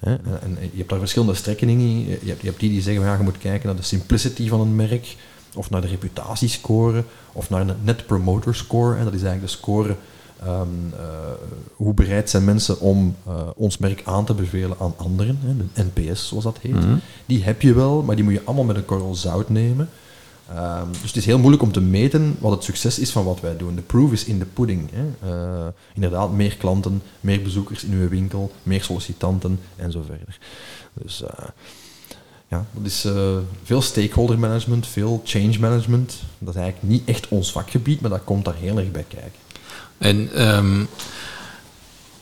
En 0.00 0.58
je 0.60 0.76
hebt 0.76 0.88
daar 0.88 0.98
verschillende 0.98 1.34
strekkeningen 1.34 1.86
in. 1.86 2.08
Je 2.08 2.28
hebt, 2.28 2.40
je 2.40 2.46
hebt 2.46 2.60
die 2.60 2.70
die 2.70 2.82
zeggen, 2.82 3.04
ja, 3.04 3.16
je 3.16 3.22
moet 3.22 3.38
kijken 3.38 3.66
naar 3.66 3.76
de 3.76 3.82
simplicity 3.82 4.48
van 4.48 4.60
een 4.60 4.76
merk 4.76 5.16
of 5.54 5.70
naar 5.70 5.80
de 5.80 5.86
reputatiescore, 5.86 7.04
of 7.32 7.50
naar 7.50 7.60
een 7.60 7.76
net 7.82 8.06
promoter 8.06 8.54
score. 8.54 8.96
En 8.96 9.04
dat 9.04 9.14
is 9.14 9.22
eigenlijk 9.22 9.52
de 9.52 9.58
score 9.58 9.96
um, 10.46 10.92
uh, 10.94 11.00
hoe 11.74 11.94
bereid 11.94 12.30
zijn 12.30 12.44
mensen 12.44 12.80
om 12.80 13.16
uh, 13.28 13.34
ons 13.56 13.78
merk 13.78 14.02
aan 14.04 14.24
te 14.24 14.34
bevelen 14.34 14.76
aan 14.80 14.94
anderen, 14.96 15.38
hè, 15.42 15.56
de 15.56 15.84
NPS 15.92 16.28
zoals 16.28 16.44
dat 16.44 16.58
heet. 16.58 16.72
Mm 16.72 16.80
-hmm. 16.80 17.00
Die 17.26 17.42
heb 17.42 17.62
je 17.62 17.74
wel, 17.74 18.02
maar 18.02 18.16
die 18.16 18.24
moet 18.24 18.32
je 18.34 18.44
allemaal 18.44 18.64
met 18.64 18.76
een 18.76 18.84
korrel 18.84 19.14
zout 19.14 19.48
nemen. 19.48 19.88
Um, 20.50 20.90
dus 20.90 21.02
het 21.02 21.16
is 21.16 21.26
heel 21.26 21.38
moeilijk 21.38 21.62
om 21.62 21.72
te 21.72 21.80
meten 21.80 22.36
wat 22.38 22.52
het 22.52 22.64
succes 22.64 22.98
is 22.98 23.10
van 23.10 23.24
wat 23.24 23.40
wij 23.40 23.56
doen. 23.56 23.74
De 23.74 23.82
proof 23.82 24.12
is 24.12 24.24
in 24.24 24.38
the 24.38 24.44
pudding. 24.44 24.90
Hè. 24.92 25.30
Uh, 25.30 25.66
inderdaad, 25.94 26.32
meer 26.32 26.56
klanten, 26.56 27.02
meer 27.20 27.42
bezoekers 27.42 27.84
in 27.84 27.92
uw 27.92 28.08
winkel, 28.08 28.52
meer 28.62 28.82
sollicitanten 28.82 29.60
en 29.76 29.92
zo 29.92 30.02
verder. 30.06 30.38
Dus 30.92 31.22
ja, 32.50 32.66
dat 32.72 32.86
is 32.86 33.04
uh, 33.04 33.36
veel 33.62 33.82
stakeholder 33.82 34.38
management, 34.38 34.86
veel 34.86 35.20
change 35.24 35.58
management. 35.58 36.22
Dat 36.38 36.54
is 36.54 36.60
eigenlijk 36.60 36.92
niet 36.92 37.08
echt 37.08 37.28
ons 37.28 37.52
vakgebied, 37.52 38.00
maar 38.00 38.10
dat 38.10 38.24
komt 38.24 38.44
daar 38.44 38.54
heel 38.54 38.78
erg 38.78 38.90
bij 38.90 39.04
kijken. 39.08 39.38
En 40.00 40.46
um, 40.56 40.88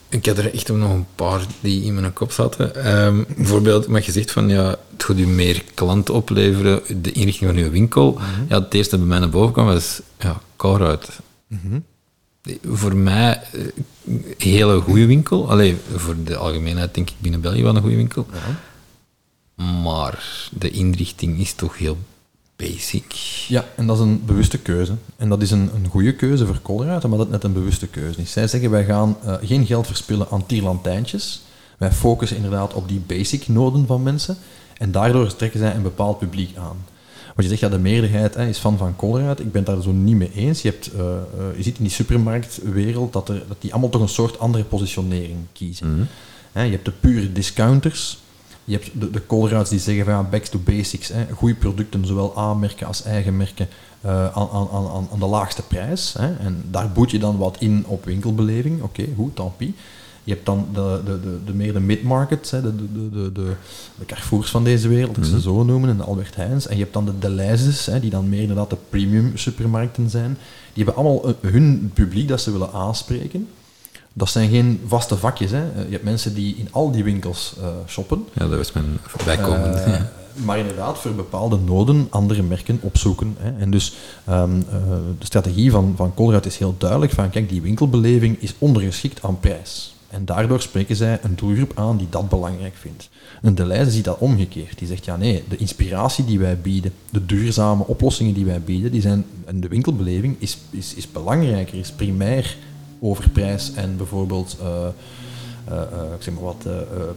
ik 0.09 0.25
had 0.25 0.37
er 0.37 0.53
echt 0.53 0.67
nog 0.67 0.91
een 0.91 1.05
paar 1.15 1.45
die 1.59 1.83
in 1.83 1.93
mijn 1.93 2.13
kop 2.13 2.31
zaten. 2.31 2.75
Ehm, 2.75 3.23
bijvoorbeeld, 3.37 3.87
maar 3.87 4.03
je 4.05 4.11
zegt 4.11 4.31
van 4.31 4.49
ja, 4.49 4.69
het 4.91 5.03
gaat 5.03 5.17
u 5.17 5.27
meer 5.27 5.63
klanten 5.73 6.13
opleveren, 6.13 6.81
de 7.01 7.11
inrichting 7.11 7.49
van 7.49 7.59
uw 7.59 7.69
winkel. 7.69 8.11
Mhm. 8.11 8.23
Ja, 8.47 8.59
het 8.59 8.73
eerste 8.73 8.89
dat 8.89 8.99
bij 8.99 9.09
mij 9.09 9.19
naar 9.19 9.29
boven 9.29 9.53
kwam 9.53 9.65
was 9.65 10.01
ja. 10.19 10.41
Mhm. 11.47 11.79
Voor 12.63 12.95
mij 12.95 13.41
eh, 13.53 13.61
een 14.05 14.23
hele 14.37 14.79
goede 14.79 15.05
winkel. 15.05 15.49
Alleen 15.49 15.79
voor 15.95 16.15
de 16.23 16.35
algemeenheid 16.35 16.93
denk 16.93 17.09
ik 17.09 17.15
binnen 17.19 17.41
België 17.41 17.63
wel 17.63 17.75
een 17.75 17.81
goede 17.81 17.95
winkel. 17.95 18.27
Maar 19.83 20.49
de 20.51 20.69
inrichting 20.69 21.39
is 21.39 21.53
toch 21.53 21.77
heel 21.77 21.97
basic. 22.59 23.13
Ja, 23.47 23.65
en 23.75 23.87
dat 23.87 23.97
is 23.97 24.03
een 24.03 24.25
bewuste 24.25 24.57
keuze. 24.57 24.93
En 25.17 25.29
dat 25.29 25.41
is 25.41 25.51
een, 25.51 25.69
een 25.75 25.87
goede 25.89 26.15
keuze 26.15 26.45
voor 26.45 26.61
Colruyt, 26.61 27.01
maar 27.01 27.17
dat 27.17 27.19
het 27.19 27.29
net 27.29 27.43
een 27.43 27.53
bewuste 27.53 27.87
keuze 27.87 28.21
is. 28.21 28.31
Zij 28.31 28.47
zeggen, 28.47 28.69
wij 28.69 28.85
gaan 28.85 29.17
eh, 29.23 29.35
geen 29.41 29.65
geld 29.65 29.87
verspillen 29.87 30.27
aan 30.31 30.45
tierlantijntjes. 30.45 31.41
Wij 31.77 31.91
focussen 31.91 32.37
inderdaad 32.37 32.73
op 32.73 32.87
die 32.87 33.01
basic 33.07 33.47
noden 33.47 33.87
van 33.87 34.03
mensen. 34.03 34.37
En 34.77 34.91
daardoor 34.91 35.35
trekken 35.35 35.59
zij 35.59 35.75
een 35.75 35.81
bepaald 35.81 36.19
publiek 36.19 36.57
aan. 36.57 36.77
Want 37.35 37.51
je 37.51 37.57
zegt, 37.57 37.59
ja, 37.59 37.69
de 37.69 37.83
meerderheid 37.83 38.35
hè, 38.35 38.47
is 38.47 38.57
fan 38.57 38.77
van 38.77 38.95
Colruyt. 38.95 39.39
Ik 39.39 39.51
ben 39.51 39.63
het 39.63 39.73
daar 39.73 39.81
zo 39.83 39.91
niet 39.91 40.15
mee 40.15 40.31
eens. 40.33 40.61
Je, 40.61 40.69
hebt, 40.69 40.91
eh, 40.93 40.99
eh, 40.99 41.57
je 41.57 41.63
ziet 41.63 41.77
in 41.77 41.83
die 41.83 41.93
supermarktwereld 41.93 43.13
dat, 43.13 43.29
er, 43.29 43.43
dat 43.47 43.57
die 43.59 43.71
allemaal 43.71 43.89
toch 43.89 44.01
een 44.01 44.09
soort 44.09 44.39
andere 44.39 44.63
positionering 44.63 45.37
kiezen. 45.53 46.09
Hè, 46.51 46.63
je 46.63 46.71
hebt 46.71 46.85
de 46.85 46.91
pure 46.91 47.31
discounters. 47.31 48.18
Je 48.69 48.75
hebt 48.75 48.89
de, 48.99 49.09
de 49.11 49.65
die 49.69 49.79
zeggen 49.79 50.05
van 50.05 50.13
ja, 50.13 50.23
back 50.23 50.43
to 50.45 50.59
basics. 50.63 51.07
Hè, 51.07 51.25
goede 51.35 51.55
producten, 51.55 52.05
zowel 52.05 52.37
A-merken 52.37 52.87
als 52.87 53.03
eigen 53.03 53.37
merken, 53.37 53.67
eh, 54.01 54.11
aan, 54.37 54.47
aan, 54.53 54.67
aan, 54.71 55.07
aan 55.11 55.19
de 55.19 55.25
laagste 55.25 55.61
prijs. 55.61 56.13
Hè, 56.17 56.35
en 56.35 56.63
daar 56.71 56.91
boet 56.91 57.11
je 57.11 57.19
dan 57.19 57.37
wat 57.37 57.55
in 57.59 57.83
op 57.87 58.05
winkelbeleving. 58.05 58.81
Oké, 58.81 59.05
goed, 59.15 59.35
tant 59.35 59.57
pis. 59.57 59.69
Je 60.23 60.33
hebt 60.33 60.45
dan 60.45 60.67
de, 60.73 61.01
de, 61.05 61.19
de, 61.19 61.37
de 61.45 61.53
meer 61.53 61.73
de 61.73 61.79
mid-markets, 61.79 62.51
hè, 62.51 62.61
de, 62.61 62.75
de, 62.75 63.09
de, 63.09 63.31
de, 63.31 63.55
Carrefours 64.05 64.49
van 64.49 64.63
deze 64.63 64.87
wereld, 64.87 65.17
ik 65.17 65.23
ze 65.25 65.41
zo 65.41 65.63
noemen, 65.63 65.89
en 65.89 65.97
de 65.97 66.03
Albert 66.03 66.35
Heijns. 66.35 66.67
En 66.67 66.75
je 66.75 66.81
hebt 66.81 66.93
dan 66.93 67.05
de 67.05 67.19
Deleuze's, 67.19 67.87
die 68.01 68.09
dan 68.09 68.29
meer 68.29 68.41
inderdaad 68.41 68.69
de 68.69 68.77
premium 68.89 69.31
supermarkten 69.37 70.09
zijn. 70.09 70.37
Die 70.73 70.83
hebben 70.83 71.03
allemaal 71.03 71.27
een- 71.27 71.51
hun 71.51 71.91
publiek 71.93 72.27
dat 72.27 72.41
ze 72.41 72.51
willen 72.51 72.71
aanspreken. 72.73 73.47
Dat 74.13 74.29
zijn 74.29 74.49
geen 74.49 74.81
vaste 74.87 75.17
vakjes. 75.17 75.51
Hè. 75.51 75.63
Je 75.63 75.91
hebt 75.91 76.03
mensen 76.03 76.33
die 76.33 76.55
in 76.55 76.67
al 76.71 76.91
die 76.91 77.03
winkels 77.03 77.53
eh, 77.61 77.67
shoppen. 77.87 78.25
Ja, 78.33 78.47
dat 78.47 78.57
was 78.57 78.71
mijn 78.71 78.99
bijkomende. 79.25 79.77
Eh, 79.77 79.93
ja. 79.93 80.11
Maar 80.33 80.57
inderdaad, 80.57 80.97
voor 80.97 81.11
bepaalde 81.11 81.57
noden 81.57 82.07
andere 82.09 82.43
merken 82.43 82.79
opzoeken. 82.81 83.35
Hè. 83.39 83.57
En 83.59 83.71
dus 83.71 83.93
ehm, 84.25 84.55
eh, 84.55 84.77
de 85.19 85.25
strategie 85.25 85.71
van, 85.71 85.93
van 85.95 86.13
Colruyt 86.13 86.45
is 86.45 86.57
heel 86.57 86.75
duidelijk 86.77 87.11
van, 87.11 87.29
kijk, 87.29 87.49
die 87.49 87.61
winkelbeleving 87.61 88.41
is 88.41 88.53
ondergeschikt 88.57 89.23
aan 89.23 89.39
prijs. 89.39 89.93
En 90.09 90.25
daardoor 90.25 90.61
spreken 90.61 90.95
zij 90.95 91.19
een 91.21 91.35
doelgroep 91.35 91.71
aan 91.75 91.97
die 91.97 92.07
dat 92.09 92.29
belangrijk 92.29 92.75
vindt. 92.75 93.09
Een 93.41 93.55
Deleuze 93.55 93.91
ziet 93.91 94.03
dat 94.03 94.17
omgekeerd. 94.17 94.77
Die 94.77 94.87
zegt, 94.87 95.05
ja 95.05 95.15
nee, 95.15 95.43
de 95.49 95.57
inspiratie 95.57 96.25
die 96.25 96.39
wij 96.39 96.57
bieden, 96.57 96.93
de 97.09 97.25
duurzame 97.25 97.87
oplossingen 97.87 98.33
die 98.33 98.45
wij 98.45 98.61
bieden, 98.61 98.91
die 98.91 99.01
zijn, 99.01 99.25
en 99.45 99.61
de 99.61 99.67
winkelbeleving 99.67 100.35
is, 100.39 100.57
is, 100.69 100.93
is 100.93 101.11
belangrijker, 101.11 101.77
is 101.77 101.91
primair 101.91 102.57
over 102.99 103.29
prijs 103.29 103.73
en 103.73 103.97
bijvoorbeeld... 103.97 104.57
eh, 104.61 104.87
eh, 105.65 105.81
eh, 105.81 106.13
ik 106.15 106.21
zeg 106.21 106.33
maar 106.33 106.43
wat, 106.43 106.67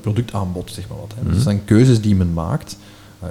productaanbod, 0.01 0.71
zeg 0.71 0.89
maar 0.89 0.99
wat. 0.99 1.15
Hè. 1.17 1.25
Dus 1.25 1.35
dat 1.35 1.43
zijn 1.43 1.65
keuzes 1.65 2.01
die 2.01 2.15
men 2.15 2.33
maakt. 2.33 2.77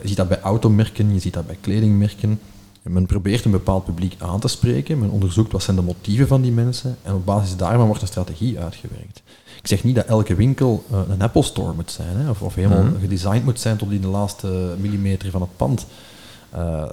Je 0.02 0.08
ziet 0.08 0.18
dat 0.18 0.28
bij 0.28 0.40
automerken, 0.40 1.14
je 1.14 1.20
ziet 1.20 1.34
dat 1.34 1.48
bij 1.48 1.58
kledingmerken. 1.62 2.40
En 2.84 2.94
men 2.94 3.06
probeert 3.06 3.46
een 3.46 3.52
bepaald 3.52 3.86
publiek 3.86 4.16
aan 4.18 4.40
te 4.40 4.48
spreken, 4.48 5.00
men 5.00 5.10
onderzoekt 5.10 5.52
wat 5.52 5.64
zijn 5.64 5.76
de 5.76 5.82
motieven 5.82 6.28
van 6.28 6.42
die 6.42 6.52
mensen 6.52 6.98
en 7.02 7.14
op 7.14 7.26
basis 7.26 7.56
daarvan 7.56 7.86
wordt 7.86 8.02
een 8.02 8.08
strategie 8.08 8.60
uitgewerkt. 8.60 9.22
Ik 9.62 9.68
zeg 9.68 9.84
niet 9.84 9.96
dat 9.96 10.06
elke 10.06 10.36
winkel 10.36 10.84
een 11.10 11.22
Apple 11.22 11.44
Store 11.44 11.74
moet 11.74 11.92
zijn, 11.92 12.18
hè, 12.18 12.30
of, 12.30 12.42
of 12.42 12.56
helemaal 12.56 12.86
gedesigned 13.00 13.44
moet 13.44 13.60
zijn 13.60 13.78
tot 13.78 13.92
in 13.92 14.02
de 14.02 14.08
laatste 14.08 14.76
millimeter 14.80 15.32
van 15.32 15.42
het 15.42 15.56
pand. 15.56 15.86
Eh, 16.52 16.84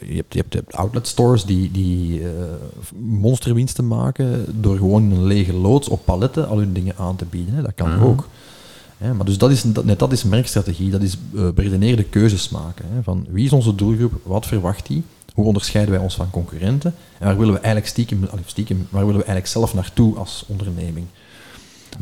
je, 0.00 0.14
hebt, 0.14 0.34
je 0.34 0.38
hebt 0.38 0.52
de 0.52 0.64
outlet 0.70 1.06
stores 1.06 1.44
die, 1.44 1.70
die 1.70 2.20
eh, 2.20 2.30
monsterwinsten 2.98 3.86
maken 3.86 4.60
door 4.60 4.76
gewoon 4.76 5.10
een 5.10 5.24
lege 5.24 5.52
loods 5.52 5.88
op 5.88 6.04
paletten 6.04 6.48
al 6.48 6.58
hun 6.58 6.72
dingen 6.72 6.94
aan 6.96 7.16
te 7.16 7.24
bieden. 7.24 7.54
Hè. 7.54 7.62
Dat 7.62 7.74
kan 7.74 8.00
ook. 8.00 8.28
Hè, 8.98 9.14
maar 9.14 9.26
dus 9.26 9.38
dat 9.38 9.50
is, 9.50 9.62
dat, 9.62 9.84
net 9.84 9.98
dat 9.98 10.12
is 10.12 10.24
merkstrategie, 10.24 10.90
dat 10.90 11.02
is 11.02 11.16
eh, 11.34 11.50
beredeneerde 11.50 12.04
keuzes 12.04 12.48
maken. 12.48 12.84
Hè, 12.92 13.02
van 13.02 13.26
wie 13.30 13.44
is 13.44 13.52
onze 13.52 13.74
doelgroep, 13.74 14.12
wat 14.22 14.46
verwacht 14.46 14.86
die, 14.86 15.02
hoe 15.34 15.44
onderscheiden 15.44 15.94
wij 15.94 16.02
ons 16.02 16.14
van 16.14 16.30
concurrenten 16.30 16.94
en 17.18 17.26
waar 17.26 17.38
willen 17.38 17.54
we 17.54 17.60
eigenlijk 17.60 17.88
stiekem, 17.88 18.28
stiekem 18.46 18.86
waar 18.90 19.06
willen 19.06 19.20
we 19.20 19.26
eigenlijk 19.26 19.46
zelf 19.46 19.74
naartoe 19.74 20.16
als 20.16 20.44
onderneming. 20.46 21.06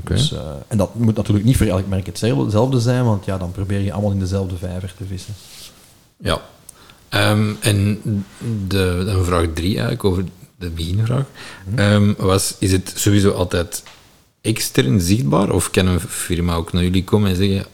Dus, 0.05 0.35
en 0.69 0.77
dat 0.77 0.95
moet 0.95 1.17
natuurlijk 1.17 1.47
niet 1.47 1.57
voor 1.57 1.67
elk 1.67 1.87
merk 1.87 2.07
hetzelfde 2.07 2.43
hetzelfde 2.43 2.81
zijn, 2.81 3.05
want 3.05 3.25
ja, 3.25 3.39
dan 3.39 3.53
probeer 3.53 3.81
je 3.81 3.93
allemaal 3.93 4.11
in 4.11 4.19
dezelfde 4.19 4.57
vijver 4.57 4.95
te 4.97 5.05
vissen. 5.05 5.35
Ja. 6.17 6.41
Ehm, 7.11 7.51
en 7.61 8.01
de, 8.69 9.03
de 9.05 9.21
vraag 9.25 9.47
drie 9.55 9.71
eigenlijk, 9.73 10.05
over 10.05 10.25
de 10.59 10.71
beginvraag, 10.71 11.25
ehm, 11.75 12.13
was, 12.17 12.55
is 12.59 12.73
het 12.73 12.93
sowieso 12.97 13.31
altijd 13.31 13.83
extern 14.41 15.01
zichtbaar? 15.01 15.51
Of 15.51 15.71
kan 15.71 15.87
een 15.87 16.01
firma 16.01 16.55
ook 16.55 16.73
naar 16.73 16.83
jullie 16.83 17.05
komen 17.05 17.31
en 17.31 17.37
zeggen, 17.37 17.65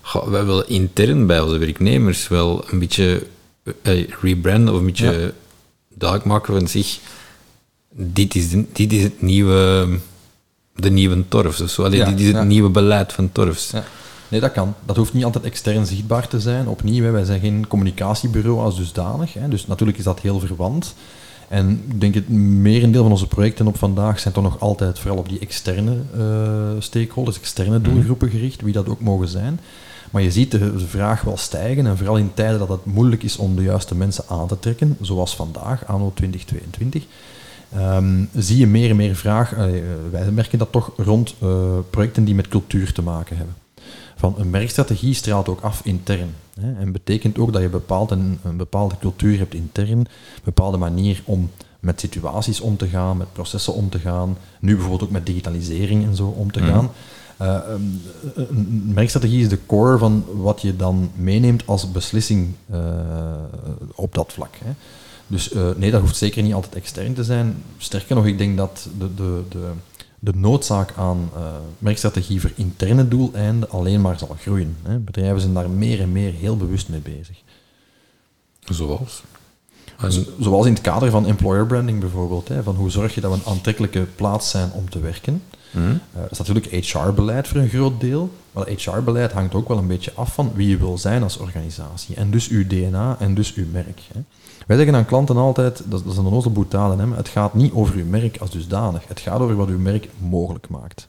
"Goh, 0.00 0.28
wij 0.28 0.44
willen 0.44 0.68
intern 0.68 1.26
bij 1.26 1.40
onze 1.40 1.58
werknemers 1.58 2.28
wel 2.28 2.64
een 2.70 2.78
beetje 2.78 3.26
eh, 3.82 4.06
rebranden 4.20 4.74
of 4.74 4.80
een 4.80 4.86
beetje 4.86 5.06
Ja. 5.20 5.30
duidelijk 5.94 6.28
maken 6.30 6.54
van 6.54 6.68
zich, 6.68 6.98
dit 7.90 8.34
is, 8.34 8.50
de- 8.50 8.64
dit 8.72 8.92
is 8.92 9.02
het 9.02 9.22
nieuwe, 9.22 9.88
de 10.74 10.90
nieuwe 10.90 11.28
Torfs 11.28 11.60
of 11.60 11.70
zo. 11.70 11.82
Allee, 11.82 11.98
Ja, 11.98 12.10
dit 12.10 12.20
is 12.20 12.26
het 12.26 12.34
ja. 12.36 12.42
nieuwe 12.42 12.68
beleid 12.70 13.12
van 13.12 13.32
Torfs. 13.32 13.72
Nee, 14.32 14.40
dat 14.40 14.52
kan. 14.52 14.74
Dat 14.84 14.96
hoeft 14.96 15.12
niet 15.12 15.24
altijd 15.24 15.44
extern 15.44 15.86
zichtbaar 15.86 16.28
te 16.28 16.40
zijn. 16.40 16.68
Opnieuw, 16.68 17.04
hè, 17.04 17.10
wij 17.10 17.24
zijn 17.24 17.40
geen 17.40 17.66
communicatiebureau 17.66 18.60
als 18.60 18.76
dusdanig. 18.76 19.34
Hè, 19.34 19.48
dus 19.48 19.66
natuurlijk 19.66 19.98
is 19.98 20.04
dat 20.04 20.20
heel 20.20 20.40
verwant. 20.40 20.94
En 21.48 21.84
ik 21.88 22.00
denk 22.00 22.14
het 22.14 22.28
merendeel 22.28 23.02
van 23.02 23.10
onze 23.10 23.26
projecten 23.26 23.66
op 23.66 23.78
vandaag 23.78 24.20
zijn 24.20 24.34
toch 24.34 24.42
nog 24.42 24.60
altijd 24.60 24.98
vooral 24.98 25.18
op 25.18 25.28
die 25.28 25.38
externe 25.38 25.96
eh, 26.16 26.70
stakeholders, 26.78 27.38
externe 27.38 27.80
doelgroepen 27.80 28.30
gericht, 28.30 28.62
wie 28.62 28.72
dat 28.72 28.88
ook 28.88 29.00
mogen 29.00 29.28
zijn. 29.28 29.60
Maar 30.10 30.22
je 30.22 30.30
ziet 30.30 30.50
de, 30.50 30.58
de 30.58 30.86
vraag 30.86 31.22
wel 31.22 31.36
stijgen 31.36 31.86
en 31.86 31.96
vooral 31.96 32.16
in 32.16 32.34
tijden 32.34 32.58
dat 32.58 32.68
het 32.68 32.84
moeilijk 32.84 33.22
is 33.22 33.36
om 33.36 33.56
de 33.56 33.62
juiste 33.62 33.94
mensen 33.94 34.24
aan 34.28 34.48
te 34.48 34.58
trekken, 34.58 34.96
zoals 35.00 35.36
vandaag, 35.36 35.86
anno 35.86 36.12
2022, 36.14 37.04
ehm, 37.72 38.24
zie 38.34 38.58
je 38.58 38.66
meer 38.66 38.90
en 38.90 38.96
meer 38.96 39.16
vraag, 39.16 39.52
eh, 39.52 39.66
wij 40.10 40.30
merken 40.30 40.58
dat 40.58 40.72
toch 40.72 40.92
rond 40.96 41.34
eh, 41.38 41.48
projecten 41.90 42.24
die 42.24 42.34
met 42.34 42.48
cultuur 42.48 42.92
te 42.92 43.02
maken 43.02 43.36
hebben. 43.36 43.61
Van 44.22 44.34
een 44.38 44.50
merkstrategie 44.50 45.14
straalt 45.14 45.48
ook 45.48 45.60
af 45.60 45.80
intern. 45.84 46.34
Hè, 46.60 46.72
en 46.74 46.92
betekent 46.92 47.38
ook 47.38 47.52
dat 47.52 47.62
je 47.62 47.68
bepaald 47.68 48.10
een, 48.10 48.38
een 48.44 48.56
bepaalde 48.56 48.94
cultuur 48.98 49.38
hebt 49.38 49.54
intern, 49.54 49.98
een 49.98 50.06
bepaalde 50.44 50.76
manier 50.76 51.22
om 51.24 51.50
met 51.80 52.00
situaties 52.00 52.60
om 52.60 52.76
te 52.76 52.88
gaan, 52.88 53.16
met 53.16 53.32
processen 53.32 53.74
om 53.74 53.88
te 53.88 53.98
gaan, 53.98 54.36
nu 54.60 54.72
bijvoorbeeld 54.72 55.02
ook 55.02 55.10
met 55.10 55.26
digitalisering 55.26 56.04
en 56.04 56.16
zo 56.16 56.26
om 56.26 56.52
te 56.52 56.62
gaan. 56.62 56.90
Eh, 57.36 57.54
ehm, 57.54 57.80
een 58.34 58.46
een 58.48 58.92
merkstrategie 58.94 59.40
is 59.40 59.48
de 59.48 59.66
core 59.66 59.98
van 59.98 60.24
wat 60.32 60.62
je 60.62 60.76
dan 60.76 61.10
meeneemt 61.14 61.66
als 61.66 61.92
beslissing 61.92 62.54
eh, 62.70 62.80
op 63.94 64.14
dat 64.14 64.32
vlak. 64.32 64.54
Hè. 64.64 64.70
Dus 65.26 65.52
eh, 65.52 65.68
nee, 65.76 65.90
dat 65.90 66.00
hoeft 66.00 66.16
zeker 66.16 66.42
niet 66.42 66.54
altijd 66.54 66.74
extern 66.74 67.14
te 67.14 67.24
zijn. 67.24 67.62
Sterker 67.78 68.14
nog, 68.14 68.26
ik 68.26 68.38
denk 68.38 68.56
dat 68.56 68.88
de, 68.98 69.14
de, 69.14 69.42
de, 69.48 69.70
de 70.24 70.32
noodzaak 70.34 70.92
aan 70.96 71.30
eh, 71.34 71.42
merkstrategie 71.78 72.40
voor 72.40 72.50
interne 72.54 73.08
doeleinden 73.08 73.70
alleen 73.70 74.00
maar 74.00 74.18
zal 74.18 74.36
groeien. 74.40 74.76
Hè. 74.82 74.98
Bedrijven 74.98 75.40
zijn 75.40 75.54
daar 75.54 75.70
meer 75.70 76.00
en 76.00 76.12
meer 76.12 76.32
heel 76.32 76.56
bewust 76.56 76.88
mee 76.88 77.00
bezig. 77.00 77.36
Zoals? 78.60 79.22
En- 79.98 80.26
Zoals 80.40 80.66
in 80.66 80.72
het 80.72 80.82
kader 80.82 81.10
van 81.10 81.26
employer 81.26 81.66
branding 81.66 82.00
bijvoorbeeld. 82.00 82.48
Hè, 82.48 82.62
van 82.62 82.74
hoe 82.74 82.90
zorg 82.90 83.14
je 83.14 83.20
dat 83.20 83.30
we 83.32 83.36
een 83.36 83.52
aantrekkelijke 83.52 84.06
plaats 84.16 84.50
zijn 84.50 84.72
om 84.72 84.90
te 84.90 85.00
werken. 85.00 85.42
Mhm. 85.72 85.90
Eh, 85.90 86.20
dat 86.20 86.30
is 86.30 86.38
natuurlijk 86.38 86.66
HR-beleid 86.66 87.48
voor 87.48 87.60
een 87.60 87.68
groot 87.68 88.00
deel, 88.00 88.30
maar 88.52 88.66
HR-beleid 88.66 89.32
hangt 89.32 89.54
ook 89.54 89.68
wel 89.68 89.78
een 89.78 89.86
beetje 89.86 90.12
af 90.14 90.34
van 90.34 90.52
wie 90.54 90.68
je 90.68 90.76
wil 90.76 90.98
zijn 90.98 91.22
als 91.22 91.38
organisatie. 91.38 92.14
En 92.16 92.30
dus 92.30 92.48
uw 92.48 92.66
DNA 92.66 93.16
en 93.18 93.34
dus 93.34 93.54
uw 93.54 93.66
merk. 93.72 94.00
Hè. 94.14 94.20
Wij 94.66 94.76
zeggen 94.76 94.94
aan 94.94 95.04
klanten 95.04 95.36
altijd, 95.36 95.82
dat, 95.86 96.02
dat 96.04 96.12
is 96.12 96.18
een 96.18 96.24
onnozel 96.26 96.52
boetade, 96.52 97.02
hè, 97.02 97.14
het 97.14 97.28
gaat 97.28 97.54
niet 97.54 97.72
over 97.72 97.94
uw 97.94 98.04
merk 98.06 98.36
als 98.40 98.50
dusdanig. 98.50 99.02
Het 99.08 99.20
gaat 99.20 99.40
over 99.40 99.56
wat 99.56 99.68
uw 99.68 99.78
merk 99.78 100.08
mogelijk 100.18 100.68
maakt. 100.68 101.08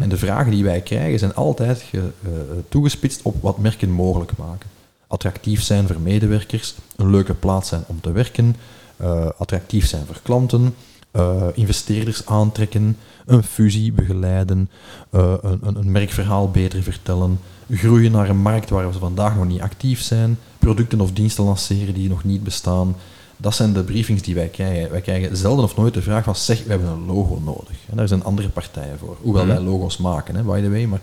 En 0.00 0.08
de 0.08 0.16
vragen 0.16 0.50
die 0.50 0.64
wij 0.64 0.80
krijgen 0.80 1.18
zijn 1.18 1.34
altijd 1.34 1.80
ge- 1.82 2.10
eh, 2.24 2.30
toegespitst 2.68 3.22
op 3.22 3.42
wat 3.42 3.58
merken 3.58 3.90
mogelijk 3.90 4.32
maken. 4.36 4.68
Attractief 5.06 5.62
zijn 5.62 5.86
voor 5.86 6.00
medewerkers, 6.00 6.74
een 6.96 7.10
leuke 7.10 7.34
plaats 7.34 7.68
zijn 7.68 7.84
om 7.86 8.00
te 8.00 8.12
werken, 8.12 8.56
eh, 8.96 9.26
attractief 9.38 9.86
zijn 9.86 10.06
voor 10.06 10.20
klanten, 10.22 10.74
eh, 11.18 11.42
investeerders 11.54 12.26
aantrekken, 12.26 12.96
een 13.26 13.42
fusie 13.42 13.92
begeleiden, 13.92 14.70
eh, 15.10 15.34
een, 15.42 15.58
een, 15.62 15.76
een 15.76 15.92
merkverhaal 15.92 16.50
beter 16.50 16.82
vertellen, 16.82 17.40
groeien 17.70 18.12
naar 18.12 18.28
een 18.28 18.36
markt 18.42 18.70
waar 18.70 18.92
we 18.92 18.98
vandaag 18.98 19.36
nog 19.36 19.46
niet 19.46 19.60
actief 19.60 20.00
zijn, 20.00 20.38
producten 20.58 21.00
of 21.00 21.12
diensten 21.12 21.44
lanceren 21.44 21.94
die 21.94 22.08
nog 22.08 22.24
niet 22.24 22.42
bestaan, 22.44 22.96
Dat 23.40 23.54
zijn 23.54 23.72
de 23.72 23.82
briefings 23.82 24.22
die 24.22 24.34
wij 24.34 24.48
krijgen. 24.48 24.90
Wij 24.90 25.00
krijgen 25.00 25.36
zelden 25.36 25.64
of 25.64 25.76
nooit 25.76 25.94
de 25.94 26.02
vraag 26.02 26.24
van, 26.24 26.36
zeg, 26.36 26.64
we 26.64 26.70
hebben 26.70 26.88
een 26.88 27.06
logo 27.06 27.40
nodig. 27.44 27.76
En 27.90 27.96
daar 27.96 28.08
zijn 28.08 28.24
andere 28.24 28.48
partijen 28.48 28.98
voor. 28.98 29.16
Hoewel 29.22 29.44
Mhm. 29.44 29.54
wij 29.54 29.62
logo's 29.62 29.96
maken, 29.96 30.34
hè, 30.34 30.42
by 30.42 30.60
the 30.60 30.70
way. 30.70 30.84
Maar 30.84 31.00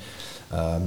ehm, 0.50 0.82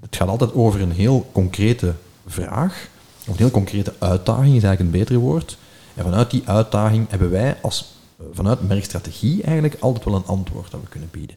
het 0.00 0.16
gaat 0.16 0.28
altijd 0.28 0.54
over 0.54 0.80
een 0.80 0.92
heel 0.92 1.28
concrete 1.32 1.92
vraag, 2.26 2.88
of 3.20 3.28
een 3.28 3.36
heel 3.36 3.50
concrete 3.50 3.92
uitdaging, 3.98 4.56
is 4.56 4.62
eigenlijk 4.62 4.80
een 4.80 5.00
beter 5.00 5.16
woord. 5.16 5.56
En 5.94 6.04
vanuit 6.04 6.30
die 6.30 6.42
uitdaging 6.44 7.10
hebben 7.10 7.30
wij 7.30 7.56
als, 7.62 7.94
vanuit 8.32 8.68
merkstrategie 8.68 9.42
eigenlijk 9.42 9.76
altijd 9.80 10.04
wel 10.04 10.14
een 10.14 10.26
antwoord 10.26 10.70
dat 10.70 10.80
we 10.80 10.88
kunnen 10.88 11.08
bieden. 11.10 11.36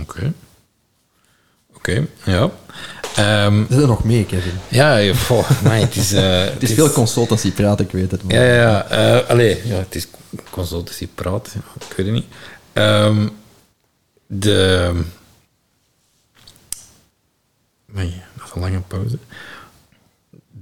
Oké. 0.00 0.32
Oké, 1.74 2.06
ja. 2.24 2.50
Er 3.16 3.66
is 3.70 3.76
nog 3.86 4.04
mee, 4.04 4.26
Kevin. 4.26 4.52
ja, 4.68 4.96
ja, 4.96 5.14
goh, 5.14 5.50
maar 5.62 5.76
het 5.78 5.96
is... 5.96 6.12
eh, 6.12 6.44
Het 6.54 6.62
is 6.62 6.72
veel 6.72 6.90
consultancy 6.90 7.52
praat, 7.52 7.80
ik 7.80 7.90
weet 7.90 8.10
het. 8.10 8.22
maar- 8.22 8.34
Ja, 8.34 8.42
ja, 8.42 8.54
ja. 8.54 8.84
eh, 9.20 9.28
allee, 9.30 9.66
ja, 9.66 9.74
het 9.76 9.94
is 9.94 10.06
consultancy 10.50 11.08
praat, 11.14 11.54
ik 11.88 11.96
weet 11.96 12.06
het 12.06 12.14
niet. 12.14 12.26
Ehm, 12.72 13.28
de... 14.26 14.92
Nee, 17.86 18.22
dat 18.36 18.46
is 18.46 18.52
een 18.54 18.60
lange 18.60 18.80
pauze. 18.80 19.18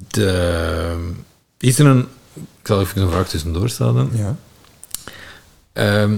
De... 0.08 1.12
Is 1.58 1.78
er 1.78 1.86
een... 1.86 2.08
Ik 2.34 2.66
zal 2.66 2.80
even 2.80 3.02
een 3.02 3.10
vraag 3.10 3.28
tussendoor 3.28 3.68
stellen. 3.68 4.10
Ja. 4.14 4.36
Ehm, 5.72 6.16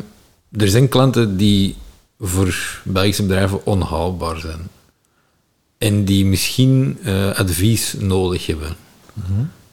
er 0.50 0.68
zijn 0.68 0.88
klanten 0.88 1.36
die 1.36 1.76
voor 2.18 2.80
Belgische 2.84 3.22
bedrijven 3.22 3.66
onhaalbaar 3.66 4.38
zijn. 4.38 4.68
En 5.78 6.04
die 6.04 6.24
misschien 6.24 6.98
eh, 7.02 7.30
advies 7.30 7.94
nodig 7.98 8.46
hebben. 8.46 8.76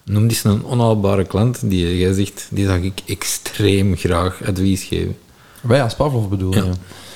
Noem 0.03 0.23
eens 0.23 0.43
een 0.43 0.63
onhaalbare 0.63 1.25
klant 1.25 1.69
die 1.69 1.97
jij 1.97 2.13
zegt, 2.13 2.47
die 2.49 2.65
zou 2.65 2.81
ik 2.83 3.01
extreem 3.05 3.95
graag 3.95 4.43
advies 4.43 4.83
geven. 4.83 5.17
Wij 5.61 5.83
als 5.83 5.95
Pavlov 5.95 6.27
bedoelen. 6.27 6.65
Ja. 6.65 6.71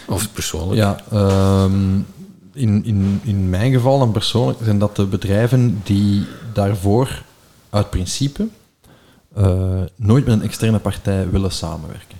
Ja. 0.07 0.13
Of 0.13 0.31
persoonlijk. 0.33 0.75
Ja, 0.75 1.03
ehm, 1.11 1.95
in, 2.53 2.85
in, 2.85 3.19
in 3.23 3.49
mijn 3.49 3.71
geval 3.71 4.01
en 4.01 4.11
persoonlijk 4.11 4.59
zijn 4.63 4.79
dat 4.79 4.95
de 4.95 5.05
bedrijven 5.05 5.81
die 5.83 6.25
daarvoor 6.53 7.23
uit 7.69 7.89
principe 7.89 8.47
eh, 9.35 9.81
nooit 9.95 10.25
met 10.25 10.33
een 10.33 10.41
externe 10.41 10.79
partij 10.79 11.29
willen 11.29 11.51
samenwerken. 11.51 12.17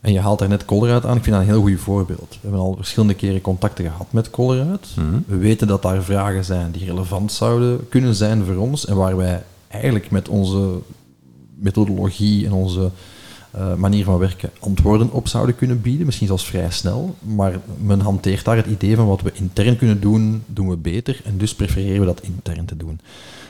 En 0.00 0.12
je 0.12 0.20
haalt 0.20 0.38
daar 0.38 0.48
net 0.48 0.64
Colruyt 0.64 1.04
aan, 1.04 1.16
ik 1.16 1.22
vind 1.22 1.36
dat 1.36 1.44
een 1.44 1.50
heel 1.50 1.62
goed 1.62 1.80
voorbeeld. 1.80 2.28
We 2.30 2.38
hebben 2.40 2.60
al 2.60 2.76
verschillende 2.76 3.14
keren 3.14 3.40
contacten 3.40 3.84
gehad 3.84 4.12
met 4.12 4.30
Colruyt. 4.30 4.86
We 5.26 5.36
weten 5.36 5.66
dat 5.66 5.82
daar 5.82 6.02
vragen 6.02 6.44
zijn 6.44 6.72
die 6.72 6.84
relevant 6.84 7.32
zouden 7.32 7.88
kunnen 7.88 8.14
zijn 8.14 8.44
voor 8.44 8.56
ons 8.56 8.86
en 8.86 8.96
waar 8.96 9.16
wij 9.16 9.42
eigenlijk 9.68 10.10
met 10.10 10.28
onze 10.28 10.78
methodologie 11.54 12.46
en 12.46 12.52
onze 12.52 12.90
eh, 13.50 13.74
manier 13.74 14.04
van 14.04 14.18
werken 14.18 14.50
antwoorden 14.60 15.12
op 15.12 15.28
zouden 15.28 15.56
kunnen 15.56 15.80
bieden, 15.80 16.06
misschien 16.06 16.26
zelfs 16.26 16.44
vrij 16.44 16.70
snel. 16.70 17.14
Maar 17.20 17.60
men 17.82 18.00
hanteert 18.00 18.44
daar 18.44 18.56
het 18.56 18.66
idee 18.66 18.96
van 18.96 19.06
wat 19.06 19.22
we 19.22 19.32
intern 19.34 19.76
kunnen 19.76 20.00
doen, 20.00 20.42
doen 20.46 20.68
we 20.68 20.76
beter 20.76 21.20
en 21.24 21.38
dus 21.38 21.54
prefereren 21.54 22.00
we 22.00 22.06
dat 22.06 22.22
intern 22.22 22.64
te 22.64 22.76
doen. 22.76 23.00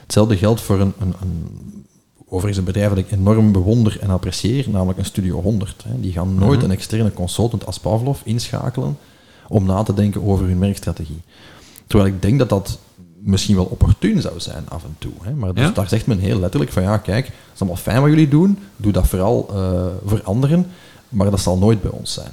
Hetzelfde 0.03 0.37
geldt 0.37 0.61
voor 0.61 0.81
een, 0.81 0.93
een, 0.99 1.15
een 1.21 1.85
overigens 2.31 2.59
een 2.59 2.65
bedrijf 2.65 2.89
dat 2.89 2.99
ik 2.99 3.11
enorm 3.11 3.53
bewonder 3.53 3.97
en 4.01 4.11
apprecieer, 4.11 4.71
namelijk 4.71 4.99
een 4.99 5.05
Studio 5.05 5.41
100. 5.43 5.83
Hè. 5.89 6.01
Die 6.01 6.13
gaan 6.13 6.35
nooit 6.35 6.63
een 6.63 6.71
externe 6.71 7.13
consultant 7.13 7.67
als 7.67 7.79
Pavlov 7.79 8.21
inschakelen 8.25 8.99
om 9.49 9.67
na 9.67 9.83
te 9.83 9.95
denken 9.95 10.23
over 10.27 10.47
hun 10.47 10.59
merkstrategie. 10.59 11.21
Terwijl 11.87 12.11
ik 12.11 12.23
denk 12.23 12.39
dat 12.39 12.49
dat 12.49 12.79
misschien 13.23 13.57
wel 13.57 13.65
opportun 13.65 14.21
zou 14.21 14.41
zijn 14.41 14.65
af 14.69 14.85
en 14.85 14.95
toe. 14.99 15.13
Hè. 15.23 15.35
Maar 15.35 15.55
dus 15.55 15.65
Ja? 15.65 15.71
daar 15.71 15.89
zegt 15.89 16.07
men 16.07 16.19
heel 16.19 16.39
letterlijk 16.39 16.73
van 16.73 16.83
ja, 16.83 16.97
kijk, 16.99 17.25
het 17.27 17.35
is 17.55 17.61
allemaal 17.61 17.79
fijn 17.81 18.01
wat 18.01 18.11
jullie 18.11 18.29
doen, 18.29 18.59
doe 18.77 18.93
dat 18.93 19.07
vooral 19.07 19.49
eh, 19.53 19.87
voor 20.05 20.23
anderen, 20.23 20.67
maar 21.09 21.31
dat 21.31 21.41
zal 21.41 21.59
nooit 21.59 21.83
bij 21.83 21.91
ons 21.91 22.13
zijn. 22.13 22.33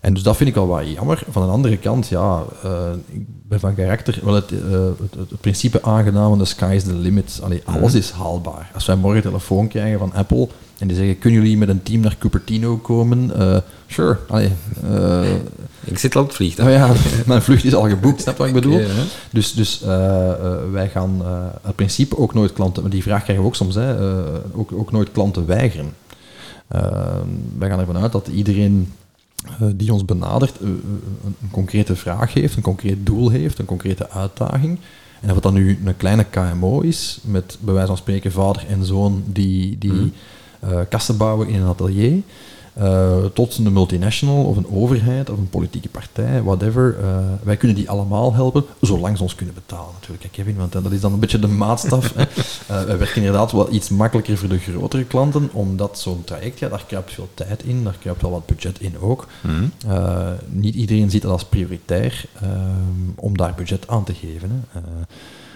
En 0.00 0.14
dus 0.14 0.22
dat 0.22 0.36
vind 0.36 0.50
ik 0.50 0.56
al 0.56 0.66
wat 0.66 0.90
jammer. 0.90 1.22
Van 1.30 1.42
een 1.42 1.48
andere 1.48 1.76
kant, 1.76 2.08
ja, 2.08 2.42
eh, 2.62 2.70
ik 3.06 3.22
ben 3.48 3.60
van 3.60 3.74
karakter 3.74 4.18
wel 4.22 4.34
het, 4.34 4.52
eh, 4.52 4.80
het, 5.18 5.40
principe 5.40 5.82
aangenomen, 5.82 6.38
the 6.38 6.44
sky 6.44 6.72
is 6.74 6.82
the 6.82 6.94
limit. 6.94 7.40
Allee, 7.42 7.62
alles 7.64 7.94
is 7.94 8.10
haalbaar. 8.10 8.70
Als 8.74 8.86
wij 8.86 8.96
morgen 8.96 9.16
een 9.16 9.22
telefoon 9.22 9.68
krijgen 9.68 9.98
van 9.98 10.12
Apple 10.12 10.48
en 10.78 10.86
die 10.88 10.96
zeggen, 10.96 11.18
kunnen 11.18 11.42
jullie 11.42 11.56
met 11.56 11.68
een 11.68 11.82
team 11.82 12.00
naar 12.00 12.16
Cupertino 12.18 12.76
komen? 12.76 13.30
Eh, 13.38 13.58
sure. 13.86 14.18
Allee, 14.28 14.52
Ik 15.84 15.98
zit 15.98 16.16
al 16.16 16.22
op 16.22 16.26
het 16.26 16.36
vliegtuig. 16.36 16.78
nou 16.78 16.92
ja, 16.92 17.00
mijn 17.26 17.42
vlucht 17.42 17.64
is 17.64 17.74
al 17.74 17.88
geboekt, 17.88 18.20
snap 18.20 18.34
je 18.34 18.38
wat 18.38 18.48
ik 18.48 18.54
bedoel? 18.54 18.80
Dus, 19.30 19.52
dus 19.52 19.80
wij 20.72 20.88
gaan 20.88 21.18
uh, 21.22 21.28
het 21.62 21.76
principe 21.76 22.18
ook 22.18 22.34
nooit 22.34 22.52
klanten, 22.52 22.82
maar 22.82 22.90
die 22.90 23.02
vraag 23.02 23.22
krijgen 23.22 23.44
we 23.44 23.50
ook 23.50 23.56
soms, 23.56 23.74
hè, 23.74 24.00
uh, 24.00 24.34
ook, 24.52 24.72
ook 24.72 24.92
nooit 24.92 25.12
klanten 25.12 25.46
weigeren. 25.46 25.92
Uh, 26.74 26.80
wij 27.58 27.68
gaan 27.68 27.78
ervan 27.78 27.98
uit 27.98 28.12
dat 28.12 28.28
iedereen 28.28 28.92
uh, 28.98 28.99
die 29.74 29.92
ons 29.92 30.04
benadert 30.04 30.60
een, 30.60 30.82
een, 31.24 31.50
concrete 31.50 31.96
vraag 31.96 32.34
heeft, 32.34 32.56
een 32.56 32.62
concreet 32.62 33.06
doel 33.06 33.30
heeft, 33.30 33.58
een 33.58 33.64
concrete 33.64 34.10
uitdaging. 34.10 34.78
En 35.20 35.30
of 35.30 35.40
dan 35.40 35.54
nu 35.54 35.78
een 35.84 35.96
kleine 35.96 36.24
KMO 36.24 36.80
is, 36.80 37.20
met 37.24 37.58
bij 37.60 37.74
wijze 37.74 37.88
van 37.88 37.96
spreken 37.96 38.32
vader 38.32 38.66
en 38.66 38.84
zoon 38.84 39.22
die, 39.26 39.78
die 39.78 39.92
mm. 39.92 40.12
kassen 40.88 41.16
bouwen 41.16 41.48
in 41.48 41.60
een 41.60 41.68
atelier, 41.68 42.22
uh, 42.80 43.24
tot 43.24 43.58
een 43.58 43.72
multinational 43.72 44.44
of 44.44 44.56
een 44.56 44.70
overheid 44.70 45.30
of 45.30 45.38
een 45.38 45.48
politieke 45.48 45.88
partij, 45.88 46.42
whatever. 46.42 46.96
Uh, 47.00 47.18
wij 47.42 47.56
kunnen 47.56 47.76
die 47.76 47.90
allemaal 47.90 48.34
helpen, 48.34 48.64
zolang 48.80 49.16
ze 49.16 49.22
ons 49.22 49.34
kunnen 49.34 49.54
betalen 49.54 49.92
natuurlijk, 49.94 50.22
hè, 50.22 50.28
Kevin, 50.28 50.56
want 50.56 50.76
uh, 50.76 50.82
dat 50.82 50.92
is 50.92 51.00
dan 51.00 51.12
een 51.12 51.18
beetje 51.18 51.38
de 51.38 51.48
maatstaf. 51.48 52.14
hè. 52.14 52.24
wij 52.86 52.98
werken 52.98 53.16
inderdaad 53.16 53.52
wel 53.52 53.72
iets 53.72 53.88
makkelijker 53.88 54.36
voor 54.36 54.48
de 54.48 54.58
grotere 54.58 55.04
klanten, 55.04 55.48
omdat 55.52 55.98
zo'n 55.98 56.24
traject, 56.24 56.58
ja, 56.58 56.68
daar 56.68 56.84
kruipt 56.86 57.12
veel 57.12 57.28
tijd 57.34 57.62
in, 57.62 57.84
daar 57.84 57.96
kruipt 58.00 58.22
wel 58.22 58.30
wat 58.30 58.46
budget 58.46 58.80
in 58.80 58.98
ook. 59.00 59.26
Mm. 59.40 59.72
niet 60.48 60.74
iedereen 60.74 61.10
ziet 61.10 61.22
dat 61.22 61.30
als 61.30 61.44
prioritair 61.44 62.24
om 63.14 63.36
daar 63.36 63.54
budget 63.56 63.88
aan 63.88 64.04
te 64.04 64.14
geven. 64.14 64.66
Hè. 64.70 64.80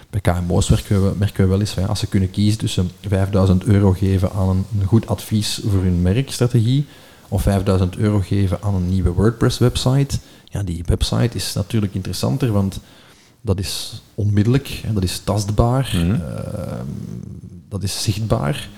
bij 0.09 0.21
KMO's 0.21 0.69
merken 0.69 1.03
we, 1.03 1.13
merken 1.17 1.43
we 1.43 1.49
wel 1.49 1.59
eens 1.59 1.71
van 1.71 1.87
als 1.87 1.99
ze 1.99 2.07
kunnen 2.07 2.31
kiezen 2.31 2.59
tussen 2.59 2.89
5000 3.07 3.63
euro 3.63 3.91
geven 3.91 4.31
aan 4.31 4.65
een 4.79 4.85
goed 4.85 5.07
advies 5.07 5.61
voor 5.67 5.81
hun 5.81 6.01
merkstrategie 6.01 6.85
of 7.27 7.41
5000 7.41 7.97
euro 7.97 8.19
geven 8.19 8.57
aan 8.61 8.75
een 8.75 8.89
nieuwe 8.89 9.11
WordPress-website. 9.11 10.17
Ja, 10.43 10.63
die 10.63 10.83
website 10.85 11.35
is 11.35 11.53
natuurlijk 11.53 11.93
interessanter, 11.93 12.51
want 12.51 12.79
dat 13.41 13.59
is 13.59 14.01
onmiddellijk, 14.15 14.67
hè, 14.67 14.93
dat 14.93 15.03
is 15.03 15.21
tastbaar, 15.23 15.91
mm 15.93 16.01
-hmm. 16.01 16.11
uh, 16.11 16.19
dat 17.69 17.83
is 17.83 18.03
zichtbaar. 18.03 18.69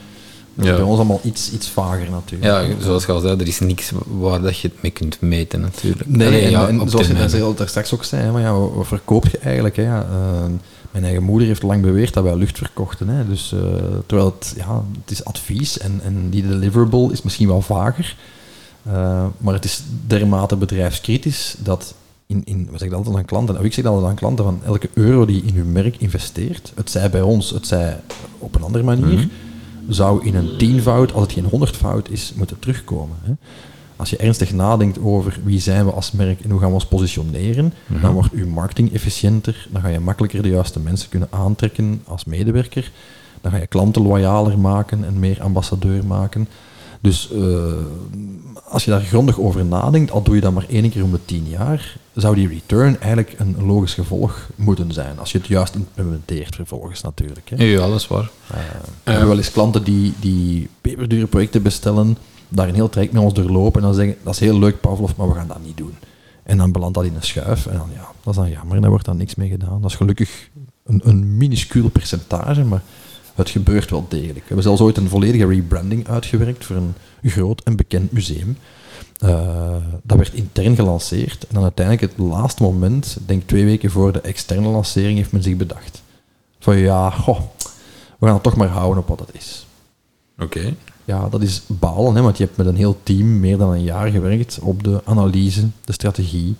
Dat 0.57 0.65
ja. 0.65 0.71
is 0.71 0.77
bij 0.77 0.87
ons 0.87 0.97
allemaal 0.97 1.21
iets, 1.23 1.51
iets 1.51 1.69
vager 1.69 2.09
natuurlijk. 2.09 2.51
Ja, 2.51 2.83
zoals 2.83 3.05
je 3.05 3.11
al 3.11 3.19
zei, 3.19 3.39
er 3.39 3.47
is 3.47 3.59
niks 3.59 3.91
waar 4.07 4.41
dat 4.41 4.59
je 4.59 4.67
het 4.67 4.81
mee 4.81 4.91
kunt 4.91 5.21
meten 5.21 5.61
natuurlijk. 5.61 6.09
Nee, 6.09 6.27
Allee, 6.27 6.49
ja, 6.49 6.67
en 6.67 6.89
zoals 6.89 7.07
je 7.07 7.53
daar 7.55 7.67
straks 7.67 7.93
ook 7.93 8.03
zei, 8.03 8.31
maar 8.31 8.41
ja, 8.41 8.59
wat 8.59 8.87
verkoop 8.87 9.27
je 9.27 9.37
eigenlijk? 9.37 9.75
Hè? 9.75 9.83
Ja, 9.83 10.05
uh, 10.11 10.45
mijn 10.91 11.03
eigen 11.03 11.23
moeder 11.23 11.47
heeft 11.47 11.63
lang 11.63 11.81
beweerd 11.81 12.13
dat 12.13 12.23
wij 12.23 12.35
lucht 12.35 12.57
verkochten. 12.57 13.07
Hè? 13.07 13.27
Dus, 13.27 13.53
uh, 13.53 13.59
terwijl 14.05 14.35
het, 14.39 14.53
ja, 14.57 14.83
het 15.01 15.11
is 15.11 15.25
advies 15.25 15.77
en, 15.77 15.99
en 16.03 16.29
die 16.29 16.47
deliverable 16.47 17.11
is 17.11 17.21
misschien 17.21 17.47
wel 17.47 17.61
vager. 17.61 18.15
Uh, 18.87 19.25
maar 19.37 19.53
het 19.53 19.65
is 19.65 19.83
dermate 20.07 20.55
bedrijfskritisch 20.55 21.55
dat 21.59 21.93
in, 22.27 22.41
in 22.45 22.67
wat 22.71 22.79
zeg 22.79 22.89
ik 22.89 22.95
altijd 22.95 23.15
aan 23.15 23.25
klanten, 23.25 23.53
nou, 23.53 23.65
ik 23.65 23.73
zeg 23.73 23.85
altijd 23.85 24.05
aan 24.05 24.15
klanten 24.15 24.45
van 24.45 24.59
elke 24.65 24.89
euro 24.93 25.25
die 25.25 25.43
in 25.43 25.55
hun 25.55 25.71
merk 25.71 25.97
investeert, 25.97 26.71
het 26.75 26.91
zij 26.91 27.09
bij 27.09 27.21
ons, 27.21 27.49
het 27.49 27.67
zij 27.67 27.99
op 28.37 28.55
een 28.55 28.63
andere 28.63 28.83
manier, 28.83 29.05
mm 29.05 29.17
-hmm. 29.17 29.93
zou 29.93 30.25
in 30.25 30.35
een 30.35 30.57
tienvoud, 30.57 31.13
als 31.13 31.23
het 31.23 31.31
geen 31.31 31.45
honderdvoud 31.45 32.09
is, 32.09 32.33
moeten 32.35 32.59
terugkomen. 32.59 33.15
Hè. 33.21 33.33
Als 33.95 34.09
je 34.09 34.17
ernstig 34.17 34.53
nadenkt 34.53 34.99
over 34.99 35.39
wie 35.43 35.59
zijn 35.59 35.85
we 35.85 35.91
als 35.91 36.11
merk 36.11 36.41
en 36.41 36.49
hoe 36.49 36.59
gaan 36.59 36.67
we 36.67 36.73
ons 36.73 36.85
positioneren, 36.85 37.63
mm 37.63 37.71
-hmm. 37.87 38.01
dan 38.01 38.13
wordt 38.13 38.33
uw 38.33 38.47
marketing 38.47 38.93
efficiënter, 38.93 39.67
dan 39.71 39.81
ga 39.81 39.87
je 39.87 39.99
makkelijker 39.99 40.41
de 40.41 40.49
juiste 40.49 40.79
mensen 40.79 41.09
kunnen 41.09 41.27
aantrekken 41.31 42.01
als 42.05 42.25
medewerker, 42.25 42.91
dan 43.41 43.51
ga 43.51 43.57
je 43.57 43.67
klanten 43.67 44.01
loyaler 44.01 44.59
maken 44.59 45.05
en 45.05 45.19
meer 45.19 45.41
ambassadeur 45.41 46.05
maken. 46.05 46.47
Dus 47.01 47.29
uh, 47.33 47.73
als 48.69 48.85
je 48.85 48.91
daar 48.91 49.01
grondig 49.01 49.39
over 49.39 49.65
nadenkt, 49.65 50.11
al 50.11 50.21
doe 50.21 50.35
je 50.35 50.41
dat 50.41 50.53
maar 50.53 50.65
één 50.69 50.89
keer 50.89 51.03
om 51.03 51.11
de 51.11 51.25
tien 51.25 51.47
jaar, 51.47 51.97
zou 52.13 52.35
die 52.35 52.47
return 52.47 52.99
eigenlijk 52.99 53.35
een 53.37 53.65
logisch 53.65 53.93
gevolg 53.93 54.49
moeten 54.55 54.93
zijn. 54.93 55.19
Als 55.19 55.31
je 55.31 55.37
het 55.37 55.47
juist 55.47 55.75
implementeert 55.75 56.55
vervolgens 56.55 57.01
natuurlijk. 57.01 57.49
Hè. 57.49 57.63
Ja, 57.63 57.87
dat 57.87 57.99
is 57.99 58.07
waar. 58.07 58.29
Uh, 58.51 58.57
we 59.03 59.11
hebben 59.11 59.27
wel 59.27 59.37
eens 59.37 59.51
klanten 59.51 59.83
die, 59.83 60.13
die 60.19 60.69
peperdure 60.81 61.27
projecten 61.27 61.61
bestellen, 61.61 62.17
daar 62.49 62.67
een 62.67 62.75
heel 62.75 62.89
traject 62.89 63.13
met 63.13 63.23
ons 63.23 63.33
doorlopen 63.33 63.81
en 63.81 63.87
dan 63.87 63.95
zeggen, 63.95 64.15
dat 64.23 64.33
is 64.33 64.39
heel 64.39 64.59
leuk 64.59 64.81
Pavlov, 64.81 65.11
maar 65.15 65.27
we 65.27 65.33
gaan 65.35 65.47
dat 65.47 65.63
niet 65.65 65.77
doen. 65.77 65.93
En 66.43 66.57
dan 66.57 66.71
belandt 66.71 66.95
dat 66.95 67.05
in 67.05 67.15
een 67.15 67.23
schuif 67.23 67.65
en 67.65 67.77
dan 67.77 67.89
ja, 67.93 68.07
dat 68.23 68.33
is 68.33 68.39
dan 68.39 68.49
jammer 68.49 68.75
en 68.75 68.81
daar 68.81 68.89
wordt 68.89 69.05
dan 69.05 69.17
niks 69.17 69.35
mee 69.35 69.49
gedaan. 69.49 69.81
Dat 69.81 69.89
is 69.89 69.97
gelukkig 69.97 70.49
een, 70.85 71.01
een 71.03 71.37
minuscuul 71.37 71.89
percentage, 71.89 72.63
maar 72.63 72.81
het 73.37 73.49
gebeurt 73.49 73.89
wel 73.89 74.05
degelijk. 74.09 74.35
We 74.35 74.45
hebben 74.45 74.63
zelfs 74.63 74.81
ooit 74.81 74.97
een 74.97 75.09
volledige 75.09 75.47
rebranding 75.47 76.07
uitgewerkt 76.07 76.65
voor 76.65 76.75
een 76.75 76.93
groot 77.23 77.61
en 77.63 77.75
bekend 77.75 78.11
museum. 78.11 78.57
Uh, 79.23 79.75
dat 80.03 80.17
werd 80.17 80.33
intern 80.33 80.75
gelanceerd 80.75 81.47
en 81.47 81.53
dan 81.53 81.63
uiteindelijk 81.63 82.11
het 82.11 82.25
laatste 82.25 82.63
moment, 82.63 83.17
denk 83.25 83.43
twee 83.45 83.65
weken 83.65 83.91
voor 83.91 84.11
de 84.11 84.21
externe 84.21 84.67
lancering, 84.67 85.17
heeft 85.17 85.31
men 85.31 85.43
zich 85.43 85.55
bedacht. 85.55 86.01
Van 86.59 86.77
ja, 86.77 87.09
goh, 87.09 87.39
we 88.19 88.25
gaan 88.25 88.33
het 88.33 88.43
toch 88.43 88.55
maar 88.55 88.67
houden 88.67 89.03
op 89.03 89.07
wat 89.07 89.19
het 89.19 89.29
is. 89.33 89.65
Oké. 90.39 90.75
Ja, 91.05 91.29
dat 91.29 91.41
is 91.41 91.61
balen, 91.67 92.15
hè, 92.15 92.21
want 92.21 92.37
je 92.37 92.43
hebt 92.43 92.57
met 92.57 92.67
een 92.67 92.75
heel 92.75 92.97
team 93.03 93.39
meer 93.39 93.57
dan 93.57 93.71
een 93.71 93.83
jaar 93.83 94.07
gewerkt 94.07 94.59
op 94.61 94.83
de 94.83 95.01
analyse, 95.05 95.67
de 95.85 95.93
strategie, 95.93 96.55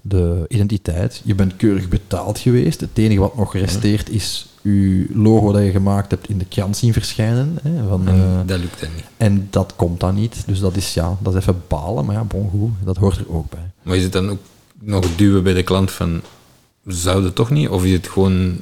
de 0.00 0.44
identiteit. 0.48 1.20
Je 1.24 1.34
bent 1.34 1.56
keurig 1.56 1.88
betaald 1.88 2.38
geweest. 2.38 2.80
Het 2.80 2.90
enige 2.94 3.20
wat 3.20 3.36
nog 3.36 3.54
resteert 3.54 4.08
is 4.08 4.46
je 4.62 5.06
logo 5.14 5.52
dat 5.52 5.62
je 5.62 5.70
gemaakt 5.70 6.10
hebt 6.10 6.28
in 6.28 6.38
de 6.38 6.44
krant 6.44 6.76
zien 6.76 6.92
verschijnen. 6.92 7.58
Hè, 7.62 7.88
van, 7.88 8.08
En 8.08 8.14
eh, 8.14 8.46
dat 8.46 8.58
lukt 8.60 8.80
dan 8.80 8.88
niet. 8.94 9.04
en 9.16 9.46
dat 9.50 9.72
komt 9.76 10.00
dan 10.00 10.14
niet. 10.14 10.42
Dus 10.46 10.60
dat 10.60 10.76
is, 10.76 10.94
ja, 10.94 11.16
dat 11.20 11.34
is 11.34 11.40
even 11.40 11.62
balen, 11.68 12.04
maar 12.04 12.14
ja, 12.14 12.24
bon 12.24 12.50
goed, 12.50 12.70
dat 12.84 12.96
hoort 12.96 13.16
er 13.18 13.34
ook 13.34 13.50
bij. 13.50 13.70
Maar 13.82 13.96
is 13.96 14.02
het 14.02 14.12
dan 14.12 14.30
ook 14.30 14.38
nog 14.80 15.06
duwen 15.16 15.42
bij 15.42 15.52
de 15.52 15.62
klant 15.62 15.90
van, 15.90 16.20
zou 16.86 17.24
het 17.24 17.34
toch 17.34 17.50
niet? 17.50 17.68
Of 17.68 17.84
is 17.84 17.92
het 17.92 18.08
gewoon 18.08 18.56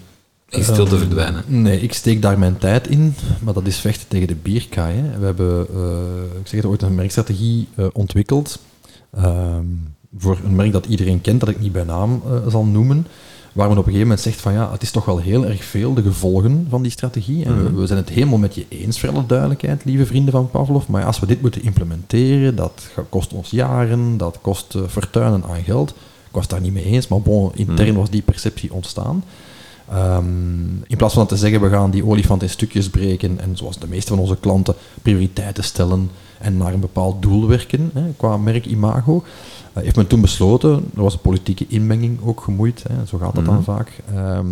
in 0.48 0.62
stilte 0.62 0.90
Ehm, 0.90 0.98
verdwijnen? 0.98 1.44
Nee, 1.46 1.80
ik 1.80 1.92
steek 1.92 2.22
daar 2.22 2.38
mijn 2.38 2.58
tijd 2.58 2.88
in, 2.88 3.14
maar 3.40 3.54
dat 3.54 3.66
is 3.66 3.76
vechten 3.78 4.08
tegen 4.08 4.26
de 4.28 4.34
bierkaai. 4.34 4.96
Hè. 5.00 5.18
We 5.18 5.24
hebben, 5.24 5.66
eh, 5.74 6.40
ik 6.40 6.46
zeg 6.46 6.60
het, 6.60 6.64
ooit 6.70 6.82
een 6.82 6.94
merkstrategie 6.94 7.68
eh, 7.74 7.86
ontwikkeld 7.92 8.58
ehm, 9.16 9.64
voor 10.18 10.38
een 10.44 10.54
merk 10.56 10.72
dat 10.72 10.86
iedereen 10.86 11.20
kent, 11.20 11.40
dat 11.40 11.48
ik 11.48 11.60
niet 11.60 11.72
bij 11.72 11.84
naam 11.84 12.22
zal 12.48 12.64
noemen, 12.64 13.06
waar 13.52 13.68
men 13.68 13.78
op 13.78 13.86
een 13.86 13.92
gegeven 13.92 14.08
moment 14.08 14.20
zegt 14.20 14.40
van 14.40 14.52
ja, 14.52 14.72
het 14.72 14.82
is 14.82 14.90
toch 14.90 15.04
wel 15.04 15.18
heel 15.18 15.46
erg 15.46 15.64
veel 15.64 15.94
de 15.94 16.02
gevolgen 16.02 16.66
van 16.68 16.82
die 16.82 16.90
strategie. 16.90 17.44
En 17.44 17.64
we, 17.64 17.80
we 17.80 17.86
zijn 17.86 17.98
het 17.98 18.08
helemaal 18.08 18.38
met 18.38 18.54
je 18.54 18.66
eens, 18.68 19.00
voor 19.00 19.08
alle 19.08 19.26
duidelijkheid, 19.26 19.84
lieve 19.84 20.06
vrienden 20.06 20.32
van 20.32 20.50
Pavlov, 20.50 20.86
maar 20.86 21.04
als 21.04 21.20
we 21.20 21.26
dit 21.26 21.40
moeten 21.40 21.62
implementeren, 21.62 22.56
dat 22.56 22.88
kost 23.08 23.32
ons 23.32 23.50
jaren, 23.50 24.16
dat 24.16 24.38
kost 24.40 24.74
eh, 24.74 24.82
fortuinen 24.88 25.44
aan 25.44 25.62
geld. 25.62 25.90
Ik 25.90 26.34
was 26.34 26.42
het 26.42 26.50
daar 26.50 26.60
niet 26.60 26.72
mee 26.72 26.84
eens, 26.84 27.08
maar 27.08 27.20
bon, 27.20 27.50
intern 27.54 27.94
was 27.94 28.10
die 28.10 28.22
perceptie 28.22 28.72
ontstaan. 28.72 29.24
Ehm, 29.90 30.68
in 30.86 30.96
plaats 30.96 31.14
van 31.14 31.26
te 31.26 31.36
zeggen, 31.36 31.60
we 31.60 31.68
gaan 31.68 31.90
die 31.90 32.06
olifant 32.06 32.42
in 32.42 32.50
stukjes 32.50 32.90
breken 32.90 33.40
en 33.40 33.56
zoals 33.56 33.78
de 33.78 33.88
meeste 33.88 34.08
van 34.08 34.18
onze 34.18 34.36
klanten 34.36 34.74
prioriteiten 35.02 35.64
stellen 35.64 36.10
en 36.38 36.56
naar 36.56 36.72
een 36.72 36.80
bepaald 36.80 37.22
doel 37.22 37.48
werken 37.48 37.90
hè, 37.94 38.02
qua 38.16 38.36
merk-imago, 38.36 39.24
eh, 39.72 39.82
heeft 39.82 39.96
men 39.96 40.06
toen 40.06 40.20
besloten, 40.20 40.70
er 40.94 41.02
was 41.02 41.12
een 41.12 41.20
politieke 41.20 41.66
inmenging 41.68 42.18
ook 42.24 42.40
gemoeid, 42.40 42.84
hè, 42.88 43.06
zo 43.06 43.18
gaat 43.18 43.34
dat 43.34 43.44
dan 43.44 43.64
vaak. 43.64 43.90
Ehm, 44.14 44.46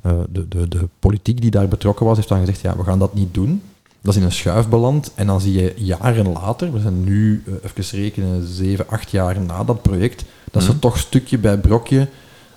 eh, 0.00 0.12
de, 0.30 0.48
de, 0.48 0.68
de 0.68 0.88
politiek 0.98 1.40
die 1.40 1.50
daar 1.50 1.68
betrokken 1.68 2.06
was, 2.06 2.16
heeft 2.16 2.28
dan 2.28 2.38
gezegd, 2.38 2.60
ja, 2.60 2.76
we 2.76 2.84
gaan 2.84 2.98
dat 2.98 3.14
niet 3.14 3.34
doen. 3.34 3.62
Dat 4.00 4.14
is 4.14 4.20
in 4.20 4.26
een 4.26 4.32
schuif 4.32 4.68
beland 4.68 5.12
en 5.14 5.26
dan 5.26 5.40
zie 5.40 5.52
je 5.52 5.74
jaren 5.76 6.32
later, 6.32 6.72
we 6.72 6.80
zijn 6.80 7.04
nu, 7.04 7.42
eh, 7.46 7.52
even 7.64 7.98
rekenen, 7.98 8.46
zeven, 8.46 8.88
acht 8.88 9.10
jaar 9.10 9.40
na 9.40 9.64
dat 9.64 9.82
project, 9.82 10.24
dat 10.50 10.62
ze 10.62 10.78
toch 10.78 10.98
stukje 10.98 11.38
bij 11.38 11.58
brokje 11.58 12.08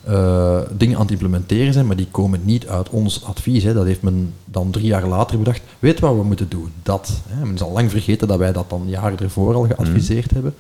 eh, 0.06 0.60
dingen 0.78 0.96
aan 0.96 1.02
het 1.02 1.12
implementeren 1.12 1.74
zijn, 1.74 1.88
maar 1.88 1.96
die 1.96 2.08
komen 2.12 2.40
niet 2.44 2.68
uit 2.68 2.90
ons 2.90 3.24
advies. 3.24 3.64
Hè. 3.64 3.74
Dat 3.74 3.86
heeft 3.86 4.02
men 4.02 4.34
dan 4.46 4.72
drie 4.72 4.86
jaar 4.86 5.08
later 5.08 5.38
bedacht. 5.38 5.62
Weet 5.80 6.00
wat 6.00 6.16
we 6.16 6.24
moeten 6.24 6.50
doen? 6.50 6.72
Dat. 6.84 7.22
Hè. 7.28 7.46
Men 7.46 7.54
is 7.54 7.62
al 7.62 7.72
lang 7.72 7.92
vergeten 7.92 8.28
dat 8.28 8.38
wij 8.38 8.52
dat 8.52 8.70
dan 8.70 8.84
jaren 8.88 9.20
ervoor 9.20 9.56
al 9.56 9.64
geadviseerd 9.64 10.32
hebben. 10.32 10.54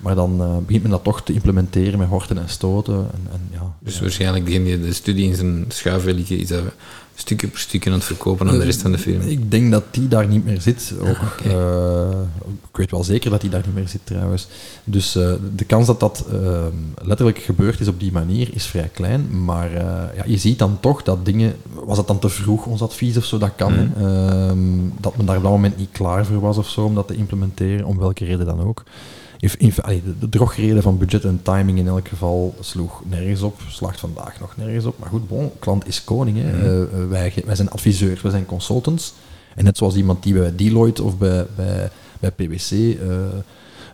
Maar 0.00 0.14
dan 0.14 0.40
eh, 0.40 0.56
begint 0.66 0.82
men 0.82 0.90
dat 0.90 1.04
toch 1.04 1.22
te 1.22 1.32
implementeren 1.32 1.98
met 1.98 2.08
horten 2.08 2.38
en 2.38 2.48
stoten. 2.48 2.94
En, 2.94 3.28
en, 3.32 3.40
ja, 3.52 3.74
Dus 3.78 4.00
waarschijnlijk 4.00 4.46
degene 4.46 4.64
die 4.64 4.80
de 4.80 4.92
studie 4.92 5.28
in 5.28 5.34
zijn 5.34 5.64
schuif 5.68 6.04
wil 6.04 6.14
liggen, 6.14 6.38
is 6.38 6.48
dat 6.48 6.62
stukje 7.18 7.48
per 7.48 7.60
stukje 7.60 7.90
aan 7.90 7.96
het 7.96 8.04
verkopen 8.04 8.48
aan 8.48 8.58
de 8.58 8.64
rest 8.64 8.82
van 8.82 8.92
de 8.92 8.98
firma. 8.98 9.24
Ik 9.24 9.50
denk 9.50 9.70
dat 9.70 9.84
die 9.90 10.08
daar 10.08 10.28
niet 10.28 10.44
meer 10.44 10.60
zit. 10.60 10.94
Ook, 11.00 11.40
eh, 11.44 12.20
ik 12.70 12.76
weet 12.76 12.90
wel 12.90 13.04
zeker 13.04 13.30
dat 13.30 13.40
die 13.40 13.50
daar 13.50 13.62
niet 13.66 13.74
meer 13.74 13.88
zit 13.88 14.00
trouwens. 14.04 14.46
Dus 14.84 15.16
eh, 15.16 15.32
de 15.56 15.64
kans 15.64 15.86
dat 15.86 16.00
dat 16.00 16.24
eh, 16.32 16.64
letterlijk 17.02 17.38
gebeurd 17.38 17.80
is 17.80 17.88
op 17.88 18.00
die 18.00 18.12
manier 18.12 18.48
is 18.52 18.66
vrij 18.66 18.90
klein. 18.92 19.44
Maar 19.44 19.72
eh, 19.72 20.16
ja, 20.16 20.22
je 20.26 20.36
ziet 20.36 20.58
dan 20.58 20.80
toch 20.80 21.02
dat 21.02 21.24
dingen... 21.24 21.56
Was 21.72 21.98
het 21.98 22.06
dan 22.06 22.18
te 22.18 22.28
vroeg, 22.28 22.66
ons 22.66 22.82
advies 22.82 23.16
of 23.16 23.24
zo? 23.24 23.38
Dat 23.38 23.52
kan. 23.56 23.72
hè. 23.72 23.84
Ehm, 23.96 24.58
dat 25.00 25.16
men 25.16 25.26
daar 25.26 25.36
op 25.36 25.42
dat 25.42 25.52
moment 25.52 25.76
niet 25.76 25.92
klaar 25.92 26.26
voor 26.26 26.40
was 26.40 26.58
of 26.58 26.68
zo 26.68 26.84
om 26.84 26.94
dat 26.94 27.06
te 27.06 27.14
implementeren, 27.16 27.86
om 27.86 27.98
welke 27.98 28.24
reden 28.24 28.46
dan 28.46 28.60
ook. 28.60 28.82
In, 29.38 29.50
in, 29.58 29.72
allee, 29.80 30.02
de, 30.04 30.18
de 30.18 30.28
drogreden 30.28 30.82
van 30.82 30.98
budget 30.98 31.24
en 31.24 31.40
timing 31.42 31.78
in 31.78 31.86
elk 31.86 32.08
geval 32.08 32.54
sloeg 32.60 33.02
nergens 33.04 33.42
op, 33.42 33.60
slaagt 33.68 34.00
vandaag 34.00 34.40
nog 34.40 34.56
nergens 34.56 34.84
op. 34.84 34.98
Maar 34.98 35.08
goed, 35.08 35.28
bon, 35.28 35.50
klant 35.58 35.86
is 35.86 36.04
koning. 36.04 36.38
Hè. 36.40 36.50
Eh, 36.50 36.82
eh, 36.82 37.08
wij, 37.08 37.32
wij 37.44 37.54
zijn 37.54 37.70
adviseurs, 37.70 38.22
wij 38.22 38.30
zijn 38.30 38.46
consultants. 38.46 39.14
En 39.54 39.64
net 39.64 39.76
zoals 39.76 39.96
iemand 39.96 40.22
die 40.22 40.34
bij 40.34 40.56
Deloitte 40.56 41.02
of 41.02 41.18
bij, 41.18 41.46
bij, 41.56 41.90
bij 42.20 42.30
PwC 42.30 42.70
eh, 42.70 43.08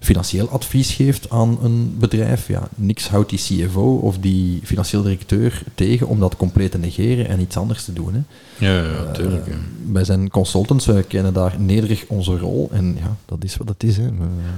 financieel 0.02 0.48
advies 0.48 0.90
geeft 0.90 1.30
aan 1.30 1.58
een 1.62 1.96
bedrijf, 1.98 2.48
ja, 2.48 2.68
niks 2.74 3.08
houdt 3.08 3.30
die 3.30 3.38
CFO 3.38 3.96
of 3.96 4.18
die 4.18 4.60
financieel 4.64 5.02
directeur 5.02 5.62
tegen 5.74 6.06
om 6.06 6.20
dat 6.20 6.36
compleet 6.36 6.70
te 6.70 6.78
negeren 6.78 7.28
en 7.28 7.40
iets 7.40 7.56
anders 7.56 7.84
te 7.84 7.92
doen. 7.92 8.14
Hè. 8.14 8.20
Ja, 8.66 9.04
natuurlijk. 9.04 9.46
ja. 9.46 9.52
Wij 9.92 10.04
zijn 10.04 10.30
consultants, 10.30 10.86
wij 10.86 11.02
kennen 11.02 11.32
daar 11.32 11.54
nederig 11.58 12.04
onze 12.08 12.38
rol. 12.38 12.68
En 12.72 12.96
ja, 13.00 13.16
dat 13.26 13.44
is 13.44 13.56
wat 13.56 13.68
het 13.68 13.82
is. 13.82 13.96
Hè. 13.96 14.08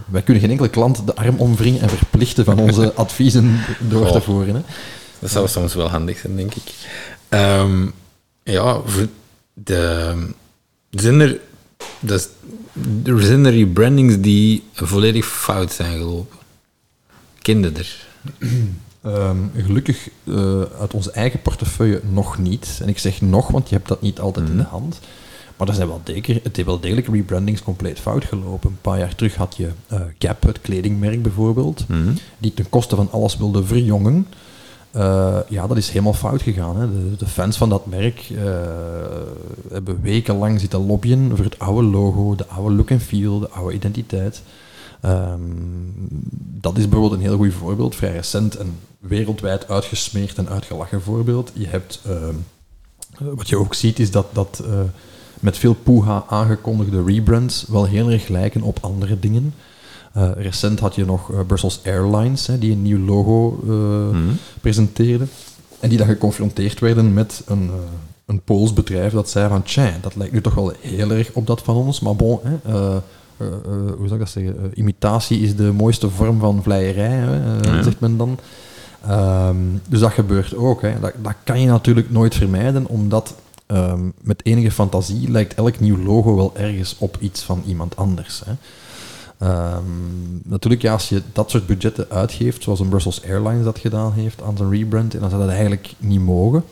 Wij 0.06 0.22
kunnen 0.22 0.42
geen 0.42 0.50
enkele 0.50 0.68
klant 0.68 1.06
de 1.06 1.14
arm 1.14 1.36
omwringen 1.38 1.80
en 1.80 1.88
verplichten 1.88 2.44
van 2.44 2.58
onze 2.58 2.94
adviezen 3.04 3.60
door 3.88 4.12
te 4.12 4.20
voeren. 4.20 4.54
Hè. 4.54 4.60
Dat 5.18 5.30
zou 5.30 5.48
soms 5.48 5.74
wel 5.74 5.88
handig 5.88 6.18
zijn, 6.18 6.36
denk 6.36 6.54
ik. 6.54 6.72
Ehm, 7.28 7.86
ja, 8.42 8.80
de, 9.52 10.14
zijn 10.90 11.20
er, 11.20 11.40
dat 12.00 12.30
er 13.04 13.22
zijn 13.22 13.44
er 13.44 13.52
rebrandings 13.52 14.20
die 14.20 14.62
volledig 14.72 15.26
fout 15.26 15.72
zijn 15.72 15.98
gelopen. 15.98 16.38
Kende 17.42 17.72
er. 17.76 18.06
Ehm, 19.02 19.36
gelukkig 19.56 20.08
eh, 20.24 20.62
uit 20.80 20.94
onze 20.94 21.10
eigen 21.10 21.42
portefeuille 21.42 22.00
nog 22.10 22.38
niet. 22.38 22.78
En 22.82 22.88
ik 22.88 22.98
zeg 22.98 23.20
nog, 23.20 23.48
want 23.48 23.68
je 23.68 23.74
hebt 23.74 23.88
dat 23.88 24.02
niet 24.02 24.20
altijd 24.20 24.48
in 24.48 24.56
de 24.56 24.62
hand. 24.62 25.00
Maar 25.56 25.68
er 25.68 25.74
zijn 25.74 25.88
wel 25.88 26.00
degelijk, 26.04 26.44
het 26.44 26.56
heeft 26.56 26.68
wel 26.68 26.80
degelijk 26.80 27.06
rebrandings 27.06 27.62
compleet 27.62 28.00
fout 28.00 28.24
gelopen. 28.24 28.70
Een 28.70 28.80
paar 28.80 28.98
jaar 28.98 29.14
terug 29.14 29.34
had 29.34 29.56
je 29.56 29.70
eh, 29.86 30.00
Gap, 30.18 30.42
het 30.42 30.60
kledingmerk 30.60 31.22
bijvoorbeeld, 31.22 31.84
die 32.38 32.54
ten 32.54 32.68
koste 32.68 32.96
van 32.96 33.10
alles 33.10 33.36
wilde 33.36 33.64
verjongen. 33.64 34.26
Eh, 34.94 35.38
ja, 35.48 35.66
dat 35.66 35.76
is 35.76 35.88
helemaal 35.88 36.14
fout 36.14 36.42
gegaan. 36.42 36.76
Hè. 36.76 36.92
De, 36.92 37.16
de 37.16 37.26
fans 37.26 37.56
van 37.56 37.68
dat 37.68 37.86
merk 37.86 38.30
eh, 38.30 38.44
hebben 39.70 40.02
wekenlang 40.02 40.60
zitten 40.60 40.86
lobbyen 40.86 41.36
voor 41.36 41.44
het 41.44 41.58
oude 41.58 41.88
logo, 41.88 42.34
de 42.34 42.46
oude 42.46 42.74
look 42.74 42.90
en 42.90 43.00
feel, 43.00 43.38
de 43.38 43.48
oude 43.48 43.74
identiteit. 43.74 44.42
Ehm, 45.00 45.40
dat 46.60 46.76
is 46.76 46.88
bijvoorbeeld 46.88 47.20
een 47.20 47.26
heel 47.28 47.36
goed 47.36 47.54
voorbeeld, 47.54 47.94
vrij 47.94 48.12
recent 48.12 48.56
en 48.56 48.78
wereldwijd 48.98 49.68
uitgesmeerd 49.68 50.38
en 50.38 50.48
uitgelachen 50.48 51.02
voorbeeld. 51.02 51.50
Je 51.54 51.66
hebt, 51.66 52.00
ehm, 52.06 52.34
eh, 53.18 53.26
wat 53.34 53.48
je 53.48 53.58
ook 53.58 53.74
ziet, 53.74 53.98
is 53.98 54.10
dat, 54.10 54.26
dat 54.32 54.62
eh, 54.64 54.80
met 55.40 55.58
veel 55.58 55.74
poeha 55.74 56.24
aangekondigde 56.28 57.04
rebrands 57.04 57.64
wel 57.68 57.84
heel 57.84 58.10
erg 58.10 58.28
lijken 58.28 58.62
op 58.62 58.78
andere 58.80 59.18
dingen. 59.18 59.54
Eh, 60.14 60.30
recent 60.36 60.80
had 60.80 60.94
je 60.94 61.04
nog 61.04 61.32
eh, 61.32 61.38
Brussels 61.46 61.80
Airlines, 61.84 62.46
hè, 62.46 62.58
die 62.58 62.72
een 62.72 62.82
nieuw 62.82 63.04
logo 63.06 63.60
eh, 63.68 64.18
presenteerde. 64.60 65.24
En 65.80 65.88
die 65.88 65.98
dan 65.98 66.06
geconfronteerd 66.06 66.80
werden 66.80 67.12
met 67.12 67.42
een, 67.46 67.70
een 68.26 68.40
Pools 68.40 68.72
bedrijf 68.72 69.12
dat 69.12 69.30
zei 69.30 69.48
van, 69.48 69.62
tja, 69.62 69.92
dat 70.00 70.16
lijkt 70.16 70.32
nu 70.32 70.40
toch 70.40 70.54
wel 70.54 70.72
heel 70.80 71.10
erg 71.10 71.30
op 71.32 71.46
dat 71.46 71.62
van 71.62 71.76
ons, 71.76 72.00
maar 72.00 72.16
bon, 72.16 72.38
hè, 72.42 72.72
hoe 73.36 74.08
zou 74.08 74.12
ik 74.12 74.18
dat 74.18 74.28
zeggen? 74.28 74.70
Imitatie 74.74 75.40
is 75.40 75.56
de 75.56 75.72
mooiste 75.72 76.10
vorm 76.10 76.38
van 76.38 76.62
vleierij, 76.62 77.08
hè, 77.08 77.46
Ja. 77.60 77.82
zegt 77.82 78.00
men 78.00 78.16
dan. 78.16 78.38
Ehm, 79.06 79.56
dus 79.88 80.00
dat 80.00 80.12
gebeurt 80.12 80.56
ook. 80.56 80.82
Hè. 80.82 81.00
Dat, 81.00 81.12
dat 81.22 81.34
kan 81.44 81.60
je 81.60 81.66
natuurlijk 81.66 82.10
nooit 82.10 82.34
vermijden, 82.34 82.86
omdat 82.86 83.34
ehm, 83.66 84.08
met 84.20 84.44
enige 84.44 84.70
fantasie 84.70 85.30
lijkt 85.30 85.54
elk 85.54 85.80
nieuw 85.80 86.04
logo 86.04 86.36
wel 86.36 86.52
ergens 86.56 86.96
op 86.98 87.16
iets 87.20 87.42
van 87.42 87.62
iemand 87.66 87.96
anders. 87.96 88.42
Hè. 88.44 88.52
Ehm, 89.38 89.82
natuurlijk, 90.42 90.82
ja, 90.82 90.92
als 90.92 91.08
je 91.08 91.22
dat 91.32 91.50
soort 91.50 91.66
budgetten 91.66 92.10
uitgeeft, 92.10 92.62
zoals 92.62 92.80
een 92.80 92.88
Brussels 92.88 93.24
Airlines 93.24 93.64
dat 93.64 93.78
gedaan 93.78 94.12
heeft 94.12 94.42
aan 94.42 94.56
zijn 94.56 94.70
rebrand, 94.70 95.20
dan 95.20 95.30
zou 95.30 95.42
dat 95.42 95.50
eigenlijk 95.50 95.94
niet 95.98 96.20
mogen. 96.20 96.64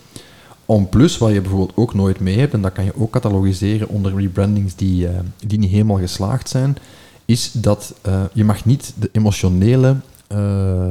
Om 0.65 0.89
plus, 0.89 1.17
wat 1.17 1.31
je 1.31 1.41
bijvoorbeeld 1.41 1.77
ook 1.77 1.93
nooit 1.93 2.19
mee 2.19 2.39
hebt, 2.39 2.53
en 2.53 2.61
dat 2.61 2.73
kan 2.73 2.85
je 2.85 2.95
ook 2.95 3.11
catalogiseren 3.11 3.87
onder 3.87 4.15
rebrandings 4.15 4.75
die, 4.75 5.07
eh, 5.07 5.19
die 5.47 5.59
niet 5.59 5.71
helemaal 5.71 5.97
geslaagd 5.97 6.49
zijn, 6.49 6.77
is 7.25 7.51
dat 7.51 7.93
eh, 8.01 8.21
je 8.33 8.43
mag 8.43 8.65
niet 8.65 8.93
de 8.99 9.09
emotionele 9.11 9.95
eh, 10.27 10.87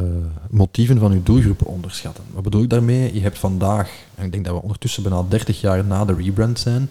motieven 0.50 0.98
van 0.98 1.12
je 1.12 1.22
doelgroepen 1.22 1.66
onderschatten. 1.66 2.24
Wat 2.32 2.42
bedoel 2.42 2.62
ik 2.62 2.70
daarmee? 2.70 3.14
Je 3.14 3.20
hebt 3.20 3.38
vandaag, 3.38 3.90
en 4.14 4.24
ik 4.24 4.32
denk 4.32 4.44
dat 4.44 4.54
we 4.54 4.62
ondertussen 4.62 5.02
bijna 5.02 5.24
30 5.28 5.60
jaar 5.60 5.84
na 5.84 6.04
de 6.04 6.14
rebrand 6.14 6.58
zijn, 6.58 6.88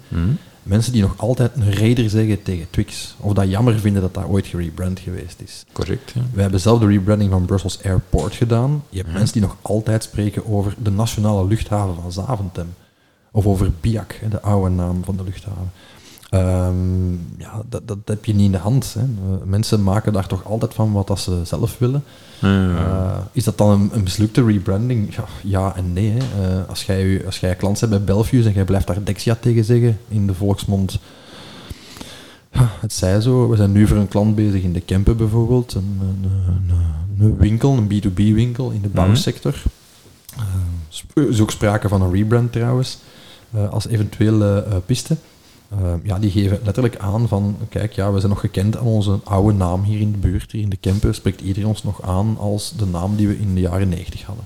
mensen 0.64 0.91
die 0.91 1.01
nog 1.01 1.14
altijd 1.18 1.51
een 1.55 1.74
raider 1.74 2.09
zeggen 2.09 2.43
tegen 2.43 2.68
Twix. 2.70 3.16
Of 3.18 3.34
dat 3.34 3.49
jammer 3.49 3.80
vinden 3.80 4.01
dat 4.01 4.14
dat 4.14 4.26
ooit 4.26 4.47
gerebrand 4.47 4.99
geweest 4.99 5.41
is. 5.45 5.66
Correct, 5.72 6.12
ja. 6.16 6.22
We 6.34 6.41
hebben 6.41 6.59
zelf 6.59 6.80
de 6.80 6.88
rebranding 6.88 7.32
van 7.32 7.45
Brussels 7.45 7.84
Airport 7.84 8.34
gedaan. 8.34 8.84
Je 8.89 8.97
hebt 8.97 9.14
mensen 9.14 9.34
die 9.34 9.41
nog 9.41 9.57
altijd 9.62 10.03
spreken 10.03 10.45
over 10.47 10.76
de 10.84 10.91
nationale 10.91 11.47
luchthaven 11.47 11.95
van 11.95 12.12
Zaventem. 12.12 12.74
Of 13.32 13.45
over 13.45 13.72
BIAC, 13.82 14.20
de 14.30 14.41
oude 14.41 14.70
naam 14.70 15.03
van 15.03 15.18
de 15.18 15.24
luchthaven. 15.24 15.72
Ehm, 16.32 17.11
ja, 17.38 17.61
dat, 17.69 17.88
dat 17.88 17.97
heb 18.05 18.25
je 18.25 18.34
niet 18.34 18.45
in 18.45 18.51
de 18.51 18.57
hand. 18.57 18.93
Hè. 18.93 19.01
Eh, 19.01 19.43
Mensen 19.45 19.84
maken 19.84 20.13
daar 20.13 20.27
toch 20.27 20.45
altijd 20.45 20.73
van 20.73 20.91
wat 20.91 21.07
dat 21.07 21.19
ze 21.19 21.41
zelf 21.43 21.77
willen. 21.79 22.03
Eh, 22.41 23.17
is 23.32 23.43
dat 23.43 23.57
dan 23.57 23.69
een, 23.69 23.89
een 23.93 24.03
mislukte 24.03 24.43
rebranding? 24.45 25.15
Ja, 25.15 25.23
ja 25.43 25.75
en 25.75 25.93
nee. 25.93 26.09
Hè. 26.17 26.17
Eh, 26.17 26.69
als, 26.69 26.84
jij, 26.84 27.25
als 27.25 27.39
jij 27.39 27.55
klant 27.55 27.79
bent 27.79 27.91
bij 27.91 28.03
Belfius 28.03 28.45
en 28.45 28.53
jij 28.53 28.65
blijft 28.65 28.88
daar 28.88 29.03
Dexia 29.03 29.36
tegen 29.36 29.63
zeggen, 29.63 29.97
in 30.07 30.27
de 30.27 30.34
volksmond, 30.34 30.99
het 32.55 32.93
zij 32.93 33.21
zo, 33.21 33.49
we 33.49 33.55
zijn 33.55 33.71
nu 33.71 33.88
voor 33.88 33.97
een 33.97 34.07
klant 34.07 34.36
bezig 34.36 34.63
in 34.63 34.73
de 34.73 34.82
Kempen 34.82 35.17
bijvoorbeeld, 35.17 35.73
een, 35.73 35.99
een, 36.01 36.32
een, 37.19 37.38
winkel, 37.38 37.77
een 37.77 37.88
B2B-winkel 37.88 38.69
in 38.71 38.82
de 38.82 38.88
Mhm. 38.88 38.95
bouwsector. 38.95 39.63
Eh, 40.38 40.43
Er 41.23 41.29
is 41.29 41.39
ook 41.41 41.51
sprake 41.51 41.88
van 41.88 42.01
een 42.01 42.11
rebrand 42.13 42.51
trouwens, 42.51 42.97
als 43.69 43.88
eventuele 43.88 44.82
piste. 44.86 45.15
Eh, 45.72 45.93
ja, 46.03 46.19
die 46.19 46.32
geven 46.32 46.59
letterlijk 46.63 46.97
aan 46.97 47.28
van, 47.28 47.57
kijk, 47.69 47.93
ja, 47.93 48.11
we 48.11 48.19
zijn 48.19 48.32
nog 48.32 48.39
gekend 48.39 48.78
aan 48.78 48.86
onze 48.86 49.19
oude 49.24 49.57
naam 49.57 49.84
hier 49.84 49.99
in 49.99 50.11
de 50.11 50.17
buurt, 50.17 50.51
hier 50.51 50.61
in 50.61 50.69
de 50.69 50.78
Kempen, 50.78 51.15
spreekt 51.15 51.41
iedereen 51.41 51.69
ons 51.69 51.84
nog 51.84 52.01
aan 52.01 52.38
als 52.38 52.74
de 52.78 52.86
naam 52.86 53.15
die 53.15 53.28
we 53.28 53.39
in 53.39 53.55
de 53.55 53.61
jaren 53.61 53.89
90 53.89 54.24
hadden. 54.24 54.45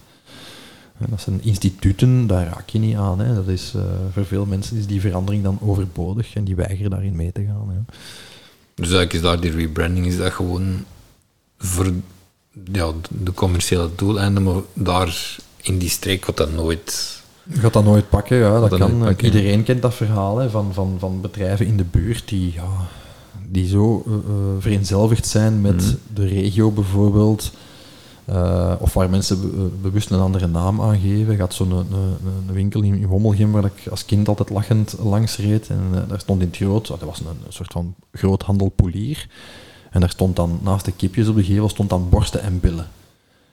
En 0.98 1.08
dat 1.10 1.22
zijn 1.22 1.44
instituten, 1.44 2.28
daar 2.28 2.46
raak 2.46 2.70
je 2.70 2.80
niet 2.80 2.96
aan. 2.96 3.20
Hè. 3.20 3.34
Dat 3.34 3.48
is, 3.48 3.74
eh, 3.76 3.82
voor 4.12 4.26
veel 4.26 4.46
mensen 4.46 4.78
is 4.78 4.88
die 4.88 5.02
verandering 5.02 5.44
dan 5.44 5.60
overbodig 5.62 6.36
en 6.36 6.44
die 6.44 6.56
weigeren 6.56 6.92
daarin 6.92 7.16
mee 7.16 7.32
te 7.32 7.46
gaan. 7.46 7.70
Hè. 7.70 7.94
Dus 8.76 8.92
eigenlijk 8.92 9.14
is 9.14 9.22
daar 9.22 9.40
die 9.40 9.52
rebranding, 9.52 10.06
is 10.06 10.18
dat 10.18 10.32
gewoon 10.32 10.84
voor 11.58 11.92
ja, 12.72 12.92
de 13.08 13.34
commerciële 13.34 13.90
doeleinden, 13.96 14.44
maar 14.44 14.62
daar 14.74 15.38
in 15.62 15.78
die 15.78 15.90
streek 15.90 16.26
gaat 16.26 16.38
dat 16.38 16.52
nooit... 16.52 17.24
Je 17.50 17.60
gaat 17.60 17.74
dat 17.74 17.84
nooit 17.84 18.10
pakken, 18.10 18.38
ja, 18.38 18.60
dat, 18.60 18.70
dat 18.70 18.80
kan. 18.80 19.00
pakken, 19.00 19.26
Iedereen 19.26 19.64
kent 19.64 19.82
dat 19.82 19.94
verhaal 19.94 20.38
hè, 20.38 20.50
van, 20.50 20.74
van, 20.74 20.96
van 21.00 21.22
bedrijven 21.22 21.66
in 21.66 21.78
de 21.78 21.84
buurt 21.84 22.28
die, 22.28 22.54
ja, 22.54 22.68
die 23.50 23.68
zo 23.68 24.04
eh, 24.08 24.14
vereenzelvigd 24.60 25.28
zijn 25.28 25.62
met 25.62 25.76
Mhm. 25.76 25.96
de 26.14 26.28
regio 26.28 26.72
bijvoorbeeld. 26.72 27.52
eh, 28.26 28.74
of 28.80 28.94
waar 28.94 29.10
mensen 29.10 29.42
be- 29.42 29.70
bewust 29.82 30.10
een 30.10 30.20
andere 30.20 30.48
naam 30.48 30.82
aangeven. 30.82 31.34
Je 31.34 31.40
had 31.40 31.54
zo'n 31.54 31.72
een, 31.72 31.86
winkel 32.54 32.82
in, 32.82 33.06
Wommelgem 33.08 33.52
waar 33.52 33.66
ik 33.66 33.88
als 33.92 34.06
kind 34.06 34.28
altijd 34.28 34.50
lachend 34.50 34.96
langs 35.04 35.38
reed. 35.38 35.70
En 35.70 35.80
daar 36.08 36.20
stond 36.20 36.42
in 36.42 36.48
het 36.48 36.56
groot, 36.58 36.88
dat 36.88 37.02
was 37.02 37.20
een, 37.20 37.26
een 37.28 37.54
soort 37.54 37.72
van 37.72 37.94
groothandel 38.12 38.70
polier. 38.70 39.28
En 39.92 40.00
daar 40.00 40.10
stond 40.10 40.36
dan, 40.36 40.60
naast 40.64 40.86
de 40.86 40.92
kipjes 40.92 41.28
op 41.28 41.36
de 41.36 41.44
gevel, 41.44 41.70
stond 41.70 41.90
dan 41.90 42.10
borsten 42.10 42.42
en 42.42 42.60
billen. 42.60 42.88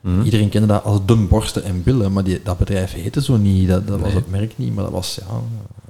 Hm? 0.03 0.21
Iedereen 0.21 0.49
kende 0.49 0.67
dat 0.67 0.83
als 0.83 0.99
de 1.05 1.15
borsten 1.15 1.63
en 1.63 1.83
billen, 1.83 2.13
maar 2.13 2.23
die, 2.23 2.41
dat 2.43 2.57
bedrijf 2.57 2.93
heette 2.93 3.21
zo 3.23 3.37
niet. 3.37 3.67
Dat, 3.67 3.87
dat 3.87 3.99
was 3.99 4.13
het 4.13 4.29
merk 4.29 4.53
niet, 4.55 4.75
maar 4.75 4.83
dat 4.83 4.93
was, 4.93 5.19
ja... 5.19 5.35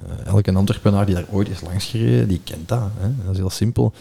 eh, 0.08 0.26
elke 0.26 0.52
Antwerpenaar 0.52 1.06
die 1.06 1.14
daar 1.14 1.26
ooit 1.30 1.48
is 1.48 1.60
langs 1.60 1.84
gereden, 1.84 2.28
die 2.28 2.40
kent 2.44 2.68
dat. 2.68 2.90
Hè. 2.98 3.08
Dat 3.24 3.32
is 3.32 3.38
heel 3.38 3.50
simpel. 3.50 3.92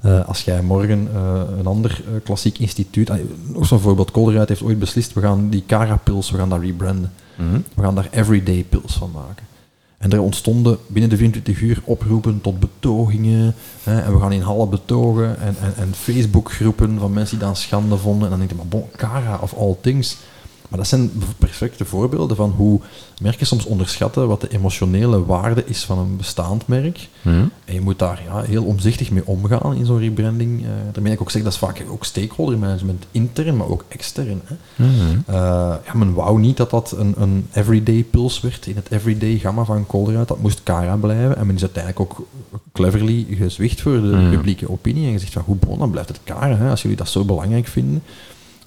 Eh, 0.00 0.28
als 0.28 0.42
jij 0.42 0.62
morgen 0.62 1.08
eh, 1.14 1.42
een 1.58 1.66
ander 1.66 2.02
klassiek 2.24 2.58
instituut... 2.58 3.10
ah, 3.10 3.18
nog 3.46 3.66
zo'n 3.66 3.80
voorbeeld, 3.80 4.10
Colruyt 4.10 4.48
heeft 4.48 4.62
ooit 4.62 4.78
beslist, 4.78 5.12
we 5.12 5.20
gaan 5.20 5.48
die 5.48 5.64
Cara-pils, 5.66 6.30
we 6.30 6.38
gaan 6.38 6.48
dat 6.48 6.60
rebranden. 6.60 7.12
Hm? 7.36 7.60
We 7.74 7.82
gaan 7.82 7.94
daar 7.94 8.08
everyday 8.10 8.64
pils 8.68 8.96
van 8.96 9.10
maken. 9.14 9.44
En 10.00 10.12
er 10.12 10.20
ontstonden 10.20 10.78
binnen 10.86 11.10
de 11.10 11.16
24 11.16 11.60
uur 11.60 11.82
oproepen 11.84 12.40
tot 12.40 12.60
betogingen. 12.60 13.54
Hè, 13.82 14.00
en 14.00 14.12
we 14.12 14.20
gaan 14.20 14.32
in 14.32 14.40
Halle 14.40 14.66
betogen. 14.66 15.40
En, 15.40 15.56
en, 15.60 15.72
en 15.76 15.94
Facebookgroepen 15.94 16.98
van 16.98 17.12
mensen 17.12 17.38
die 17.38 17.46
dat 17.46 17.56
een 17.56 17.62
schande 17.62 17.96
vonden. 17.96 18.24
En 18.24 18.30
dan 18.30 18.38
denk 18.38 18.50
je, 18.50 18.56
maar 18.56 18.66
bon, 18.66 18.84
Cara 18.96 19.38
of 19.42 19.54
all 19.54 19.76
things. 19.80 20.16
Maar 20.70 20.78
dat 20.78 20.88
zijn 20.88 21.10
perfecte 21.38 21.84
voorbeelden 21.84 22.36
van 22.36 22.50
hoe 22.50 22.80
merken 23.20 23.46
soms 23.46 23.64
onderschatten 23.64 24.28
wat 24.28 24.40
de 24.40 24.48
emotionele 24.48 25.24
waarde 25.24 25.64
is 25.66 25.84
van 25.84 25.98
een 25.98 26.16
bestaand 26.16 26.66
merk. 26.66 27.08
Hm? 27.22 27.28
En 27.64 27.74
je 27.74 27.80
moet 27.80 27.98
daar 27.98 28.22
ja, 28.24 28.42
heel 28.42 28.64
omzichtig 28.64 29.10
mee 29.10 29.26
omgaan 29.26 29.74
in 29.74 29.86
zo'n 29.86 29.98
rebranding. 29.98 30.62
Eh 30.64 30.68
daarmee 30.92 31.12
ik 31.12 31.20
ook 31.20 31.30
zeg, 31.30 31.42
dat 31.42 31.52
is 31.52 31.58
vaak 31.58 31.84
ook 31.88 32.04
stakeholder 32.04 32.58
management, 32.58 33.04
intern, 33.10 33.56
maar 33.56 33.68
ook 33.68 33.84
extern. 33.88 34.40
Hè. 34.44 34.54
Hm? 34.76 34.84
Eh, 35.26 35.34
ja, 35.86 35.94
men 35.94 36.14
wou 36.14 36.40
niet 36.40 36.56
dat 36.56 36.70
dat 36.70 36.94
een, 36.98 37.14
een 37.18 37.46
everyday 37.52 38.02
puls 38.10 38.40
werd 38.40 38.66
in 38.66 38.76
het 38.76 38.90
everyday 38.90 39.38
gamma 39.38 39.64
van 39.64 39.86
Colruyt. 39.86 40.28
Dat 40.28 40.40
moest 40.40 40.62
Cara 40.62 40.96
blijven. 40.96 41.36
En 41.36 41.46
men 41.46 41.54
is 41.54 41.62
uiteindelijk 41.62 42.00
ook 42.10 42.26
cleverly 42.72 43.26
gezwicht 43.30 43.80
voor 43.80 43.92
de 43.92 43.98
Mm. 44.16 44.30
publieke 44.30 44.70
opinie. 44.70 45.06
En 45.06 45.12
gezegd 45.12 45.32
van, 45.32 45.42
goed, 45.42 45.60
bon, 45.60 45.78
dan 45.78 45.90
blijft 45.90 46.08
het 46.08 46.20
Cara, 46.24 46.56
hè, 46.56 46.70
als 46.70 46.82
jullie 46.82 46.96
dat 46.96 47.08
zo 47.08 47.24
belangrijk 47.24 47.66
vinden. 47.66 48.02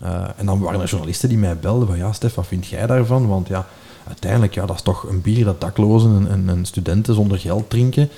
Eh, 0.02 0.24
en 0.36 0.46
dan 0.46 0.60
waren 0.60 0.82
er 0.82 0.88
journalisten 0.88 1.30
die 1.30 1.38
mij 1.38 1.58
belden 1.58 1.88
van, 1.88 1.98
ja, 1.98 2.14
Stef, 2.14 2.34
wat 2.34 2.48
vind 2.48 2.68
jij 2.68 2.88
daarvan? 2.88 3.28
Want 3.28 3.48
ja, 3.48 3.68
uiteindelijk, 4.08 4.54
ja, 4.54 4.66
dat 4.66 4.76
is 4.76 4.82
toch 4.82 5.04
een 5.10 5.22
bier 5.22 5.46
dat 5.46 5.62
daklozen 5.62 6.16
en, 6.16 6.32
en, 6.32 6.50
en 6.50 6.66
studenten 6.66 7.16
zonder 7.16 7.40
geld 7.40 7.70
drinken. 7.70 8.10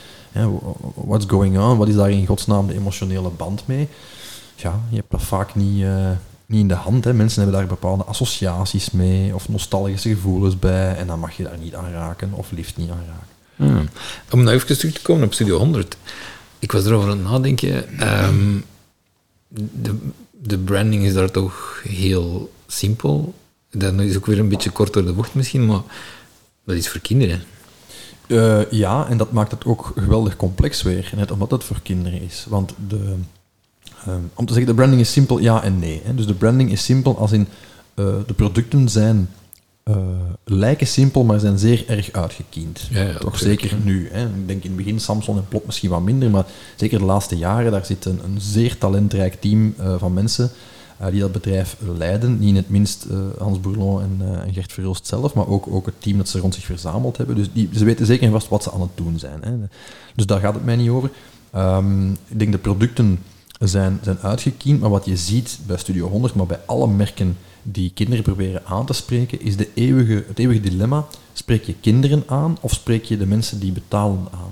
What's 0.94 1.26
going 1.28 1.60
on? 1.60 1.78
Wat 1.78 1.88
is 1.88 1.96
daar 1.96 2.12
in 2.12 2.26
godsnaam 2.26 2.68
de 2.68 2.74
emotionele 2.74 3.30
band 3.30 3.64
mee? 3.66 3.88
Ja, 4.56 4.80
je 4.90 4.96
hebt 4.96 5.12
dat 5.12 5.24
vaak 5.24 5.56
niet, 5.56 5.84
eh, 5.84 6.10
niet 6.46 6.60
in 6.60 6.68
de 6.68 6.74
hand. 6.74 7.04
Hè. 7.04 7.14
Mensen 7.14 7.42
hebben 7.42 7.60
daar 7.60 7.70
bepaalde 7.70 8.04
associaties 8.04 8.92
mee 8.92 9.36
of 9.36 9.50
nostalgische 9.50 10.10
gevoelens 10.10 10.60
bij 10.60 10.96
en 10.96 11.08
dan 11.08 11.20
mag 11.20 11.38
je 11.38 11.44
daar 11.44 11.58
niet 11.58 11.76
aan 11.76 11.92
raken 11.92 12.30
of 12.34 12.52
liefst 12.52 12.78
niet 12.78 12.90
aan 12.90 13.04
raken. 13.08 13.34
Hm. 13.56 13.86
Om 14.32 14.44
nou 14.44 14.56
even 14.56 14.78
terug 14.78 14.94
te 14.94 15.02
komen 15.02 15.24
op 15.24 15.34
Studio 15.34 15.58
100. 15.58 15.98
Ik 16.60 16.72
was 16.72 16.86
erover 16.86 17.10
aan 17.10 17.18
het 17.18 17.28
nadenken. 17.28 18.00
ehm, 18.00 18.58
de, 19.48 19.98
de 20.48 20.58
branding 20.58 21.04
is 21.04 21.14
daar 21.14 21.32
toch 21.32 21.82
heel 21.88 22.52
simpel. 22.68 23.34
Dat 23.72 23.94
is 23.94 24.18
ook 24.18 24.26
weer 24.26 24.40
een 24.40 24.50
beetje 24.50 24.70
kort 24.70 24.94
door 24.94 25.06
de 25.06 25.14
bocht 25.14 25.34
misschien, 25.34 25.66
maar 25.66 25.82
dat 26.66 26.76
is 26.76 26.90
voor 26.90 27.02
kinderen. 27.02 27.44
Eh, 28.28 28.72
ja, 28.72 29.08
en 29.08 29.18
dat 29.18 29.32
maakt 29.32 29.52
het 29.52 29.66
ook 29.66 29.92
geweldig 29.96 30.36
complex 30.36 30.82
weer, 30.82 31.12
net 31.16 31.32
omdat 31.32 31.52
het 31.52 31.64
voor 31.64 31.80
kinderen 31.84 32.22
is. 32.22 32.46
Want 32.50 32.74
de, 32.88 33.16
ehm, 34.06 34.22
om 34.34 34.46
te 34.46 34.54
zeggen, 34.54 34.72
de 34.72 34.78
branding 34.78 35.02
is 35.02 35.12
simpel, 35.12 35.40
ja 35.40 35.64
en 35.64 35.80
nee. 35.80 36.02
Hè. 36.04 36.16
Dus 36.16 36.26
de 36.26 36.34
branding 36.34 36.72
is 36.72 36.84
simpel 36.84 37.18
als 37.18 37.32
in 37.32 37.48
eh, 37.94 38.06
de 38.28 38.34
producten 38.34 38.90
zijn, 38.90 39.30
eh, 39.86 39.98
lijken 40.44 40.88
simpel, 40.88 41.24
maar 41.24 41.40
zijn 41.40 41.58
zeer 41.58 41.84
erg 41.88 42.12
uitgekiend. 42.12 42.88
Ja, 42.92 43.02
ja, 43.02 43.18
Toch 43.18 43.38
zeker 43.38 43.78
nu. 43.84 44.10
Hè. 44.12 44.26
Ik 44.26 44.48
denk 44.48 44.64
in 44.64 44.70
het 44.70 44.78
begin 44.78 45.00
Samsung 45.00 45.38
en 45.38 45.48
Plot 45.48 45.66
misschien 45.66 45.90
wat 45.90 46.02
minder, 46.02 46.30
maar 46.30 46.46
zeker 46.76 47.00
de 47.00 47.06
laatste 47.06 47.38
jaren, 47.38 47.72
daar 47.72 47.86
zit 47.86 48.06
een, 48.06 48.20
een 48.24 48.42
zeer 48.42 48.78
talentrijk 48.78 49.42
team 49.42 49.74
eh, 49.78 49.96
van 49.98 50.14
mensen 50.14 50.52
eh, 50.98 51.08
die 51.08 51.20
dat 51.20 51.32
bedrijf 51.32 51.78
leiden. 51.98 52.40
Niet 52.40 52.50
in 52.50 52.56
het 52.56 52.70
minst 52.70 53.08
Hans 53.38 53.60
Bourlon 53.60 54.02
en, 54.02 54.42
en 54.46 54.54
Gert 54.54 54.74
Verhulst 54.74 55.08
zelf, 55.08 55.34
maar 55.34 55.48
ook, 55.48 55.68
ook 55.68 55.86
het 55.86 56.02
team 56.02 56.18
dat 56.18 56.30
ze 56.30 56.40
rond 56.40 56.54
zich 56.54 56.66
verzameld 56.66 57.18
hebben. 57.18 57.36
Dus 57.36 57.48
die, 57.54 57.70
ze 57.74 57.86
weten 57.86 58.06
zeker 58.06 58.26
en 58.26 58.32
vast 58.32 58.50
wat 58.50 58.64
ze 58.64 58.72
aan 58.72 58.82
het 58.82 58.90
doen 58.96 59.20
zijn. 59.20 59.40
Hè. 59.42 59.52
Dus 60.16 60.26
daar 60.26 60.40
gaat 60.40 60.54
het 60.54 60.66
mij 60.66 60.76
niet 60.76 60.90
over. 60.90 61.10
Ehm, 61.52 62.12
ik 62.12 62.40
denk 62.40 62.52
de 62.52 62.58
producten 62.58 63.20
zijn, 63.60 64.00
zijn 64.02 64.18
uitgekiend, 64.22 64.80
maar 64.80 64.90
wat 64.90 65.06
je 65.06 65.18
ziet 65.18 65.60
bij 65.66 65.78
Studio 65.78 66.10
100, 66.10 66.36
maar 66.36 66.46
bij 66.46 66.60
alle 66.66 66.88
merken 66.88 67.38
die 67.68 67.92
kinderen 67.94 68.24
proberen 68.24 68.66
aan 68.66 68.86
te 68.86 68.94
spreken, 68.94 69.42
is 69.42 69.58
de 69.58 69.70
eeuwige, 69.74 70.24
het 70.28 70.40
eeuwige 70.40 70.60
dilemma. 70.62 71.06
Spreek 71.34 71.64
je 71.64 71.76
kinderen 71.82 72.24
aan 72.28 72.58
of 72.62 72.72
spreek 72.74 73.04
je 73.04 73.18
de 73.18 73.26
mensen 73.26 73.60
die 73.60 73.72
betalen 73.72 74.28
aan? 74.32 74.52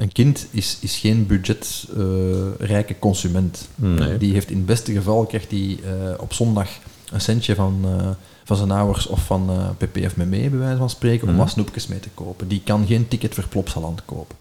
Een 0.00 0.12
kind 0.12 0.46
is, 0.50 0.78
is 0.80 0.96
geen 0.98 1.26
budgetrijke 1.26 2.98
consument. 2.98 3.68
Nee. 3.74 4.18
Die 4.18 4.32
heeft 4.32 4.50
in 4.50 4.56
het 4.56 4.66
beste 4.66 4.92
geval 4.92 5.26
krijgt 5.26 5.50
hij 5.50 5.78
eh, 5.84 6.20
op 6.20 6.32
zondag 6.32 6.68
een 7.10 7.20
centje 7.20 7.54
van, 7.54 7.80
eh, 7.84 8.08
van 8.44 8.56
zijn 8.56 8.70
ouders 8.70 9.06
of 9.06 9.24
van 9.26 9.50
eh 9.50 9.68
PP 9.78 9.96
of 10.04 10.16
mee, 10.16 10.50
bij 10.50 10.58
wijze 10.58 10.76
van 10.78 10.90
spreken, 10.90 11.26
om 11.26 11.32
Mhm. 11.34 11.42
wat 11.42 11.50
snoepjes 11.50 11.86
mee 11.86 12.00
te 12.00 12.08
kopen. 12.14 12.48
Die 12.48 12.60
kan 12.64 12.86
geen 12.86 13.08
ticket 13.08 13.34
voor 13.34 13.48
Plopsaland 13.48 14.04
kopen. 14.04 14.36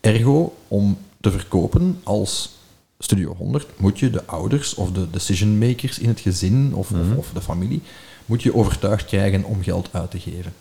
Ergo, 0.00 0.54
om 0.68 0.98
te 1.20 1.30
verkopen 1.30 2.00
als 2.02 2.50
Studio 3.04 3.34
100, 3.38 3.66
moet 3.76 3.98
je 3.98 4.10
de 4.10 4.26
ouders 4.26 4.74
of 4.74 4.92
de 4.92 5.10
decision 5.10 5.58
makers 5.58 5.98
in 5.98 6.08
het 6.08 6.20
gezin 6.20 6.72
of, 6.74 6.90
Mhm. 6.90 7.00
of, 7.10 7.16
of 7.16 7.30
de 7.34 7.40
familie, 7.40 7.82
moet 8.26 8.42
je 8.42 8.54
overtuigd 8.54 9.04
krijgen 9.06 9.44
om 9.44 9.62
geld 9.62 9.88
uit 9.92 10.10
te 10.10 10.18
geven. 10.18 10.52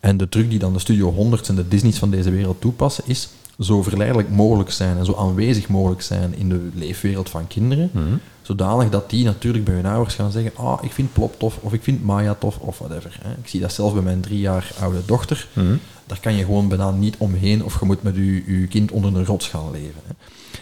En 0.00 0.16
de 0.16 0.28
truc 0.28 0.50
die 0.50 0.58
dan 0.58 0.72
de 0.72 0.78
Studio 0.78 1.12
100 1.12 1.48
en 1.48 1.54
de 1.54 1.68
Disney's 1.68 1.98
van 1.98 2.10
deze 2.10 2.30
wereld 2.30 2.60
toepassen, 2.60 3.04
is 3.06 3.28
zo 3.60 3.82
verleidelijk 3.82 4.30
mogelijk 4.30 4.70
zijn 4.70 4.96
en 4.98 5.04
zo 5.04 5.14
aanwezig 5.14 5.68
mogelijk 5.68 6.02
zijn 6.02 6.34
in 6.38 6.48
de 6.48 6.68
leefwereld 6.74 7.30
van 7.30 7.46
kinderen, 7.46 7.90
Hm? 7.92 7.98
zodanig 8.42 8.90
dat 8.90 9.10
die 9.10 9.24
natuurlijk 9.24 9.64
bij 9.64 9.74
hun 9.74 9.86
ouders 9.86 10.14
gaan 10.14 10.30
zeggen, 10.32 10.52
ah, 10.56 10.78
ik 10.82 10.92
vind 10.92 11.12
Plop 11.12 11.38
tof, 11.38 11.58
of 11.60 11.72
ik 11.72 11.82
vind 11.82 12.04
Maya 12.04 12.34
tof, 12.34 12.58
of 12.58 12.78
whatever. 12.78 13.18
Hè. 13.22 13.30
Ik 13.30 13.48
zie 13.48 13.60
dat 13.60 13.72
zelf 13.72 13.92
bij 13.92 14.02
mijn 14.02 14.20
drie 14.20 14.38
jaar 14.40 14.70
oude 14.80 14.98
dochter. 15.06 15.48
Hm? 15.52 15.60
Daar 16.06 16.20
kan 16.20 16.34
je 16.34 16.44
gewoon 16.44 16.68
bijna 16.68 16.90
niet 16.90 17.14
omheen, 17.18 17.64
of 17.64 17.80
je 17.80 17.86
moet 17.86 18.02
met 18.02 18.14
je, 18.16 18.60
je 18.60 18.66
kind 18.66 18.90
onder 18.90 19.16
een 19.16 19.24
rots 19.24 19.48
gaan 19.48 19.70
leven. 19.70 20.00
Hè. 20.06 20.12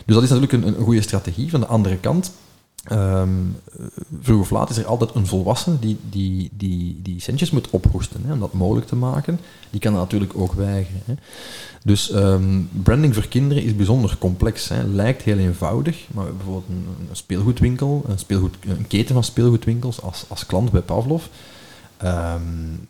Dus 0.05 0.14
dat 0.14 0.22
is 0.22 0.30
natuurlijk 0.30 0.53
een, 0.53 0.66
een 0.66 0.84
goede 0.84 1.03
strategie. 1.03 1.51
Van 1.51 1.61
de 1.61 1.66
andere 1.66 1.97
kant, 1.97 2.32
ehm, 2.84 3.28
eh, 3.78 3.86
vroeg 4.20 4.40
of 4.40 4.51
laat 4.51 4.70
is 4.70 4.76
er 4.76 4.86
altijd 4.86 5.14
een 5.14 5.26
volwassene 5.26 5.78
die 5.78 5.97
die, 6.11 6.51
die, 6.53 7.01
die 7.03 7.20
centjes 7.20 7.51
moet 7.51 7.70
ophoesten 7.70 8.20
hè, 8.24 8.32
om 8.32 8.40
dat 8.40 8.53
mogelijk 8.53 8.86
te 8.86 8.97
maken. 8.97 9.40
Die 9.70 9.80
kan 9.80 9.92
natuurlijk 9.92 10.32
ook 10.36 10.53
weigeren. 10.53 11.03
Hè. 11.05 11.14
Dus 11.84 12.11
ehm, 12.11 12.61
branding 12.82 13.14
voor 13.14 13.28
kinderen 13.28 13.62
is 13.62 13.76
bijzonder 13.76 14.16
complex. 14.18 14.68
Hè. 14.68 14.84
Lijkt 14.84 15.22
heel 15.22 15.38
eenvoudig, 15.38 16.07
maar 16.14 16.34
bijvoorbeeld 16.34 16.68
een, 16.68 16.86
een 17.11 17.16
speelgoedwinkel, 17.16 18.05
een, 18.09 18.18
speelgoed, 18.18 18.57
een 18.66 18.86
keten 18.86 19.14
van 19.14 19.24
speelgoedwinkels 19.24 20.03
als, 20.03 20.24
als 20.28 20.47
klant 20.47 20.70
bij 20.70 20.80
Pavlov. 20.80 21.24
Ehm, 21.97 22.40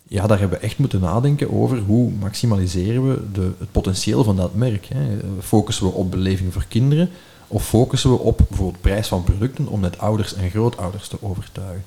ja, 0.09 0.26
daar 0.26 0.38
hebben 0.38 0.59
we 0.59 0.64
echt 0.64 0.78
moeten 0.78 1.00
nadenken 1.00 1.52
over 1.52 1.78
hoe 1.78 2.11
maximaliseren 2.20 3.09
we 3.09 3.18
de, 3.32 3.50
het 3.59 3.72
potentieel 3.72 4.24
van 4.24 4.36
dat 4.36 4.55
merk. 4.55 4.86
Hè. 4.94 5.18
Focussen 5.40 5.86
we 5.86 5.92
op 5.92 6.11
beleving 6.11 6.52
voor 6.52 6.64
kinderen 6.68 7.11
of 7.48 7.66
focussen 7.68 8.11
we 8.11 8.18
op 8.18 8.40
bijvoorbeeld 8.48 8.80
prijs 8.82 9.09
van 9.09 9.24
producten 9.24 9.66
om 9.68 9.80
net 9.80 9.98
ouders 9.98 10.34
en 10.34 10.50
grootouders 10.50 11.09
te 11.09 11.16
overtuigen. 11.20 11.84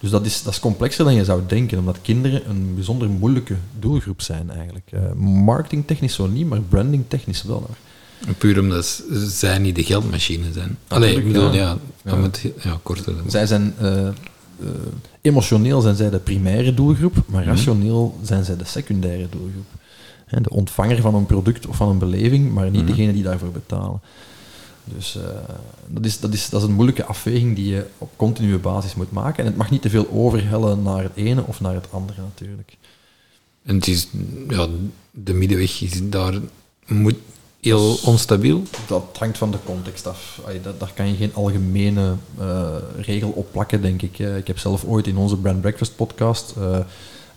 Dus 0.00 0.10
dat 0.10 0.26
is, 0.26 0.42
dat 0.42 0.52
is 0.52 0.60
complexer 0.60 1.04
dan 1.04 1.14
je 1.14 1.24
zou 1.24 1.42
denken, 1.46 1.78
omdat 1.78 1.98
kinderen 2.02 2.48
een 2.48 2.74
bijzonder 2.74 3.08
moeilijke 3.08 3.56
doelgroep 3.78 4.22
zijn 4.22 4.50
eigenlijk. 4.50 4.88
Eh, 4.92 5.12
marketingtechnisch 5.22 6.14
zo 6.14 6.26
niet, 6.26 6.48
maar 6.48 6.60
brandingtechnisch 6.60 7.42
wel. 7.42 7.56
hoor. 7.66 8.34
Puur 8.38 8.60
omdat 8.60 9.02
zij 9.26 9.58
niet 9.58 9.74
de 9.76 9.84
geldmachine 9.84 10.52
zijn. 10.52 10.78
Allee, 10.88 11.16
ik 11.16 11.26
bedoel, 11.26 11.52
ja. 11.52 11.60
ja, 11.60 11.78
Ja. 12.04 12.16
moet 12.16 12.40
ja, 12.62 12.78
korter. 12.82 13.14
Zij 13.26 13.46
zijn... 13.46 13.74
eh, 13.78 14.06
eh, 14.06 14.12
emotioneel 15.26 15.80
zijn 15.80 15.96
zij 15.96 16.10
de 16.10 16.18
primaire 16.18 16.74
doelgroep, 16.74 17.14
maar 17.26 17.40
Mhm. 17.40 17.50
rationeel 17.50 18.18
zijn 18.22 18.44
zij 18.44 18.56
de 18.56 18.64
secundaire 18.64 19.26
doelgroep. 19.30 19.66
De 20.42 20.50
ontvanger 20.50 21.00
van 21.00 21.14
een 21.14 21.26
product 21.26 21.66
of 21.66 21.76
van 21.76 21.88
een 21.88 21.98
beleving, 21.98 22.52
maar 22.52 22.70
niet 22.70 22.82
Mhm. 22.82 22.90
degene 22.90 23.12
die 23.12 23.22
daarvoor 23.22 23.50
betalen. 23.50 24.00
Dus 24.84 25.16
eh, 25.16 25.22
dat, 25.88 26.04
is, 26.04 26.20
dat, 26.20 26.32
is, 26.32 26.48
dat 26.50 26.62
is 26.62 26.68
een 26.68 26.74
moeilijke 26.74 27.04
afweging 27.04 27.56
die 27.56 27.68
je 27.68 27.86
op 27.98 28.10
continue 28.16 28.58
basis 28.58 28.94
moet 28.94 29.12
maken. 29.12 29.38
En 29.38 29.44
het 29.46 29.56
mag 29.56 29.70
niet 29.70 29.82
te 29.82 29.90
veel 29.90 30.10
overhellen 30.12 30.82
naar 30.82 31.02
het 31.02 31.12
ene 31.14 31.42
of 31.46 31.60
naar 31.60 31.74
het 31.74 31.86
andere 31.90 32.20
natuurlijk. 32.20 32.76
En 33.64 33.74
het 33.74 33.86
is, 33.86 34.08
ja, 34.48 34.66
de 35.10 35.34
middenweg 35.34 35.80
is 35.80 36.10
daar 36.10 36.34
moet 36.86 37.14
heel 37.66 37.98
onstabiel. 38.04 38.62
Dat 38.86 39.16
hangt 39.18 39.38
van 39.38 39.50
de 39.50 39.58
context 39.64 40.06
af. 40.06 40.40
Allee, 40.44 40.60
dat, 40.60 40.80
daar 40.80 40.92
kan 40.94 41.08
je 41.08 41.16
geen 41.16 41.34
algemene 41.34 42.14
eh, 42.38 42.74
regel 43.00 43.30
op 43.30 43.52
plakken, 43.52 43.82
denk 43.82 44.02
ik. 44.02 44.18
Ik 44.18 44.46
heb 44.46 44.58
zelf 44.58 44.84
ooit 44.84 45.06
in 45.06 45.16
onze 45.16 45.36
Brand 45.36 45.60
Breakfast 45.60 45.96
podcast 45.96 46.54
eh, 46.56 46.78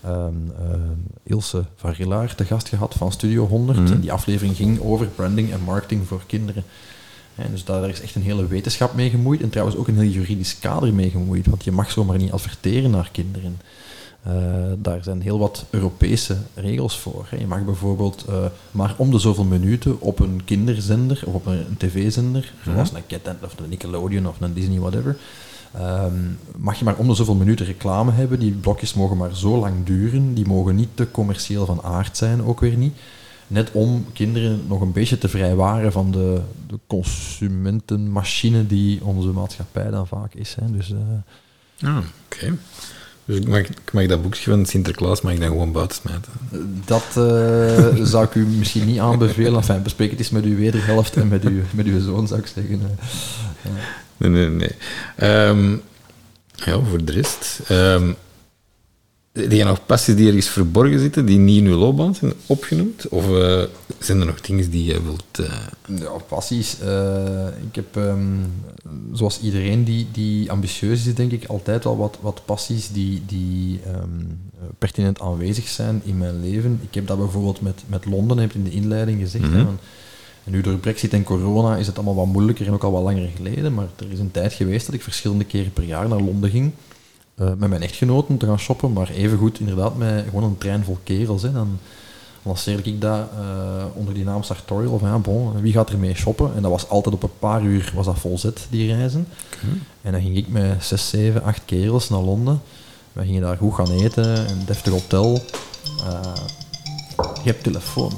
ehm, 0.04 0.34
eh, 0.60 0.76
Ilse 1.24 1.64
van 1.76 1.92
Rillaar 1.92 2.36
te 2.36 2.46
gast 2.46 2.70
gehad 2.70 2.94
van 2.98 3.12
Studio 3.12 3.48
100. 3.48 3.80
Mhm. 3.80 3.92
En 3.92 4.00
die 4.00 4.12
aflevering 4.12 4.56
ging 4.56 4.82
over 4.82 5.06
branding 5.08 5.52
en 5.52 5.62
marketing 5.62 6.08
voor 6.08 6.22
kinderen. 6.26 6.64
En 7.36 7.52
dus 7.52 7.64
daar 7.64 7.90
is 7.90 8.02
echt 8.02 8.16
een 8.16 8.22
hele 8.22 8.48
wetenschap 8.48 8.94
mee 8.94 9.10
gemoeid 9.10 9.42
en 9.42 9.50
trouwens 9.50 9.78
ook 9.78 9.88
een 9.88 10.00
heel 10.00 10.12
juridisch 10.12 10.60
kader 10.60 10.94
mee 10.94 11.10
gemoeid, 11.10 11.48
want 11.48 11.64
je 11.64 11.72
mag 11.72 11.92
zomaar 11.92 12.18
niet 12.18 12.32
adverteren 12.32 12.92
naar 12.92 13.10
kinderen. 13.12 13.60
Eh, 14.24 14.34
daar 14.78 15.04
zijn 15.04 15.22
heel 15.22 15.40
wat 15.40 15.66
Europese 15.70 16.38
regels 16.54 17.00
voor. 17.00 17.26
Hè. 17.30 17.38
Je 17.38 17.48
mag 17.48 17.66
bijvoorbeeld 17.66 18.26
eh, 18.30 18.46
maar 18.72 18.94
om 18.98 19.12
de 19.12 19.20
zoveel 19.20 19.44
minuten 19.44 20.02
op 20.02 20.20
een 20.20 20.42
kinderzender 20.46 21.22
of 21.26 21.34
op 21.34 21.46
een, 21.46 21.66
een 21.70 21.78
tv-zender, 21.78 22.54
zoals 22.64 22.92
een 22.94 23.06
Cat 23.08 23.36
of 23.44 23.60
een 23.60 23.70
Nickelodeon 23.70 24.28
of 24.28 24.42
een 24.42 24.54
Disney, 24.54 24.80
whatever, 24.80 25.18
ehm, 25.74 26.14
mag 26.58 26.80
je 26.80 26.86
maar 26.86 26.96
om 26.96 27.08
de 27.08 27.14
zoveel 27.14 27.36
minuten 27.36 27.66
reclame 27.66 28.12
hebben. 28.12 28.40
Die 28.40 28.52
blokjes 28.52 28.94
mogen 28.94 29.18
maar 29.18 29.36
zo 29.36 29.60
lang 29.60 29.86
duren, 29.86 30.34
die 30.34 30.46
mogen 30.48 30.76
niet 30.76 30.90
te 30.94 31.12
commercieel 31.12 31.66
van 31.66 31.82
aard 31.82 32.18
zijn, 32.18 32.44
ook 32.44 32.60
weer 32.60 32.78
niet. 32.78 32.98
Net 33.48 33.72
om 33.72 34.06
kinderen 34.14 34.62
nog 34.68 34.82
een 34.82 34.92
beetje 34.92 35.18
te 35.18 35.30
vrijwaren 35.30 35.92
van 35.92 36.12
de, 36.12 36.42
de 36.68 36.80
consumentenmachine 36.88 38.68
die 38.68 39.04
onze 39.04 39.28
maatschappij 39.28 39.90
dan 39.90 40.08
vaak 40.08 40.34
is. 40.34 40.56
Hè. 40.60 40.72
Dus, 40.72 40.92
eh, 40.92 40.98
Ah, 41.90 41.98
oké. 42.26 42.58
Dus 43.30 43.38
ik 43.38 43.48
mag, 43.48 43.60
ik 43.60 43.92
mag 43.92 44.06
dat 44.06 44.22
boekje 44.22 44.52
van 44.52 44.66
Sinterklaas 44.66 45.22
mag 45.22 45.34
ik 45.34 45.40
dan 45.40 45.48
gewoon 45.48 45.72
buiten 45.72 45.98
smijten. 46.02 46.32
Dat 46.86 47.04
eh, 47.16 48.06
zou 48.06 48.26
ik 48.26 48.36
u 48.36 48.46
misschien 48.46 48.86
niet 48.86 49.00
aanbevelen. 49.00 49.56
Enfin, 49.56 49.82
bespreek 49.84 50.10
het 50.10 50.20
eens 50.20 50.30
met 50.30 50.44
uw 50.44 50.56
wederhelft 50.58 51.16
en 51.16 51.28
met 51.28 51.44
uw, 51.44 51.62
met 51.72 51.86
uw 51.86 52.02
zoon, 52.02 52.28
zou 52.28 52.40
ik 52.40 52.48
zeggen. 52.48 52.82
Eh, 52.82 53.72
Nee, 54.18 54.30
nee, 54.30 54.50
nee. 54.50 54.76
Ehm, 55.16 55.72
ja, 56.54 56.80
voor 56.90 57.04
de 57.06 57.12
rest. 57.12 57.60
ehm 57.68 58.12
je 59.50 59.64
nog 59.64 59.86
passies 59.86 60.16
die 60.16 60.28
ergens 60.28 60.48
verborgen 60.50 61.00
zitten, 61.00 61.26
die 61.26 61.38
niet 61.38 61.58
in 61.58 61.64
je 61.70 61.76
loopbaan 61.76 62.16
zijn 62.16 62.34
opgenoemd? 62.46 63.08
Of 63.08 63.24
eh, 63.38 63.64
zijn 64.00 64.20
er 64.20 64.26
nog 64.26 64.42
dingen 64.42 64.70
die 64.70 64.84
je 64.84 65.04
wilt... 65.04 65.50
eh, 65.50 66.00
Ja, 66.00 66.10
passies. 66.28 66.80
Eh, 66.80 67.48
ik 67.70 67.76
heb, 67.76 67.98
ehm, 67.98 68.26
zoals 69.14 69.40
iedereen 69.42 69.84
die, 69.84 70.08
die 70.12 70.52
ambitieus 70.52 71.06
is, 71.06 71.16
denk 71.16 71.32
ik, 71.32 71.46
altijd 71.46 71.84
wel 71.84 71.98
wat, 71.98 72.18
wat 72.22 72.42
passies 72.46 72.92
die, 72.92 73.22
die 73.26 73.80
ehm, 73.86 74.26
pertinent 74.78 75.20
aanwezig 75.22 75.68
zijn 75.68 76.02
in 76.04 76.18
mijn 76.18 76.42
leven. 76.42 76.80
Ik 76.90 76.94
heb 76.96 77.08
dat 77.08 77.18
bijvoorbeeld 77.18 77.62
met, 77.62 77.82
met 77.88 78.06
Londen, 78.06 78.38
heb 78.38 78.50
ik 78.50 78.56
in 78.56 78.64
de 78.64 78.72
inleiding 78.72 79.20
gezegd. 79.20 79.44
hè, 79.44 79.50
Mhm. 79.50 79.68
en 80.44 80.52
nu 80.52 80.62
door 80.62 80.78
Brexit 80.78 81.14
en 81.14 81.24
corona 81.24 81.76
is 81.78 81.88
het 81.88 81.96
allemaal 81.96 82.16
wat 82.16 82.26
moeilijker 82.26 82.68
en 82.68 82.74
ook 82.74 82.84
al 82.84 82.92
wat 82.92 83.04
langer 83.04 83.30
geleden, 83.36 83.74
maar 83.74 83.88
er 83.96 84.12
is 84.12 84.20
een 84.20 84.32
tijd 84.32 84.54
geweest 84.54 84.86
dat 84.86 84.96
ik 84.96 85.02
verschillende 85.04 85.44
keren 85.44 85.74
per 85.74 85.84
jaar 85.84 86.08
naar 86.08 86.22
Londen 86.22 86.50
ging. 86.50 86.72
Eh, 87.40 87.48
met 87.58 87.70
mijn 87.70 87.82
echtgenoten 87.82 88.38
te 88.38 88.46
gaan 88.46 88.60
shoppen, 88.60 88.94
maar 88.94 89.10
evengoed 89.10 89.60
inderdaad 89.60 89.98
met 89.98 90.26
gewoon 90.26 90.44
een 90.44 90.58
trein 90.58 90.84
vol 90.84 90.98
kerels. 91.04 91.42
Hè. 91.42 91.52
Dan, 91.52 91.80
lanceerde 92.44 92.90
ik 92.90 93.02
dat 93.02 93.28
eh, 93.38 93.84
onder 93.94 94.14
die 94.14 94.24
naam 94.24 94.44
Sartorial. 94.44 94.98
Van 94.98 95.10
ja, 95.10 95.18
bon, 95.18 95.62
wie 95.62 95.74
gaat 95.74 95.90
er 95.90 95.98
mee 95.98 96.16
shoppen? 96.16 96.56
En 96.56 96.62
dat 96.62 96.72
was 96.72 96.90
altijd 96.90 97.16
op 97.16 97.24
een 97.24 97.40
paar 97.40 97.62
uur 97.62 97.92
was 97.96 98.06
dat 98.06 98.20
volzet, 98.20 98.68
die 98.70 98.96
reizen. 98.96 99.28
En 100.02 100.12
dan 100.12 100.22
ging 100.22 100.38
ik 100.38 100.48
met 100.48 100.84
zes, 100.84 101.10
zeven, 101.10 101.44
acht 101.44 101.62
kerels 101.66 102.10
naar 102.10 102.20
Londen. 102.20 102.62
We 103.14 103.24
gingen 103.26 103.42
daar 103.42 103.58
goed 103.58 103.74
gaan 103.74 103.92
eten, 103.92 104.50
een 104.50 104.66
deftig 104.66 104.94
hotel. 104.94 105.42
Eh, 106.08 106.34
je 107.44 107.50
hebt 107.50 107.64
telefoon. 107.64 108.12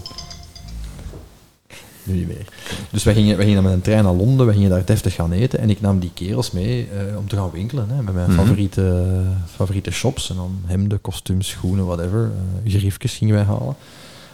Nu 2.03 2.13
niet 2.15 2.27
meer. 2.27 2.45
Dus 2.89 3.03
wij 3.03 3.13
gingen, 3.13 3.37
wij 3.37 3.45
gingen 3.45 3.63
met 3.63 3.73
een 3.73 3.81
trein 3.81 4.03
naar 4.03 4.13
Londen, 4.13 4.45
we 4.47 4.53
gingen 4.53 4.69
daar 4.69 4.85
deftig 4.85 5.13
gaan 5.13 5.31
eten. 5.31 5.59
En 5.59 5.69
ik 5.69 5.81
nam 5.81 5.99
die 5.99 6.11
kerels 6.13 6.51
mee 6.51 6.87
eh, 6.89 7.17
om 7.17 7.27
te 7.27 7.35
gaan 7.35 7.51
winkelen 7.51 7.89
hè, 7.89 8.01
met 8.01 8.13
mijn 8.13 8.29
Mhm. 8.29 8.39
favoriete, 8.39 9.21
favoriete 9.55 9.91
shops. 9.91 10.29
En 10.29 10.35
dan 10.35 10.51
hemden, 10.65 11.01
kostuums, 11.01 11.47
schoenen, 11.49 11.85
whatever. 11.85 12.31
eh 12.63 12.71
geriefjes 12.71 13.15
gingen 13.17 13.35
wij 13.35 13.43
halen. 13.43 13.75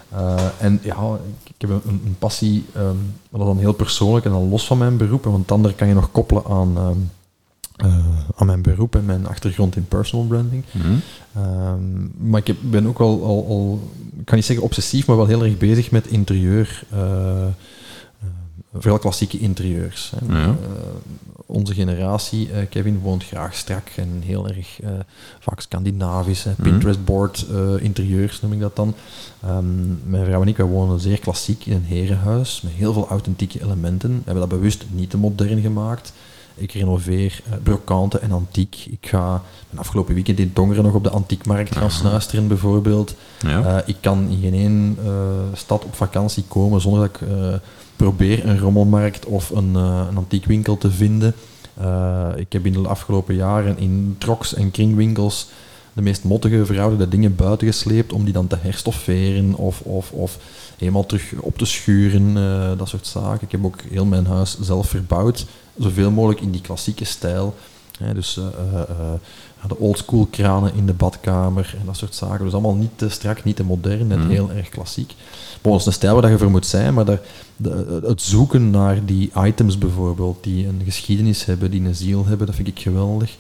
Eh, 0.10 0.36
en 0.60 0.80
ja, 0.84 0.96
ik, 1.44 1.54
heb 1.58 1.70
een, 1.70 1.82
een 1.86 2.16
passie, 2.20 2.66
maar 2.74 2.84
dat 3.32 3.40
is 3.40 3.46
dan 3.48 3.58
heel 3.58 3.74
persoonlijk 3.74 4.26
en 4.26 4.32
dan 4.32 4.50
los 4.50 4.66
van 4.68 4.78
mijn 4.78 4.98
beroep. 4.98 5.24
Want 5.24 5.38
het 5.42 5.52
andere 5.52 5.74
kan 5.74 5.88
je 5.88 5.94
nog 5.94 6.12
koppelen 6.12 6.44
aan, 6.46 6.78
ehm, 6.78 6.98
eh, 7.90 7.98
aan 8.36 8.46
mijn 8.46 8.62
beroep 8.62 8.96
en 8.96 9.06
mijn 9.06 9.28
achtergrond 9.28 9.76
in 9.76 9.88
personal 9.88 10.26
branding. 10.26 10.64
mhm. 10.72 10.86
Ehm, 11.36 12.30
maar 12.30 12.40
ik 12.40 12.48
heb, 12.48 12.58
ben 12.62 12.88
ook 12.88 13.00
al, 13.00 13.24
al, 13.24 13.46
al, 13.48 13.90
kan 14.28 14.36
niet 14.36 14.46
zeggen 14.46 14.66
obsessief, 14.66 15.08
maar 15.08 15.18
wel 15.18 15.28
heel 15.28 15.44
erg 15.44 15.58
bezig 15.58 15.92
met 15.92 16.08
interieur. 16.08 16.84
eh, 16.92 17.48
vooral 18.74 19.00
klassieke 19.00 19.40
interieurs. 19.40 20.12
Hè. 20.16 20.38
Ja. 20.38 20.46
Eh, 20.46 20.56
onze 21.46 21.74
generatie, 21.74 22.50
Kevin, 22.70 23.00
woont 23.00 23.24
graag 23.24 23.56
strak 23.56 23.90
en 23.96 24.22
heel 24.26 24.48
erg 24.48 24.80
vaak 25.40 25.62
Scandinavisch. 25.62 26.44
hè. 26.44 26.52
Mhm. 26.52 26.62
Pinterest-board 26.62 27.46
eh, 27.52 27.84
interieurs 27.84 28.42
noem 28.42 28.54
ik 28.54 28.60
dat 28.60 28.76
dan. 28.76 28.94
Ehm, 29.44 30.10
mijn 30.10 30.26
vrouw 30.26 30.42
en 30.42 30.48
ik 30.48 30.58
wij 30.58 30.66
wonen 30.66 31.00
zeer 31.00 31.20
klassiek 31.20 31.66
in 31.66 31.74
een 31.74 31.84
herenhuis 31.84 32.62
met 32.62 32.72
heel 32.74 32.94
veel 32.94 33.08
authentieke 33.08 33.62
elementen. 33.64 34.10
We 34.10 34.22
hebben 34.26 34.50
dat 34.50 34.60
bewust 34.60 34.86
niet 34.92 35.10
te 35.10 35.18
modern 35.18 35.62
gemaakt. 35.62 36.14
Ik 36.58 36.72
renoveer 36.72 37.40
uh, 37.48 37.54
brokante 37.64 38.20
en 38.20 38.32
antiek. 38.32 38.86
Ik 38.90 39.08
ga 39.08 39.42
mijn 39.70 39.80
afgelopen 39.80 40.14
weekend 40.14 40.40
in 40.40 40.54
Tongeren 40.54 40.84
nog 40.84 40.94
op 40.94 41.04
de 41.04 41.10
antiekmarkt 41.10 41.72
gaan 41.74 41.84
Aha. 41.84 41.92
snuisteren, 41.92 42.48
bijvoorbeeld. 42.48 43.16
Ja. 43.40 43.64
Eh, 43.64 43.88
ik 43.88 43.96
kan 44.02 44.28
in 44.30 44.40
geen 44.42 44.54
één 44.54 44.98
eh, 45.06 45.12
stad 45.54 45.84
op 45.84 45.96
vakantie 45.96 46.44
komen 46.48 46.82
zonder 46.82 47.00
dat 47.02 47.10
ik 47.10 47.28
eh, 47.28 47.54
probeer 47.96 48.46
een 48.46 48.60
rommelmarkt 48.60 49.26
of 49.26 49.50
een, 49.50 49.76
eh, 49.76 50.06
een 50.10 50.18
antiekwinkel 50.18 50.78
te 50.78 50.92
vinden. 50.92 51.34
Eh, 51.74 52.28
ik 52.36 52.54
heb 52.54 52.66
in 52.66 52.74
de 52.74 52.88
afgelopen 52.88 53.36
jaren 53.36 53.78
in 53.78 54.16
troks 54.18 54.54
en 54.54 54.72
kringwinkels 54.72 55.48
de 55.94 56.02
meest 56.04 56.24
mottige 56.24 56.66
verouderde 56.66 57.08
dingen 57.08 57.36
buiten 57.36 57.68
gesleept 57.68 58.14
om 58.14 58.24
die 58.24 58.34
dan 58.34 58.48
te 58.48 58.58
herstofferen 58.60 59.56
of, 59.56 59.82
of, 59.82 60.12
of 60.12 60.38
helemaal 60.78 61.06
terug 61.06 61.34
op 61.40 61.58
te 61.58 61.66
schuren, 61.66 62.38
eh, 62.38 62.78
dat 62.78 62.90
soort 62.90 63.08
zaken. 63.08 63.42
Ik 63.46 63.52
heb 63.52 63.66
ook 63.66 63.82
heel 63.90 64.06
mijn 64.06 64.26
huis 64.26 64.60
zelf 64.60 64.90
verbouwd, 64.90 65.46
zoveel 65.80 66.12
mogelijk 66.12 66.42
in 66.42 66.52
die 66.52 66.62
klassieke 66.62 67.06
stijl. 67.06 67.56
Hè, 68.00 68.14
dus 68.14 68.38
eh, 68.38 68.44
eh, 68.82 69.14
de 69.68 69.78
oldschool 69.78 70.28
kranen 70.32 70.74
in 70.76 70.86
de 70.86 70.94
badkamer 70.94 71.76
en 71.80 71.86
dat 71.86 71.98
soort 71.98 72.16
zaken. 72.16 72.44
Dus 72.44 72.54
allemaal 72.54 72.76
niet 72.76 72.92
te 72.96 73.10
strak, 73.10 73.44
niet 73.44 73.56
te 73.56 73.64
modern, 73.64 74.08
net 74.08 74.18
Mhm. 74.18 74.30
heel 74.30 74.52
erg 74.52 74.70
klassiek. 74.70 75.14
Dat 75.62 75.80
is 75.80 75.86
een 75.86 75.94
stijl 75.94 76.22
waar 76.22 76.32
je 76.32 76.38
voor 76.38 76.52
moet 76.52 76.66
zijn, 76.66 76.94
maar 76.94 77.06
daar, 77.06 77.20
de, 77.56 78.00
het 78.06 78.22
zoeken 78.22 78.70
naar 78.70 79.06
die 79.06 79.32
items 79.36 79.78
bijvoorbeeld, 79.78 80.44
die 80.44 80.68
een 80.68 80.82
geschiedenis 80.86 81.46
hebben, 81.46 81.72
die 81.72 81.82
een 81.82 81.96
ziel 81.96 82.26
hebben, 82.26 82.48
dat 82.48 82.56
vind 82.56 82.68
ik 82.68 82.80
geweldig. 82.80 83.36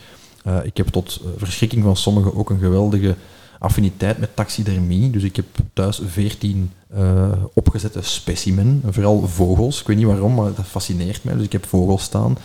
Uh, 0.47 0.57
ik 0.63 0.77
heb 0.77 0.88
tot 0.88 1.19
uh, 1.23 1.29
verschrikking 1.38 1.83
van 1.83 1.95
sommigen 1.95 2.35
ook 2.35 2.49
een 2.49 2.59
geweldige 2.59 3.15
affiniteit 3.60 4.18
met 4.18 4.36
taxidermie. 4.36 5.10
Dus 5.10 5.24
ik 5.24 5.36
heb 5.36 5.45
thuis 5.74 6.01
veertien 6.05 6.72
uh, 6.97 7.32
opgezette 7.53 8.01
specimen, 8.01 8.82
vooral 8.89 9.28
vogels. 9.28 9.82
Ik 9.82 9.88
weet 9.88 9.97
niet 9.97 10.05
waarom, 10.05 10.34
maar 10.34 10.53
dat 10.53 10.66
fascineert 10.66 11.24
mij. 11.24 11.34
Dus 11.34 11.45
ik 11.45 11.51
heb 11.51 11.66
vogels 11.66 12.03
staan, 12.03 12.38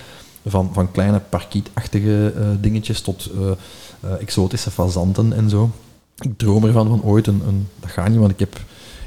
van, 0.47 0.71
van 0.73 0.91
kleine 0.91 1.21
parkietachtige 1.29 2.33
uh, 2.37 2.47
dingetjes 2.61 3.01
tot 3.01 3.31
exotische 4.21 4.71
fazanten 4.71 5.33
en 5.33 5.51
zo. 5.51 5.71
Ik 6.19 6.39
droom 6.39 6.65
ervan 6.65 6.89
van 6.89 7.03
ooit 7.03 7.27
een, 7.27 7.43
een... 7.47 7.69
Dat 7.81 7.91
gaat 7.91 8.09
niet, 8.09 8.19
want 8.19 8.31
ik 8.31 8.39
heb 8.39 8.61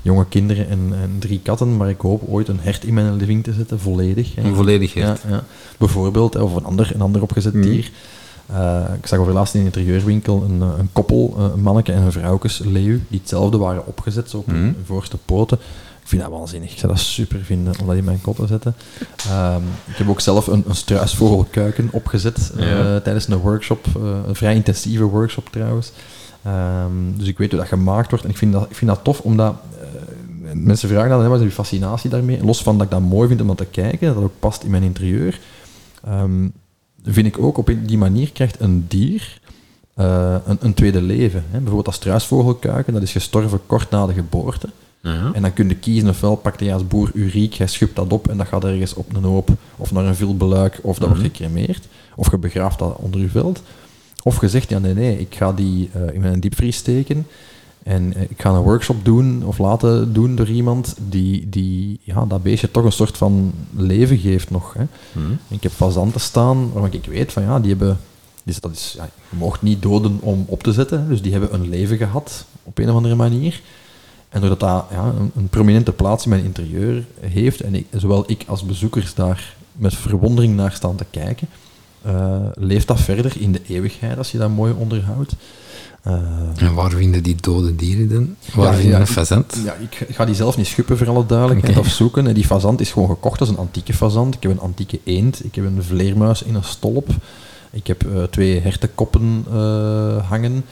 jonge 0.06 0.26
kinderen 0.26 0.70
en, 0.70 0.94
en, 1.02 1.16
drie 1.20 1.40
katten, 1.40 1.78
maar 1.78 1.90
ik 1.90 2.00
hoop 2.00 2.30
ooit 2.30 2.48
een 2.48 2.60
hert 2.60 2.84
in 2.84 2.94
mijn 2.94 3.16
living 3.16 3.44
te 3.44 3.54
zetten, 3.54 3.80
volledig. 3.80 4.38
Een 4.38 4.56
volledig 4.56 4.94
hert? 4.94 5.22
Ja, 5.22 5.30
ja. 5.30 5.44
Bijvoorbeeld, 5.78 6.36
of 6.36 6.56
een 6.56 6.66
ander, 6.66 6.92
een 6.94 7.02
ander 7.02 7.22
opgezet 7.22 7.54
Mm. 7.54 7.84
Uh, 8.52 8.84
ik 8.98 9.08
zag 9.08 9.20
over 9.20 9.34
laatst 9.34 9.54
in 9.54 9.60
een 9.60 9.66
interieurwinkel 9.66 10.44
een, 10.44 10.62
een 10.62 10.90
koppel, 10.92 11.36
een 11.38 11.62
manneke 11.62 11.92
en 11.92 12.02
een 12.02 12.12
vrouwkes 12.12 12.58
leeuw, 12.60 13.00
die 13.08 13.20
hetzelfde 13.20 13.58
waren 13.58 13.86
opgezet, 13.88 14.30
zo 14.30 14.38
op 14.38 14.46
hun 14.46 14.64
Mm. 14.64 14.76
voorste 14.86 15.18
poten. 15.18 15.58
Ik 16.02 16.12
vind 16.12 16.22
dat 16.22 16.32
waanzinnig. 16.32 16.72
Ik 16.72 16.78
zou 16.80 16.92
dat 16.92 17.02
super 17.02 17.40
vinden 17.44 17.74
om 17.80 17.88
dat 17.88 17.96
in 17.96 18.04
mijn 18.04 18.22
kot 18.22 18.36
te 18.36 18.48
zetten. 18.48 18.76
Um, 19.32 19.64
ik 19.86 19.96
heb 19.96 20.10
ook 20.10 20.20
zelf 20.20 20.48
een, 20.48 20.64
een 20.68 20.76
struisvogelkuiken 20.76 21.90
opgezet 21.92 22.52
uh, 22.58 22.70
Ja. 22.70 23.00
tijdens 23.00 23.28
een 23.28 23.38
workshop, 23.38 23.86
uh, 23.98 24.04
een 24.28 24.36
vrij 24.36 24.56
intensieve 24.56 25.04
workshop 25.04 25.50
trouwens. 25.50 25.92
Um, 26.48 27.14
dus 27.18 27.28
ik 27.28 27.38
weet 27.38 27.50
hoe 27.52 27.60
dat 27.60 27.68
gemaakt 27.70 28.10
wordt 28.10 28.26
en 28.26 28.32
ik 28.32 28.38
vind 28.38 28.54
dat, 28.54 28.66
ik 28.70 28.76
vind 28.76 28.92
dat 28.92 29.04
tof, 29.04 29.20
omdat 29.20 29.56
mensen 30.54 30.90
vragen 30.90 31.10
dan, 31.10 31.22
hè, 31.22 31.28
wat 31.28 31.40
is 31.40 31.46
uw 31.46 31.52
fascinatie 31.52 32.10
daarmee? 32.10 32.44
Los 32.44 32.62
van 32.64 32.78
dat 32.78 32.86
ik 32.86 32.92
dat 32.92 33.02
mooi 33.02 33.28
vind 33.28 33.42
om 33.42 33.48
dat 33.48 33.58
te 33.58 33.66
kijken, 33.66 34.08
dat 34.08 34.16
dat 34.16 34.24
ook 34.24 34.40
past 34.40 34.64
in 34.64 34.72
mijn 34.72 34.84
interieur, 34.84 35.40
ehm, 36.04 36.48
vind 37.06 37.28
ik 37.28 37.40
ook 37.40 37.58
op 37.58 37.70
die 37.86 37.98
manier 37.98 38.32
krijgt 38.32 38.60
een 38.60 38.86
dier 38.88 39.40
eh, 39.94 40.36
een, 40.46 40.58
een 40.62 40.74
tweede 40.74 41.02
leven. 41.02 41.40
Hè. 41.46 41.52
Bijvoorbeeld 41.58 41.88
als 41.88 41.96
struisvogelkuiken, 41.96 42.94
dat 42.94 43.02
is 43.02 43.12
gestorven 43.12 43.60
kort 43.66 43.90
na 43.90 44.06
de 44.06 44.14
geboorte. 44.14 44.70
Ja. 45.02 45.32
En 45.34 45.42
dan 45.42 45.54
kun 45.54 45.70
je 45.70 45.76
kiezen 45.76 46.10
ofwel 46.10 46.36
pakt 46.36 46.60
je 46.60 46.74
als 46.74 46.88
boer 46.88 47.12
uriek, 47.14 47.54
jij 47.54 47.68
schupt 47.68 47.96
dat 47.96 48.14
op 48.14 48.28
en 48.28 48.38
dat 48.38 48.48
gaat 48.48 48.64
ergens 48.64 48.94
op 48.94 49.16
een 49.16 49.24
hoop 49.24 49.50
of 49.76 49.92
naar 49.92 50.06
een 50.06 50.16
vilbeluik 50.16 50.80
of 50.82 50.98
dat 51.00 51.10
Mhm. 51.10 51.20
wordt 51.20 51.36
gecremeerd. 51.38 51.88
Of 52.16 52.32
je 52.32 52.38
begraaft 52.38 52.80
dat 52.80 52.96
onder 52.98 53.22
je 53.22 53.30
veld. 53.30 53.62
Of 54.24 54.42
je 54.42 54.50
zegt, 54.50 54.70
ja 54.70 54.80
nee, 54.80 54.94
nee, 54.94 55.20
ik 55.20 55.36
ga 55.36 55.54
die 55.54 55.90
eh, 55.94 56.14
in 56.14 56.22
mijn 56.22 56.40
diepvries 56.40 56.78
steken 56.78 57.28
en 57.86 58.14
eh, 58.14 58.22
ik 58.22 58.42
ga 58.42 58.50
een 58.50 58.62
workshop 58.62 59.06
doen 59.06 59.44
of 59.44 59.58
laten 59.58 60.14
doen 60.14 60.36
door 60.36 60.48
iemand 60.48 60.96
die, 61.10 61.50
die 61.50 62.00
ja, 62.04 62.26
dat 62.26 62.44
beestje 62.44 62.72
toch 62.72 62.84
een 62.84 62.92
soort 62.92 63.18
van 63.18 63.54
leven 63.72 64.18
geeft 64.18 64.50
nog. 64.50 64.74
Hè. 64.74 64.84
Hm. 65.14 65.20
Ik 65.48 65.64
heb 65.64 65.72
fazanten 65.72 66.22
staan 66.22 66.72
waarvan 66.72 66.94
ik 66.94 67.06
weet 67.06 67.34
van 67.34 67.44
ja, 67.44 67.60
die 67.60 67.70
hebben. 67.70 67.98
Dus 68.44 68.60
dat 68.60 68.72
is, 68.72 68.94
ja, 68.98 69.10
je 69.30 69.38
mag 69.38 69.62
niet 69.62 69.82
doden 69.82 70.18
om 70.22 70.46
op 70.48 70.64
te 70.64 70.74
zetten, 70.74 71.10
dus 71.10 71.22
die 71.22 71.32
hebben 71.32 71.54
een 71.54 71.70
leven 71.70 71.98
gehad 71.98 72.46
op 72.64 72.78
een 72.78 72.90
of 72.90 72.96
andere 72.96 73.16
manier. 73.16 73.62
En 74.30 74.40
doordat 74.42 74.60
dat 74.60 74.86
ja, 74.92 75.04
een, 75.04 75.32
een 75.36 75.50
prominente 75.50 75.92
plaats 75.92 76.24
in 76.24 76.30
mijn 76.30 76.44
interieur 76.44 77.06
heeft, 77.20 77.62
en 77.62 77.76
ik, 77.76 77.88
zowel 77.92 78.24
ik 78.28 78.44
als 78.48 78.66
bezoekers 78.66 79.14
daar 79.14 79.56
met 79.72 79.96
verwondering 79.96 80.56
naar 80.56 80.72
staan 80.72 80.96
te 80.96 81.06
kijken, 81.10 81.48
eh, 82.02 82.40
leeft 82.54 82.88
dat 82.88 83.02
verder 83.02 83.42
in 83.42 83.52
de 83.52 83.62
eeuwigheid 83.68 84.18
als 84.18 84.32
je 84.32 84.38
dat 84.38 84.50
mooi 84.50 84.74
onderhoudt. 84.78 85.36
Eh, 86.06 86.14
En 86.68 86.74
waar 86.74 86.92
vinden 86.92 87.24
die 87.24 87.36
dode 87.42 87.76
dieren 87.76 88.10
dan? 88.10 88.36
Waar 88.54 88.66
Ja, 88.66 88.74
vinden 88.74 88.92
ja, 88.92 89.00
een 89.00 89.08
fazant? 89.08 89.58
Ja, 89.64 89.74
ik 89.74 90.08
ga 90.16 90.26
die 90.26 90.36
zelf 90.36 90.58
niet 90.58 90.68
schuppen 90.68 90.98
voor 90.98 91.10
alle 91.10 91.26
duidelijkheid 91.26 91.78
Oké. 91.78 91.86
of 91.88 91.94
zoeken. 91.94 92.28
En 92.28 92.34
die 92.34 92.46
fazant 92.46 92.82
is 92.82 92.92
gewoon 92.92 93.10
gekocht 93.10 93.40
als 93.40 93.50
een 93.50 93.58
antieke 93.58 93.94
fazant. 93.94 94.36
Ik 94.36 94.44
heb 94.44 94.52
een 94.52 94.60
antieke 94.60 95.00
eend, 95.04 95.46
ik 95.46 95.56
heb 95.56 95.66
een 95.66 95.84
vleermuis 95.84 96.44
in 96.44 96.56
een 96.56 96.64
stolp. 96.64 97.08
Ik 97.72 97.88
heb 97.88 98.04
eh, 98.04 98.24
twee 98.24 98.60
hertenkoppen 98.60 99.46
eh, 99.52 100.30
hangen. 100.30 100.66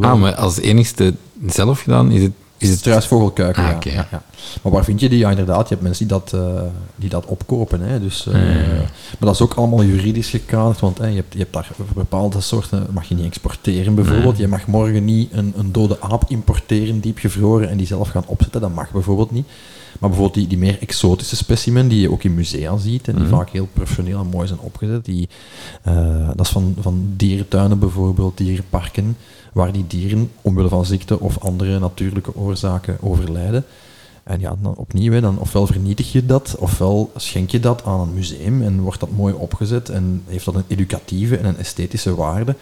Ah, 0.00 0.20
maar 0.20 0.34
als 0.34 0.58
enigste 0.58 1.14
zelf 1.46 1.80
gedaan 1.80 2.10
is 2.10 2.22
het... 2.22 2.32
Is 2.64 2.70
het 2.70 2.78
struisvogelkuiken, 2.78 3.62
Ah, 3.62 3.68
ja. 3.70 3.76
oké. 3.76 3.88
ja, 3.90 4.06
ja. 4.10 4.22
Maar 4.62 4.72
waar 4.72 4.84
vind 4.84 5.00
je 5.00 5.08
die? 5.08 5.18
Ja, 5.18 5.30
inderdaad, 5.30 5.62
je 5.68 5.74
hebt 5.74 5.82
mensen 5.86 6.08
die 6.08 6.16
dat, 6.18 6.32
eh, 6.32 6.62
die 6.96 7.08
dat 7.08 7.26
opkopen. 7.26 7.80
Hè. 7.80 8.00
Dus, 8.00 8.26
eh. 8.26 8.34
Maar 8.34 9.16
dat 9.18 9.34
is 9.34 9.40
ook 9.40 9.54
allemaal 9.54 9.84
juridisch 9.84 10.28
gekaderd, 10.30 10.80
want 10.80 10.98
hè, 10.98 11.06
je, 11.06 11.14
hebt, 11.16 11.32
je 11.32 11.38
hebt 11.38 11.52
daar 11.52 11.70
bepaalde 11.94 12.40
soorten, 12.40 12.86
mag 12.90 13.04
je 13.04 13.14
niet 13.14 13.24
exporteren 13.26 13.94
bijvoorbeeld. 13.94 14.36
Je 14.36 14.48
mag 14.48 14.66
morgen 14.66 15.04
niet 15.04 15.32
een, 15.32 15.52
een 15.56 15.72
dode 15.72 16.00
aap 16.00 16.24
importeren, 16.28 17.00
diep 17.00 17.18
gevroren, 17.18 17.68
en 17.68 17.76
die 17.76 17.86
zelf 17.86 18.08
gaan 18.08 18.24
opzetten. 18.26 18.60
Dat 18.60 18.74
mag 18.74 18.90
bijvoorbeeld 18.90 19.30
niet. 19.30 19.46
Maar 20.00 20.08
bijvoorbeeld 20.10 20.34
die, 20.34 20.46
die 20.46 20.58
meer 20.58 20.78
exotische 20.80 21.36
specimen 21.36 21.88
die 21.88 22.00
je 22.00 22.10
ook 22.10 22.22
in 22.22 22.34
musea 22.34 22.76
ziet 22.76 23.08
en 23.08 23.14
die 23.14 23.24
Mhm. 23.24 23.34
vaak 23.34 23.50
heel 23.50 23.68
professioneel 23.72 24.20
en 24.20 24.26
mooi 24.26 24.46
zijn 24.46 24.60
opgezet. 24.60 25.04
Die, 25.04 25.28
eh, 25.82 26.26
dat 26.36 26.46
is 26.46 26.52
van, 26.52 26.74
van 26.80 27.12
dierentuinen 27.16 27.78
bijvoorbeeld, 27.78 28.36
dierenparken, 28.36 29.16
waar 29.52 29.72
die 29.72 29.86
dieren 29.86 30.30
omwille 30.42 30.68
van 30.68 30.84
ziekte 30.84 31.20
of 31.20 31.38
andere 31.38 31.78
natuurlijke 31.78 32.36
oorzaken 32.36 32.96
overlijden. 33.00 33.64
En 34.24 34.40
ja, 34.40 34.56
dan 34.62 34.74
opnieuw, 34.76 35.12
hè, 35.12 35.20
dan 35.20 35.38
ofwel 35.38 35.66
vernietig 35.66 36.12
je 36.12 36.26
dat, 36.26 36.56
ofwel 36.58 37.12
schenk 37.16 37.50
je 37.50 37.60
dat 37.60 37.84
aan 37.84 38.00
een 38.00 38.14
museum 38.14 38.62
en 38.62 38.80
wordt 38.80 39.00
dat 39.00 39.10
mooi 39.16 39.34
opgezet 39.34 39.88
en 39.88 40.22
heeft 40.26 40.44
dat 40.44 40.54
een 40.54 40.64
educatieve 40.68 41.36
en 41.36 41.44
een 41.44 41.56
esthetische 41.58 42.14
waarde. 42.14 42.56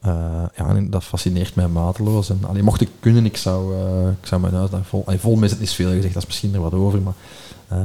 Eh, 0.00 0.12
ja, 0.56 0.68
en 0.68 0.90
dat 0.90 1.04
fascineert 1.04 1.54
mij 1.54 1.68
mateloos. 1.68 2.30
En, 2.30 2.40
allee, 2.46 2.62
mocht 2.62 2.80
ik 2.80 2.88
kunnen, 3.00 3.24
ik 3.24 3.36
zou, 3.36 3.74
eh, 3.74 4.08
ik 4.20 4.26
zou 4.26 4.40
mijn 4.40 4.54
huis 4.54 4.70
daar 4.70 4.84
vol... 4.84 5.02
allee, 5.06 5.18
vol 5.20 5.36
zitten 5.40 5.60
is 5.60 5.74
veel 5.74 5.90
gezegd, 5.90 6.14
dat 6.14 6.22
is 6.22 6.28
misschien 6.28 6.54
er 6.54 6.60
wat 6.60 6.72
over, 6.74 7.00
maar... 7.02 7.12
eh, 7.68 7.78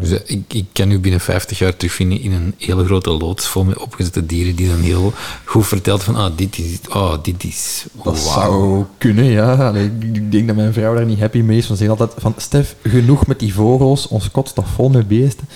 Dus 0.00 0.10
ik, 0.22 0.54
ik 0.54 0.66
kan 0.72 0.90
u 0.90 0.98
binnen 0.98 1.20
50 1.20 1.58
jaar 1.58 1.76
terugvinden 1.76 2.20
in 2.20 2.32
een 2.32 2.54
hele 2.58 2.84
grote 2.84 3.10
loods 3.10 3.46
vol 3.46 3.64
met 3.64 3.78
opgezette 3.78 4.26
dieren 4.26 4.56
die 4.56 4.68
dan 4.68 4.80
heel 4.80 5.12
goed 5.44 5.66
vertelt 5.66 6.02
van 6.02 6.16
ah, 6.16 6.36
dit 6.36 6.58
is... 6.58 6.78
Oh, 6.88 7.14
dit 7.22 7.44
is... 7.44 7.84
Dat 8.04 8.24
wauw. 8.24 8.40
zou 8.50 8.84
kunnen, 8.98 9.24
ja. 9.24 9.54
Allee, 9.68 9.90
ik- 10.00 10.32
denk 10.32 10.46
dat 10.46 10.56
mijn 10.56 10.72
vrouw 10.72 10.94
daar 10.94 11.06
niet 11.06 11.20
happy 11.20 11.40
mee 11.40 11.58
is. 11.58 11.66
Van 11.66 11.76
ze 11.76 11.84
zegt 11.84 12.00
altijd 12.00 12.20
van, 12.22 12.34
Stef, 12.36 12.76
genoeg 12.82 13.26
met 13.26 13.38
die 13.38 13.54
vogels. 13.54 14.08
Ons 14.08 14.30
kot 14.30 14.54
toch 14.54 14.68
vol 14.68 14.88
met 14.88 15.08
beesten. 15.08 15.48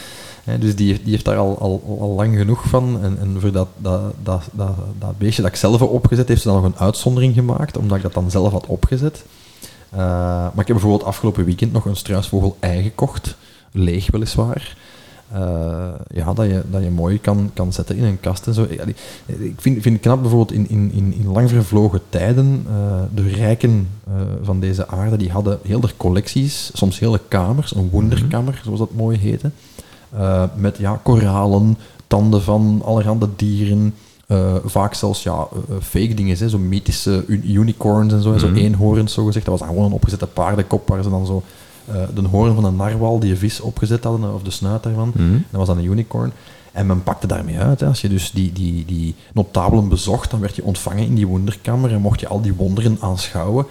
Hè, 0.47 0.59
dus 0.59 0.77
die, 0.77 1.03
die 1.03 1.11
heeft 1.11 1.25
daar 1.25 1.37
al, 1.37 1.59
al, 1.59 1.99
al 2.01 2.15
lang 2.15 2.37
genoeg 2.37 2.69
van. 2.69 3.03
En, 3.03 3.19
en 3.21 3.41
voor 3.41 3.53
dat, 3.53 3.69
dat, 3.79 4.01
dat, 4.23 4.43
dat, 4.99 5.19
beestje 5.19 5.43
dat 5.43 5.51
ik 5.51 5.57
zelf 5.57 5.81
heb 5.81 5.89
opgezet, 5.89 6.29
heeft 6.29 6.43
ze 6.43 6.49
dan 6.49 6.63
nog 6.63 6.73
een 6.73 6.79
uitzondering 6.79 7.35
gemaakt, 7.35 7.77
omdat 7.77 7.97
ik 7.97 8.03
dat 8.03 8.15
dan 8.15 8.31
zelf 8.31 8.53
had 8.53 8.67
opgezet. 8.67 9.25
Eh, 9.91 9.99
maar 9.99 10.61
ik 10.61 10.67
heb 10.67 10.77
bijvoorbeeld 10.77 11.05
afgelopen 11.05 11.45
weekend 11.45 11.73
nog 11.73 11.85
een 11.85 11.97
struisvogel 11.97 12.57
ei 12.61 12.83
gekocht. 12.83 13.37
Leeg 13.73 14.11
weliswaar. 14.11 14.77
Eh, 15.33 15.89
ja, 16.15 16.33
dat 16.33 16.47
je, 16.47 16.63
dat 16.71 16.83
je 16.83 16.91
mooi 16.91 17.21
kan, 17.21 17.51
kan 17.55 17.73
zetten 17.73 17.97
in 17.97 18.05
een 18.05 18.21
kast 18.21 18.47
en 18.47 18.55
zo. 18.55 18.63
Ik, 18.63 18.97
vind, 19.57 19.83
vind 19.83 19.85
het 19.85 20.01
knap 20.01 20.21
bijvoorbeeld 20.21 20.53
in, 20.53 20.69
in, 20.69 20.93
in, 20.93 21.15
in 21.15 21.33
lang 21.33 21.51
vervlogen 21.51 22.01
tijden, 22.09 22.67
eh, 22.69 23.03
de 23.15 23.29
rijken 23.29 23.89
van 24.43 24.61
deze 24.61 24.89
aarde, 24.89 25.17
die 25.17 25.31
hadden 25.31 25.59
heel 25.63 25.81
de 25.81 25.91
collecties, 25.97 26.71
soms 26.75 26.99
hele 26.99 27.21
kamers, 27.29 27.75
een 27.75 27.91
wonderkamer, 27.91 28.61
zoals 28.65 28.79
dat 28.79 28.95
mooi 28.95 29.19
heette, 29.19 29.51
eh, 30.17 30.43
met 30.55 30.77
ja, 30.79 31.01
koralen, 31.03 31.79
tanden 32.07 32.43
van 32.43 32.83
allerhande 32.85 33.29
dieren, 33.37 33.95
eh, 34.27 34.55
vaak 34.65 34.95
zelfs 34.95 35.23
ja, 35.23 35.33
eh, 35.69 35.77
fake 35.83 36.15
dingen, 36.15 36.37
hè, 36.39 36.49
zo 36.49 36.59
mythische 36.59 37.25
unicorns 37.29 38.13
en 38.13 38.23
zo, 38.23 38.33
en 38.33 38.41
zo 38.41 38.49
Mhm. 38.49 38.57
eenhoorns 38.57 39.13
zo 39.13 39.25
gezegd. 39.25 39.47
Dat 39.47 39.59
was 39.59 39.69
gewoon 39.69 39.85
een 39.85 39.93
opgezette 39.93 40.27
paardenkop 40.27 40.89
waar 40.89 41.03
ze 41.03 41.11
dan 41.11 41.27
zo 41.27 41.43
de 42.15 42.23
hoorn 42.31 42.55
van 42.55 42.65
een 42.65 42.77
narwal, 42.77 43.19
die 43.19 43.31
een 43.31 43.37
vis 43.37 43.61
opgezet 43.61 44.05
hadden, 44.05 44.35
of 44.35 44.43
de 44.43 44.51
snuit 44.51 44.83
daarvan. 44.83 45.13
Mhm. 45.15 45.33
Dat 45.33 45.59
was 45.59 45.67
dan 45.67 45.79
een 45.79 45.85
unicorn. 45.85 46.33
En 46.73 46.87
men 46.87 47.03
pakte 47.03 47.27
daarmee 47.27 47.59
uit. 47.59 47.81
Hè. 47.81 47.87
Als 47.87 48.01
je 48.01 48.09
dus 48.09 48.31
die, 48.31 48.53
die, 48.53 48.85
die 48.85 49.15
notabelen 49.33 49.89
bezocht, 49.89 50.31
dan 50.31 50.41
werd 50.41 50.57
je 50.57 50.65
ontvangen 50.65 51.05
in 51.05 51.15
die 51.15 51.27
wonderkamer 51.27 51.93
en 51.93 52.01
mocht 52.01 52.21
je 52.21 52.29
al 52.29 52.41
die 52.41 52.55
wonderen 52.55 52.97
aanschouwen. 53.01 53.67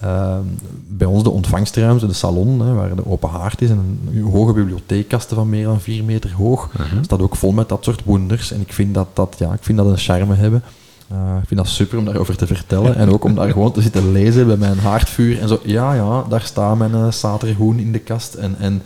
Ehm, 0.00 0.42
bij 0.88 1.06
ons 1.06 1.22
de 1.22 1.30
ontvangstruimte, 1.30 2.06
de 2.06 2.12
salon, 2.12 2.60
hè, 2.60 2.72
waar 2.74 2.96
de 2.96 3.06
open 3.06 3.28
haard 3.28 3.60
is 3.62 3.70
en 3.70 3.98
een 4.14 4.22
hoge 4.22 4.52
bibliotheekkasten 4.52 5.36
van 5.36 5.48
meer 5.48 5.64
dan 5.64 5.80
vier 5.80 6.04
meter 6.04 6.32
hoog, 6.32 6.68
Mhm. 6.78 7.02
staat 7.04 7.20
ook 7.22 7.36
vol 7.36 7.52
met 7.52 7.68
dat 7.68 7.84
soort 7.84 8.04
wonders. 8.04 8.52
En 8.52 8.60
ik 8.60 8.72
vind 8.72 8.94
dat, 8.94 9.08
dat, 9.12 9.36
ja, 9.38 9.52
ik 9.52 9.62
vind 9.62 9.78
dat 9.78 9.86
een 9.86 9.96
charme 9.98 10.34
hebben. 10.34 10.62
Eh, 11.08 11.16
ik 11.42 11.46
vind 11.48 11.60
dat 11.60 11.68
super 11.68 11.98
om 11.98 12.04
daarover 12.04 12.36
te 12.36 12.46
vertellen. 12.46 12.96
En 12.96 13.10
ook 13.12 13.24
om 13.24 13.34
daar 13.34 13.50
gewoon 13.50 13.72
te 13.72 13.82
zitten 13.82 14.12
lezen 14.12 14.46
bij 14.46 14.56
mijn 14.56 14.78
haardvuur. 14.78 15.40
En 15.40 15.48
zo, 15.48 15.60
ja, 15.64 15.94
ja, 15.94 16.22
daar 16.28 16.40
staat 16.42 16.78
mijn 16.78 17.12
saterhoen 17.12 17.78
in 17.78 17.92
de 17.92 17.98
kast. 17.98 18.34
En, 18.34 18.54
en 18.58 18.82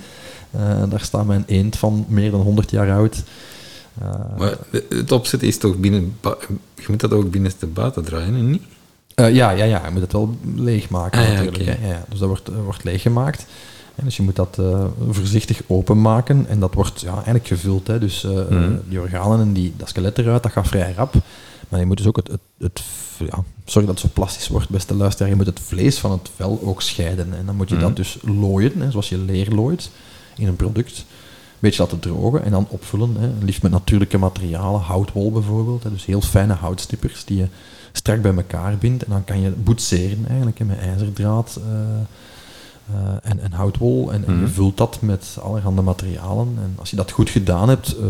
eh, 0.50 0.60
daar 0.88 1.00
staat 1.00 1.26
mijn 1.26 1.44
eend 1.46 1.76
van 1.76 2.04
meer 2.08 2.30
dan 2.30 2.40
100 2.40 2.70
jaar 2.70 2.92
oud. 2.92 3.22
Eh, 4.00 4.08
Maar 4.38 4.54
de- 4.70 4.86
het 4.88 5.12
opzetten 5.12 5.48
is 5.48 5.58
toch 5.58 5.76
binnen... 5.76 6.16
Je 6.74 6.84
moet 6.88 7.00
dat 7.00 7.12
ook 7.12 7.30
binnenste 7.30 7.66
buiten 7.66 8.04
draaien, 8.04 8.34
en 8.34 8.50
niet? 8.50 8.62
Eh, 9.26 9.34
ja, 9.34 9.50
ja, 9.50 9.64
ja, 9.64 9.84
je 9.84 9.90
moet 9.92 10.00
het 10.00 10.12
wel 10.12 10.36
leegmaken 10.54 11.20
Ah, 11.20 11.28
natuurlijk. 11.28 11.64
Ja. 11.64 12.04
Dus 12.08 12.18
dat 12.18 12.28
wordt, 12.28 12.48
eh, 12.48 12.54
wordt 12.64 12.84
leeggemaakt. 12.84 13.46
En 13.94 14.04
dus 14.04 14.16
je 14.16 14.22
moet 14.22 14.36
dat 14.36 14.56
eh, 14.58 14.84
voorzichtig 15.10 15.60
openmaken. 15.66 16.46
En 16.48 16.60
dat 16.60 16.74
wordt 16.74 17.00
ja, 17.00 17.12
eigenlijk 17.14 17.46
gevuld. 17.46 17.86
Hè. 17.86 17.98
Dus 17.98 18.22
Mhm. 18.50 18.72
die 18.88 19.00
organen 19.00 19.40
en 19.40 19.52
die, 19.52 19.72
dat 19.76 19.88
skelet 19.88 20.18
eruit, 20.18 20.42
dat 20.42 20.52
gaat 20.52 20.68
vrij 20.68 20.92
rap. 20.96 21.14
Maar 21.68 21.80
je 21.80 21.86
moet 21.86 21.96
dus 21.96 22.06
ook 22.06 22.16
het... 22.16 22.28
het, 22.28 22.40
het 22.58 22.82
ja, 23.18 23.44
sorry 23.64 23.86
dat 23.86 24.00
het 24.00 24.06
zo 24.06 24.10
plastisch 24.12 24.48
wordt, 24.48 24.68
beste 24.68 24.94
luisteraar. 24.94 25.30
Je 25.30 25.36
moet 25.36 25.46
het 25.46 25.60
vlees 25.60 25.98
van 25.98 26.10
het 26.10 26.30
vel 26.36 26.60
ook 26.64 26.82
scheiden. 26.82 27.34
En 27.38 27.46
dan 27.46 27.56
moet 27.56 27.68
je 27.68 27.74
Mhm. 27.74 27.84
dat 27.84 27.96
dus 27.96 28.18
looien, 28.22 28.80
hè, 28.80 28.90
zoals 28.90 29.08
je 29.08 29.18
leer 29.18 29.48
looit 29.50 29.90
in 30.36 30.46
een 30.46 30.56
product. 30.56 30.96
Een 30.98 31.68
beetje 31.68 31.82
laten 31.82 31.98
drogen 31.98 32.44
en 32.44 32.50
dan 32.50 32.66
opvullen. 32.68 33.16
Hè. 33.18 33.30
Liefst 33.40 33.62
met 33.62 33.72
natuurlijke 33.72 34.18
materialen, 34.18 34.80
houtwol 34.80 35.32
bijvoorbeeld. 35.32 35.82
Hè. 35.82 35.90
Dus 35.90 36.04
heel 36.04 36.20
fijne 36.20 36.52
houtstippers 36.52 37.24
die 37.24 37.36
je 37.38 37.46
strak 37.92 38.22
bij 38.22 38.34
elkaar 38.34 38.76
bindt. 38.78 39.04
En 39.04 39.10
dan 39.10 39.24
kan 39.24 39.40
je 39.40 39.50
boetseren 39.50 40.26
eigenlijk 40.26 40.58
hè, 40.58 40.64
met 40.64 40.78
ijzerdraad 40.78 41.60
eh, 41.66 41.72
eh, 42.96 43.30
en, 43.30 43.40
en 43.40 43.52
houtwol. 43.52 44.12
En, 44.12 44.24
en 44.26 44.34
je 44.34 44.40
Mhm. 44.40 44.50
vult 44.50 44.76
dat 44.76 44.98
met 45.00 45.36
allerhande 45.42 45.82
materialen. 45.82 46.48
En 46.62 46.74
als 46.78 46.90
je 46.90 46.96
dat 46.96 47.10
goed 47.10 47.30
gedaan 47.30 47.68
hebt, 47.68 47.96
eh, 47.96 48.06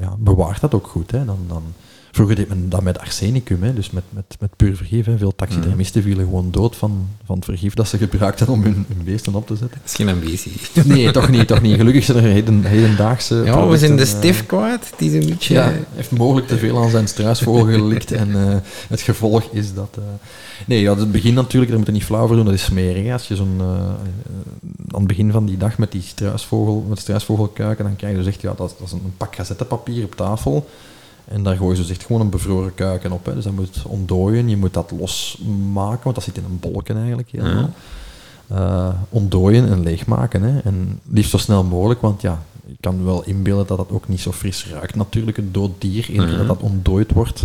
ja, 0.00 0.14
bewaart 0.18 0.60
dat 0.60 0.74
ook 0.74 0.86
goed. 0.86 1.10
Hè. 1.10 1.24
Dan, 1.24 1.38
dan, 1.48 1.62
vroeger 2.10 2.36
deed 2.36 2.48
men 2.48 2.68
dat 2.68 2.82
met 2.82 2.98
arsenicum, 2.98 3.62
hè, 3.62 3.74
dus 3.74 3.90
met, 3.90 4.02
met, 4.10 4.36
met 4.40 4.56
puur 4.56 4.76
vergif. 4.76 5.06
Hè. 5.06 5.18
Veel 5.18 5.34
taxidermisten 5.36 6.02
vielen 6.02 6.24
gewoon 6.24 6.50
dood 6.50 6.76
van, 6.76 7.08
van 7.24 7.36
het 7.36 7.44
vergif 7.44 7.74
dat 7.74 7.88
ze 7.88 7.98
gebruikten 7.98 8.48
om 8.48 8.62
hun, 8.62 8.84
hun 8.88 9.04
beesten 9.04 9.34
op 9.34 9.46
te 9.46 9.56
zetten. 9.56 9.78
Dat 9.80 9.90
is 9.90 9.94
geen 9.94 10.08
ambitie. 10.08 10.52
Nee, 10.84 11.10
toch 11.10 11.28
niet, 11.28 11.46
toch 11.46 11.62
niet. 11.62 11.76
Gelukkig 11.76 12.04
zijn 12.04 12.18
er 12.18 12.30
heden, 12.30 12.64
hedendaagse 12.64 13.34
Ja, 13.44 13.66
we 13.66 13.78
zijn 13.78 13.96
de 13.96 14.02
eh, 14.02 14.08
stif. 14.08 14.46
Die 14.96 15.10
is 15.10 15.24
een 15.24 15.30
beetje... 15.30 15.54
ja, 15.54 15.72
heeft 15.94 16.10
mogelijk 16.10 16.46
te 16.46 16.58
veel 16.58 16.82
aan 16.82 16.90
zijn 16.90 17.08
struisvogel 17.08 17.64
gelikt 17.64 18.12
en 18.12 18.34
eh, 18.34 18.56
het 18.88 19.00
gevolg 19.00 19.42
is 19.52 19.74
dat... 19.74 19.96
eh, 19.98 20.04
nee, 20.66 20.80
ja, 20.80 20.96
het 20.96 21.12
begin 21.12 21.34
natuurlijk, 21.34 21.70
daar 21.70 21.78
moet 21.78 21.88
je 21.88 21.92
niet 21.92 22.04
flauw 22.04 22.26
voor 22.26 22.36
doen, 22.36 22.44
dat 22.44 22.54
is 22.54 22.64
smerig. 22.64 23.04
hè. 23.04 23.12
Als 23.12 23.28
je 23.28 23.36
zo'n... 23.36 23.60
aan 23.60 24.98
het 24.98 25.06
begin 25.06 25.32
van 25.32 25.46
die 25.46 25.56
dag 25.56 25.78
met 25.78 25.92
die 25.92 26.02
struisvogel, 26.02 26.86
met 26.88 26.98
struisvogelkuiken, 26.98 27.84
dan 27.84 27.96
krijg 27.96 28.12
je 28.12 28.18
dus 28.18 28.28
echt, 28.28 28.40
ja, 28.40 28.54
dat, 28.56 28.74
dat 28.78 28.86
is 28.86 28.92
een 28.92 29.12
pak 29.16 29.34
gazettenpapier 29.34 30.04
op 30.04 30.14
tafel. 30.14 30.68
En 31.30 31.42
daar 31.42 31.56
gooi 31.56 31.76
je 31.76 31.82
dus 31.82 31.90
echt 31.90 32.04
gewoon 32.04 32.20
een 32.20 32.30
bevroren 32.30 32.74
kuiken 32.74 33.12
op. 33.12 33.26
Hè. 33.26 33.34
Dus 33.34 33.44
dat 33.44 33.52
moet 33.52 33.82
ontdooien, 33.86 34.48
je 34.48 34.56
moet 34.56 34.74
dat 34.74 34.92
losmaken, 34.98 36.00
want 36.04 36.14
dat 36.14 36.24
zit 36.24 36.36
in 36.36 36.44
een 36.44 36.58
bolken 36.60 36.96
eigenlijk 36.96 37.28
helemaal. 37.30 37.70
eh, 38.48 38.88
ontdooien 39.08 39.68
en 39.68 39.82
leegmaken. 39.82 40.42
Hè. 40.42 40.58
En 40.58 41.00
liefst 41.10 41.30
zo 41.30 41.38
snel 41.38 41.64
mogelijk, 41.64 42.00
want 42.00 42.22
ja, 42.22 42.42
ik 42.66 42.76
kan 42.80 43.04
wel 43.04 43.24
inbeelden 43.24 43.66
dat 43.66 43.76
dat 43.76 43.90
ook 43.90 44.08
niet 44.08 44.20
zo 44.20 44.32
fris 44.32 44.66
ruikt 44.72 44.94
natuurlijk, 44.94 45.36
een 45.38 45.52
dood 45.52 45.70
dier, 45.78 46.10
in 46.10 46.22
Mhm. 46.22 46.36
dat 46.36 46.46
dat 46.46 46.60
ontdooid 46.60 47.12
wordt. 47.12 47.42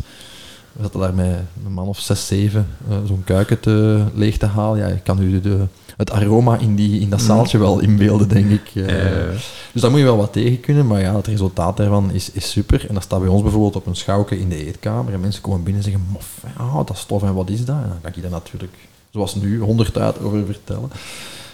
We 0.75 0.83
zaten 0.83 0.99
daar 0.99 1.13
met 1.13 1.39
een 1.65 1.73
man 1.73 1.87
of 1.87 1.99
zes, 1.99 2.27
zeven 2.27 2.67
eh, 2.89 2.97
zo'n 3.07 3.23
kuiken 3.23 3.59
te, 3.59 4.03
leeg 4.13 4.37
te 4.37 4.45
halen. 4.45 4.79
Ja, 4.79 4.87
ik 4.87 5.03
kan 5.03 5.21
u 5.21 5.41
de, 5.41 5.65
het 5.97 6.11
aroma 6.11 6.57
in, 6.57 6.75
die, 6.75 6.99
in 6.99 7.09
dat 7.09 7.21
zaaltje 7.21 7.57
wel 7.57 7.79
inbeelden, 7.79 8.27
denk 8.27 8.49
ik. 8.51 8.71
Eh, 8.75 8.83
Eh, 9.15 9.35
dus 9.71 9.81
daar 9.81 9.91
moet 9.91 9.99
je 9.99 10.05
wel 10.05 10.17
wat 10.17 10.33
tegen 10.33 10.59
kunnen, 10.59 10.87
maar 10.87 11.01
ja, 11.01 11.15
het 11.15 11.27
resultaat 11.27 11.77
daarvan 11.77 12.11
is, 12.11 12.31
is 12.31 12.51
super. 12.51 12.85
En 12.87 12.93
dat 12.93 13.03
staat 13.03 13.19
bij 13.19 13.29
ons 13.29 13.41
bijvoorbeeld 13.41 13.75
op 13.75 13.85
een 13.85 13.95
schouwke 13.95 14.39
in 14.39 14.49
de 14.49 14.65
eetkamer 14.65 15.13
en 15.13 15.19
mensen 15.19 15.41
komen 15.41 15.63
binnen 15.63 15.83
en 15.83 15.89
zeggen, 15.91 16.07
mof, 16.11 16.27
ja, 16.57 16.83
dat 16.83 16.97
stof 16.97 17.23
en 17.23 17.33
wat 17.33 17.49
is 17.49 17.65
dat? 17.65 17.75
En 17.75 17.87
dan 17.89 18.01
kan 18.01 18.11
ik 18.15 18.21
daar 18.21 18.31
natuurlijk, 18.31 18.73
zoals 19.11 19.35
nu, 19.35 19.59
honderd 19.59 19.97
uit 19.97 20.21
over 20.21 20.45
vertellen. 20.45 20.91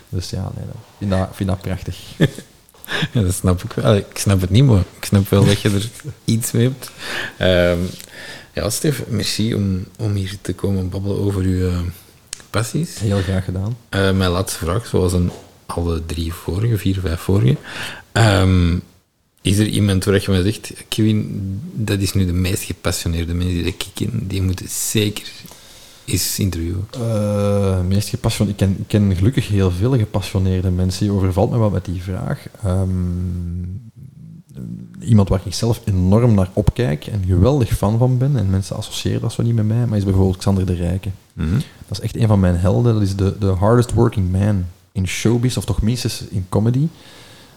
Dus 0.10 0.30
ja, 0.30 0.52
nee, 0.56 0.66
vind 0.98 1.12
dat, 1.12 1.28
vind 1.32 1.50
dat 1.50 1.62
prachtig. 1.62 1.98
Ja, 3.12 3.22
dat 3.22 3.34
snap 3.34 3.64
ik 3.64 3.72
wel. 3.72 3.96
Ik 3.96 4.18
snap 4.18 4.42
het 4.42 4.50
niet, 4.50 4.66
maar 4.66 4.80
ik 4.98 5.06
snap 5.06 5.30
wel 5.30 5.46
dat 5.46 5.62
je 5.62 5.70
er 5.70 5.90
iets 6.34 6.52
mee 6.52 6.64
hebt. 6.64 6.92
Ehm, 7.38 7.80
ja, 8.54 8.70
Stef, 8.70 9.04
merci 9.08 9.54
om, 9.54 9.86
om 9.98 10.14
hier 10.14 10.38
te 10.42 10.54
komen 10.54 10.90
babbelen 10.90 11.18
over 11.18 11.42
uw 11.44 11.68
eh, 11.68 11.80
passies. 12.50 13.00
Heel 13.00 13.22
graag 13.22 13.46
gedaan. 13.46 13.78
Eh, 13.90 14.12
mijn 14.12 14.32
laatste 14.32 14.58
vraag, 14.58 14.88
zoals 14.88 15.14
een, 15.14 15.32
alle 15.66 16.06
drie 16.06 16.34
vorige, 16.34 16.78
vier, 16.78 17.00
vijf 17.00 17.20
vorige. 17.20 17.58
Ehm, 18.12 18.78
is 19.42 19.58
er 19.58 19.68
iemand 19.68 20.04
waar 20.04 20.22
je 20.22 20.32
me 20.32 20.44
zegt, 20.44 20.74
Kevin, 20.88 21.60
dat 21.74 22.00
is 22.00 22.14
nu 22.14 22.26
de 22.26 22.34
meest 22.34 22.64
gepassioneerde 22.64 23.34
mens 23.34 23.50
die 23.50 23.64
ik 23.64 23.86
ken, 23.94 24.28
die 24.28 24.42
moet 24.42 24.64
zeker 24.68 25.32
eens 26.06 26.40
interviewen. 26.40 26.88
Eh, 26.92 27.82
meest 27.82 28.10
gepassioneerd. 28.10 28.62
Ik 28.62 28.68
ken, 28.68 28.78
ik 28.80 28.88
ken 28.88 29.16
gelukkig 29.16 29.48
heel 29.48 29.72
veel 29.72 29.98
gepassioneerde 29.98 30.70
mensen. 30.70 31.06
Je 31.06 31.12
overvalt 31.12 31.52
me 31.52 31.58
wel 31.58 31.70
met 31.70 31.86
die 31.86 32.02
vraag. 32.02 32.46
Ehm, 32.64 32.90
iemand 35.00 35.30
waar 35.30 35.42
ik 35.44 35.54
zelf 35.54 35.82
enorm 35.86 36.34
naar 36.34 36.50
opkijk 36.54 37.08
en 37.08 37.24
geweldig 37.28 37.70
fan 37.70 37.98
van 37.98 38.18
ben, 38.18 38.38
en 38.38 38.50
mensen 38.50 38.76
associëren 38.76 39.22
dat 39.22 39.34
zo 39.34 39.44
niet 39.44 39.56
met 39.56 39.68
mij, 39.68 39.86
maar 39.86 39.98
is 39.98 40.04
bijvoorbeeld 40.04 40.38
Xander 40.38 40.66
de 40.66 40.74
Rijke. 40.74 41.10
Mhm. 41.34 41.54
Dat 41.88 41.98
is 41.98 42.00
echt 42.00 42.16
een 42.16 42.28
van 42.28 42.40
mijn 42.40 42.56
helden. 42.56 42.94
Dat 42.94 43.02
is 43.02 43.16
de, 43.16 43.36
de 43.40 43.46
hardest 43.46 43.94
working 43.94 44.32
man 44.32 44.66
in 44.92 45.08
showbiz, 45.08 45.58
of 45.58 45.66
toch 45.66 45.82
minstens 45.82 46.24
in 46.30 46.46
comedy. 46.50 46.88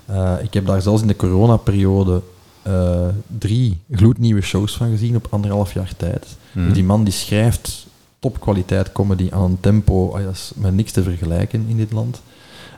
Eh, 0.05 0.35
ik 0.43 0.55
heb 0.55 0.67
daar 0.67 0.83
zelfs 0.83 1.03
in 1.03 1.09
de 1.09 1.17
coronaperiode 1.17 2.23
eh 2.63 3.09
drie 3.39 3.79
gloednieuwe 3.91 4.41
shows 4.41 4.77
van 4.77 4.91
gezien 4.91 5.17
op 5.17 5.27
anderhalf 5.31 5.75
jaar 5.75 5.93
tijd. 5.97 6.27
Mhm. 6.53 6.65
Dus 6.65 6.75
die 6.75 6.85
man 6.85 7.05
die 7.05 7.13
schrijft 7.13 7.87
topkwaliteit 8.19 8.93
comedy 8.93 9.29
aan 9.31 9.43
een 9.43 9.61
tempo, 9.61 10.11
ah 10.11 10.25
dat 10.25 10.33
is 10.33 10.53
met 10.55 10.75
niks 10.75 10.93
te 10.93 11.03
vergelijken 11.03 11.65
in 11.69 11.77
dit 11.77 11.93
land. 11.93 12.21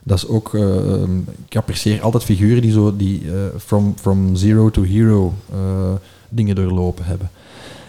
Dat 0.06 0.18
is 0.18 0.28
ook, 0.28 0.54
eh, 0.54 0.92
ehm, 0.92 1.18
ik 1.48 1.56
apprecieer 1.56 2.02
altijd 2.02 2.24
figuren 2.24 2.62
die 2.62 2.72
zo 2.72 2.96
die 2.96 3.32
eh, 3.32 3.38
from, 3.58 3.94
from 4.00 4.36
zero 4.36 4.70
to 4.70 4.82
hero 4.82 5.34
eh, 5.52 5.92
dingen 6.28 6.54
doorlopen 6.54 7.04
hebben. 7.04 7.30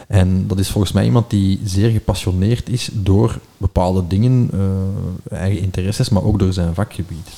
En 0.07 0.47
dat 0.47 0.59
is 0.59 0.69
volgens 0.69 0.93
mij 0.93 1.05
iemand 1.05 1.29
die 1.29 1.59
zeer 1.63 1.89
gepassioneerd 1.89 2.69
is 2.69 2.89
door 2.93 3.39
bepaalde 3.57 4.07
dingen, 4.07 4.49
eigen 5.29 5.61
interesses, 5.61 6.09
maar 6.09 6.23
ook 6.23 6.39
door 6.39 6.53
zijn 6.53 6.73
vakgebied. 6.73 7.29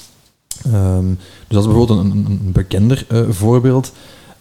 Ehm, 0.64 1.08
dus 1.08 1.48
dat 1.48 1.60
is 1.60 1.68
bijvoorbeeld 1.68 2.00
een, 2.00 2.52
bekender 2.54 3.06
voorbeeld. 3.30 3.92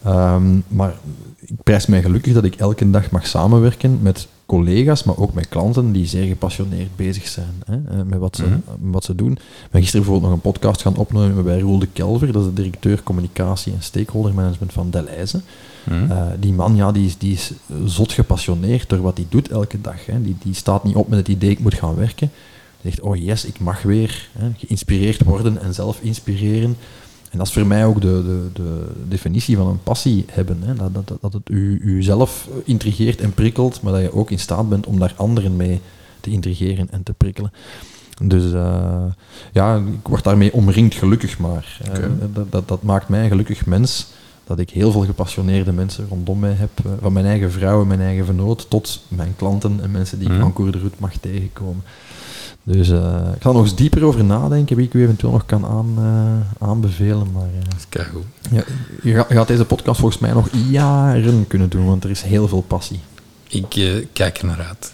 Ehm, 0.02 0.60
maar 0.68 0.94
ik 1.38 1.62
prijs 1.62 1.86
mij 1.86 2.02
gelukkig 2.02 2.34
dat 2.34 2.44
ik 2.44 2.54
elke 2.54 2.90
dag 2.90 3.10
mag 3.10 3.26
samenwerken 3.26 3.98
met 4.02 4.28
collega's, 4.48 5.02
maar 5.04 5.16
ook 5.18 5.32
met 5.34 5.48
klanten 5.48 5.92
die 5.92 6.06
zeer 6.06 6.26
gepassioneerd 6.26 6.96
bezig 6.96 7.26
zijn 7.28 7.62
hè, 7.66 7.74
eh, 7.74 8.02
met, 8.06 8.18
wat 8.18 8.36
ze, 8.36 8.42
Mhm. 8.42 8.58
wat 8.90 9.04
ze 9.04 9.14
doen. 9.14 9.32
Ik 9.32 9.38
ben 9.70 9.80
gisteren 9.80 10.06
bijvoorbeeld 10.06 10.22
nog 10.22 10.32
een 10.32 10.50
podcast 10.50 10.82
gaan 10.82 10.96
opnemen 10.96 11.44
bij 11.44 11.60
Roel 11.60 11.78
de 11.78 11.86
Kelver, 11.92 12.32
dat 12.32 12.42
is 12.42 12.48
de 12.48 12.54
directeur 12.54 13.02
communicatie 13.02 13.72
en 13.72 13.82
stakeholder 13.82 14.34
management 14.34 14.72
van 14.72 14.90
Deleuze. 14.90 15.40
Mhm. 15.84 16.10
Eh, 16.10 16.26
die 16.40 16.52
man 16.52 16.76
ja, 16.76 16.92
die 16.92 17.06
is, 17.06 17.18
die 17.18 17.32
is 17.32 17.52
zot 17.84 18.12
gepassioneerd 18.12 18.88
door 18.88 19.00
wat 19.00 19.16
hij 19.16 19.26
doet 19.28 19.48
elke 19.50 19.80
dag. 19.80 20.06
Hè. 20.06 20.22
Die, 20.22 20.36
die 20.42 20.54
staat 20.54 20.84
niet 20.84 20.94
op 20.96 21.08
met 21.08 21.18
het 21.18 21.28
idee 21.28 21.50
ik 21.50 21.58
moet 21.60 21.74
gaan 21.74 21.94
werken. 21.94 22.30
Die 22.80 22.90
zegt, 22.90 23.00
oh 23.02 23.16
yes, 23.16 23.44
ik 23.44 23.60
mag 23.60 23.82
weer 23.82 24.28
hè, 24.38 24.50
geïnspireerd 24.56 25.24
worden 25.24 25.62
en 25.62 25.74
zelf 25.74 25.98
inspireren. 26.00 26.76
En 27.30 27.38
dat 27.38 27.46
is 27.46 27.52
voor 27.52 27.66
mij 27.66 27.84
ook 27.86 28.00
de, 28.00 28.22
de, 28.24 28.62
de 28.62 28.86
definitie 29.08 29.56
van 29.56 29.66
een 29.66 29.82
passie 29.82 30.24
hebben. 30.30 30.58
Hè. 30.62 30.74
Dat, 30.74 30.94
dat, 30.94 31.12
dat 31.20 31.32
het 31.32 31.48
u, 31.50 31.80
u 31.84 32.02
zelf 32.02 32.48
intrigeert 32.64 33.20
en 33.20 33.32
prikkelt, 33.32 33.82
maar 33.82 33.92
dat 33.92 34.02
je 34.02 34.12
ook 34.14 34.30
in 34.30 34.38
staat 34.38 34.68
bent 34.68 34.86
om 34.86 34.98
daar 34.98 35.14
anderen 35.16 35.56
mee 35.56 35.80
te 36.20 36.30
intrigeren 36.30 36.88
en 36.90 37.02
te 37.02 37.12
prikkelen. 37.12 37.52
Dus 38.22 38.52
eh, 38.52 39.02
ja, 39.52 39.76
ik 39.76 40.08
word 40.08 40.24
daarmee 40.24 40.52
omringd, 40.52 40.94
gelukkig 40.94 41.38
maar. 41.38 41.78
Eh, 41.92 42.04
dat, 42.32 42.52
dat, 42.52 42.68
dat 42.68 42.82
maakt 42.82 43.08
mij 43.08 43.22
een 43.22 43.28
gelukkig 43.28 43.66
mens 43.66 44.06
dat 44.44 44.58
ik 44.58 44.70
heel 44.70 44.92
veel 44.92 45.04
gepassioneerde 45.04 45.72
mensen 45.72 46.06
rondom 46.08 46.38
mij 46.38 46.52
heb. 46.52 46.70
eh, 46.84 46.90
Van 47.00 47.12
mijn 47.12 47.26
eigen 47.26 47.50
vrouw 47.52 47.80
en 47.80 47.86
mijn 47.86 48.00
eigen 48.00 48.24
vernoot 48.24 48.70
tot 48.70 49.00
mijn 49.08 49.34
klanten 49.36 49.78
en 49.82 49.90
mensen 49.90 50.18
die 50.18 50.28
ik 50.28 50.34
Mhm. 50.34 50.42
aan 50.44 50.52
Cour 50.52 50.72
de 50.72 50.78
Route 50.78 50.96
mag 50.98 51.12
tegenkomen. 51.20 51.82
Dus 52.68 52.90
eh, 52.90 53.32
ik 53.34 53.42
ga 53.42 53.48
er 53.48 53.54
nog 53.54 53.62
eens 53.62 53.74
dieper 53.74 54.04
over 54.04 54.24
nadenken 54.24 54.76
wie 54.76 54.86
ik 54.86 54.94
u 54.94 55.02
eventueel 55.02 55.32
nog 55.32 55.46
kan 55.46 55.66
aan, 55.66 55.94
eh, 55.96 56.68
aanbevelen. 56.68 57.32
Maar 57.32 57.42
eh, 57.42 57.64
Dat 57.64 57.78
is 57.78 57.88
keigoed. 57.88 58.24
ja, 58.50 58.62
je, 59.02 59.14
gaat, 59.14 59.28
je 59.28 59.34
gaat 59.34 59.46
deze 59.46 59.64
podcast 59.64 60.00
volgens 60.00 60.20
mij 60.20 60.32
nog 60.32 60.48
jaren 60.70 61.46
kunnen 61.46 61.68
doen, 61.68 61.86
want 61.86 62.04
er 62.04 62.10
is 62.10 62.22
heel 62.22 62.48
veel 62.48 62.60
passie. 62.60 63.00
Ik 63.48 63.74
eh, 63.74 64.06
kijk 64.12 64.38
er 64.38 64.46
naar 64.46 64.66
uit. 64.68 64.92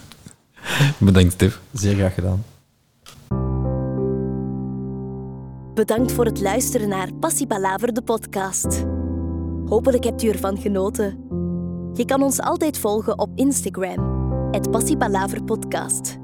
Bedankt, 0.98 1.32
Stef. 1.32 1.60
Zeer 1.72 1.94
graag 1.94 2.14
gedaan. 2.14 2.44
Bedankt 5.74 6.12
voor 6.12 6.24
het 6.24 6.40
luisteren 6.40 6.88
naar 6.88 7.12
Passie 7.20 7.46
Palaver, 7.46 7.94
de 7.94 8.02
podcast. 8.02 8.84
Hopelijk 9.66 10.04
hebt 10.04 10.22
u 10.22 10.28
ervan 10.28 10.58
genoten. 10.58 11.18
Je 11.94 12.04
kan 12.04 12.22
ons 12.22 12.40
altijd 12.40 12.78
volgen 12.78 13.18
op 13.18 13.30
Instagram, 13.34 14.12
het 14.50 14.70
Podcast. 15.44 16.23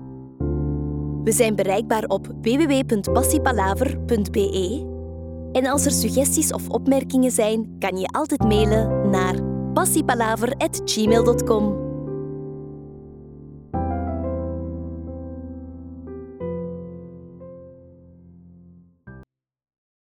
We 1.24 1.32
zijn 1.32 1.54
bereikbaar 1.54 2.04
op 2.04 2.26
www.passiepalaver.be. 2.42 4.88
En 5.52 5.66
als 5.66 5.84
er 5.84 5.90
suggesties 5.90 6.52
of 6.52 6.68
opmerkingen 6.68 7.30
zijn, 7.30 7.76
kan 7.78 7.98
je 7.98 8.06
altijd 8.06 8.42
mailen 8.42 9.10
naar 9.10 9.34
passiepalaver.gmail.com. 9.72 11.89